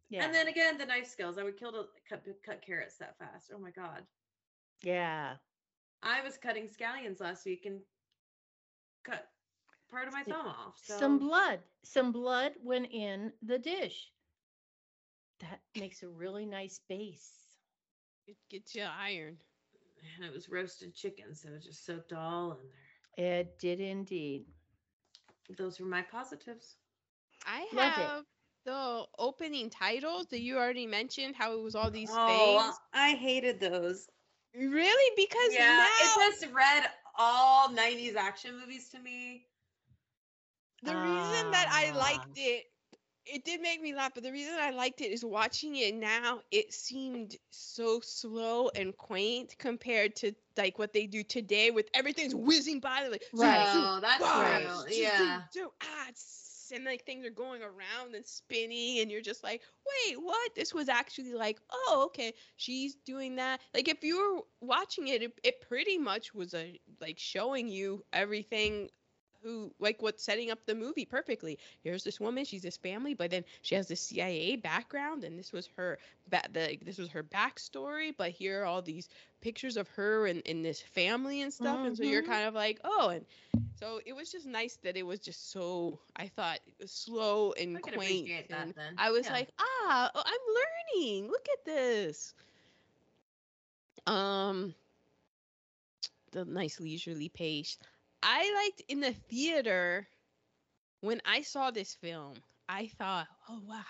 yeah, 0.10 0.26
And 0.26 0.34
then 0.34 0.48
again, 0.48 0.78
the 0.78 0.86
knife 0.86 1.08
skills. 1.08 1.38
I 1.38 1.44
would 1.44 1.58
kill 1.58 1.72
to 1.72 1.86
cut 2.10 2.26
cut 2.46 2.62
carrots 2.62 2.98
that 2.98 3.18
fast. 3.18 3.52
Oh 3.54 3.60
my 3.60 3.72
god. 3.72 4.06
yeah. 4.84 5.36
I 6.04 6.22
was 6.24 6.36
cutting 6.38 6.68
scallions 6.68 7.22
last 7.22 7.46
week 7.46 7.66
and 7.68 7.80
cut 9.04 9.30
part 9.90 10.08
of 10.08 10.14
my 10.14 10.24
thumb 10.24 10.48
off. 10.48 10.78
So 10.84 10.98
Some 10.98 11.20
blood, 11.20 11.62
some 11.84 12.12
blood 12.12 12.54
went 12.64 12.88
in 12.92 13.34
the 13.42 13.60
dish. 13.60 14.12
That 15.40 15.62
makes 15.76 16.04
a 16.04 16.10
really 16.10 16.46
nice 16.46 16.80
base. 16.88 17.58
It 18.28 18.38
gets 18.50 18.76
you 18.76 18.84
iron. 18.84 19.38
and 20.16 20.26
it 20.26 20.34
was 20.34 20.50
roasted 20.50 20.94
chicken, 20.96 21.36
so 21.36 21.50
it 21.50 21.64
just 21.64 21.86
soaked 21.86 22.14
all 22.14 22.52
in 22.54 22.58
there. 23.18 23.36
It 23.42 23.58
did 23.60 23.80
indeed. 23.80 24.46
Those 25.58 25.80
were 25.80 25.86
my 25.86 26.02
positives. 26.02 26.78
I 27.46 27.62
Love 27.72 27.98
it. 27.98 28.14
have 28.14 28.26
the 28.66 29.06
opening 29.18 29.70
titles 29.70 30.28
that 30.28 30.40
you 30.42 30.58
already 30.58 30.86
mentioned. 30.88 31.36
How 31.36 31.54
it 31.54 31.62
was 31.62 31.76
all 31.76 31.90
these 31.92 32.10
Oh, 32.12 32.74
I 32.94 33.12
hated 33.16 33.60
those. 33.60 34.08
Really? 34.56 35.12
Because 35.16 35.54
Yeah, 35.54 35.68
now 35.78 35.86
it 35.86 36.32
just 36.42 36.54
read 36.54 36.86
all 37.18 37.70
90s 37.72 38.16
action 38.16 38.58
movies 38.60 38.90
to 38.90 39.00
me. 39.00 39.48
the 40.84 40.98
reason 40.98 41.52
that 41.52 41.66
I 41.72 41.92
Ah. 41.92 41.98
liked 41.98 42.30
it 42.36 42.66
it 43.26 43.44
did 43.46 43.62
make 43.62 43.82
me 43.82 43.94
laugh, 43.94 44.12
but 44.16 44.24
the 44.24 44.32
reason 44.32 44.54
I 44.60 44.72
liked 44.72 45.02
it 45.02 45.12
is 45.12 45.24
watching 45.24 45.76
it 45.76 45.94
now, 45.96 46.42
it 46.52 46.74
seemed 46.74 47.36
so 47.52 48.00
slow 48.02 48.70
and 48.76 48.96
quaint 48.98 49.56
compared 49.60 50.16
to 50.18 50.34
like 50.58 50.78
what 50.80 50.94
they 50.94 51.06
do 51.08 51.24
today 51.24 51.70
with 51.72 51.88
everything's 51.94 52.36
whizzing 52.36 52.80
by 52.80 53.08
like 53.08 53.24
zoom, 53.36 53.64
Right. 53.64 53.70
Oh, 53.72 54.00
that's 54.02 54.34
right. 54.34 54.70
true. 54.70 54.84
zoom, 54.90 55.10
zoom, 55.16 55.30
Yeah. 55.30 55.42
zoom, 55.54 55.70
ah, 55.82 56.08
and 56.72 56.86
like 56.86 57.06
things 57.06 57.26
are 57.26 57.30
going 57.32 57.62
around 57.62 58.16
and 58.16 58.26
spinning 58.26 59.00
and 59.00 59.12
you're 59.12 59.22
just 59.22 59.44
like, 59.44 59.62
wait, 60.08 60.16
what? 60.22 60.56
This 60.56 60.74
was 60.74 60.90
actually 60.90 61.34
like, 61.34 61.60
oh, 61.72 62.04
okay, 62.08 62.34
she's 62.56 62.96
doing 62.96 63.36
that. 63.36 63.62
Like 63.74 63.88
if 63.88 64.04
you 64.04 64.18
were 64.36 64.42
watching 64.68 65.08
it, 65.08 65.22
it, 65.24 65.40
it 65.44 65.62
pretty 65.62 65.98
much 65.98 66.34
was 66.34 66.54
a 66.54 66.80
like 67.02 67.18
showing 67.20 67.68
you 67.68 68.04
everything 68.14 68.90
who 69.44 69.72
like 69.80 70.02
what's 70.02 70.24
setting 70.24 70.52
up 70.52 70.66
the 70.66 70.76
movie 70.76 71.06
perfectly. 71.06 71.58
Here's 71.84 72.04
this 72.04 72.20
woman, 72.20 72.46
she's 72.46 72.62
this 72.64 72.78
family, 72.78 73.14
but 73.14 73.30
then 73.32 73.44
she 73.62 73.76
has 73.76 73.88
this 73.88 74.02
CIA 74.02 74.56
background, 74.56 75.24
and 75.24 75.38
this 75.38 75.52
was 75.52 75.68
her 75.78 75.98
ba- 76.30 76.44
the, 76.52 76.78
this 76.84 76.98
was 76.98 77.10
her 77.10 77.24
backstory. 77.24 78.14
But 78.16 78.32
here 78.32 78.62
are 78.62 78.66
all 78.66 78.82
these 78.82 79.10
pictures 79.42 79.78
of 79.78 79.88
her 79.90 80.28
and 80.28 80.42
in 80.42 80.62
this 80.62 80.82
family 80.82 81.42
and 81.42 81.54
stuff, 81.54 81.80
and 81.84 81.96
so 81.96 82.04
you're 82.04 82.22
Mhm. 82.22 82.24
kind 82.24 82.48
of 82.48 82.54
like, 82.54 82.80
oh, 82.84 83.10
and 83.10 83.26
so 83.82 84.00
it 84.06 84.14
was 84.14 84.32
just 84.32 84.46
nice 84.46 84.78
that 84.84 84.96
it 84.96 85.04
was 85.06 85.20
just 85.20 85.52
so 85.52 86.00
I 86.16 86.28
thought 86.28 86.60
slow 86.86 87.54
and 87.54 87.78
I 87.78 87.82
quaint. 87.82 88.30
that 88.50 88.66
and. 88.66 88.74
I 88.98 89.12
was 89.12 89.26
Yeah. 89.26 89.34
like, 89.34 89.50
ah, 89.60 90.12
oh, 90.14 90.24
I'm 90.26 91.02
learning. 91.02 91.28
Look 91.30 91.48
at 91.52 91.66
this. 91.66 92.34
Um, 94.08 94.74
the 96.32 96.46
nice 96.46 96.80
leisurely 96.80 97.30
pace. 97.30 97.78
I 98.24 98.52
liked 98.64 98.82
in 98.90 99.00
the 99.00 99.14
theater 99.14 100.08
when 101.02 101.22
I 101.26 101.42
saw 101.42 101.72
this 101.72 101.96
film. 101.96 102.36
I 102.70 102.88
thought, 102.98 103.28
oh 103.50 103.62
wow, 103.68 103.84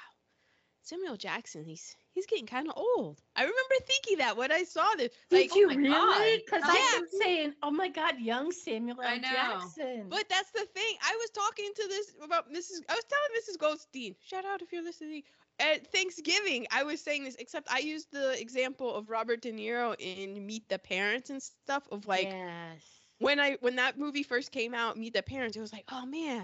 Samuel 0.83 1.17
Jackson. 1.17 1.63
He's 1.65 1.95
he's 2.13 2.25
getting 2.25 2.45
kind 2.45 2.67
of 2.67 2.73
old. 2.77 3.21
I 3.35 3.41
remember 3.41 3.75
thinking 3.85 4.17
that 4.19 4.37
when 4.37 4.51
I 4.51 4.63
saw 4.63 4.85
this. 4.97 5.11
Did 5.29 5.35
Like, 5.41 5.55
you 5.55 5.65
oh 5.65 5.73
my 5.73 5.75
really? 5.75 6.43
Because 6.45 6.63
Yeah. 6.65 6.71
I 6.73 6.97
kept 6.99 7.11
saying, 7.13 7.53
"Oh 7.63 7.71
my 7.71 7.89
God, 7.89 8.19
young 8.19 8.51
Samuel 8.51 9.01
L. 9.01 9.07
I 9.07 9.17
know. 9.17 9.29
Jackson." 9.31 10.07
But 10.09 10.25
that's 10.29 10.51
the 10.51 10.65
thing. 10.73 10.95
I 11.03 11.15
was 11.19 11.29
talking 11.31 11.71
to 11.75 11.87
this 11.87 12.13
about 12.23 12.51
Mrs. 12.51 12.81
I 12.89 12.95
was 12.95 13.03
telling 13.05 13.31
Mrs. 13.39 13.57
Goldstein. 13.59 14.15
Shout 14.25 14.45
out 14.45 14.61
if 14.61 14.71
you're 14.71 14.83
listening. 14.83 15.23
At 15.59 15.91
Thanksgiving, 15.91 16.65
I 16.71 16.83
was 16.83 16.99
saying 17.01 17.23
this, 17.23 17.35
except 17.35 17.71
I 17.71 17.79
used 17.79 18.11
the 18.11 18.39
example 18.41 18.95
of 18.95 19.09
Robert 19.09 19.41
De 19.41 19.51
Niro 19.51 19.95
in 19.99 20.43
Meet 20.45 20.67
the 20.69 20.79
Parents 20.79 21.29
and 21.29 21.41
stuff. 21.41 21.87
Of 21.91 22.07
like 22.07 22.29
yes, 22.31 22.81
when 23.19 23.39
I 23.39 23.57
when 23.61 23.75
that 23.75 23.97
movie 23.99 24.23
first 24.23 24.51
came 24.51 24.73
out, 24.73 24.97
Meet 24.97 25.13
the 25.13 25.21
Parents, 25.21 25.55
it 25.55 25.61
was 25.61 25.71
like, 25.73 25.83
oh 25.91 26.05
man, 26.05 26.43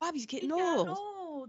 Bobby's 0.00 0.22
He 0.22 0.26
getting 0.26 0.50
got 0.50 0.78
old. 0.78 0.88
old. 0.90 0.98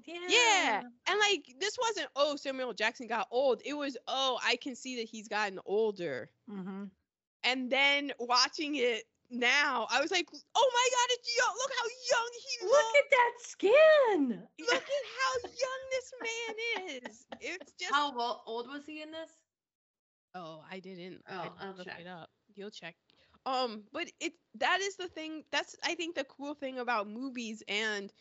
Yeah. 0.05 0.19
Yeah. 0.27 0.81
And 1.07 1.19
like 1.19 1.45
this 1.59 1.77
wasn't 1.79 2.07
oh 2.15 2.35
Samuel 2.35 2.73
Jackson 2.73 3.07
got 3.07 3.27
old. 3.31 3.61
It 3.65 3.73
was 3.73 3.97
oh 4.07 4.39
I 4.45 4.55
can 4.57 4.75
see 4.75 4.97
that 4.97 5.09
he's 5.09 5.27
gotten 5.27 5.59
older. 5.65 6.29
Mm-hmm. 6.49 6.85
And 7.43 7.69
then 7.71 8.11
watching 8.19 8.75
it 8.75 9.03
now, 9.29 9.87
I 9.89 10.01
was 10.01 10.11
like, 10.11 10.27
oh 10.31 10.71
my 10.73 10.87
god, 10.91 11.07
it's 11.11 11.37
young. 11.37 11.55
Look 11.57 11.71
how 11.79 11.87
young 12.11 12.31
he 12.33 12.65
Look 12.65 12.71
looks. 12.71 12.99
at 12.99 13.09
that 13.11 13.31
skin. 13.39 14.47
Look 14.59 14.83
at 14.83 15.05
how 15.17 15.49
young 15.49 15.81
this 15.91 16.13
man 16.21 17.01
is. 17.09 17.25
It's 17.41 17.71
just 17.79 17.93
How 17.93 18.13
old 18.45 18.67
was 18.67 18.85
he 18.85 19.01
in 19.01 19.11
this? 19.11 19.31
Oh, 20.35 20.63
I 20.69 20.79
didn't. 20.79 21.21
Oh, 21.29 21.33
I 21.39 21.43
didn't 21.43 21.55
I'll 21.61 21.75
look 21.77 21.87
check. 21.87 21.99
it 22.01 22.07
up. 22.07 22.29
You'll 22.55 22.69
check. 22.71 22.95
Um, 23.45 23.83
but 23.93 24.11
it 24.19 24.33
that 24.55 24.79
is 24.81 24.95
the 24.95 25.07
thing. 25.07 25.43
That's 25.51 25.75
I 25.83 25.95
think 25.95 26.15
the 26.15 26.23
cool 26.25 26.53
thing 26.53 26.79
about 26.79 27.07
movies 27.09 27.63
and 27.67 28.11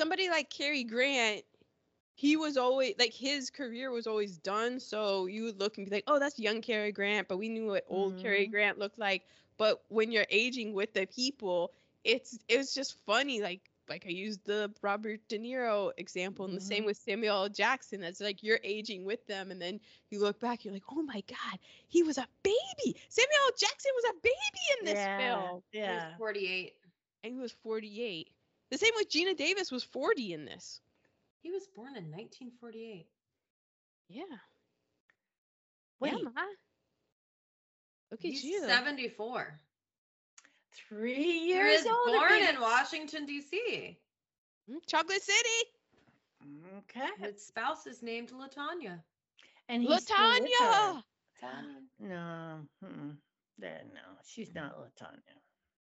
somebody 0.00 0.30
like 0.30 0.50
Cary 0.50 0.84
Grant. 0.84 1.42
He 2.14 2.36
was 2.36 2.56
always 2.56 2.94
like 2.98 3.12
his 3.14 3.50
career 3.50 3.90
was 3.90 4.06
always 4.06 4.36
done, 4.38 4.80
so 4.80 5.26
you 5.26 5.44
would 5.44 5.58
look 5.60 5.78
and 5.78 5.86
be 5.88 5.94
like, 5.94 6.04
"Oh, 6.06 6.18
that's 6.18 6.38
young 6.38 6.60
Cary 6.62 6.92
Grant," 6.92 7.28
but 7.28 7.38
we 7.38 7.48
knew 7.48 7.66
what 7.66 7.84
old 7.88 8.18
Cary 8.18 8.46
Mhm. 8.46 8.50
Grant 8.50 8.78
looked 8.78 8.98
like. 8.98 9.22
But 9.56 9.82
when 9.88 10.10
you're 10.12 10.26
aging 10.30 10.72
with 10.74 10.92
the 10.94 11.06
people, 11.06 11.72
it's 12.04 12.38
it 12.48 12.58
was 12.58 12.74
just 12.74 12.94
funny. 13.06 13.40
Like 13.40 13.70
like 13.88 14.04
I 14.06 14.10
used 14.10 14.44
the 14.44 14.72
Robert 14.82 15.20
De 15.28 15.38
Niro 15.38 15.92
example, 15.96 16.44
and 16.46 16.56
the 16.56 16.60
same 16.60 16.84
Mhm. 16.84 16.86
with 16.86 16.96
Samuel 16.98 17.44
L. 17.44 17.48
Jackson. 17.48 18.00
That's 18.00 18.20
like 18.20 18.42
you're 18.42 18.60
aging 18.62 19.04
with 19.04 19.26
them, 19.26 19.50
and 19.50 19.60
then 19.60 19.80
you 20.10 20.20
look 20.20 20.38
back, 20.40 20.64
you're 20.64 20.74
like, 20.74 20.84
oh 20.90 21.02
my 21.02 21.22
god, 21.26 21.58
he 21.88 22.02
was 22.02 22.18
a 22.18 22.28
baby. 22.42 22.96
Samuel 23.08 23.40
L. 23.46 23.52
Jackson 23.58 23.92
was 23.96 24.04
a 24.10 24.14
baby 24.22 24.64
in 24.80 24.84
this 24.86 25.04
yeah. 25.04 25.18
film, 25.18 25.62
Yeah, 25.72 25.88
He 25.88 25.94
was 26.06 26.16
48. 26.18 26.74
and 27.24 27.32
he 27.34 27.38
was 27.40 27.52
48. 27.52 28.30
The 28.70 28.78
same 28.78 28.92
with 28.96 29.10
Geena 29.10 29.36
Davis 29.36 29.70
was 29.70 29.82
40 29.84 30.32
in 30.32 30.44
this. 30.44 30.80
He 31.42 31.50
was 31.50 31.66
born 31.74 31.96
in 31.96 32.04
1948. 32.10 33.06
Yeah. 34.08 34.22
Wait, 36.00 36.12
Yeah, 36.12 36.18
ma. 36.34 36.42
Look 38.10 38.24
at 38.24 38.30
He's 38.30 38.44
you. 38.44 38.60
74. 38.66 39.58
three 40.88 41.14
He 41.14 41.48
years 41.48 41.84
was 41.84 41.92
older. 42.06 42.18
born 42.18 42.42
in 42.42 42.60
Washington, 42.60 43.26
D.C. 43.26 43.98
Mm, 44.70 44.76
Chocolate 44.86 45.22
City. 45.22 45.70
Okay. 46.78 47.08
His 47.18 47.44
spouse 47.46 47.86
is 47.86 48.02
named 48.02 48.30
Latanya. 48.32 49.00
And 49.68 49.82
he's 49.82 50.02
still. 50.02 50.16
Latanya. 50.16 51.02
Latanya. 51.42 51.82
No. 52.00 52.60
Mm-mm. 52.84 53.16
No, 53.60 54.00
she's 54.24 54.54
not 54.54 54.76
Latanya. 54.78 55.36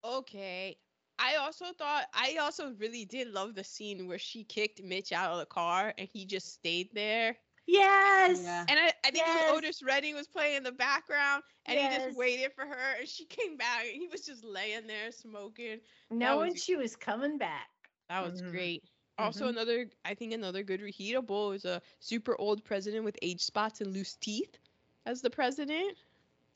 Okay. 0.05 0.77
I 1.19 1.37
also 1.37 1.67
thought 1.79 2.07
I 2.13 2.37
also 2.41 2.73
really 2.79 3.05
did 3.05 3.29
love 3.29 3.55
the 3.55 3.65
scene 3.65 4.07
where 4.07 4.19
she 4.19 4.45
kicked 4.45 4.83
Mitch 4.83 5.13
out 5.13 5.33
of 5.33 5.39
the 5.39 5.47
car 5.47 5.93
and 5.99 6.09
he 6.09 6.25
just 6.27 6.53
stayed 6.53 6.95
there. 6.95 7.37
Yes. 7.67 8.43
Yeah. 8.43 8.65
And 8.69 8.79
I, 8.79 8.93
I 9.05 9.11
think 9.11 9.25
Yes. 9.27 9.51
Otis 9.57 9.83
Redding 9.83 10.15
was 10.15 10.29
playing 10.29 10.57
in 10.57 10.63
the 10.63 10.73
background 10.73 11.43
and 11.67 11.79
he 11.79 11.89
just 11.89 12.17
waited 12.17 12.53
for 12.55 12.65
her 12.67 12.97
and 12.99 13.09
she 13.09 13.25
came 13.25 13.57
back 13.57 13.83
and 13.87 14.01
he 14.01 14.09
was 14.09 14.23
just 14.23 14.45
laying 14.45 14.87
there 14.87 15.11
smoking. 15.11 15.81
Knowing 16.11 16.53
was- 16.53 16.63
she 16.63 16.77
was 16.77 16.95
coming 16.97 17.39
back. 17.39 17.69
That 18.09 18.23
was 18.23 18.43
Mhm. 18.43 18.51
great. 18.51 18.85
Also 19.19 19.47
Mhm. 19.47 19.51
another 19.51 19.91
I 20.05 20.15
think 20.15 20.33
another 20.33 20.63
good 20.63 20.81
reheatable 20.81 21.55
is 21.55 21.65
a 21.65 21.81
super 21.99 22.39
old 22.39 22.65
president 22.65 23.05
with 23.05 23.19
age 23.23 23.41
spots 23.43 23.81
and 23.81 23.93
loose 23.93 24.17
teeth 24.17 24.59
as 25.07 25.23
the 25.23 25.31
president. 25.31 25.97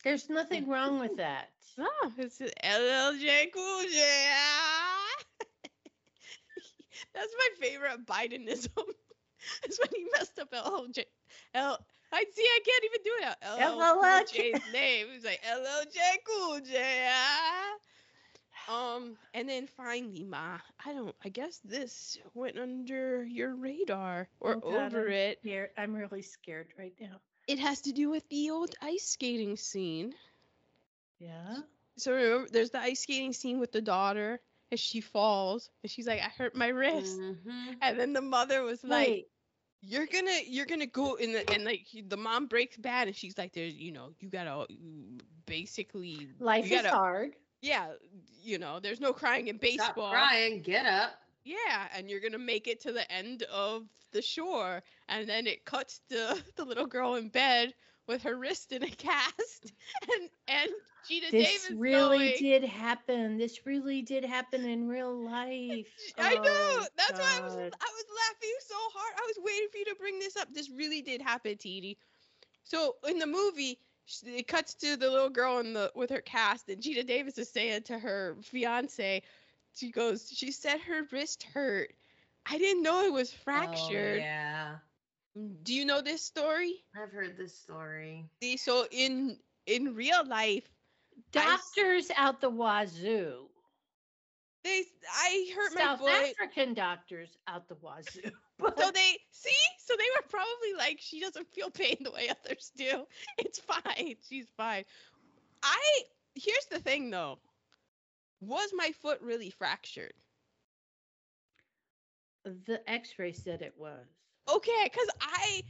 There's 0.05 0.29
nothing 0.29 0.69
wrong 0.69 0.99
with 0.99 1.17
that. 1.17 1.51
Oh, 1.79 2.13
it's 2.19 2.41
LLJ 2.41 3.53
Cool 3.53 3.83
J. 3.83 4.29
That's 7.15 7.35
my 7.39 7.49
favorite 7.61 8.07
Bidenism. 8.07 8.69
It's 9.65 9.79
when 9.79 9.89
he 9.95 10.07
messed 10.17 10.39
up 10.39 10.51
LLJ. 10.53 11.05
L. 11.55 11.79
I 12.13 12.25
see. 12.33 12.43
I 12.43 12.61
can't 12.65 12.85
even 12.85 13.03
do 13.05 13.13
it. 13.21 13.37
LL 13.47 13.87
Cool 14.01 14.23
LLJ. 14.23 14.33
J's 14.33 14.67
name. 14.73 15.07
He's 15.13 15.25
like 15.25 15.41
LLJ 15.43 15.99
Cool 16.27 16.61
J. 16.61 17.09
Um, 18.69 19.17
and 19.35 19.49
then 19.49 19.67
finally, 19.67 20.25
Ma, 20.25 20.59
I 20.85 20.93
don't. 20.93 21.15
I 21.25 21.29
guess 21.29 21.59
this 21.65 22.19
went 22.35 22.59
under 22.59 23.25
your 23.25 23.55
radar 23.57 24.29
or 24.41 24.57
Oh, 24.57 24.61
God, 24.61 24.95
over 24.95 25.07
I'm 25.07 25.09
it. 25.09 25.39
Here, 25.43 25.71
I'm 25.77 25.95
really 25.95 26.23
scared 26.23 26.73
right 26.79 26.95
now. 27.01 27.21
It 27.47 27.59
has 27.59 27.81
to 27.83 27.93
do 27.93 28.11
with 28.11 28.29
the 28.29 28.51
old 28.51 28.75
ice 28.81 29.07
skating 29.09 29.57
scene. 29.57 30.15
Yeah. 31.19 31.59
So 31.97 32.13
remember, 32.13 32.49
there's 32.51 32.71
the 32.71 32.79
ice 32.81 33.01
skating 33.03 33.33
scene 33.33 33.59
with 33.61 33.73
the 33.73 33.81
daughter 33.83 34.41
as 34.73 34.81
she 34.81 35.01
falls, 35.01 35.71
and 35.83 35.91
she's 35.91 36.07
like, 36.07 36.21
"I 36.21 36.29
hurt 36.29 36.55
my 36.55 36.69
wrist," 36.69 37.19
Mhm. 37.19 37.77
and 37.83 37.99
then 37.99 38.13
the 38.13 38.23
mother 38.23 38.63
was 38.63 38.83
like, 38.85 39.09
Wait. 39.09 39.29
"You're 39.83 40.07
gonna, 40.07 40.39
you're 40.47 40.67
gonna 40.67 40.87
go," 40.87 41.15
in 41.17 41.33
the, 41.33 41.49
and 41.51 41.65
like 41.65 41.87
the 42.09 42.17
mom 42.17 42.47
breaks 42.47 42.77
bad, 42.77 43.09
and 43.09 43.17
she's 43.17 43.37
like, 43.37 43.53
"There's, 43.53 43.75
you 43.75 43.93
know, 43.93 44.15
you 44.21 44.29
gotta 44.29 44.67
basically, 45.47 46.29
Life 46.39 46.67
is 46.67 46.71
gotta, 46.71 46.91
hard. 46.91 47.35
yeah, 47.61 47.93
you 48.43 48.59
know, 48.59 48.79
there's 48.81 49.01
no 49.01 49.13
crying 49.13 49.49
in 49.49 49.57
baseball. 49.57 49.85
Stop 49.87 49.95
baseball." 49.97 50.13
crying. 50.13 50.63
Get 50.63 50.87
up. 50.87 51.13
Yeah, 51.45 51.89
and 51.97 52.11
you're 52.11 52.21
gonna 52.21 52.39
make 52.39 52.67
it 52.69 52.81
to 52.83 52.93
the 52.93 53.11
end 53.11 53.43
of 53.45 53.87
the 54.13 54.23
shore, 54.23 54.83
and 55.09 55.29
then 55.29 55.47
it 55.47 55.65
cuts 55.65 56.01
to 56.11 56.43
the 56.57 56.65
little 56.65 56.87
girl 56.87 57.15
in 57.15 57.29
bed 57.29 57.75
with 58.07 58.23
her 58.23 58.37
wrist 58.37 58.73
in 58.73 58.83
a 58.83 58.89
cast, 58.91 59.73
and 60.03 60.31
and 60.49 60.71
Geena 61.09 61.31
This 61.31 61.65
Davis 61.65 61.79
really 61.79 62.19
going, 62.19 62.35
did 62.39 62.65
happen. 62.65 63.39
This 63.39 63.67
really 63.67 64.03
did 64.03 64.25
happen 64.25 64.65
in 64.65 64.89
real 64.89 65.15
life. 65.15 65.87
I 66.19 66.35
know. 66.35 66.43
Oh, 66.45 66.87
That's 66.97 67.19
why 67.19 67.39
I 67.39 67.43
was 67.43 67.55
I 67.55 67.59
was 67.59 67.71
laughing 67.71 68.57
so 68.61 68.77
hard. 68.95 69.15
I 69.17 69.27
was 69.27 69.39
waiting 69.45 69.69
for 69.71 69.79
you 69.79 69.85
to 69.87 69.95
bring 69.99 70.19
this 70.19 70.37
up. 70.37 70.49
This 70.53 70.71
really 70.71 71.03
did 71.03 71.23
happen, 71.23 71.57
Titi. 71.57 71.97
So 72.65 72.97
in 73.09 73.19
the 73.19 73.27
movie, 73.27 73.79
it 74.25 74.47
cuts 74.47 74.75
to 74.75 74.97
the 74.97 75.11
little 75.11 75.31
girl 75.31 75.59
in 75.59 75.73
the 75.73 75.91
with 75.95 76.11
her 76.11 76.21
cast, 76.21 76.69
and 76.69 76.83
Geena 76.83 77.07
Davis 77.07 77.39
is 77.39 77.49
saying 77.51 77.83
to 77.85 77.99
her 77.99 78.37
fiance, 78.43 79.23
she 79.75 79.91
goes, 79.91 80.29
she 80.31 80.51
said 80.53 80.81
her 80.81 81.05
wrist 81.13 81.43
hurt. 81.45 81.95
I 82.47 82.59
didn't 82.59 82.83
know 82.83 83.05
it 83.05 83.13
was 83.13 83.33
Oh, 83.55 83.95
fractured. 83.95 84.25
yeah. 84.25 84.79
Mm, 85.37 85.63
do 85.63 85.75
you 85.75 85.85
know 85.85 86.01
this 86.03 86.23
story? 86.25 86.85
I've 86.97 87.13
heard 87.13 87.37
this 87.37 87.55
story. 87.59 88.31
See, 88.43 88.57
so 88.57 88.87
in 88.91 89.39
in 89.67 89.95
real 89.95 90.25
life, 90.27 90.69
I 91.37 91.53
s- 91.55 91.81
Doctors 91.81 92.11
out 92.17 92.41
the 92.41 92.51
wazoo. 92.51 93.49
they 94.65 94.85
I 95.11 95.53
hurt 95.55 95.73
South 95.73 95.99
my 95.99 95.99
foot. 95.99 96.37
African 96.39 96.75
doctors 96.75 97.37
out 97.47 97.69
the 97.69 97.77
wazoo. 97.77 98.31
But 98.59 98.77
So 98.79 98.91
they 98.91 99.19
see, 99.31 99.51
so 99.79 99.95
they 99.97 100.05
were 100.17 100.27
probably 100.29 100.75
like, 100.77 100.99
she 101.01 101.21
doesn't 101.21 101.49
feel 101.53 101.71
pain 101.71 101.97
the 102.01 102.11
way 102.11 102.29
others 102.29 102.71
do. 102.77 103.07
It's 103.39 103.59
fine. 103.61 104.17
She's 104.29 104.49
fine. 104.57 104.85
I 105.63 106.03
here's 106.35 106.67
the 106.71 106.81
thing 106.81 107.11
though. 107.11 107.39
Was 108.41 108.73
my 108.75 108.93
foot 108.93 109.21
really 109.23 109.51
fractured? 109.51 110.15
the 112.45 112.83
X-ray 112.89 113.33
said 113.33 113.63
it 113.63 113.77
was. 113.79 114.07
Okay, 114.49 114.85
because 114.85 115.09
I 115.21 115.63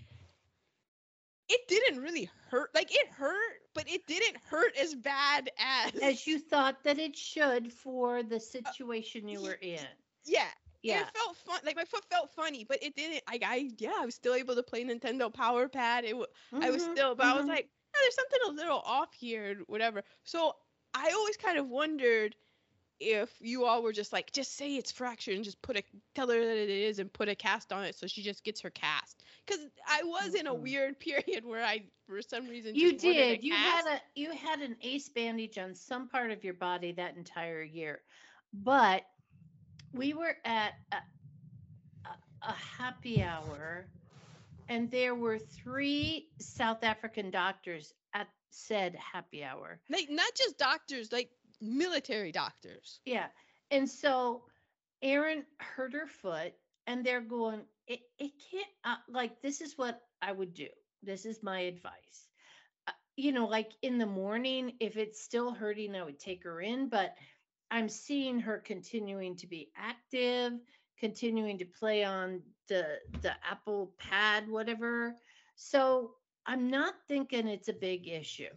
it 1.49 1.61
didn't 1.69 2.03
really 2.03 2.31
hurt. 2.49 2.71
Like 2.75 2.89
it 2.95 3.09
hurt, 3.09 3.61
but 3.75 3.89
it 3.89 4.07
didn't 4.07 4.37
hurt 4.49 4.77
as 4.77 4.95
bad 4.95 5.51
as 5.59 5.93
As 6.01 6.27
you 6.27 6.39
thought 6.39 6.85
that 6.85 6.99
it 6.99 7.17
should 7.17 7.73
for 7.73 8.23
the 8.23 8.41
situation 8.41 9.29
you 9.29 9.41
were 9.43 9.55
in. 9.61 9.89
Yeah. 10.25 10.49
Yeah. 10.83 11.03
It 11.03 11.09
felt 11.15 11.37
fun. 11.37 11.61
Like 11.65 11.77
my 11.77 11.85
foot 11.85 12.05
felt 12.11 12.31
funny, 12.31 12.65
but 12.65 12.83
it 12.83 12.95
didn't. 12.97 13.23
Like 13.29 13.43
I, 13.47 13.71
yeah, 13.79 13.93
I 14.01 14.05
was 14.07 14.15
still 14.15 14.35
able 14.35 14.55
to 14.57 14.63
play 14.63 14.85
Nintendo 14.85 15.33
Power 15.33 15.69
Pad. 15.69 16.05
It, 16.05 16.17
wa- 16.17 16.27
I 16.61 16.71
was 16.71 16.83
Mhm, 16.83 16.85
still, 16.85 17.15
but 17.15 17.27
I 17.27 17.35
was 17.35 17.47
mhm. 17.47 17.49
like, 17.49 17.65
"Yeah, 17.95 18.01
there's 18.03 18.15
something 18.15 18.39
a 18.49 18.53
little 18.53 18.81
off 18.85 19.13
here, 19.15 19.59
whatever. 19.67 20.03
So 20.25 20.55
I 20.95 21.11
always 21.15 21.37
kind 21.37 21.59
of 21.59 21.69
wondered 21.69 22.35
if 23.01 23.31
you 23.41 23.65
all 23.65 23.83
were 23.83 23.93
just 23.93 24.13
like, 24.13 24.31
just 24.33 24.57
say 24.57 24.77
it's 24.77 24.93
fractured 24.93 25.35
and 25.35 25.45
just 25.45 25.61
put 25.63 25.77
a, 25.77 25.83
tell 26.15 26.29
her 26.29 26.39
that 26.39 26.63
it 26.63 26.69
is 26.69 26.99
and 26.99 27.13
put 27.13 27.29
a 27.29 27.35
cast 27.35 27.73
on 27.73 27.85
it, 27.85 27.95
so 27.95 28.07
she 28.07 28.23
just 28.23 28.45
gets 28.45 28.61
her 28.61 28.71
cast. 28.71 29.25
Because 29.47 29.65
I 29.89 30.03
was 30.05 30.35
in 30.35 30.47
a 30.47 30.53
mm-hmm. 30.53 30.63
weird 30.63 31.01
period 31.01 31.45
where 31.45 31.65
I, 31.65 31.85
for 32.07 32.21
some 32.23 32.47
reason, 32.47 32.75
You 32.75 32.93
did. 32.97 33.43
You 33.43 33.55
cast. 33.55 33.89
had 33.89 33.97
a 33.97 34.01
you 34.15 34.33
had 34.33 34.61
an 34.61 34.77
ace 34.83 35.09
bandage 35.09 35.59
on 35.59 35.75
some 35.75 36.09
part 36.09 36.31
of 36.31 36.45
your 36.45 36.55
body 36.55 36.93
that 36.93 37.17
entire 37.17 37.63
year. 37.63 38.03
But 38.53 39.03
we 39.93 40.13
were 40.13 40.37
at 40.45 40.75
a, 40.93 40.97
a, 42.07 42.49
a 42.49 42.53
happy 42.53 43.23
hour 43.23 43.87
and 44.71 44.89
there 44.91 45.17
were 45.17 45.39
three 45.39 46.29
South 46.39 46.85
African 46.85 47.31
doctors 47.31 47.93
at 48.15 48.29
said 48.51 48.95
happy 48.95 49.45
hour. 49.45 49.81
like 49.91 50.09
not 50.09 50.33
just 50.37 50.57
doctors, 50.59 51.13
like 51.13 51.31
military 51.61 52.33
doctors. 52.33 53.01
Yeah. 53.05 53.27
And 53.71 53.89
so 53.89 54.43
Aaron 55.03 55.45
hurt 55.59 55.93
her 55.93 56.07
foot 56.07 56.53
and 56.87 57.05
they're 57.05 57.21
going, 57.21 57.63
it, 57.87 58.01
it 58.19 58.33
can't, 58.51 58.67
uh, 58.85 58.97
like, 59.09 59.41
this 59.43 59.61
is 59.61 59.77
what 59.77 60.01
I 60.23 60.33
would 60.33 60.55
do. 60.55 60.69
This 61.03 61.25
is 61.25 61.43
my 61.43 61.61
advice. 61.61 62.29
Uh, 62.89 62.93
you 63.17 63.33
know, 63.33 63.47
like 63.47 63.73
in 63.83 63.99
the 63.99 64.07
morning, 64.07 64.73
if 64.81 64.97
it's 64.97 65.23
still 65.23 65.53
hurting, 65.53 65.95
I 65.95 66.03
would 66.03 66.19
take 66.19 66.45
her 66.45 66.61
in, 66.61 66.89
but 66.89 67.15
I'm 67.71 67.89
seeing 67.89 68.41
her 68.41 68.59
continuing 68.59 69.37
to 69.37 69.47
be 69.47 69.71
active, 69.77 70.55
continuing 70.99 71.57
to 71.59 71.65
play 71.65 72.05
on 72.05 72.43
the 72.69 72.99
the 73.23 73.33
Apple 73.49 73.93
Pad, 73.99 74.49
whatever. 74.49 75.15
So 75.55 76.15
I'm 76.47 76.71
not 76.71 76.95
thinking 77.07 77.47
it's 77.47 77.69
a 77.69 77.73
big 77.73 78.09
issue. 78.09 78.51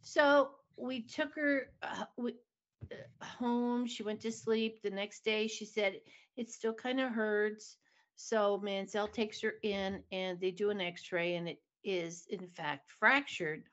So 0.00 0.50
we 0.76 1.02
took 1.02 1.34
her 1.34 1.68
uh, 1.82 2.04
uh, 2.18 3.24
home. 3.24 3.86
She 3.86 4.02
went 4.02 4.20
to 4.20 4.32
sleep. 4.32 4.82
The 4.82 4.90
next 4.90 5.24
day, 5.24 5.46
she 5.46 5.64
said 5.64 6.00
it 6.36 6.50
still 6.50 6.74
kind 6.74 7.00
of 7.00 7.12
hurts. 7.12 7.76
So 8.16 8.58
Mansell 8.62 9.08
takes 9.08 9.40
her 9.40 9.54
in, 9.62 10.02
and 10.12 10.40
they 10.40 10.50
do 10.50 10.70
an 10.70 10.80
X-ray, 10.80 11.36
and 11.36 11.48
it 11.48 11.60
is 11.84 12.26
in 12.30 12.46
fact 12.48 12.90
fractured. 12.98 13.64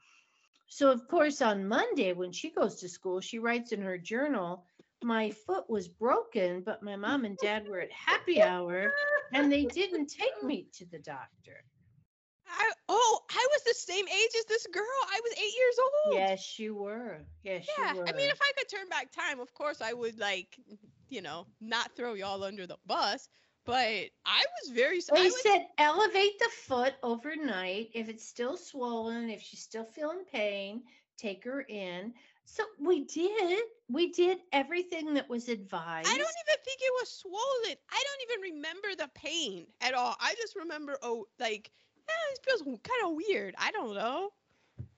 So 0.67 0.91
of 0.91 1.07
course, 1.07 1.41
on 1.41 1.67
Monday 1.67 2.13
when 2.13 2.31
she 2.31 2.51
goes 2.51 2.80
to 2.80 2.89
school, 2.89 3.21
she 3.21 3.39
writes 3.39 3.71
in 3.71 3.81
her 3.81 3.97
journal, 3.97 4.65
"My 5.03 5.31
foot 5.31 5.69
was 5.69 5.88
broken, 5.88 6.61
but 6.61 6.84
my 6.84 6.95
mom 6.95 7.26
and 7.26 7.38
dad 7.38 7.67
were 7.67 7.80
at 7.80 7.91
happy 7.91 8.41
hour, 8.41 8.91
and 9.34 9.51
they 9.51 9.65
didn't 9.65 10.07
take 10.07 10.43
me 10.43 10.67
to 10.73 10.85
the 10.85 10.99
doctor." 10.99 11.63
I, 12.49 12.71
oh, 12.89 13.19
I 13.30 13.47
was 13.51 13.63
the 13.63 13.73
same 13.73 14.07
age 14.07 14.31
as 14.38 14.45
this 14.45 14.67
girl. 14.71 14.84
I 14.84 15.19
was 15.23 15.34
eight 15.34 15.53
years 15.57 15.80
old. 15.80 16.15
Yes, 16.15 16.59
you 16.59 16.76
were. 16.76 17.19
Yes, 17.43 17.67
Yeah, 17.77 17.93
you 17.93 17.99
were. 17.99 18.09
I 18.09 18.11
mean, 18.13 18.30
if 18.30 18.39
I 18.41 18.51
could 18.57 18.69
turn 18.69 18.89
back 18.89 19.11
time, 19.11 19.39
of 19.39 19.53
course 19.53 19.81
I 19.81 19.93
would 19.93 20.19
like, 20.19 20.57
you 21.09 21.21
know, 21.21 21.47
not 21.61 21.95
throw 21.95 22.13
y'all 22.13 22.43
under 22.43 22.67
the 22.67 22.77
bus. 22.85 23.30
But 23.65 24.09
I 24.26 24.43
was 24.63 24.71
very. 24.71 24.99
They 25.13 25.26
was, 25.26 25.43
said 25.43 25.67
elevate 25.77 26.39
the 26.39 26.49
foot 26.65 26.95
overnight. 27.03 27.89
If 27.93 28.09
it's 28.09 28.26
still 28.26 28.57
swollen, 28.57 29.30
if 29.30 29.41
she's 29.41 29.61
still 29.61 29.84
feeling 29.84 30.23
pain, 30.31 30.81
take 31.17 31.43
her 31.43 31.61
in. 31.61 32.13
So 32.45 32.63
we 32.80 33.03
did. 33.05 33.59
We 33.88 34.11
did 34.11 34.39
everything 34.51 35.13
that 35.13 35.30
was 35.30 35.49
advised. 35.49 36.07
I 36.07 36.17
don't 36.17 36.19
even 36.21 36.63
think 36.65 36.80
it 36.81 36.93
was 36.99 37.09
swollen. 37.11 37.77
I 37.91 38.03
don't 38.03 38.31
even 38.31 38.55
remember 38.55 38.88
the 38.97 39.09
pain 39.13 39.67
at 39.81 39.93
all. 39.93 40.15
I 40.19 40.34
just 40.35 40.55
remember, 40.55 40.97
oh, 41.03 41.27
like, 41.39 41.69
eh, 42.10 42.34
it 42.34 42.40
feels 42.45 42.61
kind 42.64 43.02
of 43.06 43.14
weird. 43.15 43.56
I 43.57 43.72
don't 43.72 43.94
know. 43.95 44.30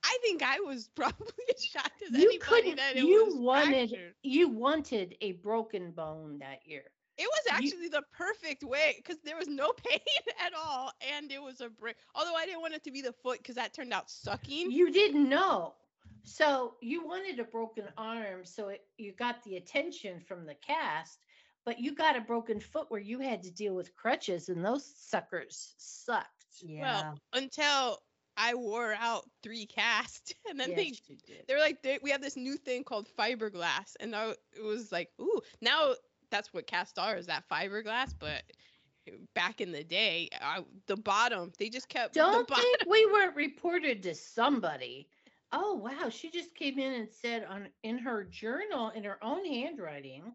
I 0.04 0.18
think 0.24 0.42
I 0.44 0.60
was 0.60 0.90
probably 0.96 1.28
as 1.56 1.64
shocked 1.64 2.02
as 2.04 2.12
You 2.12 2.30
anybody 2.30 2.38
couldn't- 2.40 2.76
that 2.78 2.96
it 2.98 3.04
you 3.04 3.26
was 3.26 3.36
wanted- 3.36 3.90
fractured. 3.90 4.14
You 4.24 4.50
wanted 4.50 5.16
a 5.22 5.34
broken 5.34 5.92
bone 5.92 6.40
that 6.40 6.66
year. 6.66 6.84
It 7.18 7.28
was 7.28 7.42
You- 7.46 7.52
actually 7.70 7.88
the 7.90 8.04
perfect 8.12 8.64
way 8.64 8.96
because 8.98 9.22
there 9.24 9.38
was 9.38 9.48
no 9.48 9.72
pain 9.88 10.00
at 10.44 10.54
all, 10.56 10.92
and 11.16 11.32
it 11.32 11.42
was 11.42 11.62
a 11.62 11.70
break. 11.70 11.96
Although 12.16 12.36
I 12.36 12.46
didn't 12.46 12.62
want 12.62 12.74
it 12.74 12.84
to 12.86 12.92
be 12.92 13.02
the 13.02 13.14
foot 13.14 13.38
because 13.40 13.56
that 13.56 13.74
turned 13.74 13.94
out 13.94 14.10
sucking. 14.10 14.72
You 14.72 14.92
didn't 14.92 15.28
know. 15.30 15.76
So 16.24 16.76
you 16.82 17.06
wanted 17.06 17.40
a 17.40 17.44
broken 17.44 17.86
arm, 17.98 18.46
so 18.46 18.70
it, 18.70 18.82
you 18.98 19.12
got 19.14 19.44
the 19.44 19.58
attention 19.58 20.20
from 20.20 20.46
the 20.46 20.54
cast, 20.56 21.20
but 21.66 21.80
you 21.80 21.94
got 21.96 22.16
a 22.16 22.22
broken 22.22 22.60
foot 22.60 22.86
where 22.90 23.02
you 23.02 23.20
had 23.20 23.42
to 23.44 23.52
deal 23.52 23.74
with 23.76 23.96
crutches, 23.96 24.50
and 24.50 24.64
those 24.64 24.86
suckers 24.96 25.74
sucked. 25.78 26.41
Yeah. 26.64 26.94
Well, 26.94 27.06
until 27.34 28.00
I 28.38 28.56
wore 28.56 28.94
out 28.94 29.30
three 29.44 29.66
casts, 29.66 30.34
and 30.50 30.60
then 30.60 30.74
they 30.76 30.94
Yes, 30.94 31.22
did. 31.26 31.48
they 31.48 31.54
were 31.54 31.60
like, 31.60 31.82
they, 31.82 32.00
we 32.02 32.12
have 32.12 32.22
this 32.22 32.38
new 32.38 32.58
thing 32.58 32.84
called 32.84 33.08
fiberglass, 33.18 33.96
and 34.00 34.16
I, 34.16 34.32
it 34.56 34.64
was 34.64 34.92
like, 34.92 35.10
ooh, 35.20 35.42
now 35.62 35.94
that's 36.30 36.54
what 36.54 36.68
cast 36.68 36.98
are 37.00 37.16
is 37.16 37.28
that 37.28 37.44
fiberglass, 37.50 38.14
but 38.18 38.44
back 39.34 39.62
in 39.62 39.72
the 39.72 39.84
day, 39.84 40.30
I, 40.42 40.64
the 40.88 40.98
bottom 40.98 41.52
they 41.58 41.70
just 41.70 41.90
kept 41.90 42.14
Don't 42.14 42.54
think 42.54 42.86
we 42.86 43.06
weren't 43.06 43.36
reported 43.36 44.04
to 44.04 44.14
somebody. 44.16 45.10
Oh 45.52 45.74
wow, 45.76 46.10
she 46.10 46.30
just 46.30 46.56
came 46.56 46.80
in 46.80 46.94
and 46.94 47.10
said 47.10 47.44
on 47.44 47.70
in 47.84 48.00
her 48.00 48.24
journal 48.24 48.90
in 48.90 49.04
her 49.04 49.24
own 49.24 49.46
handwriting, 49.46 50.34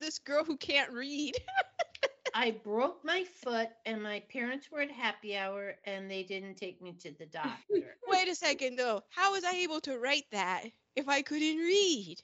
This 0.00 0.18
girl 0.18 0.44
who 0.44 0.56
can't 0.56 0.92
read. 0.92 1.36
I 2.34 2.52
broke 2.64 3.04
my 3.04 3.24
foot 3.42 3.68
and 3.86 4.02
my 4.02 4.20
parents 4.32 4.70
were 4.70 4.80
at 4.80 4.90
happy 4.90 5.36
hour 5.36 5.74
and 5.84 6.10
they 6.10 6.22
didn't 6.22 6.56
take 6.56 6.80
me 6.80 6.92
to 7.00 7.12
the 7.18 7.26
doctor. 7.32 7.96
Wait 8.06 8.28
a 8.28 8.34
second 8.34 8.76
though, 8.76 9.02
how 9.10 9.32
was 9.32 9.44
I 9.44 9.52
able 9.52 9.80
to 9.82 9.98
write 9.98 10.26
that 10.32 10.64
if 10.96 11.08
I 11.08 11.22
couldn't 11.22 11.58
read? 11.58 12.16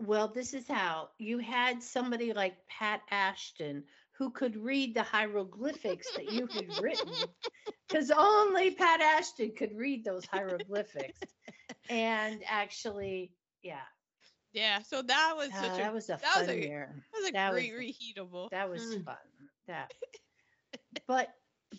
well, 0.00 0.28
this 0.28 0.54
is 0.54 0.66
how 0.68 1.10
you 1.18 1.38
had 1.38 1.82
somebody 1.82 2.32
like 2.32 2.56
Pat 2.68 3.00
Ashton 3.10 3.84
who 4.12 4.30
could 4.30 4.56
read 4.56 4.94
the 4.94 5.02
hieroglyphics 5.02 6.12
that 6.14 6.30
you 6.30 6.46
had 6.46 6.80
written 6.80 7.12
because 7.88 8.10
only 8.10 8.70
Pat 8.72 9.00
Ashton 9.00 9.52
could 9.56 9.76
read 9.76 10.04
those 10.04 10.24
hieroglyphics. 10.26 11.20
and 11.88 12.42
actually, 12.46 13.32
yeah, 13.62 13.82
Yeah, 14.54 14.80
so 14.82 15.02
that 15.02 15.34
was 15.36 15.50
uh, 15.52 15.60
such 15.62 15.74
a 15.74 15.82
that 15.82 15.92
was 15.92 16.08
a 16.08 16.18
that 16.22 16.40
was 16.40 16.48
a- 16.48 16.58
year. 16.58 16.94
that 17.12 17.18
was 17.20 17.28
a 17.28 17.32
that 17.32 17.52
great 17.52 17.72
was- 17.72 17.80
reheatable. 17.82 18.50
That 18.50 18.70
was 18.70 18.82
Mm. 18.82 19.04
fun. 19.04 19.16
That. 19.68 19.92
But 21.06 21.28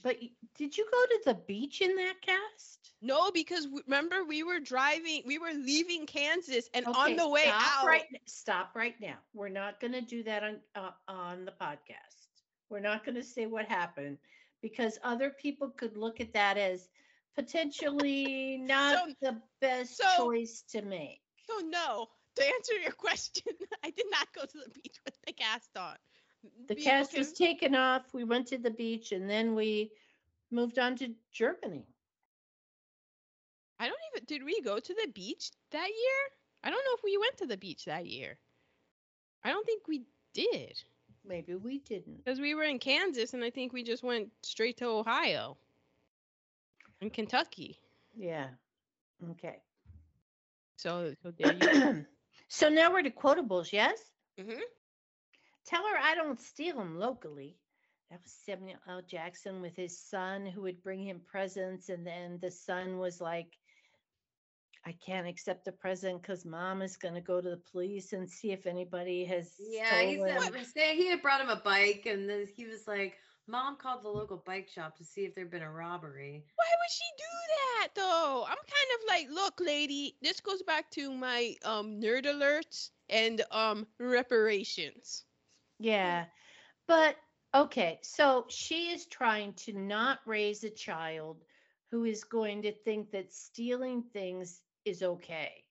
but 0.04 0.18
did 0.58 0.78
you 0.78 0.86
go 0.92 1.06
to 1.06 1.22
the 1.26 1.34
beach 1.48 1.82
in 1.82 1.96
that 1.96 2.16
cast? 2.22 2.92
No, 3.02 3.32
because 3.32 3.68
remember 3.88 4.24
we 4.26 4.44
were 4.44 4.60
driving, 4.60 5.22
we 5.26 5.38
were 5.38 5.54
leaving 5.54 6.06
Kansas, 6.06 6.70
and 6.74 6.86
on 6.86 7.16
the 7.16 7.28
way 7.28 7.44
stop 7.44 7.78
out, 7.82 7.86
Right, 7.88 8.04
stop 8.26 8.76
right 8.76 9.00
now. 9.00 9.16
We're 9.34 9.50
not 9.50 9.80
going 9.80 9.94
to 9.94 10.02
do 10.02 10.22
that 10.24 10.44
on 10.44 10.60
uh, 10.76 10.92
on 11.08 11.46
the 11.46 11.54
podcast. 11.54 12.28
We're 12.70 12.82
not 12.82 13.06
going 13.06 13.16
to 13.16 13.24
say 13.24 13.46
what 13.46 13.66
happened 13.68 14.18
because 14.62 15.00
other 15.04 15.30
people 15.30 15.70
could 15.70 15.96
look 15.98 16.20
at 16.20 16.34
that 16.34 16.58
as 16.58 16.90
potentially 17.36 18.58
not 18.62 19.08
the 19.22 19.42
best 19.62 19.98
so- 19.98 20.26
choice 20.26 20.62
to 20.72 20.82
make. 20.82 21.22
So 21.48 21.66
no, 21.68 22.08
to 22.36 22.44
answer 22.46 22.74
your 22.82 22.92
question, 22.98 23.54
I 23.84 23.90
did 23.90 24.06
not 24.12 24.28
go 24.34 24.42
to 24.42 24.58
the 24.58 24.70
beach 24.70 25.00
with 25.06 25.16
the 25.26 25.34
cast 25.34 25.76
on. 25.78 25.96
The 26.68 26.76
cast 26.76 27.18
was 27.18 27.34
taken 27.34 27.76
off. 27.76 28.14
We 28.14 28.24
went 28.24 28.48
to 28.48 28.58
the 28.58 28.70
beach 28.70 29.12
and 29.12 29.30
then 29.30 29.56
we 29.56 29.92
moved 30.52 30.78
on 30.78 30.96
to 30.98 31.10
Germany. 31.32 31.88
I 33.80 33.88
don't 33.88 34.00
even. 34.14 34.26
Did 34.26 34.44
we 34.44 34.62
go 34.62 34.80
to 34.80 34.94
the 34.94 35.12
beach 35.12 35.52
that 35.72 35.88
year? 35.88 36.22
I 36.64 36.70
don't 36.70 36.84
know 36.86 36.96
if 36.96 37.04
we 37.04 37.18
went 37.18 37.38
to 37.38 37.46
the 37.46 37.58
beach 37.58 37.86
that 37.86 38.06
year. 38.06 38.38
I 39.44 39.50
don't 39.50 39.66
think 39.66 39.88
we 39.88 40.04
did 40.34 40.82
Maybe 41.28 41.56
we 41.56 41.80
didn't. 41.80 42.24
because 42.24 42.40
we 42.40 42.54
were 42.56 42.64
in 42.64 42.80
Kansas, 42.80 43.34
and 43.34 43.44
I 43.44 43.50
think 43.50 43.74
we 43.74 43.84
just 43.84 44.04
went 44.04 44.30
straight 44.44 44.78
to 44.78 44.86
Ohio 44.86 45.58
and 47.02 47.12
Kentucky. 47.12 47.80
Yeah. 48.16 48.48
Okay. 49.32 49.58
So, 50.78 51.14
so 51.24 51.32
there 51.38 51.54
you 51.54 51.60
go. 51.60 52.04
so 52.56 52.70
now 52.70 52.92
we're 52.92 53.04
to 53.04 53.12
quotables, 53.12 53.72
yes? 53.74 54.12
Mhm. 54.40 54.62
Tell 55.66 55.86
her 55.88 55.98
I 55.98 56.16
don't 56.16 56.40
steal 56.40 56.78
them 56.78 56.98
locally. 57.00 57.58
that 58.12 58.22
was 58.24 58.32
Samuel 58.32 58.80
L. 58.88 59.02
Jackson 59.02 59.62
with 59.62 59.76
his 59.76 60.00
son 60.00 60.46
who 60.46 60.62
would 60.62 60.82
bring 60.84 61.04
him 61.04 61.22
presents, 61.26 61.90
and 61.90 62.06
then 62.06 62.40
the 62.40 62.52
son 62.52 63.00
was 63.00 63.20
like, 63.20 63.58
"I 64.86 64.94
can't 64.94 65.28
accept 65.28 65.66
the 65.66 65.72
present 65.72 66.22
because 66.22 66.46
mom 66.46 66.82
is 66.82 66.98
going 66.98 67.16
to 67.16 67.22
go 67.22 67.42
to 67.42 67.50
the 67.50 67.64
police 67.72 68.14
and 68.14 68.30
see 68.30 68.52
if 68.52 68.68
anybody 68.68 69.26
has 69.26 69.56
Yeah, 69.60 70.02
he 70.04 70.16
stolen." 70.18 70.42
said 70.42 70.54
mistake. 70.54 70.98
He 70.98 71.08
had 71.08 71.22
brought 71.22 71.42
him 71.42 71.50
a 71.50 71.56
bike, 71.58 72.06
and 72.06 72.30
then 72.30 72.46
he 72.48 72.66
was 72.68 72.88
like, 72.88 73.18
"Mom 73.48 73.78
called 73.78 74.04
the 74.04 74.10
local 74.10 74.38
bike 74.38 74.68
shop 74.68 74.98
to 74.98 75.04
see 75.04 75.26
if 75.26 75.36
there'd 75.36 75.52
been 75.52 75.62
a 75.62 75.72
robbery." 75.72 76.44
Why 76.56 76.66
would 76.80 76.92
she 76.92 77.04
do 77.18 77.24
that 77.56 77.90
though? 77.96 78.46
I'm 78.48 78.58
kind 78.58 78.92
of 78.96 79.08
like, 79.08 79.30
look, 79.30 79.60
lady, 79.60 80.18
this 80.22 80.40
goes 80.42 80.64
back 80.64 80.90
to 80.92 81.12
my 81.14 81.56
um 81.64 82.00
nerd 82.02 82.26
alerts 82.26 82.92
and 83.10 83.42
um 83.52 83.88
reparations. 84.00 85.26
Yeah. 85.80 86.26
But 86.88 87.18
okay, 87.54 88.00
so 88.02 88.46
she 88.50 88.92
is 88.92 89.06
trying 89.06 89.54
to 89.54 89.74
not 89.74 90.20
raise 90.26 90.64
a 90.64 90.70
child 90.70 91.44
who 91.92 92.04
is 92.06 92.24
going 92.24 92.62
to 92.64 92.72
think 92.72 93.12
that 93.12 93.34
stealing 93.34 94.04
things 94.14 94.62
is 94.86 95.04
okay. 95.04 95.64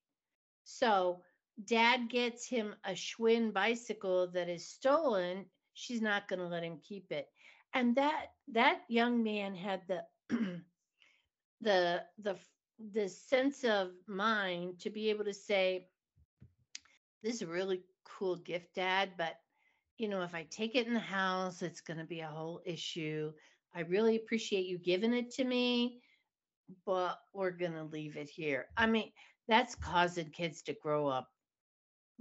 So 0.65 1.23
dad 1.65 2.09
gets 2.09 2.47
him 2.47 2.75
a 2.85 2.93
Schwinn 2.93 3.53
bicycle 3.53 4.29
that 4.29 4.49
is 4.49 4.67
stolen, 4.67 5.47
she's 5.75 6.01
not 6.01 6.29
going 6.29 6.41
to 6.41 6.47
let 6.47 6.65
him 6.65 6.79
keep 6.83 7.13
it. 7.13 7.29
And 7.75 7.97
that 7.97 8.29
that 8.49 8.83
young 8.89 9.23
man 9.23 9.55
had 9.55 9.87
the 9.89 10.07
the 11.61 12.05
the 12.19 12.39
the 12.79 13.09
sense 13.09 13.65
of 13.65 13.93
mind 14.07 14.81
to 14.81 14.91
be 14.91 15.11
able 15.11 15.25
to 15.25 15.35
say 15.35 15.89
this 17.23 17.37
is 17.37 17.43
a 17.43 17.47
really 17.47 17.83
cool 18.05 18.37
gift 18.37 18.75
dad 18.75 19.11
but 19.19 19.35
you 19.99 20.09
know, 20.09 20.23
if 20.23 20.35
I 20.35 20.45
take 20.45 20.75
it 20.77 20.87
in 20.87 20.95
the 20.95 21.01
house, 21.01 21.63
it's 21.63 21.81
going 21.81 21.99
to 21.99 22.05
be 22.05 22.21
a 22.21 22.27
whole 22.27 22.61
issue. 22.67 23.33
I 23.75 23.81
really 23.81 24.17
appreciate 24.17 24.67
you 24.67 24.79
giving 24.79 25.13
it 25.15 25.31
to 25.33 25.45
me, 25.45 26.01
but 26.87 27.19
we're 27.33 27.51
going 27.51 27.73
to 27.75 27.85
leave 27.85 28.17
it 28.17 28.29
here. 28.29 28.67
I 28.77 28.87
mean, 28.87 29.13
that's 29.49 29.75
causing 29.75 30.31
kids 30.31 30.63
to 30.63 30.75
grow 30.75 31.07
up 31.09 31.29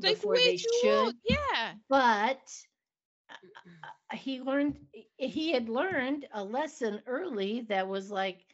Like 0.01 0.23
before 0.23 0.39
they 0.41 0.57
should. 0.57 1.13
old. 1.13 1.15
Yeah. 1.23 1.75
But 1.89 2.41
he 4.13 4.39
learned, 4.41 4.79
he 5.17 5.51
had 5.51 5.69
learned 5.69 6.27
a 6.33 6.43
lesson 6.43 7.01
early 7.05 7.61
that 7.69 7.87
was 7.87 8.11
like, 8.11 8.45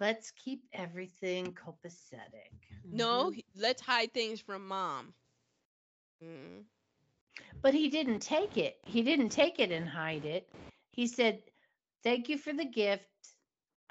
let's 0.00 0.30
keep 0.32 0.64
everything 0.72 1.52
copacetic. 1.54 2.52
No, 2.90 3.32
Mhm. 3.32 3.42
let's 3.56 3.82
hide 3.82 4.12
things 4.14 4.40
from 4.40 4.66
mom. 4.68 5.14
Mm. 6.22 6.64
But 7.62 7.74
he 7.74 7.88
didn't 7.88 8.20
take 8.20 8.56
it. 8.56 8.78
He 8.84 9.02
didn't 9.02 9.30
take 9.30 9.58
it 9.60 9.70
and 9.70 9.88
hide 9.88 10.24
it. 10.24 10.48
He 10.90 11.06
said, 11.06 11.42
thank 12.02 12.28
you 12.28 12.38
for 12.38 12.52
the 12.52 12.64
gift. 12.64 13.08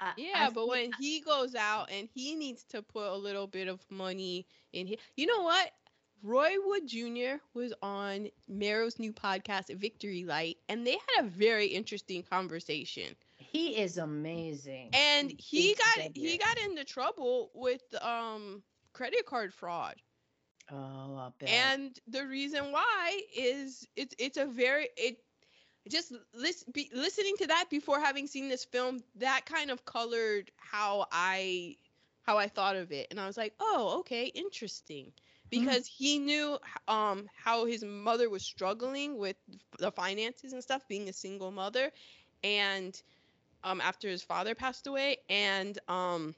I- 0.00 0.16
I 0.32 0.46
Yeah, 0.46 0.50
but 0.50 0.68
think 0.68 0.68
when 0.68 0.92
he 0.92 1.20
goes 1.20 1.54
out 1.54 1.90
and 1.90 2.08
he 2.12 2.34
needs 2.36 2.64
to 2.66 2.82
put 2.82 3.06
a 3.08 3.16
little 3.16 3.46
bit 3.46 3.68
of 3.68 3.90
money 3.90 4.46
in 4.72 4.86
here, 4.86 4.98
you 5.16 5.26
know 5.26 5.42
what? 5.42 5.73
Roy 6.24 6.54
Wood 6.64 6.88
Jr. 6.88 7.36
was 7.52 7.74
on 7.82 8.28
Marrow's 8.48 8.98
new 8.98 9.12
podcast, 9.12 9.74
Victory 9.76 10.24
Light, 10.24 10.56
and 10.70 10.86
they 10.86 10.92
had 10.92 11.26
a 11.26 11.28
very 11.28 11.66
interesting 11.66 12.22
conversation. 12.22 13.14
He 13.36 13.76
is 13.76 13.98
amazing. 13.98 14.88
And 14.94 15.30
he 15.30 15.68
He's 15.68 15.76
got 15.78 16.08
he 16.14 16.38
got 16.38 16.58
into 16.58 16.82
trouble 16.84 17.50
with 17.54 17.82
um 18.00 18.62
credit 18.94 19.26
card 19.26 19.52
fraud. 19.52 19.96
Oh, 20.72 21.16
I 21.16 21.28
bet. 21.38 21.50
And 21.50 22.00
the 22.08 22.26
reason 22.26 22.72
why 22.72 23.20
is 23.36 23.86
it's 23.94 24.14
it's 24.18 24.38
a 24.38 24.46
very 24.46 24.88
it 24.96 25.18
just 25.90 26.10
lis- 26.32 26.64
be, 26.72 26.90
listening 26.94 27.36
to 27.40 27.48
that 27.48 27.66
before 27.68 28.00
having 28.00 28.26
seen 28.26 28.48
this 28.48 28.64
film 28.64 29.00
that 29.16 29.44
kind 29.44 29.70
of 29.70 29.84
colored 29.84 30.50
how 30.56 31.06
I 31.12 31.76
how 32.22 32.38
I 32.38 32.48
thought 32.48 32.76
of 32.76 32.92
it 32.92 33.08
and 33.10 33.20
I 33.20 33.26
was 33.26 33.36
like, 33.36 33.52
"Oh, 33.60 33.98
okay, 34.00 34.24
interesting." 34.24 35.12
Because 35.50 35.86
he 35.86 36.18
knew 36.18 36.58
um 36.88 37.28
how 37.34 37.64
his 37.66 37.84
mother 37.84 38.28
was 38.30 38.42
struggling 38.44 39.18
with 39.18 39.36
the 39.78 39.90
finances 39.92 40.52
and 40.52 40.62
stuff 40.62 40.86
being 40.88 41.08
a 41.08 41.12
single 41.12 41.50
mother 41.52 41.90
and 42.42 43.00
um 43.64 43.80
after 43.80 44.08
his 44.08 44.22
father 44.22 44.54
passed 44.54 44.86
away 44.86 45.18
and 45.28 45.78
um 45.88 46.34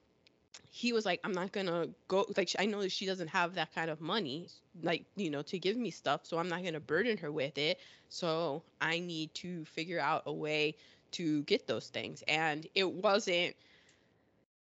he 0.71 0.93
was 0.93 1.05
like, 1.07 1.21
I'm 1.25 1.33
not 1.33 1.53
gonna 1.53 1.89
go. 2.09 2.27
Like, 2.37 2.51
I 2.59 2.67
know 2.67 2.83
that 2.83 2.93
she 2.93 3.07
doesn't 3.07 3.29
have 3.29 3.55
that 3.55 3.75
kind 3.75 3.91
of 3.91 4.01
money, 4.01 4.49
like, 4.83 5.05
you 5.17 5.31
know, 5.31 5.43
to 5.43 5.59
give 5.59 5.77
me 5.77 5.91
stuff. 5.91 6.27
So 6.27 6.39
I'm 6.39 6.49
not 6.49 6.63
gonna 6.65 6.81
burden 6.81 7.17
her 7.19 7.31
with 7.33 7.59
it. 7.59 7.79
So 8.09 8.65
I 8.81 8.99
need 9.01 9.35
to 9.37 9.65
figure 9.65 10.01
out 10.01 10.25
a 10.27 10.33
way 10.33 10.77
to 11.13 11.43
get 11.45 11.67
those 11.67 11.89
things. 11.89 12.23
And 12.29 12.67
it 12.75 12.91
wasn't. 12.91 13.57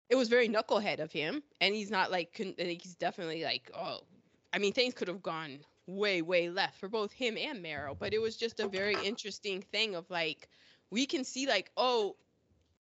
It 0.10 0.16
was 0.16 0.30
very 0.30 0.48
knucklehead 0.48 1.00
of 1.00 1.12
him, 1.12 1.44
and 1.60 1.74
he's 1.76 1.92
not 1.92 2.12
like. 2.12 2.34
Con- 2.34 2.56
he's 2.58 2.96
definitely 2.96 3.44
like, 3.44 3.70
oh, 3.74 4.02
I 4.54 4.60
mean, 4.60 4.74
things 4.74 4.94
could 4.94 5.10
have 5.10 5.24
gone 5.24 5.60
way, 5.88 6.22
way 6.22 6.50
left 6.50 6.78
for 6.80 6.90
both 6.90 7.12
him 7.14 7.38
and 7.38 7.62
Marrow. 7.64 7.96
But 7.96 8.14
it 8.14 8.20
was 8.22 8.38
just 8.38 8.60
a 8.60 8.68
very 8.68 8.98
interesting 8.98 9.62
thing 9.62 9.96
of 9.96 10.10
like, 10.10 10.50
we 10.92 11.06
can 11.08 11.26
see 11.26 11.48
like, 11.48 11.72
oh, 11.78 12.18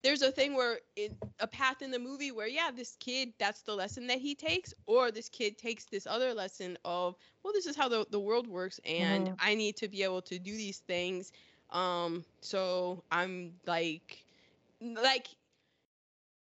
there's 0.04 0.22
a 0.22 0.32
thing 0.32 0.56
where 0.56 0.80
it, 0.96 1.14
a 1.40 1.48
path 1.48 1.82
in 1.82 1.92
the 1.92 2.00
movie 2.00 2.32
where 2.32 2.48
yeah 2.48 2.72
this 2.76 2.96
kid 3.00 3.34
that's 3.40 3.64
the 3.64 3.76
lesson 3.76 4.08
that 4.08 4.20
he 4.20 4.36
takes 4.36 4.74
or 4.88 5.12
this 5.12 5.30
kid 5.30 5.58
takes 5.58 5.86
this 5.86 6.08
other 6.08 6.34
lesson 6.34 6.78
of 6.86 7.16
well 7.44 7.54
this 7.54 7.66
is 7.66 7.76
how 7.76 7.88
the, 7.90 8.06
the 8.12 8.20
world 8.20 8.48
works 8.48 8.80
and 8.86 9.30
Mhm. 9.30 9.36
i 9.40 9.56
need 9.56 9.76
to 9.78 9.88
be 9.88 10.04
able 10.04 10.22
to 10.22 10.40
do 10.40 10.52
these 10.56 10.80
things 10.80 11.32
um 11.72 12.26
so 12.42 13.04
i'm 13.12 13.54
like 13.68 14.26
like 14.82 15.28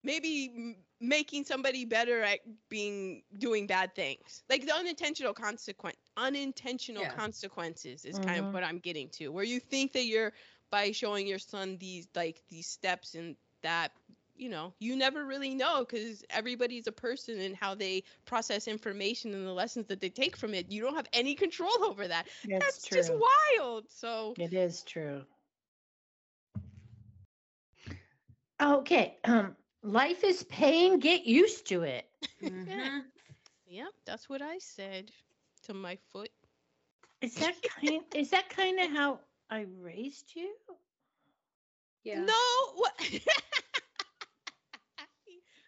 maybe 0.04 0.78
making 1.08 1.44
somebody 1.44 1.86
better 1.86 2.22
at 2.22 2.40
being 2.70 3.24
doing 3.38 3.68
bad 3.68 3.94
things 3.96 4.44
like 4.50 4.66
the 4.66 4.74
unintentional 4.76 5.34
consequence 5.34 5.98
unintentional 6.18 7.06
Yeah. 7.06 7.08
consequences 7.08 8.06
is 8.06 8.20
kind 8.20 8.38
Mhm. 8.38 8.46
of 8.46 8.48
what 8.52 8.64
i'm 8.64 8.80
getting 8.80 9.10
to 9.10 9.30
where 9.30 9.44
you 9.44 9.60
think 9.60 9.94
that 9.94 10.06
you're 10.06 10.32
by 10.72 10.92
showing 10.92 11.28
your 11.28 11.40
son 11.40 11.78
these 11.80 12.08
like 12.16 12.42
these 12.50 12.68
steps 12.68 13.16
and 13.16 13.36
that 13.62 13.92
you 14.36 14.50
know 14.50 14.74
you 14.80 14.96
never 14.96 15.26
really 15.26 15.54
know 15.56 15.80
because 15.86 16.24
everybody's 16.30 16.88
a 16.88 16.92
person 16.92 17.40
and 17.40 17.56
how 17.56 17.76
they 17.76 18.04
process 18.26 18.68
information 18.68 19.34
and 19.34 19.46
the 19.46 19.52
lessons 19.54 19.88
that 19.88 20.00
they 20.02 20.10
take 20.10 20.36
from 20.36 20.54
it 20.54 20.72
you 20.72 20.82
don't 20.82 20.96
have 20.96 21.08
any 21.14 21.36
control 21.36 21.84
over 21.86 22.08
that 22.08 22.28
That's 22.44 22.60
that's 22.60 22.88
true. 22.88 22.90
just 22.90 23.12
wild 23.60 23.86
so 23.90 24.38
It 24.38 24.54
is 24.54 24.84
true. 24.84 25.26
Okay. 28.62 29.18
Um, 29.26 29.56
life 29.86 30.24
is 30.24 30.44
pain. 30.44 31.00
Get 31.00 31.26
used 31.26 31.68
to 31.70 31.84
it. 31.84 32.06
Mhm. 32.42 33.12
yeah 33.66 33.90
that's 34.06 34.30
what 34.30 34.42
i 34.42 34.58
said 34.60 35.12
to 35.64 35.74
my 35.74 35.96
foot 35.96 36.32
Is 37.22 37.38
that 37.40 37.56
kind? 37.64 38.04
is 38.16 38.32
that 38.32 38.50
kind 38.50 38.80
of 38.80 38.92
how 38.92 39.22
I 39.50 39.62
raised 39.82 40.36
you? 40.36 40.56
Yeah. 42.04 42.26
no 42.26 42.74
what 42.76 42.94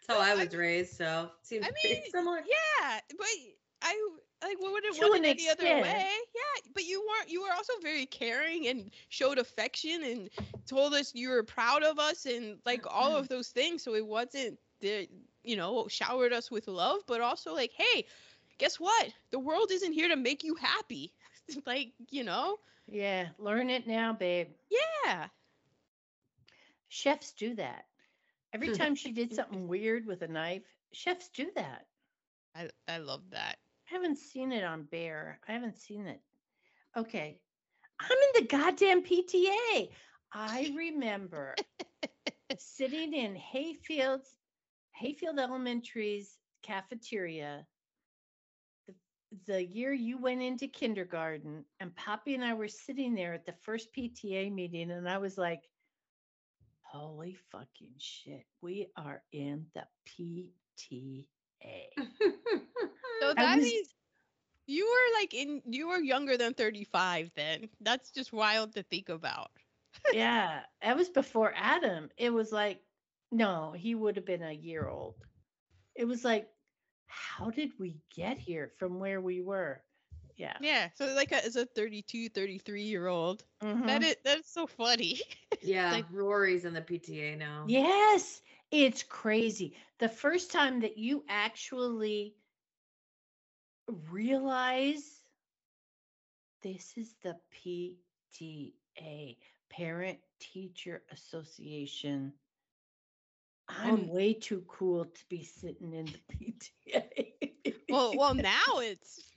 That's 0.06 0.08
how 0.08 0.20
I 0.20 0.34
was 0.34 0.54
raised, 0.54 0.94
so 0.96 1.30
seems 1.42 1.66
I 1.66 1.70
mean, 1.70 2.02
similar. 2.10 2.40
yeah 2.46 3.00
but 3.16 3.28
i 3.82 4.10
like 4.42 4.60
what 4.60 4.72
would 4.72 4.84
it 4.84 4.94
To 4.94 5.00
want 5.00 5.14
an 5.14 5.24
it 5.24 5.24
any 5.24 5.48
other 5.48 5.64
way 5.64 6.06
yeah 6.34 6.70
but 6.74 6.84
you 6.84 7.00
weren't 7.08 7.30
you 7.30 7.42
were 7.42 7.52
also 7.52 7.72
very 7.82 8.06
caring 8.06 8.66
and 8.68 8.90
showed 9.08 9.38
affection 9.38 10.02
and 10.04 10.30
told 10.66 10.94
us 10.94 11.14
you 11.14 11.30
were 11.30 11.42
proud 11.42 11.82
of 11.82 11.98
us 11.98 12.26
and 12.26 12.58
like 12.64 12.84
all 12.88 13.12
mm-hmm. 13.12 13.20
of 13.20 13.28
those 13.28 13.48
things 13.48 13.82
so 13.82 13.94
it 13.94 14.06
wasn't 14.06 14.58
the 14.80 15.08
you 15.44 15.56
know 15.56 15.86
showered 15.88 16.32
us 16.32 16.50
with 16.50 16.68
love 16.68 17.00
but 17.06 17.20
also 17.20 17.54
like 17.54 17.72
hey 17.76 18.06
guess 18.58 18.78
what 18.80 19.08
the 19.30 19.38
world 19.38 19.70
isn't 19.70 19.92
here 19.92 20.08
to 20.08 20.16
make 20.16 20.42
you 20.44 20.54
happy 20.56 21.12
like 21.66 21.92
you 22.10 22.24
know 22.24 22.56
Yeah. 22.86 23.28
Learn 23.38 23.70
it 23.70 23.86
now, 23.86 24.12
babe. 24.12 24.48
yeah 25.04 25.28
Chefs 26.88 27.32
do 27.32 27.54
that. 27.54 27.86
Every 28.52 28.70
time 28.72 28.94
she 28.94 29.12
did 29.12 29.32
something 29.32 29.68
weird 29.68 30.06
with 30.06 30.22
a 30.22 30.28
knife, 30.28 30.62
chefs 30.92 31.28
do 31.28 31.50
that. 31.54 31.86
i 32.54 32.68
i 32.88 32.98
love 32.98 33.30
that 33.30 33.58
I 33.90 33.94
haven't 33.94 34.18
seen 34.18 34.52
it 34.52 34.64
on 34.64 34.84
Bear. 34.84 35.40
I 35.48 35.52
haven't 35.52 35.78
seen 35.78 36.06
it. 36.06 36.20
Okay. 36.96 37.40
I'm 38.00 38.10
in 38.10 38.42
the 38.42 38.48
goddamn 38.48 39.02
PTA. 39.02 39.88
I 40.32 40.72
remember 40.76 41.54
sitting 42.58 43.14
in 43.14 43.34
Hayfield's 43.34 44.34
Hayfield 44.94 45.38
Elementary's 45.38 46.38
cafeteria 46.62 47.64
the, 48.86 48.94
the 49.46 49.64
year 49.64 49.92
you 49.92 50.18
went 50.18 50.42
into 50.42 50.66
kindergarten 50.66 51.64
and 51.80 51.94
Poppy 51.94 52.34
and 52.34 52.44
I 52.44 52.54
were 52.54 52.68
sitting 52.68 53.14
there 53.14 53.32
at 53.32 53.46
the 53.46 53.54
first 53.62 53.94
PTA 53.96 54.52
meeting 54.52 54.90
and 54.90 55.08
I 55.08 55.18
was 55.18 55.38
like 55.38 55.62
holy 56.82 57.36
fucking 57.52 57.94
shit 57.98 58.44
we 58.60 58.88
are 58.96 59.22
in 59.32 59.66
the 59.74 59.84
PTA 60.08 61.24
so 63.20 63.30
I 63.30 63.34
that 63.34 63.56
was- 63.56 63.64
means 63.64 63.88
you 64.66 64.84
were 64.86 65.20
like 65.20 65.32
in 65.34 65.62
you 65.66 65.88
were 65.88 65.98
younger 65.98 66.36
than 66.36 66.52
35 66.54 67.30
then 67.34 67.68
that's 67.80 68.10
just 68.10 68.32
wild 68.32 68.74
to 68.74 68.82
think 68.82 69.08
about 69.08 69.50
yeah, 70.12 70.60
that 70.82 70.96
was 70.96 71.08
before 71.08 71.52
Adam. 71.56 72.08
It 72.16 72.30
was 72.30 72.52
like, 72.52 72.80
no, 73.32 73.72
he 73.72 73.94
would 73.94 74.16
have 74.16 74.26
been 74.26 74.42
a 74.44 74.52
year 74.52 74.86
old. 74.88 75.16
It 75.96 76.04
was 76.04 76.24
like, 76.24 76.48
how 77.06 77.50
did 77.50 77.72
we 77.80 77.96
get 78.14 78.38
here 78.38 78.70
from 78.78 79.00
where 79.00 79.20
we 79.20 79.40
were? 79.40 79.82
Yeah. 80.36 80.56
Yeah. 80.60 80.88
So 80.94 81.06
like 81.14 81.32
a, 81.32 81.44
as 81.44 81.56
a 81.56 81.66
32, 81.66 82.28
33 82.28 82.82
year 82.82 83.08
old. 83.08 83.44
Mhm. 83.62 83.86
That 83.86 84.04
is 84.04 84.16
that's 84.24 84.52
so 84.52 84.66
funny. 84.66 85.20
Yeah, 85.62 85.90
like- 85.90 86.04
Rory's 86.12 86.64
in 86.64 86.74
the 86.74 86.82
PTA 86.82 87.36
now. 87.36 87.64
Yes, 87.66 88.40
it's 88.70 89.02
crazy. 89.02 89.74
The 89.98 90.08
first 90.08 90.52
time 90.52 90.80
that 90.80 90.96
you 90.96 91.24
actually 91.28 92.34
realize 93.88 95.22
this 96.62 96.96
is 96.96 97.14
the 97.22 97.36
PTA, 97.52 99.36
Parent 99.70 100.18
Teacher 100.40 101.02
Association. 101.10 102.32
I'm 103.68 103.90
Um, 103.90 104.08
way 104.08 104.34
too 104.34 104.64
cool 104.68 105.04
to 105.04 105.24
be 105.28 105.44
sitting 105.44 105.92
in 105.92 106.06
the 106.06 106.18
PTA. 106.28 107.82
well, 107.90 108.16
well 108.16 108.34
now 108.34 108.78
it's 108.78 109.32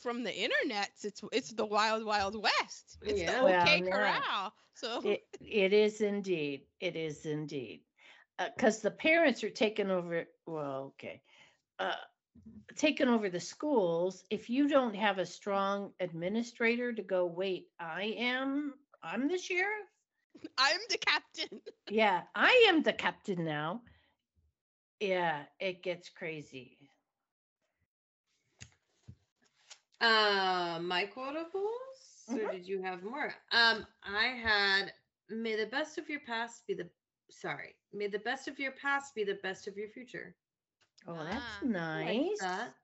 from 0.00 0.22
the 0.22 0.34
internet. 0.34 0.90
It's 1.02 1.22
it's 1.32 1.52
the 1.52 1.66
wild 1.66 2.04
wild 2.04 2.40
west. 2.40 2.98
It's 3.02 3.20
Yeah. 3.20 3.38
the 3.38 3.44
Well, 3.44 3.62
OK. 3.62 3.80
Corral. 3.82 4.52
So 4.74 5.00
it, 5.04 5.24
it 5.40 5.72
is 5.72 6.00
indeed. 6.00 6.62
It 6.80 6.96
is 6.96 7.26
indeed. 7.26 7.82
Because 8.56 8.80
the 8.80 8.90
parents 8.90 9.44
are 9.44 9.50
taking 9.50 9.90
over. 9.90 10.24
Well, 10.46 10.94
okay. 10.94 11.22
Uh, 11.78 11.94
taking 12.76 13.08
over 13.08 13.28
the 13.28 13.40
schools. 13.40 14.24
If 14.30 14.48
you 14.50 14.68
don't 14.68 14.94
have 14.94 15.18
a 15.18 15.26
strong 15.26 15.92
administrator 16.00 16.92
to 16.92 17.02
go, 17.02 17.26
wait, 17.26 17.68
I 17.78 18.14
am, 18.18 18.74
I'm 19.02 19.28
the 19.28 19.38
sheriff. 19.38 19.88
I'm 20.58 20.80
the 20.88 20.98
captain. 20.98 21.60
Yeah, 21.88 22.22
I 22.34 22.66
am 22.68 22.82
the 22.82 22.92
captain 22.92 23.44
now. 23.44 23.82
Yeah, 25.00 25.44
it 25.60 25.82
gets 25.82 26.08
crazy. 26.10 26.78
Uh, 30.00 30.78
my 30.82 31.06
quotables, 31.06 32.32
or 32.34 32.46
Mhm. 32.46 32.48
did 32.48 32.66
you 32.66 32.82
have 32.82 33.02
more? 33.02 33.34
Um, 33.52 33.86
I 34.02 34.26
had 34.26 34.92
may 35.28 35.54
the 35.56 35.66
best 35.66 35.98
of 35.98 36.08
your 36.08 36.20
past 36.20 36.66
be 36.66 36.74
the 36.74 36.90
sorry, 37.30 37.74
may 37.92 38.08
the 38.08 38.18
best 38.18 38.48
of 38.48 38.58
your 38.58 38.72
past 38.72 39.14
be 39.14 39.24
the 39.24 39.34
best 39.42 39.66
of 39.68 39.76
your 39.76 39.88
future. 39.88 40.36
Oh, 41.06 41.14
Ah, 41.14 41.24
that's 41.24 41.62
I 41.62 42.04
like 42.04 42.30
nice. 42.30 42.38
that. 42.40 42.74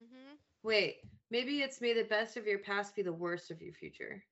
hmm 0.00 0.34
Wait, 0.62 0.96
maybe 1.30 1.60
it's 1.62 1.80
may 1.80 1.92
the 1.94 2.04
best 2.04 2.36
of 2.36 2.46
your 2.46 2.58
past 2.58 2.94
be 2.94 3.02
the 3.02 3.12
worst 3.12 3.50
of 3.50 3.60
your 3.62 3.72
future. 3.72 4.22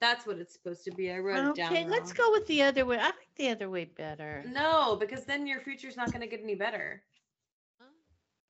That's 0.00 0.26
what 0.26 0.38
it's 0.38 0.52
supposed 0.52 0.84
to 0.84 0.90
be. 0.92 1.10
I 1.12 1.18
wrote 1.18 1.44
it 1.50 1.54
down. 1.54 1.72
Okay, 1.72 1.84
let's 1.88 2.12
go 2.12 2.30
with 2.32 2.46
the 2.46 2.62
other 2.62 2.84
way. 2.84 2.98
I 2.98 3.06
like 3.06 3.34
the 3.36 3.50
other 3.50 3.70
way 3.70 3.84
better. 3.84 4.42
No, 4.46 4.96
because 4.96 5.24
then 5.24 5.46
your 5.46 5.60
future's 5.60 5.96
not 5.96 6.10
going 6.12 6.20
to 6.22 6.26
get 6.26 6.40
any 6.42 6.56
better. 6.56 7.02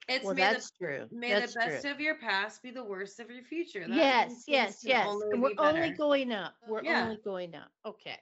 It's 0.09 0.25
Well, 0.25 0.35
may 0.35 0.43
that's 0.43 0.71
the 0.71 0.87
true. 0.87 1.09
may 1.13 1.31
that's 1.33 1.53
the 1.55 1.61
best 1.61 1.83
true. 1.83 1.91
of 1.93 2.01
your 2.01 2.15
past 2.17 2.63
be 2.63 2.71
the 2.71 2.83
worst 2.85 3.21
of 3.21 3.31
your 3.31 3.45
future. 3.45 3.87
That 3.87 3.97
yes, 3.97 4.45
yes, 4.49 4.85
yes. 4.85 5.07
only 5.07 5.39
We're 5.39 5.51
be 5.51 5.59
only 5.59 5.91
going 5.91 6.33
up. 6.33 6.55
We're 6.67 6.83
Yeah. 6.83 7.05
only 7.05 7.19
going 7.25 7.55
up. 7.55 7.71
Okay. 7.87 8.19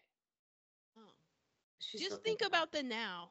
She's 1.79 2.03
still 2.03 2.19
Just 2.19 2.23
think 2.25 2.43
about 2.43 2.73
the 2.73 2.83
now. 2.83 3.31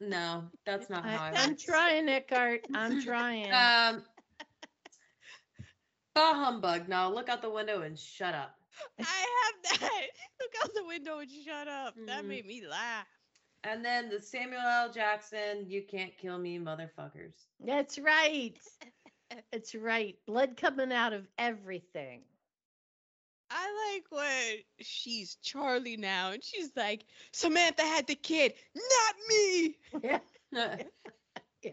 No, 0.00 0.44
that's 0.66 0.90
not 0.90 1.04
how 1.04 1.22
I. 1.22 1.28
I, 1.28 1.32
I'm 1.42 1.50
work. 1.50 1.58
trying, 1.58 2.08
Eckhart. 2.08 2.60
I'm 2.74 3.00
trying. 3.04 3.52
Um, 3.52 4.02
bah 6.14 6.34
humbug. 6.34 6.88
Now 6.88 7.08
look 7.12 7.28
out 7.28 7.42
the 7.42 7.50
window 7.50 7.82
and 7.82 7.98
shut 7.98 8.34
up. 8.34 8.56
I 8.98 9.02
have 9.02 9.80
that. 9.80 10.02
Look 10.40 10.50
out 10.64 10.74
the 10.74 10.84
window 10.86 11.18
and 11.18 11.30
shut 11.30 11.68
up. 11.68 11.94
That 12.06 12.24
Mhm. 12.24 12.28
made 12.28 12.46
me 12.46 12.66
laugh. 12.66 13.06
And 13.64 13.84
then 13.84 14.08
the 14.08 14.20
Samuel 14.20 14.60
L. 14.62 14.90
Jackson, 14.92 15.68
you 15.68 15.82
can't 15.82 16.16
kill 16.16 16.38
me, 16.38 16.58
motherfuckers. 16.58 17.34
That's 17.60 17.98
right. 17.98 18.58
That's 19.52 19.74
right. 19.74 20.16
Blood 20.26 20.56
coming 20.56 20.90
out 20.92 21.12
of 21.12 21.28
everything. 21.38 22.22
I 23.52 23.94
like 23.94 24.04
when 24.10 24.58
she's 24.80 25.36
Charlie 25.42 25.96
now 25.96 26.32
and 26.32 26.42
she's 26.42 26.70
like, 26.76 27.04
Samantha 27.32 27.82
had 27.82 28.06
the 28.06 28.14
kid, 28.14 28.54
not 28.74 29.14
me. 29.28 29.76
Yeah. 30.02 30.76
yeah. 31.62 31.72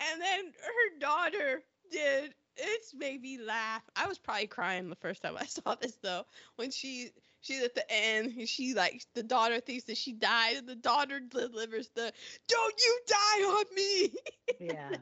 And 0.00 0.22
then 0.22 0.44
her 0.46 0.98
daughter 1.00 1.62
did. 1.90 2.34
It's 2.56 2.94
made 2.94 3.20
me 3.20 3.38
laugh. 3.38 3.82
I 3.96 4.06
was 4.06 4.18
probably 4.18 4.46
crying 4.46 4.88
the 4.88 4.96
first 4.96 5.22
time 5.22 5.36
I 5.36 5.46
saw 5.46 5.74
this 5.74 5.96
though. 6.02 6.24
When 6.56 6.70
she 6.70 7.10
she's 7.40 7.62
at 7.62 7.74
the 7.74 7.84
end, 7.90 8.34
and 8.38 8.48
she 8.48 8.74
like 8.74 9.02
the 9.14 9.22
daughter 9.22 9.60
thinks 9.60 9.84
that 9.84 9.96
she 9.96 10.12
died, 10.12 10.56
and 10.56 10.68
the 10.68 10.76
daughter 10.76 11.20
delivers 11.20 11.88
the 11.94 12.12
"Don't 12.48 12.74
you 12.80 13.00
die 13.06 13.42
on 13.44 13.64
me." 13.74 14.14
Yeah. 14.60 14.96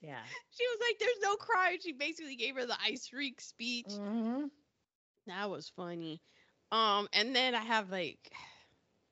Yeah. 0.00 0.22
she 0.50 0.64
was 0.66 0.78
like, 0.80 0.98
"There's 0.98 1.20
no 1.22 1.36
crying." 1.36 1.78
She 1.82 1.92
basically 1.92 2.36
gave 2.36 2.56
her 2.56 2.66
the 2.66 2.76
ice 2.82 3.10
rink 3.12 3.40
speech. 3.40 3.98
hmm 3.98 4.46
That 5.26 5.50
was 5.50 5.68
funny. 5.68 6.20
Um, 6.70 7.08
and 7.12 7.34
then 7.34 7.54
I 7.54 7.60
have 7.60 7.90
like 7.90 8.32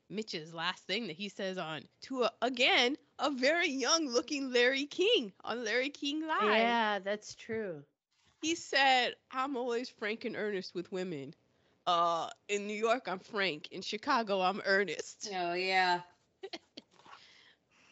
Mitch's 0.09 0.53
last 0.53 0.85
thing 0.85 1.07
that 1.07 1.15
he 1.15 1.29
says 1.29 1.57
on 1.57 1.83
to 2.03 2.23
a, 2.23 2.31
again 2.41 2.97
a 3.19 3.29
very 3.31 3.69
young 3.69 4.07
looking 4.07 4.51
Larry 4.51 4.85
King 4.85 5.33
on 5.43 5.63
Larry 5.63 5.89
King 5.89 6.25
Live. 6.27 6.77
Yeah, 6.77 6.99
that's 6.99 7.35
true. 7.35 7.83
He 8.41 8.55
said, 8.55 9.15
"I'm 9.31 9.55
always 9.57 9.89
frank 9.89 10.25
and 10.25 10.35
earnest 10.35 10.73
with 10.73 10.91
women. 10.91 11.33
Uh, 11.85 12.29
in 12.47 12.67
New 12.67 12.73
York, 12.75 13.07
I'm 13.07 13.19
frank. 13.19 13.69
In 13.71 13.81
Chicago, 13.81 14.41
I'm 14.41 14.61
earnest." 14.65 15.33
oh 15.33 15.53
yeah. 15.53 16.01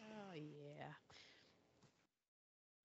Oh 0.01 0.33
yeah. 0.33 0.93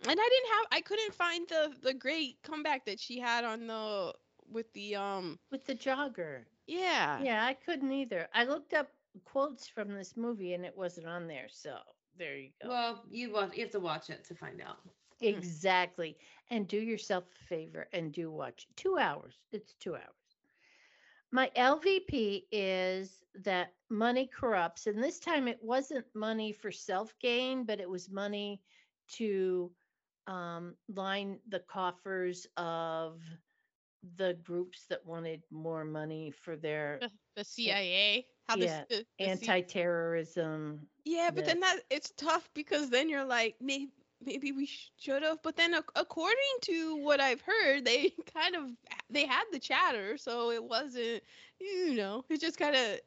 And 0.08 0.18
I 0.20 0.28
didn't 0.28 0.52
have, 0.54 0.66
I 0.72 0.80
couldn't 0.80 1.14
find 1.14 1.48
the 1.48 1.74
the 1.80 1.94
great 1.94 2.42
comeback 2.42 2.84
that 2.86 3.00
she 3.00 3.18
had 3.18 3.44
on 3.44 3.66
the 3.66 4.14
with 4.48 4.72
the 4.72 4.96
um 4.96 5.38
With 5.50 5.66
the 5.66 5.74
jogger. 5.74 6.46
yeah 6.66 7.24
Yeah, 7.24 7.44
I 7.44 7.54
couldn't 7.54 7.92
either. 7.92 8.28
I 8.32 8.44
looked 8.44 8.72
up 8.74 8.90
quotes 9.24 9.68
from 9.68 9.92
this 9.94 10.16
movie 10.16 10.54
and 10.54 10.64
it 10.64 10.76
wasn't 10.76 11.06
on 11.06 11.26
there. 11.26 11.48
So 11.48 11.78
there 12.16 12.36
you 12.36 12.50
go. 12.60 12.68
Well, 12.68 13.04
you 13.10 13.32
watch. 13.32 13.56
You 13.56 13.62
have 13.64 13.72
to 13.72 13.80
watch 13.80 14.10
it 14.10 14.24
to 14.24 14.34
find 14.34 14.60
out. 14.60 14.78
Exactly. 15.20 16.18
And 16.50 16.66
do 16.68 16.78
yourself 16.78 17.24
a 17.40 17.44
favor 17.44 17.88
and 17.92 18.12
do 18.12 18.30
watch 18.30 18.66
it. 18.70 18.76
two 18.76 18.98
hours. 18.98 19.38
It's 19.52 19.74
two 19.74 19.94
hours. 19.94 20.36
My 21.30 21.50
LVP 21.56 22.46
is 22.50 23.22
that 23.34 23.74
money 23.88 24.26
corrupts. 24.26 24.86
And 24.86 25.02
this 25.02 25.18
time 25.18 25.48
it 25.48 25.62
wasn't 25.62 26.06
money 26.14 26.52
for 26.52 26.70
self 26.70 27.18
gain, 27.18 27.64
but 27.64 27.80
it 27.80 27.88
was 27.88 28.10
money 28.10 28.62
to 29.18 29.72
um, 30.30 30.76
line 30.88 31.40
the 31.48 31.60
coffers 31.60 32.46
of 32.56 33.22
the 34.16 34.34
groups 34.42 34.86
that 34.88 35.06
wanted 35.06 35.42
more 35.50 35.84
money 35.84 36.30
for 36.30 36.56
their 36.56 37.02
the, 37.02 37.10
the 37.36 37.44
CIA 37.44 38.26
how 38.48 38.56
the- 38.56 38.68
Yeah, 38.68 38.84
the, 38.88 39.06
the 39.22 39.30
C- 39.30 39.54
anti 39.54 39.62
terrorism. 39.62 40.88
yeah 41.04 41.30
but 41.34 41.44
the- 41.44 41.46
then 41.46 41.60
that 41.60 41.78
it's 41.90 42.10
tough 42.12 42.50
because 42.54 42.90
then 42.90 43.08
you're 43.08 43.24
like 43.24 43.56
maybe 43.60 43.90
maybe 44.22 44.52
we 44.52 44.66
should 44.66 45.22
have 45.22 45.38
but 45.42 45.56
then 45.56 45.74
ac- 45.74 45.84
according 45.96 46.36
to 46.62 46.96
what 46.96 47.20
I've 47.20 47.40
heard 47.42 47.84
they 47.84 48.10
kind 48.34 48.56
of 48.56 48.70
they 49.10 49.26
had 49.26 49.44
the 49.52 49.58
chatter 49.60 50.16
so 50.16 50.50
it 50.50 50.62
wasn't 50.64 51.22
you 51.60 51.94
know 51.94 52.24
it 52.28 52.40
just 52.40 52.58
kind 52.58 52.76
of 52.76 53.00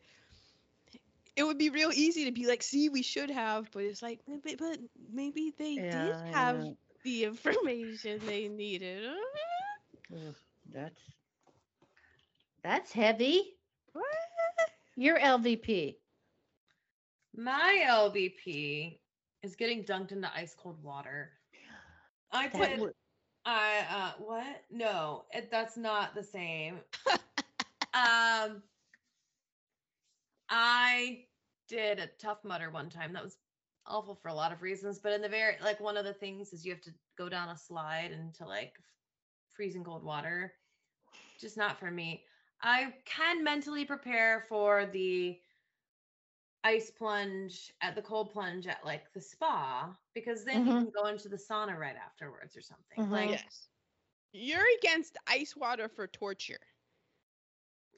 it 1.35 1.43
would 1.43 1.57
be 1.57 1.69
real 1.69 1.91
easy 1.91 2.25
to 2.25 2.31
be 2.31 2.47
like 2.47 2.63
see 2.63 2.89
we 2.89 3.01
should 3.03 3.29
have 3.29 3.69
but 3.71 3.83
it's 3.83 4.01
like 4.01 4.19
"Eh, 4.29 4.37
but, 4.43 4.57
but 4.57 4.79
maybe 5.11 5.53
they 5.57 5.79
Yeah, 5.79 5.83
did 5.89 6.15
have 6.33 6.63
know. 6.63 6.77
The 7.03 7.25
information 7.25 8.21
they 8.25 8.47
needed 8.47 9.09
That's 10.73 10.99
that's 12.63 12.91
heavy. 12.93 13.57
what? 13.91 14.05
Your 14.95 15.19
LVP. 15.19 15.97
My 17.35 17.84
LVP 17.85 18.99
is 19.41 19.55
getting 19.55 19.84
dunked 19.84 20.11
into 20.13 20.31
ice 20.34 20.55
cold 20.57 20.81
water. 20.81 21.31
I 22.31 22.47
That 22.47 22.69
did. 22.69 22.80
would- 22.80 22.93
I 23.45 23.80
uh 23.91 24.11
what? 24.23 24.63
No, 24.71 25.25
it, 25.31 25.51
that's 25.51 25.75
not 25.75 26.15
the 26.15 26.23
same. 26.23 26.80
um 27.93 28.63
I 30.49 31.25
did 31.67 31.99
a 31.99 32.07
Tough 32.19 32.43
Mudder 32.45 32.69
one 32.69 32.89
time. 32.89 33.11
That 33.13 33.23
was 33.23 33.35
awful 33.88 34.15
for 34.15 34.30
a 34.30 34.34
lot 34.34 34.51
of 34.51 34.61
reasons, 34.61 34.99
but 34.99 35.14
in 35.14 35.22
the 35.22 35.30
very 35.30 35.55
like 35.61 35.80
one 35.80 35.97
of 35.97 36.05
the 36.05 36.14
things 36.14 36.53
is 36.53 36.65
you 36.65 36.72
have 36.72 36.81
to 36.81 36.93
go 37.18 37.30
down 37.30 37.49
a 37.49 37.57
slide 37.57 38.11
into 38.11 38.45
like 38.45 38.76
freezing 39.49 39.84
cold 39.84 40.03
water. 40.03 40.53
Just 41.39 41.57
not 41.57 41.80
for 41.80 41.91
me. 41.91 42.26
I 42.61 42.93
can 43.05 43.43
mentally 43.43 43.85
prepare 43.85 44.41
for 44.47 44.85
the 44.85 45.39
ice 46.64 46.89
plunge 46.91 47.72
at 47.81 47.95
the 47.95 48.01
cold 48.01 48.31
plunge 48.31 48.68
at 48.68 48.84
like 48.85 49.11
the 49.14 49.22
spa 49.22 49.95
because 50.14 50.43
then 50.45 50.65
you 50.65 50.73
Mhm. 50.73 50.81
can 50.81 50.91
go 50.95 51.07
into 51.07 51.30
the 51.30 51.38
sauna 51.38 51.77
right 51.77 51.95
afterwards 51.95 52.55
or 52.55 52.61
something. 52.61 52.99
Mhm. 52.99 53.10
Like 53.10 53.31
yes 53.31 53.69
you're 54.34 54.65
against 54.80 55.18
ice 55.27 55.55
water 55.55 55.88
for 55.89 56.07
torture 56.07 56.60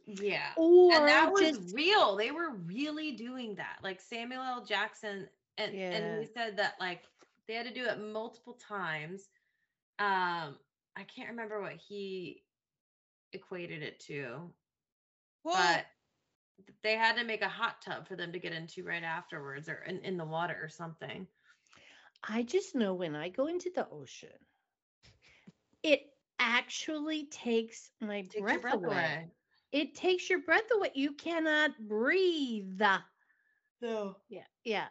Yeah. 0.05 0.53
Or 0.55 0.91
and 0.91 1.07
that 1.07 1.31
was 1.31 1.59
just 1.59 1.61
real. 1.73 2.15
They 2.15 2.31
were 2.31 2.51
really 2.51 3.11
doing 3.13 3.55
that. 3.55 3.79
Like 3.83 3.99
Samuel 4.01 4.41
L. 4.43 4.65
Jackson, 4.65 5.27
and 5.57 5.75
and 5.91 6.05
he 6.05 6.25
said 6.25 6.57
that 6.57 6.75
like 6.79 7.03
they 7.47 7.53
had 7.55 7.65
to 7.67 7.73
do 7.73 7.85
it 7.85 7.99
multiple 7.99 8.53
times. 8.53 9.29
Um, 9.99 10.57
I 10.95 11.03
can't 11.13 11.29
remember 11.29 11.61
what 11.61 11.75
he 11.75 12.43
equated 13.33 13.81
it 13.83 13.99
to, 14.01 14.51
Well, 15.43 15.53
but 15.53 15.85
they 16.83 16.93
had 16.95 17.17
to 17.17 17.23
make 17.23 17.41
a 17.41 17.49
hot 17.49 17.81
tub 17.81 18.07
for 18.07 18.15
them 18.15 18.31
to 18.33 18.39
get 18.39 18.53
into 18.53 18.83
right 18.83 19.03
afterwards, 19.03 19.69
or 19.69 19.75
in, 19.87 19.99
in 19.99 20.17
the 20.17 20.25
water 20.25 20.57
or 20.61 20.69
something. 20.69 21.27
I 22.23 22.43
just 22.43 22.75
know 22.75 22.93
when 22.93 23.15
I 23.15 23.29
go 23.29 23.47
into 23.47 23.69
the 23.71 23.87
ocean, 23.89 24.37
it 25.83 26.01
actually 26.39 27.25
takes 27.27 27.91
my 28.01 28.23
Take 28.29 28.51
your 28.51 28.59
breath, 28.61 28.61
breath 28.61 28.83
away. 28.83 28.85
away. 28.85 29.31
It 29.71 29.95
takes 29.95 30.29
your 30.29 30.41
breath 30.41 30.69
away. 30.73 30.91
You 30.95 31.13
cannot 31.13 31.71
breathe. 31.87 32.81
No. 33.81 34.17
Yeah, 34.29 34.45
yeah. 34.63 34.87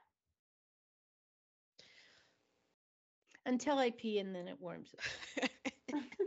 Until 3.46 3.78
I 3.78 3.90
pee 3.90 4.18
and 4.18 4.34
then 4.34 4.48
it 4.48 4.60
warms 4.60 4.94
up. 4.94 5.48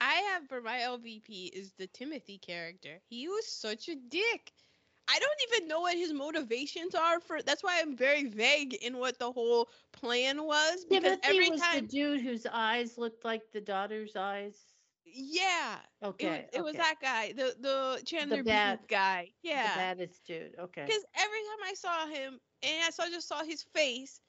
I 0.00 0.14
have 0.32 0.46
for 0.48 0.60
my 0.60 0.78
LVP 0.80 1.48
is 1.52 1.72
the 1.74 1.86
Timothy 1.86 2.38
character. 2.38 3.00
He 3.08 3.28
was 3.28 3.46
such 3.46 3.88
a 3.88 3.96
dick. 3.96 4.52
I 5.08 5.18
don't 5.18 5.40
even 5.52 5.68
know 5.68 5.80
what 5.80 5.96
his 5.96 6.12
motivations 6.12 6.94
are 6.94 7.20
for. 7.20 7.42
That's 7.42 7.62
why 7.62 7.80
I'm 7.80 7.96
very 7.96 8.24
vague 8.24 8.74
in 8.74 8.98
what 8.98 9.18
the 9.18 9.30
whole 9.32 9.68
plan 9.92 10.44
was 10.44 10.84
because 10.84 11.18
Timothy 11.22 11.22
every 11.22 11.50
was 11.50 11.68
the 11.70 11.80
time, 11.80 11.86
dude 11.86 12.20
whose 12.20 12.46
eyes 12.46 12.98
looked 12.98 13.24
like 13.24 13.52
the 13.52 13.60
daughter's 13.60 14.16
eyes. 14.16 14.74
yeah, 15.04 15.78
it 16.18 16.28
was, 16.28 16.42
Okay, 16.42 16.48
it 16.52 16.62
was 16.62 16.76
that 16.76 16.96
guy, 17.00 17.32
the 17.32 17.54
the 17.60 18.02
Chandler 18.04 18.42
Bing 18.42 18.44
bad- 18.44 18.80
guy. 18.88 19.32
The 19.42 19.48
Yeah, 19.50 19.74
baddest 19.74 20.24
dude. 20.26 20.54
Okay. 20.58 20.84
because 20.86 21.04
every 21.14 21.40
time 21.40 21.68
I 21.70 21.74
saw 21.74 22.06
him 22.06 22.40
and 22.62 22.84
I 22.84 22.90
saw 22.90 23.06
just 23.08 23.28
saw 23.28 23.42
his 23.44 23.62
face, 23.62 24.20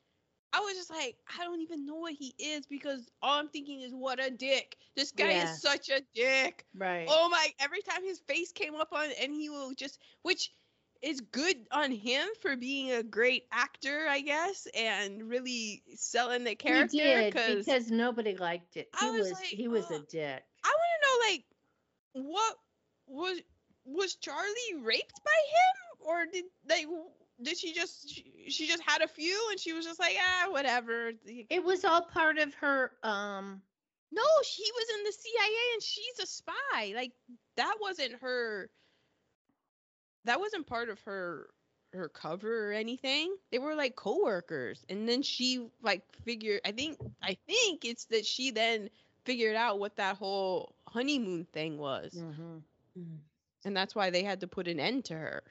I 0.54 0.60
was 0.62 0.76
just 0.76 0.90
like, 0.90 1.18
I 1.40 1.44
don't 1.44 1.62
even 1.62 1.86
know 1.86 1.96
what 1.96 2.14
he 2.14 2.34
is 2.40 2.66
because 2.68 3.08
all 3.22 3.40
I'm 3.40 3.50
thinking 3.50 3.82
is 3.82 3.92
what 3.94 4.24
a 4.24 4.30
dick. 4.32 4.78
This 4.96 5.12
guy 5.12 5.32
Yeah. 5.32 5.44
is 5.44 5.62
such 5.62 5.90
a 5.90 6.02
dick. 6.16 6.66
Right. 6.76 7.06
Oh 7.10 7.30
my! 7.30 7.48
Every 7.60 7.82
time 7.82 8.04
his 8.04 8.20
face 8.20 8.52
came 8.52 8.76
up 8.76 8.94
on, 8.94 9.10
and 9.22 9.34
he 9.34 9.50
will 9.50 9.74
just, 9.74 10.00
which 10.24 10.52
is 11.02 11.22
good 11.22 11.58
on 11.72 11.92
him 11.92 12.28
for 12.42 12.56
being 12.56 12.92
a 12.92 13.04
great 13.04 13.44
actor, 13.52 14.08
I 14.10 14.22
guess, 14.22 14.68
and 14.74 15.30
really 15.30 15.84
selling 15.96 16.44
the 16.44 16.56
character. 16.56 16.98
he 16.98 17.02
did 17.02 17.34
Because 17.60 17.92
nobody 17.92 18.36
liked 18.36 18.78
it. 18.78 18.90
I 19.00 19.06
He 19.06 19.12
was 19.12 19.30
was 19.30 19.32
like, 19.34 19.46
he 19.46 19.68
was 19.68 19.92
a 19.92 19.96
oh, 20.00 20.06
dick. 20.10 20.44
I 20.64 20.70
want 20.70 21.02
to 21.02 21.08
know, 21.08 21.32
like, 21.32 21.46
what 22.14 22.56
was 23.08 23.42
was 23.86 24.16
Charlie 24.16 24.82
raped 24.82 25.24
by 25.24 25.32
him, 25.32 26.08
or 26.08 26.26
did 26.26 26.46
like 26.68 26.86
did 27.42 27.58
she 27.58 27.74
just 27.74 28.10
she, 28.10 28.50
she 28.50 28.68
just 28.68 28.82
had 28.84 29.02
a 29.02 29.08
few 29.08 29.40
and 29.52 29.60
she 29.60 29.74
was 29.74 29.86
just 29.86 30.00
like 30.00 30.16
ah 30.20 30.52
whatever. 30.52 31.12
It 31.26 31.64
was 31.64 31.84
all 31.86 32.02
part 32.02 32.38
of 32.38 32.54
her 32.56 32.92
um 33.04 33.62
No, 34.12 34.24
she 34.44 34.64
was 34.76 34.88
in 34.98 35.04
the 35.04 35.12
CIA 35.12 35.74
and 35.74 35.84
she's 35.84 36.20
a 36.22 36.26
spy. 36.26 36.94
Like 36.96 37.14
that 37.56 37.76
wasn't 37.82 38.16
her 38.22 38.70
that 40.26 40.40
wasn't 40.40 40.68
part 40.68 40.90
of 40.90 41.02
her 41.02 41.50
her 41.94 42.10
cover 42.10 42.70
or 42.70 42.74
anything. 42.74 43.36
They 43.52 43.60
were 43.60 43.76
like 43.76 43.96
coworkers. 43.96 44.86
And 44.90 45.08
then 45.08 45.22
she 45.22 45.68
like 45.82 46.04
figured 46.24 46.62
I 46.66 46.72
think 46.72 46.98
I 47.22 47.38
think 47.48 47.86
it's 47.86 48.06
that 48.06 48.26
she 48.26 48.52
then 48.52 48.90
figured 49.26 49.56
out 49.56 49.80
what 49.80 49.96
that 49.98 50.18
whole 50.18 50.76
honeymoon 50.88 51.46
thing 51.46 51.78
was. 51.78 52.24
mhm, 52.24 52.64
Mm. 52.98 53.20
And 53.66 53.76
that's 53.76 53.96
why 53.96 54.10
they 54.10 54.24
had 54.24 54.42
to 54.42 54.48
put 54.48 54.68
an 54.68 54.80
end 54.80 55.06
to 55.06 55.16
her. 55.16 55.44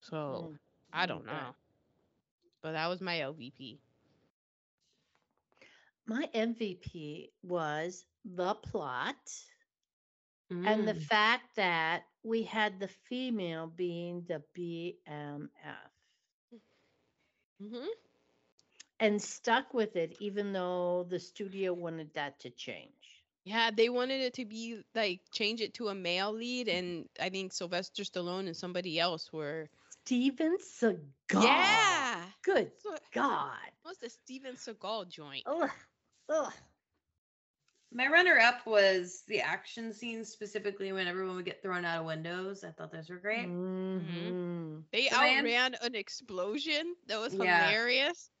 So, 0.00 0.50
mm, 0.50 0.58
I 0.92 1.06
don't 1.06 1.26
okay. 1.26 1.26
know. 1.26 1.54
But 2.62 2.72
that 2.72 2.88
was 2.88 3.00
my 3.00 3.20
LVP. 3.20 3.80
My 6.06 6.28
MVP 6.34 7.32
was 7.42 8.06
the 8.24 8.54
plot 8.54 9.30
and 10.64 10.86
the 10.86 10.94
Mm. 10.94 11.10
fact 11.10 11.56
that 11.56 12.04
we 12.22 12.42
had 12.42 12.78
the 12.80 12.88
female 12.88 13.66
being 13.66 14.24
the 14.26 14.42
BMF 14.54 15.92
Mhm. 17.60 17.88
and 19.00 19.20
stuck 19.20 19.74
with 19.74 19.96
it 19.96 20.16
even 20.20 20.52
though 20.52 21.04
the 21.08 21.18
studio 21.18 21.72
wanted 21.72 22.12
that 22.14 22.38
to 22.40 22.50
change. 22.50 23.24
Yeah, 23.44 23.70
they 23.70 23.88
wanted 23.88 24.20
it 24.20 24.34
to 24.34 24.44
be 24.46 24.82
like 24.94 25.20
change 25.32 25.60
it 25.60 25.74
to 25.74 25.88
a 25.88 25.94
male 25.94 26.32
lead, 26.32 26.68
and 26.68 27.08
I 27.20 27.30
think 27.30 27.52
Sylvester 27.52 28.02
Stallone 28.02 28.46
and 28.46 28.56
somebody 28.56 28.98
else 28.98 29.32
were. 29.32 29.68
Steven 30.10 30.56
Seagal. 30.58 31.44
Yeah, 31.44 32.24
Good 32.42 32.72
so, 32.82 32.96
God. 33.12 33.54
what's 33.82 33.98
the 34.00 34.10
Steven 34.10 34.56
Seagal 34.56 35.08
joint? 35.08 35.44
Ugh. 35.46 35.70
Ugh. 36.28 36.52
My 37.92 38.08
runner 38.08 38.36
up 38.38 38.66
was 38.66 39.22
the 39.28 39.40
action 39.40 39.92
scenes, 39.92 40.28
specifically 40.28 40.90
when 40.92 41.06
everyone 41.06 41.36
would 41.36 41.44
get 41.44 41.62
thrown 41.62 41.84
out 41.84 42.00
of 42.00 42.06
windows. 42.06 42.64
I 42.64 42.72
thought 42.72 42.90
those 42.90 43.08
were 43.08 43.18
great. 43.18 43.46
Mhm. 43.46 44.82
They 44.90 45.08
So 45.10 45.16
my 45.16 45.28
M- 45.28 45.46
outran 45.46 45.74
an 45.80 45.94
explosion. 45.94 46.96
That 47.06 47.20
was 47.20 47.32
Yeah. 47.32 47.68
hilarious. 47.68 48.32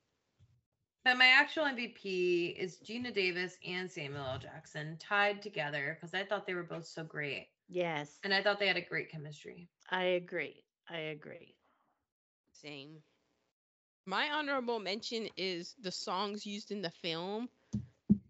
But 1.04 1.18
my 1.18 1.26
actual 1.26 1.66
MVP 1.66 2.48
is 2.58 2.80
Geena 2.80 3.14
Davis 3.14 3.56
and 3.64 3.88
Samuel 3.88 4.24
L. 4.26 4.38
Jackson 4.40 4.98
tied 4.98 5.40
together 5.40 5.94
because 5.94 6.14
I 6.14 6.24
thought 6.24 6.46
they 6.48 6.54
were 6.54 6.64
both 6.64 6.86
so 6.86 7.04
great. 7.04 7.46
Yes, 7.68 8.18
And 8.24 8.34
I 8.34 8.42
thought 8.42 8.58
they 8.58 8.66
had 8.66 8.76
a 8.76 8.80
great 8.84 9.08
chemistry. 9.08 9.68
I 9.88 10.02
agree. 10.02 10.64
I 10.88 10.98
agree. 10.98 11.54
Same. 12.62 13.02
My 14.06 14.30
honorable 14.30 14.80
mention 14.80 15.28
is 15.36 15.74
the 15.80 15.92
songs 15.92 16.44
used 16.44 16.70
in 16.70 16.82
the 16.82 16.90
film. 16.90 17.48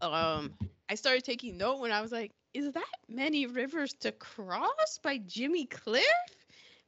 Um, 0.00 0.52
I 0.88 0.94
started 0.94 1.24
taking 1.24 1.56
note 1.56 1.80
when 1.80 1.92
I 1.92 2.00
was 2.00 2.12
like, 2.12 2.32
"Is 2.54 2.72
that 2.72 2.84
Many 3.08 3.46
Rivers 3.46 3.92
to 4.00 4.12
Cross 4.12 4.98
by 5.02 5.18
Jimmy 5.18 5.66
Cliff?" 5.66 6.04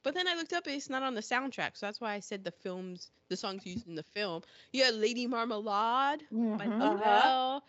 But 0.02 0.14
then 0.14 0.26
I 0.28 0.34
looked 0.34 0.52
up; 0.52 0.66
it's 0.66 0.90
not 0.90 1.02
on 1.02 1.14
the 1.14 1.20
soundtrack, 1.20 1.76
so 1.76 1.86
that's 1.86 2.00
why 2.00 2.12
I 2.14 2.20
said 2.20 2.44
the 2.44 2.50
films, 2.50 3.10
the 3.28 3.36
songs 3.36 3.64
used 3.66 3.86
in 3.86 3.94
the 3.94 4.02
film. 4.02 4.42
You 4.72 4.84
had 4.84 4.94
Lady 4.94 5.26
Marmalade 5.26 6.22
by 6.58 6.66
Mhm. 6.66 6.78
Lil 6.78 6.98
Mel, 6.98 7.64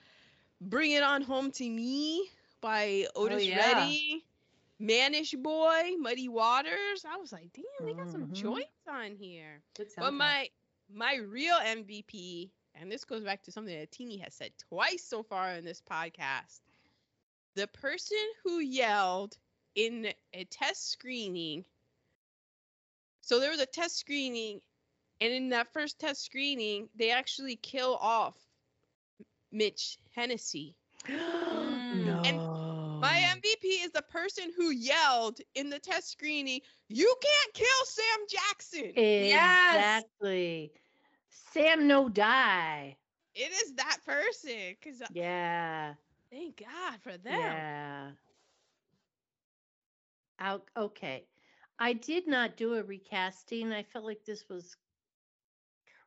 "Bring 0.62 0.92
It 0.92 1.04
On 1.04 1.22
Home 1.22 1.52
to 1.52 1.70
Me" 1.70 2.30
by 2.62 3.08
Otis 3.16 3.46
yeah. 3.46 3.58
Redding, 3.58 4.22
"Mannish 4.84 5.32
Boy," 5.34 5.96
Muddy 5.98 6.28
Waters. 6.28 7.06
I 7.08 7.18
was 7.18 7.32
like, 7.32 7.52
"Damn, 7.54 7.64
they 7.86 7.94
got 7.94 8.12
some 8.12 8.28
Mhm. 8.28 8.34
joints 8.34 8.88
on 8.88 9.16
here." 9.16 9.64
But 9.98 10.14
my 10.14 10.50
my 10.90 11.16
real 11.16 11.56
MVP, 11.56 12.52
and 12.76 12.92
this 12.92 13.06
goes 13.06 13.24
back 13.24 13.42
to 13.44 13.52
something 13.52 13.76
that 13.78 13.92
Teeny 13.92 14.18
has 14.18 14.36
said 14.36 14.56
twice 14.58 15.04
so 15.04 15.24
far 15.24 15.54
in 15.54 15.64
this 15.66 15.82
podcast. 15.82 16.62
The 17.56 17.68
person 17.68 18.18
who 18.44 18.60
yelled 18.60 19.38
in 19.76 20.14
a 20.34 20.44
test 20.46 20.90
screening. 20.90 21.66
So 23.22 23.40
there 23.40 23.52
was 23.52 23.62
a 23.62 23.66
test 23.66 23.96
screening, 23.98 24.62
and 25.22 25.32
in 25.34 25.50
that 25.50 25.72
first 25.72 25.98
test 25.98 26.24
screening, 26.24 26.90
they 26.96 27.12
actually 27.12 27.56
kill 27.56 27.96
off 27.96 28.36
Mitch 29.52 29.98
Hennessy. 30.12 30.76
no. 33.44 33.60
MVP 33.60 33.86
is 33.86 33.92
the 33.92 34.02
person 34.04 34.52
who 34.56 34.70
yelled 34.72 35.40
in 35.56 35.70
the 35.70 35.80
test 35.80 36.12
screening, 36.12 36.62
"You 36.90 37.16
can't 37.22 37.54
kill 37.54 37.86
Sam 37.86 38.26
Jackson." 38.30 38.94
Exactly. 38.96 40.72
Sam 41.30 41.88
no 41.88 42.10
die. 42.10 42.98
It 43.36 43.52
is 43.52 43.76
that 43.76 43.98
person, 44.06 44.76
cause 44.84 45.02
uh, 45.02 45.08
Yeah. 45.10 45.96
thank 46.32 46.58
God 46.58 47.02
for 47.02 47.18
them. 47.18 47.40
Yeah. 47.40 48.12
Out 50.40 50.70
okay. 50.78 51.28
I 51.80 51.94
did 51.94 52.28
not 52.28 52.58
do 52.58 52.76
a 52.76 52.84
recasting. 52.84 53.72
I 53.72 53.84
felt 53.84 54.06
like 54.06 54.26
this 54.26 54.48
was 54.50 54.78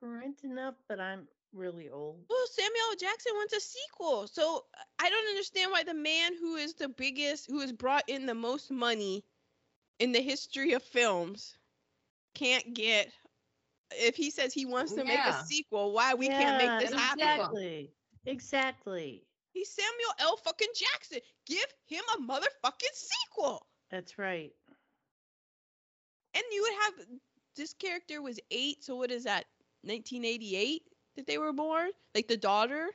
current 0.00 0.44
enough, 0.44 0.74
but 0.88 1.00
I'm 1.00 1.28
really 1.56 1.88
old. 1.90 2.24
Well, 2.28 2.46
Samuel 2.50 2.90
L. 2.90 2.96
Jackson 2.98 3.32
wants 3.34 3.54
a 3.54 3.60
sequel, 3.60 4.26
so 4.26 4.64
uh, 4.74 4.82
I 4.98 5.08
don't 5.08 5.28
understand 5.28 5.72
why 5.72 5.82
the 5.84 5.94
man 5.94 6.32
who 6.38 6.56
is 6.56 6.74
the 6.74 6.88
biggest, 6.88 7.46
who 7.50 7.60
has 7.60 7.72
brought 7.72 8.04
in 8.08 8.26
the 8.26 8.34
most 8.34 8.70
money 8.70 9.24
in 9.98 10.12
the 10.12 10.20
history 10.20 10.72
of 10.72 10.82
films, 10.82 11.56
can't 12.34 12.74
get. 12.74 13.08
If 13.92 14.16
he 14.16 14.30
says 14.30 14.52
he 14.52 14.66
wants 14.66 14.92
to 14.94 15.04
make 15.04 15.18
a 15.18 15.32
sequel, 15.32 15.92
why 15.92 16.14
we 16.14 16.28
can't 16.28 16.56
make 16.58 16.78
this 16.80 16.90
Yeah, 16.92 16.98
happen? 16.98 17.22
Exactly. 17.22 17.90
Exactly. 18.26 19.24
He's 19.52 19.70
Samuel 19.70 20.12
L. 20.18 20.36
fucking 20.36 20.68
Jackson. 20.74 21.20
Give 21.46 21.64
him 21.86 22.02
a 22.16 22.20
motherfucking 22.20 22.94
sequel. 22.94 23.66
That's 23.90 24.18
right. 24.18 24.52
And 26.34 26.44
you 26.52 26.62
would 26.62 26.72
have 26.82 27.06
this 27.56 27.72
character 27.72 28.20
was 28.20 28.38
eight, 28.50 28.84
so 28.84 28.96
what 28.96 29.10
is 29.10 29.24
that? 29.24 29.46
1988 29.82 30.82
that 31.16 31.26
they 31.26 31.38
were 31.38 31.52
born? 31.52 31.90
Like 32.14 32.28
the 32.28 32.36
daughter? 32.36 32.90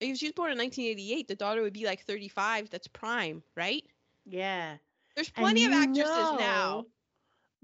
If 0.00 0.18
she 0.18 0.26
was 0.26 0.32
born 0.32 0.50
in 0.52 0.58
1988, 0.58 1.28
the 1.28 1.36
daughter 1.36 1.62
would 1.62 1.72
be 1.72 1.86
like 1.86 2.04
35. 2.04 2.70
That's 2.70 2.88
prime, 2.88 3.42
right? 3.56 3.84
Yeah. 4.26 4.76
There's 5.14 5.30
plenty 5.30 5.64
of 5.64 5.72
actresses 5.72 6.38
now. 6.38 6.86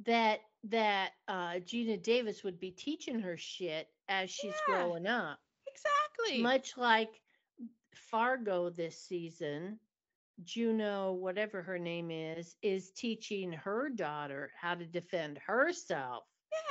That 0.05 0.41
that 0.65 1.13
uh, 1.29 1.55
Geena 1.65 2.01
Davis 2.03 2.45
would 2.45 2.59
be 2.61 2.71
teaching 2.71 3.21
her 3.21 3.37
shit 3.37 3.89
as 4.09 4.31
she's 4.31 4.55
Yeah. 4.69 4.75
growing 4.83 5.07
up, 5.07 5.39
Exactly. 5.67 6.43
much 6.43 6.77
like 6.77 7.21
Fargo 7.95 8.71
this 8.71 8.99
season. 9.01 9.79
Juno, 10.45 11.13
whatever 11.13 11.63
her 11.63 11.79
name 11.81 12.11
is, 12.13 12.55
is 12.63 12.91
teaching 12.93 13.53
her 13.53 13.89
daughter 13.89 14.53
how 14.61 14.75
to 14.77 14.87
defend 14.87 15.39
herself 15.39 16.25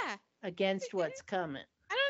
yeah. 0.03 0.15
against 0.43 0.93
what's 0.93 1.21
coming. 1.21 1.65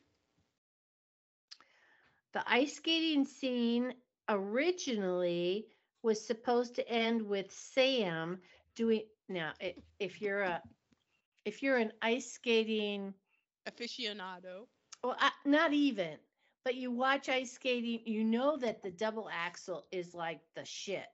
The 2.36 2.44
ice 2.52 2.76
skating 2.76 3.24
scene 3.24 3.94
originally 4.28 5.68
was 6.02 6.22
supposed 6.22 6.74
to 6.74 6.86
end 6.86 7.22
with 7.22 7.50
Sam 7.50 8.42
doing. 8.74 9.04
Now, 9.30 9.54
if 9.98 10.20
you're 10.20 10.42
a, 10.42 10.60
if 11.46 11.62
you're 11.62 11.78
an 11.78 11.92
ice 12.02 12.30
skating, 12.30 13.14
Aficionado. 13.66 14.66
well, 15.02 15.16
uh, 15.18 15.30
not 15.46 15.72
even, 15.72 16.18
but 16.62 16.74
you 16.74 16.90
watch 16.90 17.30
ice 17.30 17.52
skating, 17.52 18.00
you 18.04 18.22
know 18.22 18.58
that 18.58 18.82
the 18.82 18.90
double 18.90 19.30
axel 19.32 19.86
is 19.90 20.12
like 20.12 20.42
the 20.54 20.64
shit. 20.66 21.06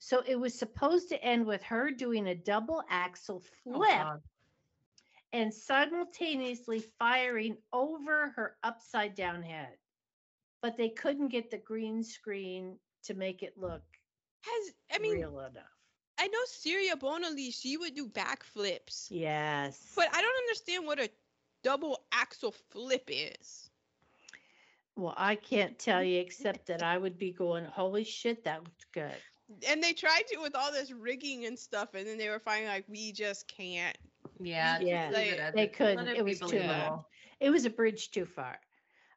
So 0.00 0.24
it 0.26 0.34
was 0.34 0.58
supposed 0.58 1.08
to 1.10 1.22
end 1.22 1.46
with 1.46 1.62
her 1.62 1.92
doing 1.92 2.26
a 2.26 2.34
double 2.34 2.82
axel 2.90 3.44
Oh, 3.68 3.74
flip 3.74 3.90
God. 3.90 4.20
and 5.32 5.54
simultaneously 5.54 6.80
firing 6.98 7.58
over 7.72 8.30
her 8.34 8.56
upside 8.64 9.14
down 9.14 9.40
head. 9.44 9.76
But 10.62 10.76
they 10.76 10.88
couldn't 10.90 11.28
get 11.28 11.50
the 11.50 11.58
green 11.58 12.02
screen 12.04 12.78
to 13.04 13.14
make 13.14 13.42
it 13.42 13.54
look 13.58 13.82
Has, 14.42 14.72
I 14.94 14.98
mean, 14.98 15.14
real 15.14 15.40
enough. 15.40 15.64
I 16.18 16.28
know 16.28 16.38
Surya 16.46 16.94
Bonaly, 16.96 17.52
she 17.52 17.76
would 17.76 17.94
do 17.96 18.06
backflips, 18.08 19.08
Yes. 19.10 19.92
but 19.96 20.08
I 20.14 20.20
don't 20.22 20.36
understand 20.36 20.86
what 20.86 21.00
a 21.00 21.10
double 21.64 22.04
axel 22.12 22.52
flip 22.70 23.08
is. 23.08 23.70
well, 24.96 25.14
I 25.16 25.34
can't 25.34 25.78
tell 25.78 26.02
you 26.02 26.20
except 26.20 26.66
that 26.66 26.82
I 26.82 26.96
would 26.98 27.18
be 27.18 27.32
going, 27.32 27.64
holy 27.64 28.04
shit, 28.04 28.44
that 28.44 28.62
looked 28.62 28.86
good. 28.92 29.16
And 29.68 29.82
they 29.82 29.92
tried 29.92 30.26
to 30.28 30.38
with 30.38 30.54
all 30.54 30.70
this 30.70 30.92
rigging 30.92 31.46
and 31.46 31.58
stuff, 31.58 31.94
and 31.94 32.06
then 32.06 32.18
they 32.18 32.28
were 32.28 32.38
finally 32.38 32.68
like, 32.68 32.84
we 32.88 33.10
just 33.12 33.48
can't. 33.48 33.96
Yeah. 34.40 34.78
Yeah, 34.80 35.10
leave 35.12 35.32
it 35.34 35.40
as 35.40 35.54
they 35.54 35.66
couldn't. 35.66 36.06
It 36.08 36.24
was 36.24 36.38
too 36.38 36.44
much. 36.46 36.52
believable. 36.54 37.06
It 37.40 37.50
was 37.50 37.64
a 37.64 37.70
bridge 37.70 38.10
too 38.12 38.26
far. 38.26 38.58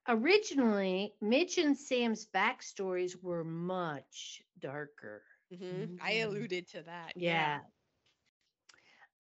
Originally, 0.08 1.16
Mitch 1.22 1.58
and 1.58 1.76
Sam's 1.78 2.26
backstories 2.28 3.22
were 3.22 3.44
much 3.44 4.42
darker. 4.60 5.24
Mhm. 5.52 6.00
I 6.02 6.14
Mhm. 6.16 6.26
alluded 6.26 6.68
to 6.70 6.84
that. 6.84 7.14
Yeah. 7.16 7.62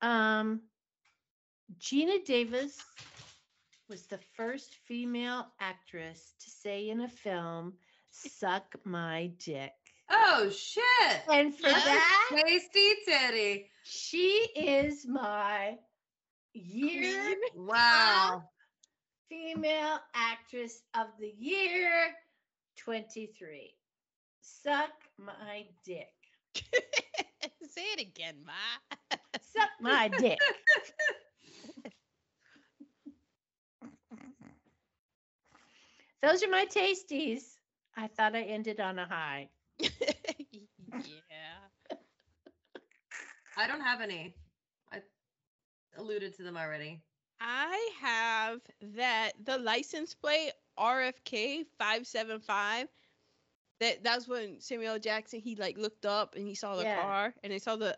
Um, 0.02 0.70
Geena 1.80 2.24
Davis 2.24 2.80
was 3.88 4.08
the 4.08 4.18
first 4.36 4.76
female 4.88 5.52
actress 5.60 6.34
to 6.40 6.50
say 6.50 6.90
in 6.90 7.02
a 7.02 7.08
film, 7.10 7.78
"Suck 8.12 8.76
my 8.86 9.28
dick," 9.38 9.74
Oh 10.10 10.50
shit. 10.50 11.24
and 11.30 11.56
for 11.56 11.70
Yes. 11.70 11.84
that, 11.86 12.42
Tasty 12.46 12.96
titty. 13.06 13.72
she 13.84 14.52
is 14.56 15.06
my 15.08 15.80
year 16.54 17.36
Wow. 17.56 18.50
Female 19.30 20.00
actress 20.14 20.82
of 20.94 21.08
the 21.20 21.34
year 21.38 22.14
23. 22.78 23.74
Suck 24.42 24.92
my 25.18 25.66
dick. 25.84 26.14
Say 26.56 27.82
it 27.98 28.02
again, 28.02 28.36
Ma. 28.46 29.18
Suck 29.42 29.70
my 29.82 30.08
dick. 30.18 30.40
Those 36.22 36.44
are 36.44 36.50
my 36.50 36.66
tasties. 36.66 37.58
I 37.96 38.08
thought 38.08 38.36
I 38.36 38.42
ended 38.44 38.80
on 38.80 39.00
a 39.00 39.06
high. 39.06 39.50
yeah. 39.80 39.90
I 43.58 43.68
don't 43.68 43.82
have 43.82 44.02
any. 44.02 44.36
I 44.92 45.02
alluded 45.98 46.36
to 46.38 46.44
them 46.44 46.58
already. 46.58 47.02
I 47.40 47.90
have 48.02 48.62
that 48.96 49.34
the 49.44 49.58
license 49.58 50.14
plate 50.14 50.52
RFK 50.78 51.66
575. 51.78 52.88
That 53.80 54.04
that's 54.04 54.28
when 54.28 54.62
Samuel 54.62 55.00
Jackson 55.00 55.40
he 55.40 55.56
like 55.56 55.78
looked 55.78 56.06
up 56.06 56.36
and 56.36 56.48
he 56.48 56.56
saw 56.56 56.76
the 56.76 56.84
Yeah. 56.84 57.02
car 57.02 57.34
and 57.44 57.52
he 57.52 57.60
saw 57.60 57.76
the 57.76 57.98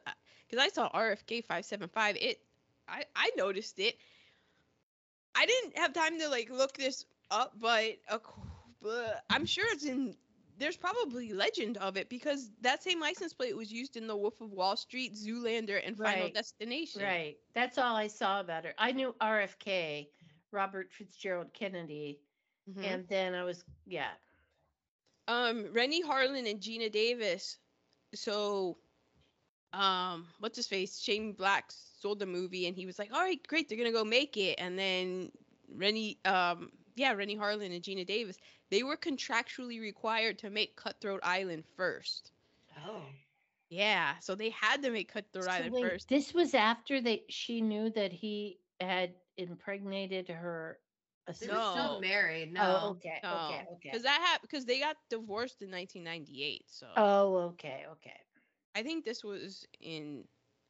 because 0.50 0.64
I 0.64 0.70
saw 0.70 0.90
RFK 0.90 1.42
575. 1.42 2.18
It 2.20 2.40
I 2.88 3.06
I 3.16 3.32
noticed 3.38 3.80
it. 3.80 3.96
I 5.36 5.46
didn't 5.46 5.78
have 5.78 5.94
time 5.94 6.20
to 6.20 6.30
like 6.30 6.50
look 6.50 6.74
this 6.78 7.06
up, 7.30 7.54
but, 7.60 7.98
uh, 8.10 8.20
but 8.82 9.24
I'm 9.30 9.46
sure 9.46 9.66
it's 9.72 9.86
in. 9.86 10.16
There's 10.58 10.78
probably 10.78 11.34
legend 11.34 11.78
of 11.78 11.98
it 11.98 12.10
because 12.10 12.52
that 12.62 12.84
same 12.84 13.00
license 13.00 13.34
plate 13.34 13.56
was 13.56 13.72
used 13.72 13.96
in 13.98 14.08
The 14.08 14.18
Wolf 14.18 14.42
of 14.42 14.52
Wall 14.52 14.76
Street, 14.78 15.14
Zoolander, 15.16 15.82
and 15.86 15.98
Final 15.98 16.30
Right. 16.30 16.34
Destination. 16.34 17.02
Right. 17.02 17.38
That's 17.54 17.78
all 17.78 17.96
I 17.96 18.08
saw 18.08 18.40
about 18.42 18.66
her. 18.66 18.74
I 18.78 18.92
knew 18.92 19.16
RFK, 19.20 20.12
Robert 20.52 20.92
Fitzgerald 20.92 21.54
Kennedy, 21.54 22.22
Mhm. 22.70 22.84
and 22.84 23.08
then 23.08 23.34
I 23.36 23.44
was 23.44 23.64
yeah. 23.86 24.12
um 25.28 25.72
Renny 25.74 26.02
Harlin 26.04 26.50
and 26.50 26.60
Geena 26.60 26.92
Davis. 26.92 27.58
So 28.14 28.78
um 29.74 30.28
what's 30.40 30.58
his 30.58 30.68
face? 30.68 31.00
Shane 31.00 31.34
Black 31.34 31.66
sold 31.72 32.20
the 32.20 32.26
movie 32.26 32.68
and 32.68 32.76
he 32.76 32.86
was 32.86 33.00
like, 33.00 33.14
All 33.14 33.22
right, 33.22 33.46
great, 33.48 33.70
they're 33.70 33.78
gonna 33.78 33.92
go 33.92 34.04
make 34.04 34.38
it. 34.38 34.56
And 34.60 34.78
then 34.78 35.32
Renny 35.70 36.20
um 36.26 36.72
yeah, 36.98 37.14
Renny 37.14 37.38
Harlin 37.38 37.74
and 37.74 37.84
Geena 37.84 38.06
Davis, 38.06 38.38
they 38.70 38.84
were 38.84 38.98
contractually 38.98 39.80
required 39.80 40.40
to 40.40 40.50
make 40.50 40.76
Cutthroat 40.76 41.22
Island 41.24 41.64
first. 41.76 42.32
Oh. 42.86 43.04
Yeah, 43.70 44.16
so 44.20 44.36
they 44.36 44.50
had 44.50 44.82
to 44.84 44.92
make 44.92 45.12
Cutthroat 45.12 45.46
So 45.46 45.52
Island 45.52 45.74
wait, 45.74 45.84
first. 45.84 46.10
This 46.10 46.34
was 46.34 46.54
after 46.54 47.02
they 47.02 47.24
she 47.30 47.62
knew 47.62 47.90
that 47.92 48.12
he 48.12 48.60
had 48.80 49.14
impregnated 49.38 50.30
her. 50.30 50.80
They 51.28 51.32
assistant. 51.34 51.58
were 51.60 51.72
still 51.72 52.00
married. 52.00 52.54
No. 52.54 52.80
Oh, 52.84 52.90
okay, 52.92 53.20
No, 53.24 53.36
okay, 53.46 53.66
okay. 53.74 53.90
Because 53.92 54.04
that 54.04 54.22
happened 54.22 54.50
because 54.50 54.66
they 54.66 54.80
got 54.80 54.96
divorced 55.10 55.62
in 55.62 55.70
1998. 55.72 56.64
So 56.68 56.88
Oh, 56.96 57.36
okay, 57.52 57.86
okay. 57.92 58.20
I 58.76 58.84
think 58.84 59.04
this 59.06 59.24
was 59.24 59.68
in. 59.82 60.24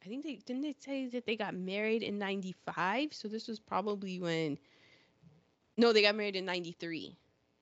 I 0.04 0.08
think 0.08 0.24
they 0.24 0.36
didn't 0.36 0.62
they 0.62 0.74
say 0.78 1.06
that 1.08 1.26
they 1.26 1.36
got 1.36 1.54
married 1.54 2.02
in 2.02 2.18
'95. 2.18 3.14
So 3.14 3.28
this 3.28 3.46
was 3.48 3.60
probably 3.60 4.18
when. 4.20 4.58
No, 5.78 5.92
they 5.92 6.02
got 6.02 6.16
married 6.16 6.36
in 6.36 6.44
'93. 6.44 7.16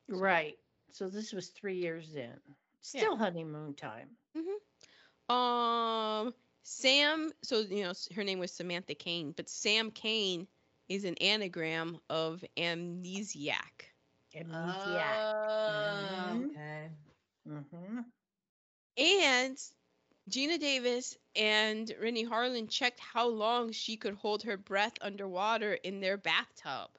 Right. 0.09 0.59
So 0.93 1.09
this 1.09 1.32
was 1.32 1.51
three 1.51 1.76
years 1.76 2.16
in. 2.16 2.40
Still 2.80 3.16
honeymoon 3.16 3.74
time. 3.74 4.09
Mhm. 4.34 5.34
Um, 5.34 6.34
Sam. 6.62 7.32
So 7.43 7.60
you 7.60 7.84
know 7.84 7.93
her 8.14 8.24
name 8.24 8.38
was 8.38 8.52
Samantha 8.52 8.94
Caine, 8.94 9.32
but 9.32 9.48
Sam 9.48 9.90
Caine 9.90 10.48
is 10.88 11.05
an 11.05 11.16
anagram 11.16 12.01
of 12.09 12.44
amnesiac. 12.56 13.93
Amnesiac. 14.34 15.34
Oh, 15.47 16.34
Mhm. 16.34 16.51
okay. 16.51 16.90
hmm 17.47 18.01
And 18.97 19.59
Geena 20.30 20.59
Davis 20.59 21.16
and 21.34 21.94
Renny 22.01 22.24
Harlin 22.24 22.68
checked 22.70 23.01
how 23.01 23.28
long 23.28 23.72
she 23.72 23.97
could 23.97 24.14
hold 24.14 24.43
her 24.44 24.56
breath 24.56 24.94
underwater 25.02 25.74
in 25.74 26.01
their 26.01 26.16
bathtub. 26.16 26.90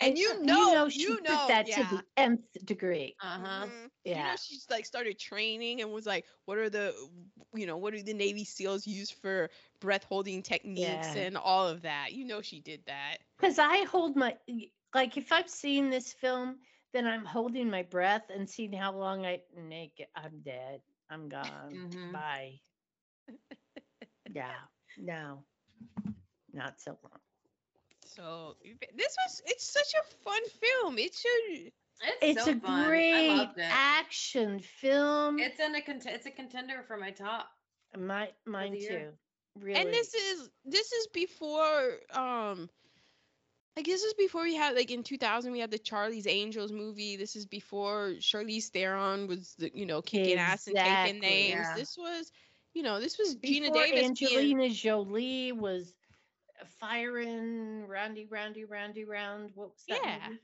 And 0.00 0.16
you 0.18 0.40
know, 0.44 0.88
you 0.88 0.88
she 0.88 1.14
you 1.14 1.20
put 1.20 1.24
know, 1.24 1.48
that 1.48 1.68
yeah. 1.68 1.76
to 1.76 1.84
the 1.84 2.02
nth 2.16 2.64
degree. 2.64 3.16
Uh 3.20 3.38
huh. 3.38 3.66
Mhm. 3.66 3.90
You 4.14 4.22
know, 4.22 4.34
Yeah. 4.34 4.34
she's 4.36 4.66
like 4.70 4.84
started 4.86 5.18
training 5.18 5.80
and 5.80 5.92
was 5.92 6.06
like, 6.06 6.24
what 6.44 6.58
are 6.58 6.70
the, 6.70 6.94
you 7.54 7.66
know, 7.66 7.76
what 7.76 7.94
do 7.94 8.02
the 8.02 8.14
Navy 8.14 8.44
SEAls 8.44 8.86
use 8.86 9.10
for 9.10 9.50
breath 9.80 10.04
holding 10.04 10.42
techniques 10.42 11.14
Yeah. 11.14 11.14
and 11.14 11.36
all 11.36 11.68
of 11.68 11.82
that? 11.82 12.12
You 12.12 12.24
know, 12.24 12.40
she 12.42 12.60
did 12.60 12.84
that. 12.86 13.18
Because 13.36 13.58
I 13.58 13.84
hold 13.84 14.16
my 14.16 14.36
like 14.94 15.16
if 15.16 15.32
I've 15.32 15.48
seen 15.48 15.90
this 15.90 16.12
film, 16.12 16.60
then 16.92 17.06
I'm 17.06 17.24
holding 17.24 17.70
my 17.70 17.82
breath 17.82 18.30
and 18.30 18.48
seeing 18.48 18.72
how 18.72 18.92
long 18.96 19.26
I 19.26 19.42
naked. 19.56 20.06
I'm 20.14 20.40
dead. 20.42 20.82
I'm 21.10 21.28
gone. 21.28 21.80
Mhm. 21.80 22.12
Bye. 22.12 22.60
yeah. 24.34 24.54
No. 24.96 25.44
not 26.52 26.80
so 26.80 26.98
long. 27.02 27.20
So 28.08 28.56
this 28.96 29.16
was 29.24 29.42
it's 29.46 29.70
such 29.70 29.92
a 30.00 30.14
fun 30.24 30.40
film. 30.60 30.98
It 30.98 31.14
should 31.14 31.72
It's, 32.00 32.18
It's 32.22 32.44
so 32.44 32.52
a 32.52 32.56
fun. 32.56 32.88
Great 32.88 33.48
it. 33.56 33.68
action 33.70 34.60
film. 34.60 35.38
It's 35.38 35.60
in 35.60 35.74
a 35.74 35.82
cont- 35.82 36.06
it's 36.06 36.26
a 36.26 36.30
contender 36.30 36.82
for 36.86 36.96
my 36.96 37.10
top. 37.10 37.48
My 37.96 38.30
mine 38.46 38.78
too. 38.80 39.10
Really. 39.60 39.80
and 39.80 39.92
this 39.92 40.14
is 40.14 40.50
this 40.64 40.92
is 40.92 41.06
before 41.08 41.98
um 42.12 42.68
I 43.76 43.82
guess 43.82 44.00
this 44.00 44.04
is 44.04 44.14
before 44.14 44.42
we 44.42 44.54
had 44.56 44.74
like 44.74 44.90
in 44.90 45.02
2000 45.02 45.52
we 45.52 45.60
had 45.60 45.70
the 45.70 45.78
Charlie's 45.78 46.26
Angels 46.26 46.72
movie. 46.72 47.16
This 47.16 47.36
is 47.36 47.46
before 47.46 48.14
Charlize 48.20 48.68
Theron 48.68 49.26
was 49.26 49.54
the 49.58 49.70
you 49.74 49.86
know 49.86 50.02
kicking 50.02 50.38
ass 50.38 50.66
and 50.66 50.76
taking 50.76 51.20
names. 51.20 51.54
Yeah. 51.60 51.74
This 51.76 51.96
was 51.96 52.30
you 52.74 52.82
know 52.82 53.00
this 53.00 53.18
was 53.18 53.36
Geena 53.36 53.62
Before 53.72 53.84
Davis 53.84 53.90
being 54.00 54.04
Angelina 54.06 54.68
Jolie 54.70 55.52
was 55.52 55.92
firing 56.66 57.86
roundy, 57.86 58.26
roundy, 58.26 58.64
roundy, 58.64 59.04
round. 59.04 59.52
What 59.54 59.72
was 59.72 59.84
that? 59.88 60.04
Yeah. 60.04 60.28
movie? 60.28 60.40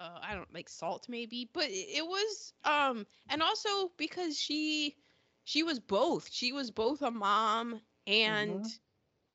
uh, 0.00 0.18
I 0.22 0.34
don't 0.34 0.52
like 0.52 0.68
salt 0.68 1.08
maybe, 1.08 1.48
but 1.52 1.64
it, 1.68 2.06
was 2.06 2.52
um 2.64 3.06
and 3.28 3.42
also 3.42 3.90
because 3.96 4.38
she 4.38 4.96
she 5.44 5.62
was 5.62 5.78
both. 5.80 6.28
She 6.30 6.52
was 6.52 6.70
both 6.70 7.02
a 7.02 7.10
mom 7.10 7.80
and 8.06 8.64
Mhm. 8.64 8.78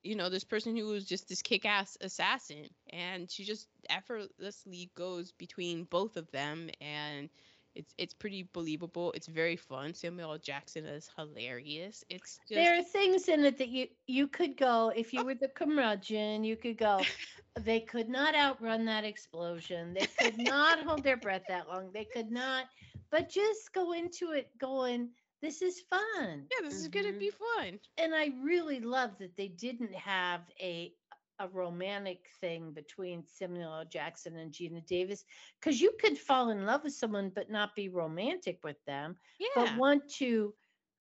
you 0.02 0.14
know 0.16 0.28
this 0.28 0.44
person 0.44 0.76
who 0.76 0.86
was 0.86 1.04
just 1.06 1.28
this 1.28 1.42
kick-ass 1.42 1.96
assassin 2.00 2.66
and 2.90 3.30
she 3.30 3.44
just 3.44 3.68
effortlessly 3.88 4.90
goes 4.94 5.32
between 5.32 5.84
both 5.84 6.16
of 6.16 6.30
them 6.30 6.70
and 6.80 7.28
it's 7.76 7.94
it's 7.98 8.14
pretty 8.14 8.48
believable. 8.52 9.12
It's 9.12 9.26
very 9.26 9.56
fun. 9.56 9.94
Samuel 9.94 10.32
L. 10.32 10.38
Jackson 10.38 10.86
is 10.86 11.10
hilarious. 11.16 12.02
It's 12.08 12.38
just 12.48 12.54
There 12.54 12.78
are 12.78 12.82
things 12.82 13.28
in 13.28 13.44
it 13.44 13.58
that 13.58 13.68
you 13.68 13.88
you 14.06 14.26
could 14.26 14.56
go 14.56 14.92
if 14.96 15.12
you 15.12 15.20
oh. 15.20 15.24
were 15.24 15.34
the 15.34 15.48
curmudgeon. 15.48 16.42
You 16.44 16.56
could 16.56 16.78
go. 16.78 17.00
They 17.58 17.80
could 17.80 18.10
not 18.10 18.34
outrun 18.34 18.84
that 18.84 19.04
explosion. 19.04 19.94
They 19.94 20.06
could 20.18 20.36
not 20.36 20.80
hold 20.80 21.02
their 21.02 21.16
breath 21.16 21.44
that 21.48 21.68
long. 21.68 21.88
They 21.90 22.04
could 22.04 22.30
not. 22.30 22.66
But 23.10 23.30
just 23.30 23.72
go 23.72 23.92
into 23.92 24.32
it 24.32 24.50
going. 24.58 25.08
This 25.40 25.62
is 25.62 25.80
fun. 25.88 26.44
yeah, 26.50 26.68
this 26.68 26.74
is 26.74 26.88
gonna 26.88 27.14
be 27.14 27.30
mm-hmm. 27.30 27.62
fun. 27.62 27.78
and 27.96 28.14
I 28.14 28.32
really 28.42 28.80
love 28.80 29.12
that 29.20 29.34
they 29.38 29.48
didn't 29.48 29.94
have 29.94 30.42
a 30.60 30.92
a 31.38 31.48
romantic 31.48 32.28
thing 32.40 32.72
between 32.72 33.24
Samuel 33.26 33.74
L. 33.74 33.84
Jackson 33.84 34.36
and 34.36 34.52
Geena 34.52 34.84
Davis 34.84 35.24
because 35.60 35.80
you 35.80 35.92
could 36.00 36.18
fall 36.18 36.50
in 36.50 36.66
love 36.66 36.84
with 36.84 36.94
someone 36.94 37.30
but 37.34 37.50
not 37.50 37.74
be 37.74 37.88
romantic 37.88 38.60
with 38.64 38.82
them, 38.86 39.16
Yeah. 39.38 39.48
but 39.54 39.72
want 39.72 40.08
to 40.18 40.54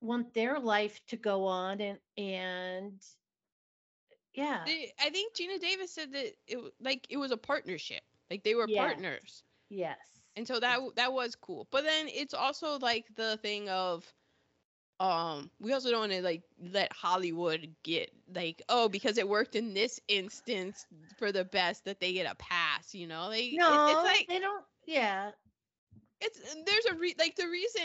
want 0.01 0.33
their 0.33 0.59
life 0.59 0.99
to 1.07 1.17
go 1.17 1.45
on 1.45 1.81
and 1.81 1.99
and 2.17 3.01
yeah, 4.33 4.69
I 4.99 5.09
think 5.09 5.35
Geena 5.35 5.59
Davis 5.59 5.93
said 5.93 6.11
that 6.13 6.33
it 6.47 6.73
like 6.79 7.05
it 7.09 7.17
was 7.17 7.31
a 7.31 7.37
partnership. 7.37 8.03
Like 8.29 8.43
they 8.43 8.55
were 8.55 8.67
Yeah. 8.67 8.81
partners. 8.81 9.43
yes, 9.69 9.97
And 10.35 10.47
so 10.47 10.59
that 10.59 10.79
that 10.95 11.13
was 11.13 11.35
cool. 11.35 11.67
But 11.71 11.83
then 11.83 12.07
it's 12.07 12.33
also 12.33 12.77
like 12.79 13.13
the 13.15 13.37
thing 13.37 13.69
of 13.69 14.13
um 15.01 15.51
we 15.59 15.73
also 15.73 15.91
don't 15.91 16.01
want 16.01 16.13
to 16.13 16.21
like 16.23 16.43
let 16.73 16.93
Hollywood 16.93 17.75
get 17.83 18.11
like 18.33 18.61
oh 18.69 18.89
because 18.89 19.17
it 19.17 19.27
worked 19.27 19.55
in 19.55 19.73
this 19.73 19.99
instance 20.07 20.87
for 21.17 21.31
the 21.33 21.45
best 21.45 21.85
that 21.85 21.99
they 21.99 22.13
get 22.13 22.31
a 22.31 22.35
pass, 22.35 22.93
you 22.95 23.07
know? 23.07 23.27
Like 23.29 23.43
it- 23.45 23.57
no, 23.59 23.87
it's 23.89 24.03
like 24.03 24.27
they 24.27 24.39
don't. 24.39 24.65
Yeah, 24.85 25.31
it's 26.21 26.39
there's 26.65 26.85
a 26.85 26.95
re- 26.95 27.15
like 27.19 27.35
the 27.35 27.47
reason 27.47 27.83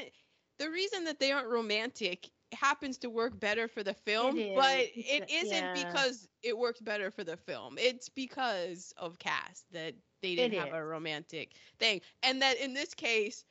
the 0.59 0.70
reason 0.70 1.05
that 1.05 1.20
they 1.20 1.32
aren't 1.32 1.48
romantic 1.48 2.30
happens 2.52 2.98
to 2.98 3.10
work 3.10 3.38
better 3.40 3.68
for 3.68 3.82
the 3.82 3.94
film 3.94 4.38
is. 4.38 4.55
but 4.55 4.86
it 4.94 5.24
isn't 5.30 5.52
yeah. 5.52 5.74
because 5.74 6.28
it 6.43 6.56
worked 6.56 6.84
better 6.84 7.10
for 7.10 7.24
the 7.24 7.36
film 7.36 7.76
it's 7.78 8.09
because 8.09 8.93
of 8.98 9.18
cast 9.18 9.64
that 9.72 9.94
they 10.22 10.34
didn't 10.36 10.59
have 10.59 10.72
a 10.72 10.84
romantic 10.84 11.52
thing 11.78 12.01
and 12.22 12.43
that 12.43 12.56
in 12.59 12.74
this 12.74 12.94
case 12.94 13.44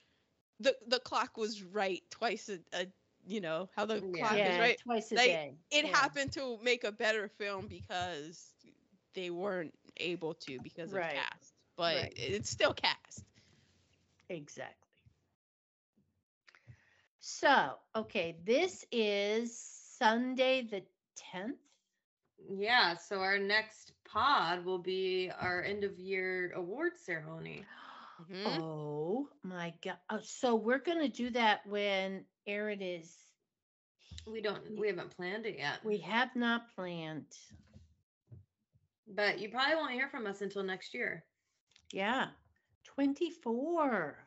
the 0.59 0.75
the 0.87 0.99
clock 0.99 1.37
was 1.37 1.63
right 1.63 2.01
twice 2.09 2.49
a, 2.49 2.59
a 2.79 2.87
you 3.25 3.41
know 3.41 3.69
how 3.75 3.85
the 3.85 4.01
Yeah. 4.01 4.13
clock 4.13 4.39
yeah, 4.39 4.45
is 4.45 4.57
right 4.57 4.79
twice 4.83 5.11
a 5.11 5.17
Like, 5.17 5.39
day. 5.39 5.57
it 5.71 5.85
yeah. 5.85 5.95
happened 5.95 6.31
to 6.33 6.57
make 6.63 6.83
a 6.83 6.91
better 6.91 7.27
film 7.27 7.67
because 7.67 8.53
they 9.13 9.29
weren't 9.29 9.73
able 9.97 10.33
to 10.35 10.59
because 10.59 10.93
of 10.93 11.07
Right. 11.07 11.09
cast 11.09 11.53
but 11.77 11.97
Right. 11.97 12.13
it's 12.15 12.49
still 12.49 12.73
cast 12.73 13.25
Exactly. 14.29 14.87
So, 17.19 17.79
okay, 17.95 18.37
this 18.43 18.85
is 18.91 19.57
Sunday 19.57 20.61
the 20.61 20.83
10th. 21.15 21.59
Yeah, 22.49 22.95
so 22.95 23.19
our 23.21 23.37
next 23.37 23.93
pod 24.05 24.65
will 24.65 24.79
be 24.79 25.31
our 25.31 25.61
end 25.63 25.83
of 25.83 25.99
year 25.99 26.51
award 26.55 26.97
ceremony. 26.97 27.67
Mhm. 28.19 28.45
Oh 28.45 29.29
my 29.43 29.73
God. 29.81 29.97
Oh, 30.09 30.19
so 30.21 30.55
we're 30.55 30.79
going 30.79 30.99
to 30.99 31.07
do 31.09 31.29
that 31.31 31.65
when 31.67 32.25
Aaron 32.47 32.81
is. 32.81 33.15
We 34.27 34.41
don't 34.41 34.61
we 34.77 34.87
haven't 34.87 35.15
planned 35.15 35.45
it 35.45 35.57
yet. 35.57 35.79
We 35.83 35.97
have 35.99 36.35
not 36.35 36.73
planned. 36.75 37.25
but 39.07 39.39
you 39.39 39.49
probably 39.49 39.75
won't 39.75 39.91
hear 39.91 40.09
from 40.09 40.25
us 40.25 40.41
until 40.41 40.63
next 40.63 40.93
year. 40.93 41.23
Yeah. 41.91 42.27
24. 42.85 44.17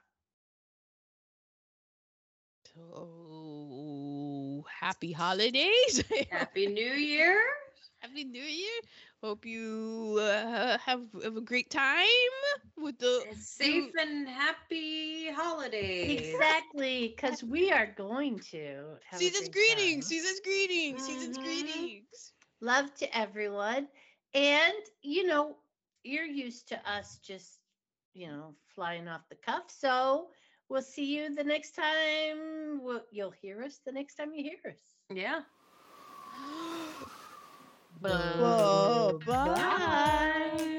So 2.74 4.64
happy 4.80 5.12
holidays. 5.12 6.02
Happy 6.30 6.66
New 6.66 6.92
Year. 6.92 7.40
Happy 8.00 8.24
New 8.24 8.42
Year. 8.42 8.80
Hope 9.22 9.44
you 9.46 10.16
uh, 10.20 10.78
have, 10.78 11.02
have 11.22 11.36
a 11.36 11.40
great 11.40 11.70
time 11.70 12.06
with 12.76 12.98
the. 12.98 13.24
Safe 13.40 13.92
and 13.98 14.28
happy 14.28 15.30
holidays. 15.30 16.34
Exactly. 16.34 17.08
Because 17.08 17.42
we 17.42 17.70
are 17.70 17.86
going 17.86 18.38
to. 18.50 18.96
have 19.10 19.20
a 19.20 19.24
Season's 19.24 19.48
great 19.48 19.52
greetings. 19.52 20.06
time. 20.06 20.08
Season's 20.08 20.40
greetings. 20.40 21.04
Season's 21.04 21.36
Mhm. 21.36 21.42
greetings. 21.42 22.32
love 22.60 22.94
to 22.94 23.16
everyone. 23.16 23.88
And, 24.34 24.74
you 25.02 25.26
know, 25.26 25.56
you're 26.02 26.24
used 26.24 26.68
to 26.68 26.90
us 26.90 27.18
just, 27.18 27.60
you 28.14 28.28
know, 28.28 28.54
flying 28.74 29.08
off 29.08 29.28
the 29.28 29.36
cuff. 29.36 29.70
So 29.70 30.30
we'll 30.68 30.82
see 30.82 31.16
you 31.16 31.34
the 31.34 31.44
next 31.44 31.72
time. 31.72 32.82
We'll, 32.82 33.02
you'll 33.10 33.30
hear 33.42 33.62
us 33.62 33.80
the 33.84 33.92
next 33.92 34.14
time 34.16 34.32
you 34.34 34.42
hear 34.44 34.72
us. 34.72 34.94
Yeah. 35.10 35.42
Whoa, 38.00 39.18
bye. 39.26 39.44
bye. 39.54 40.74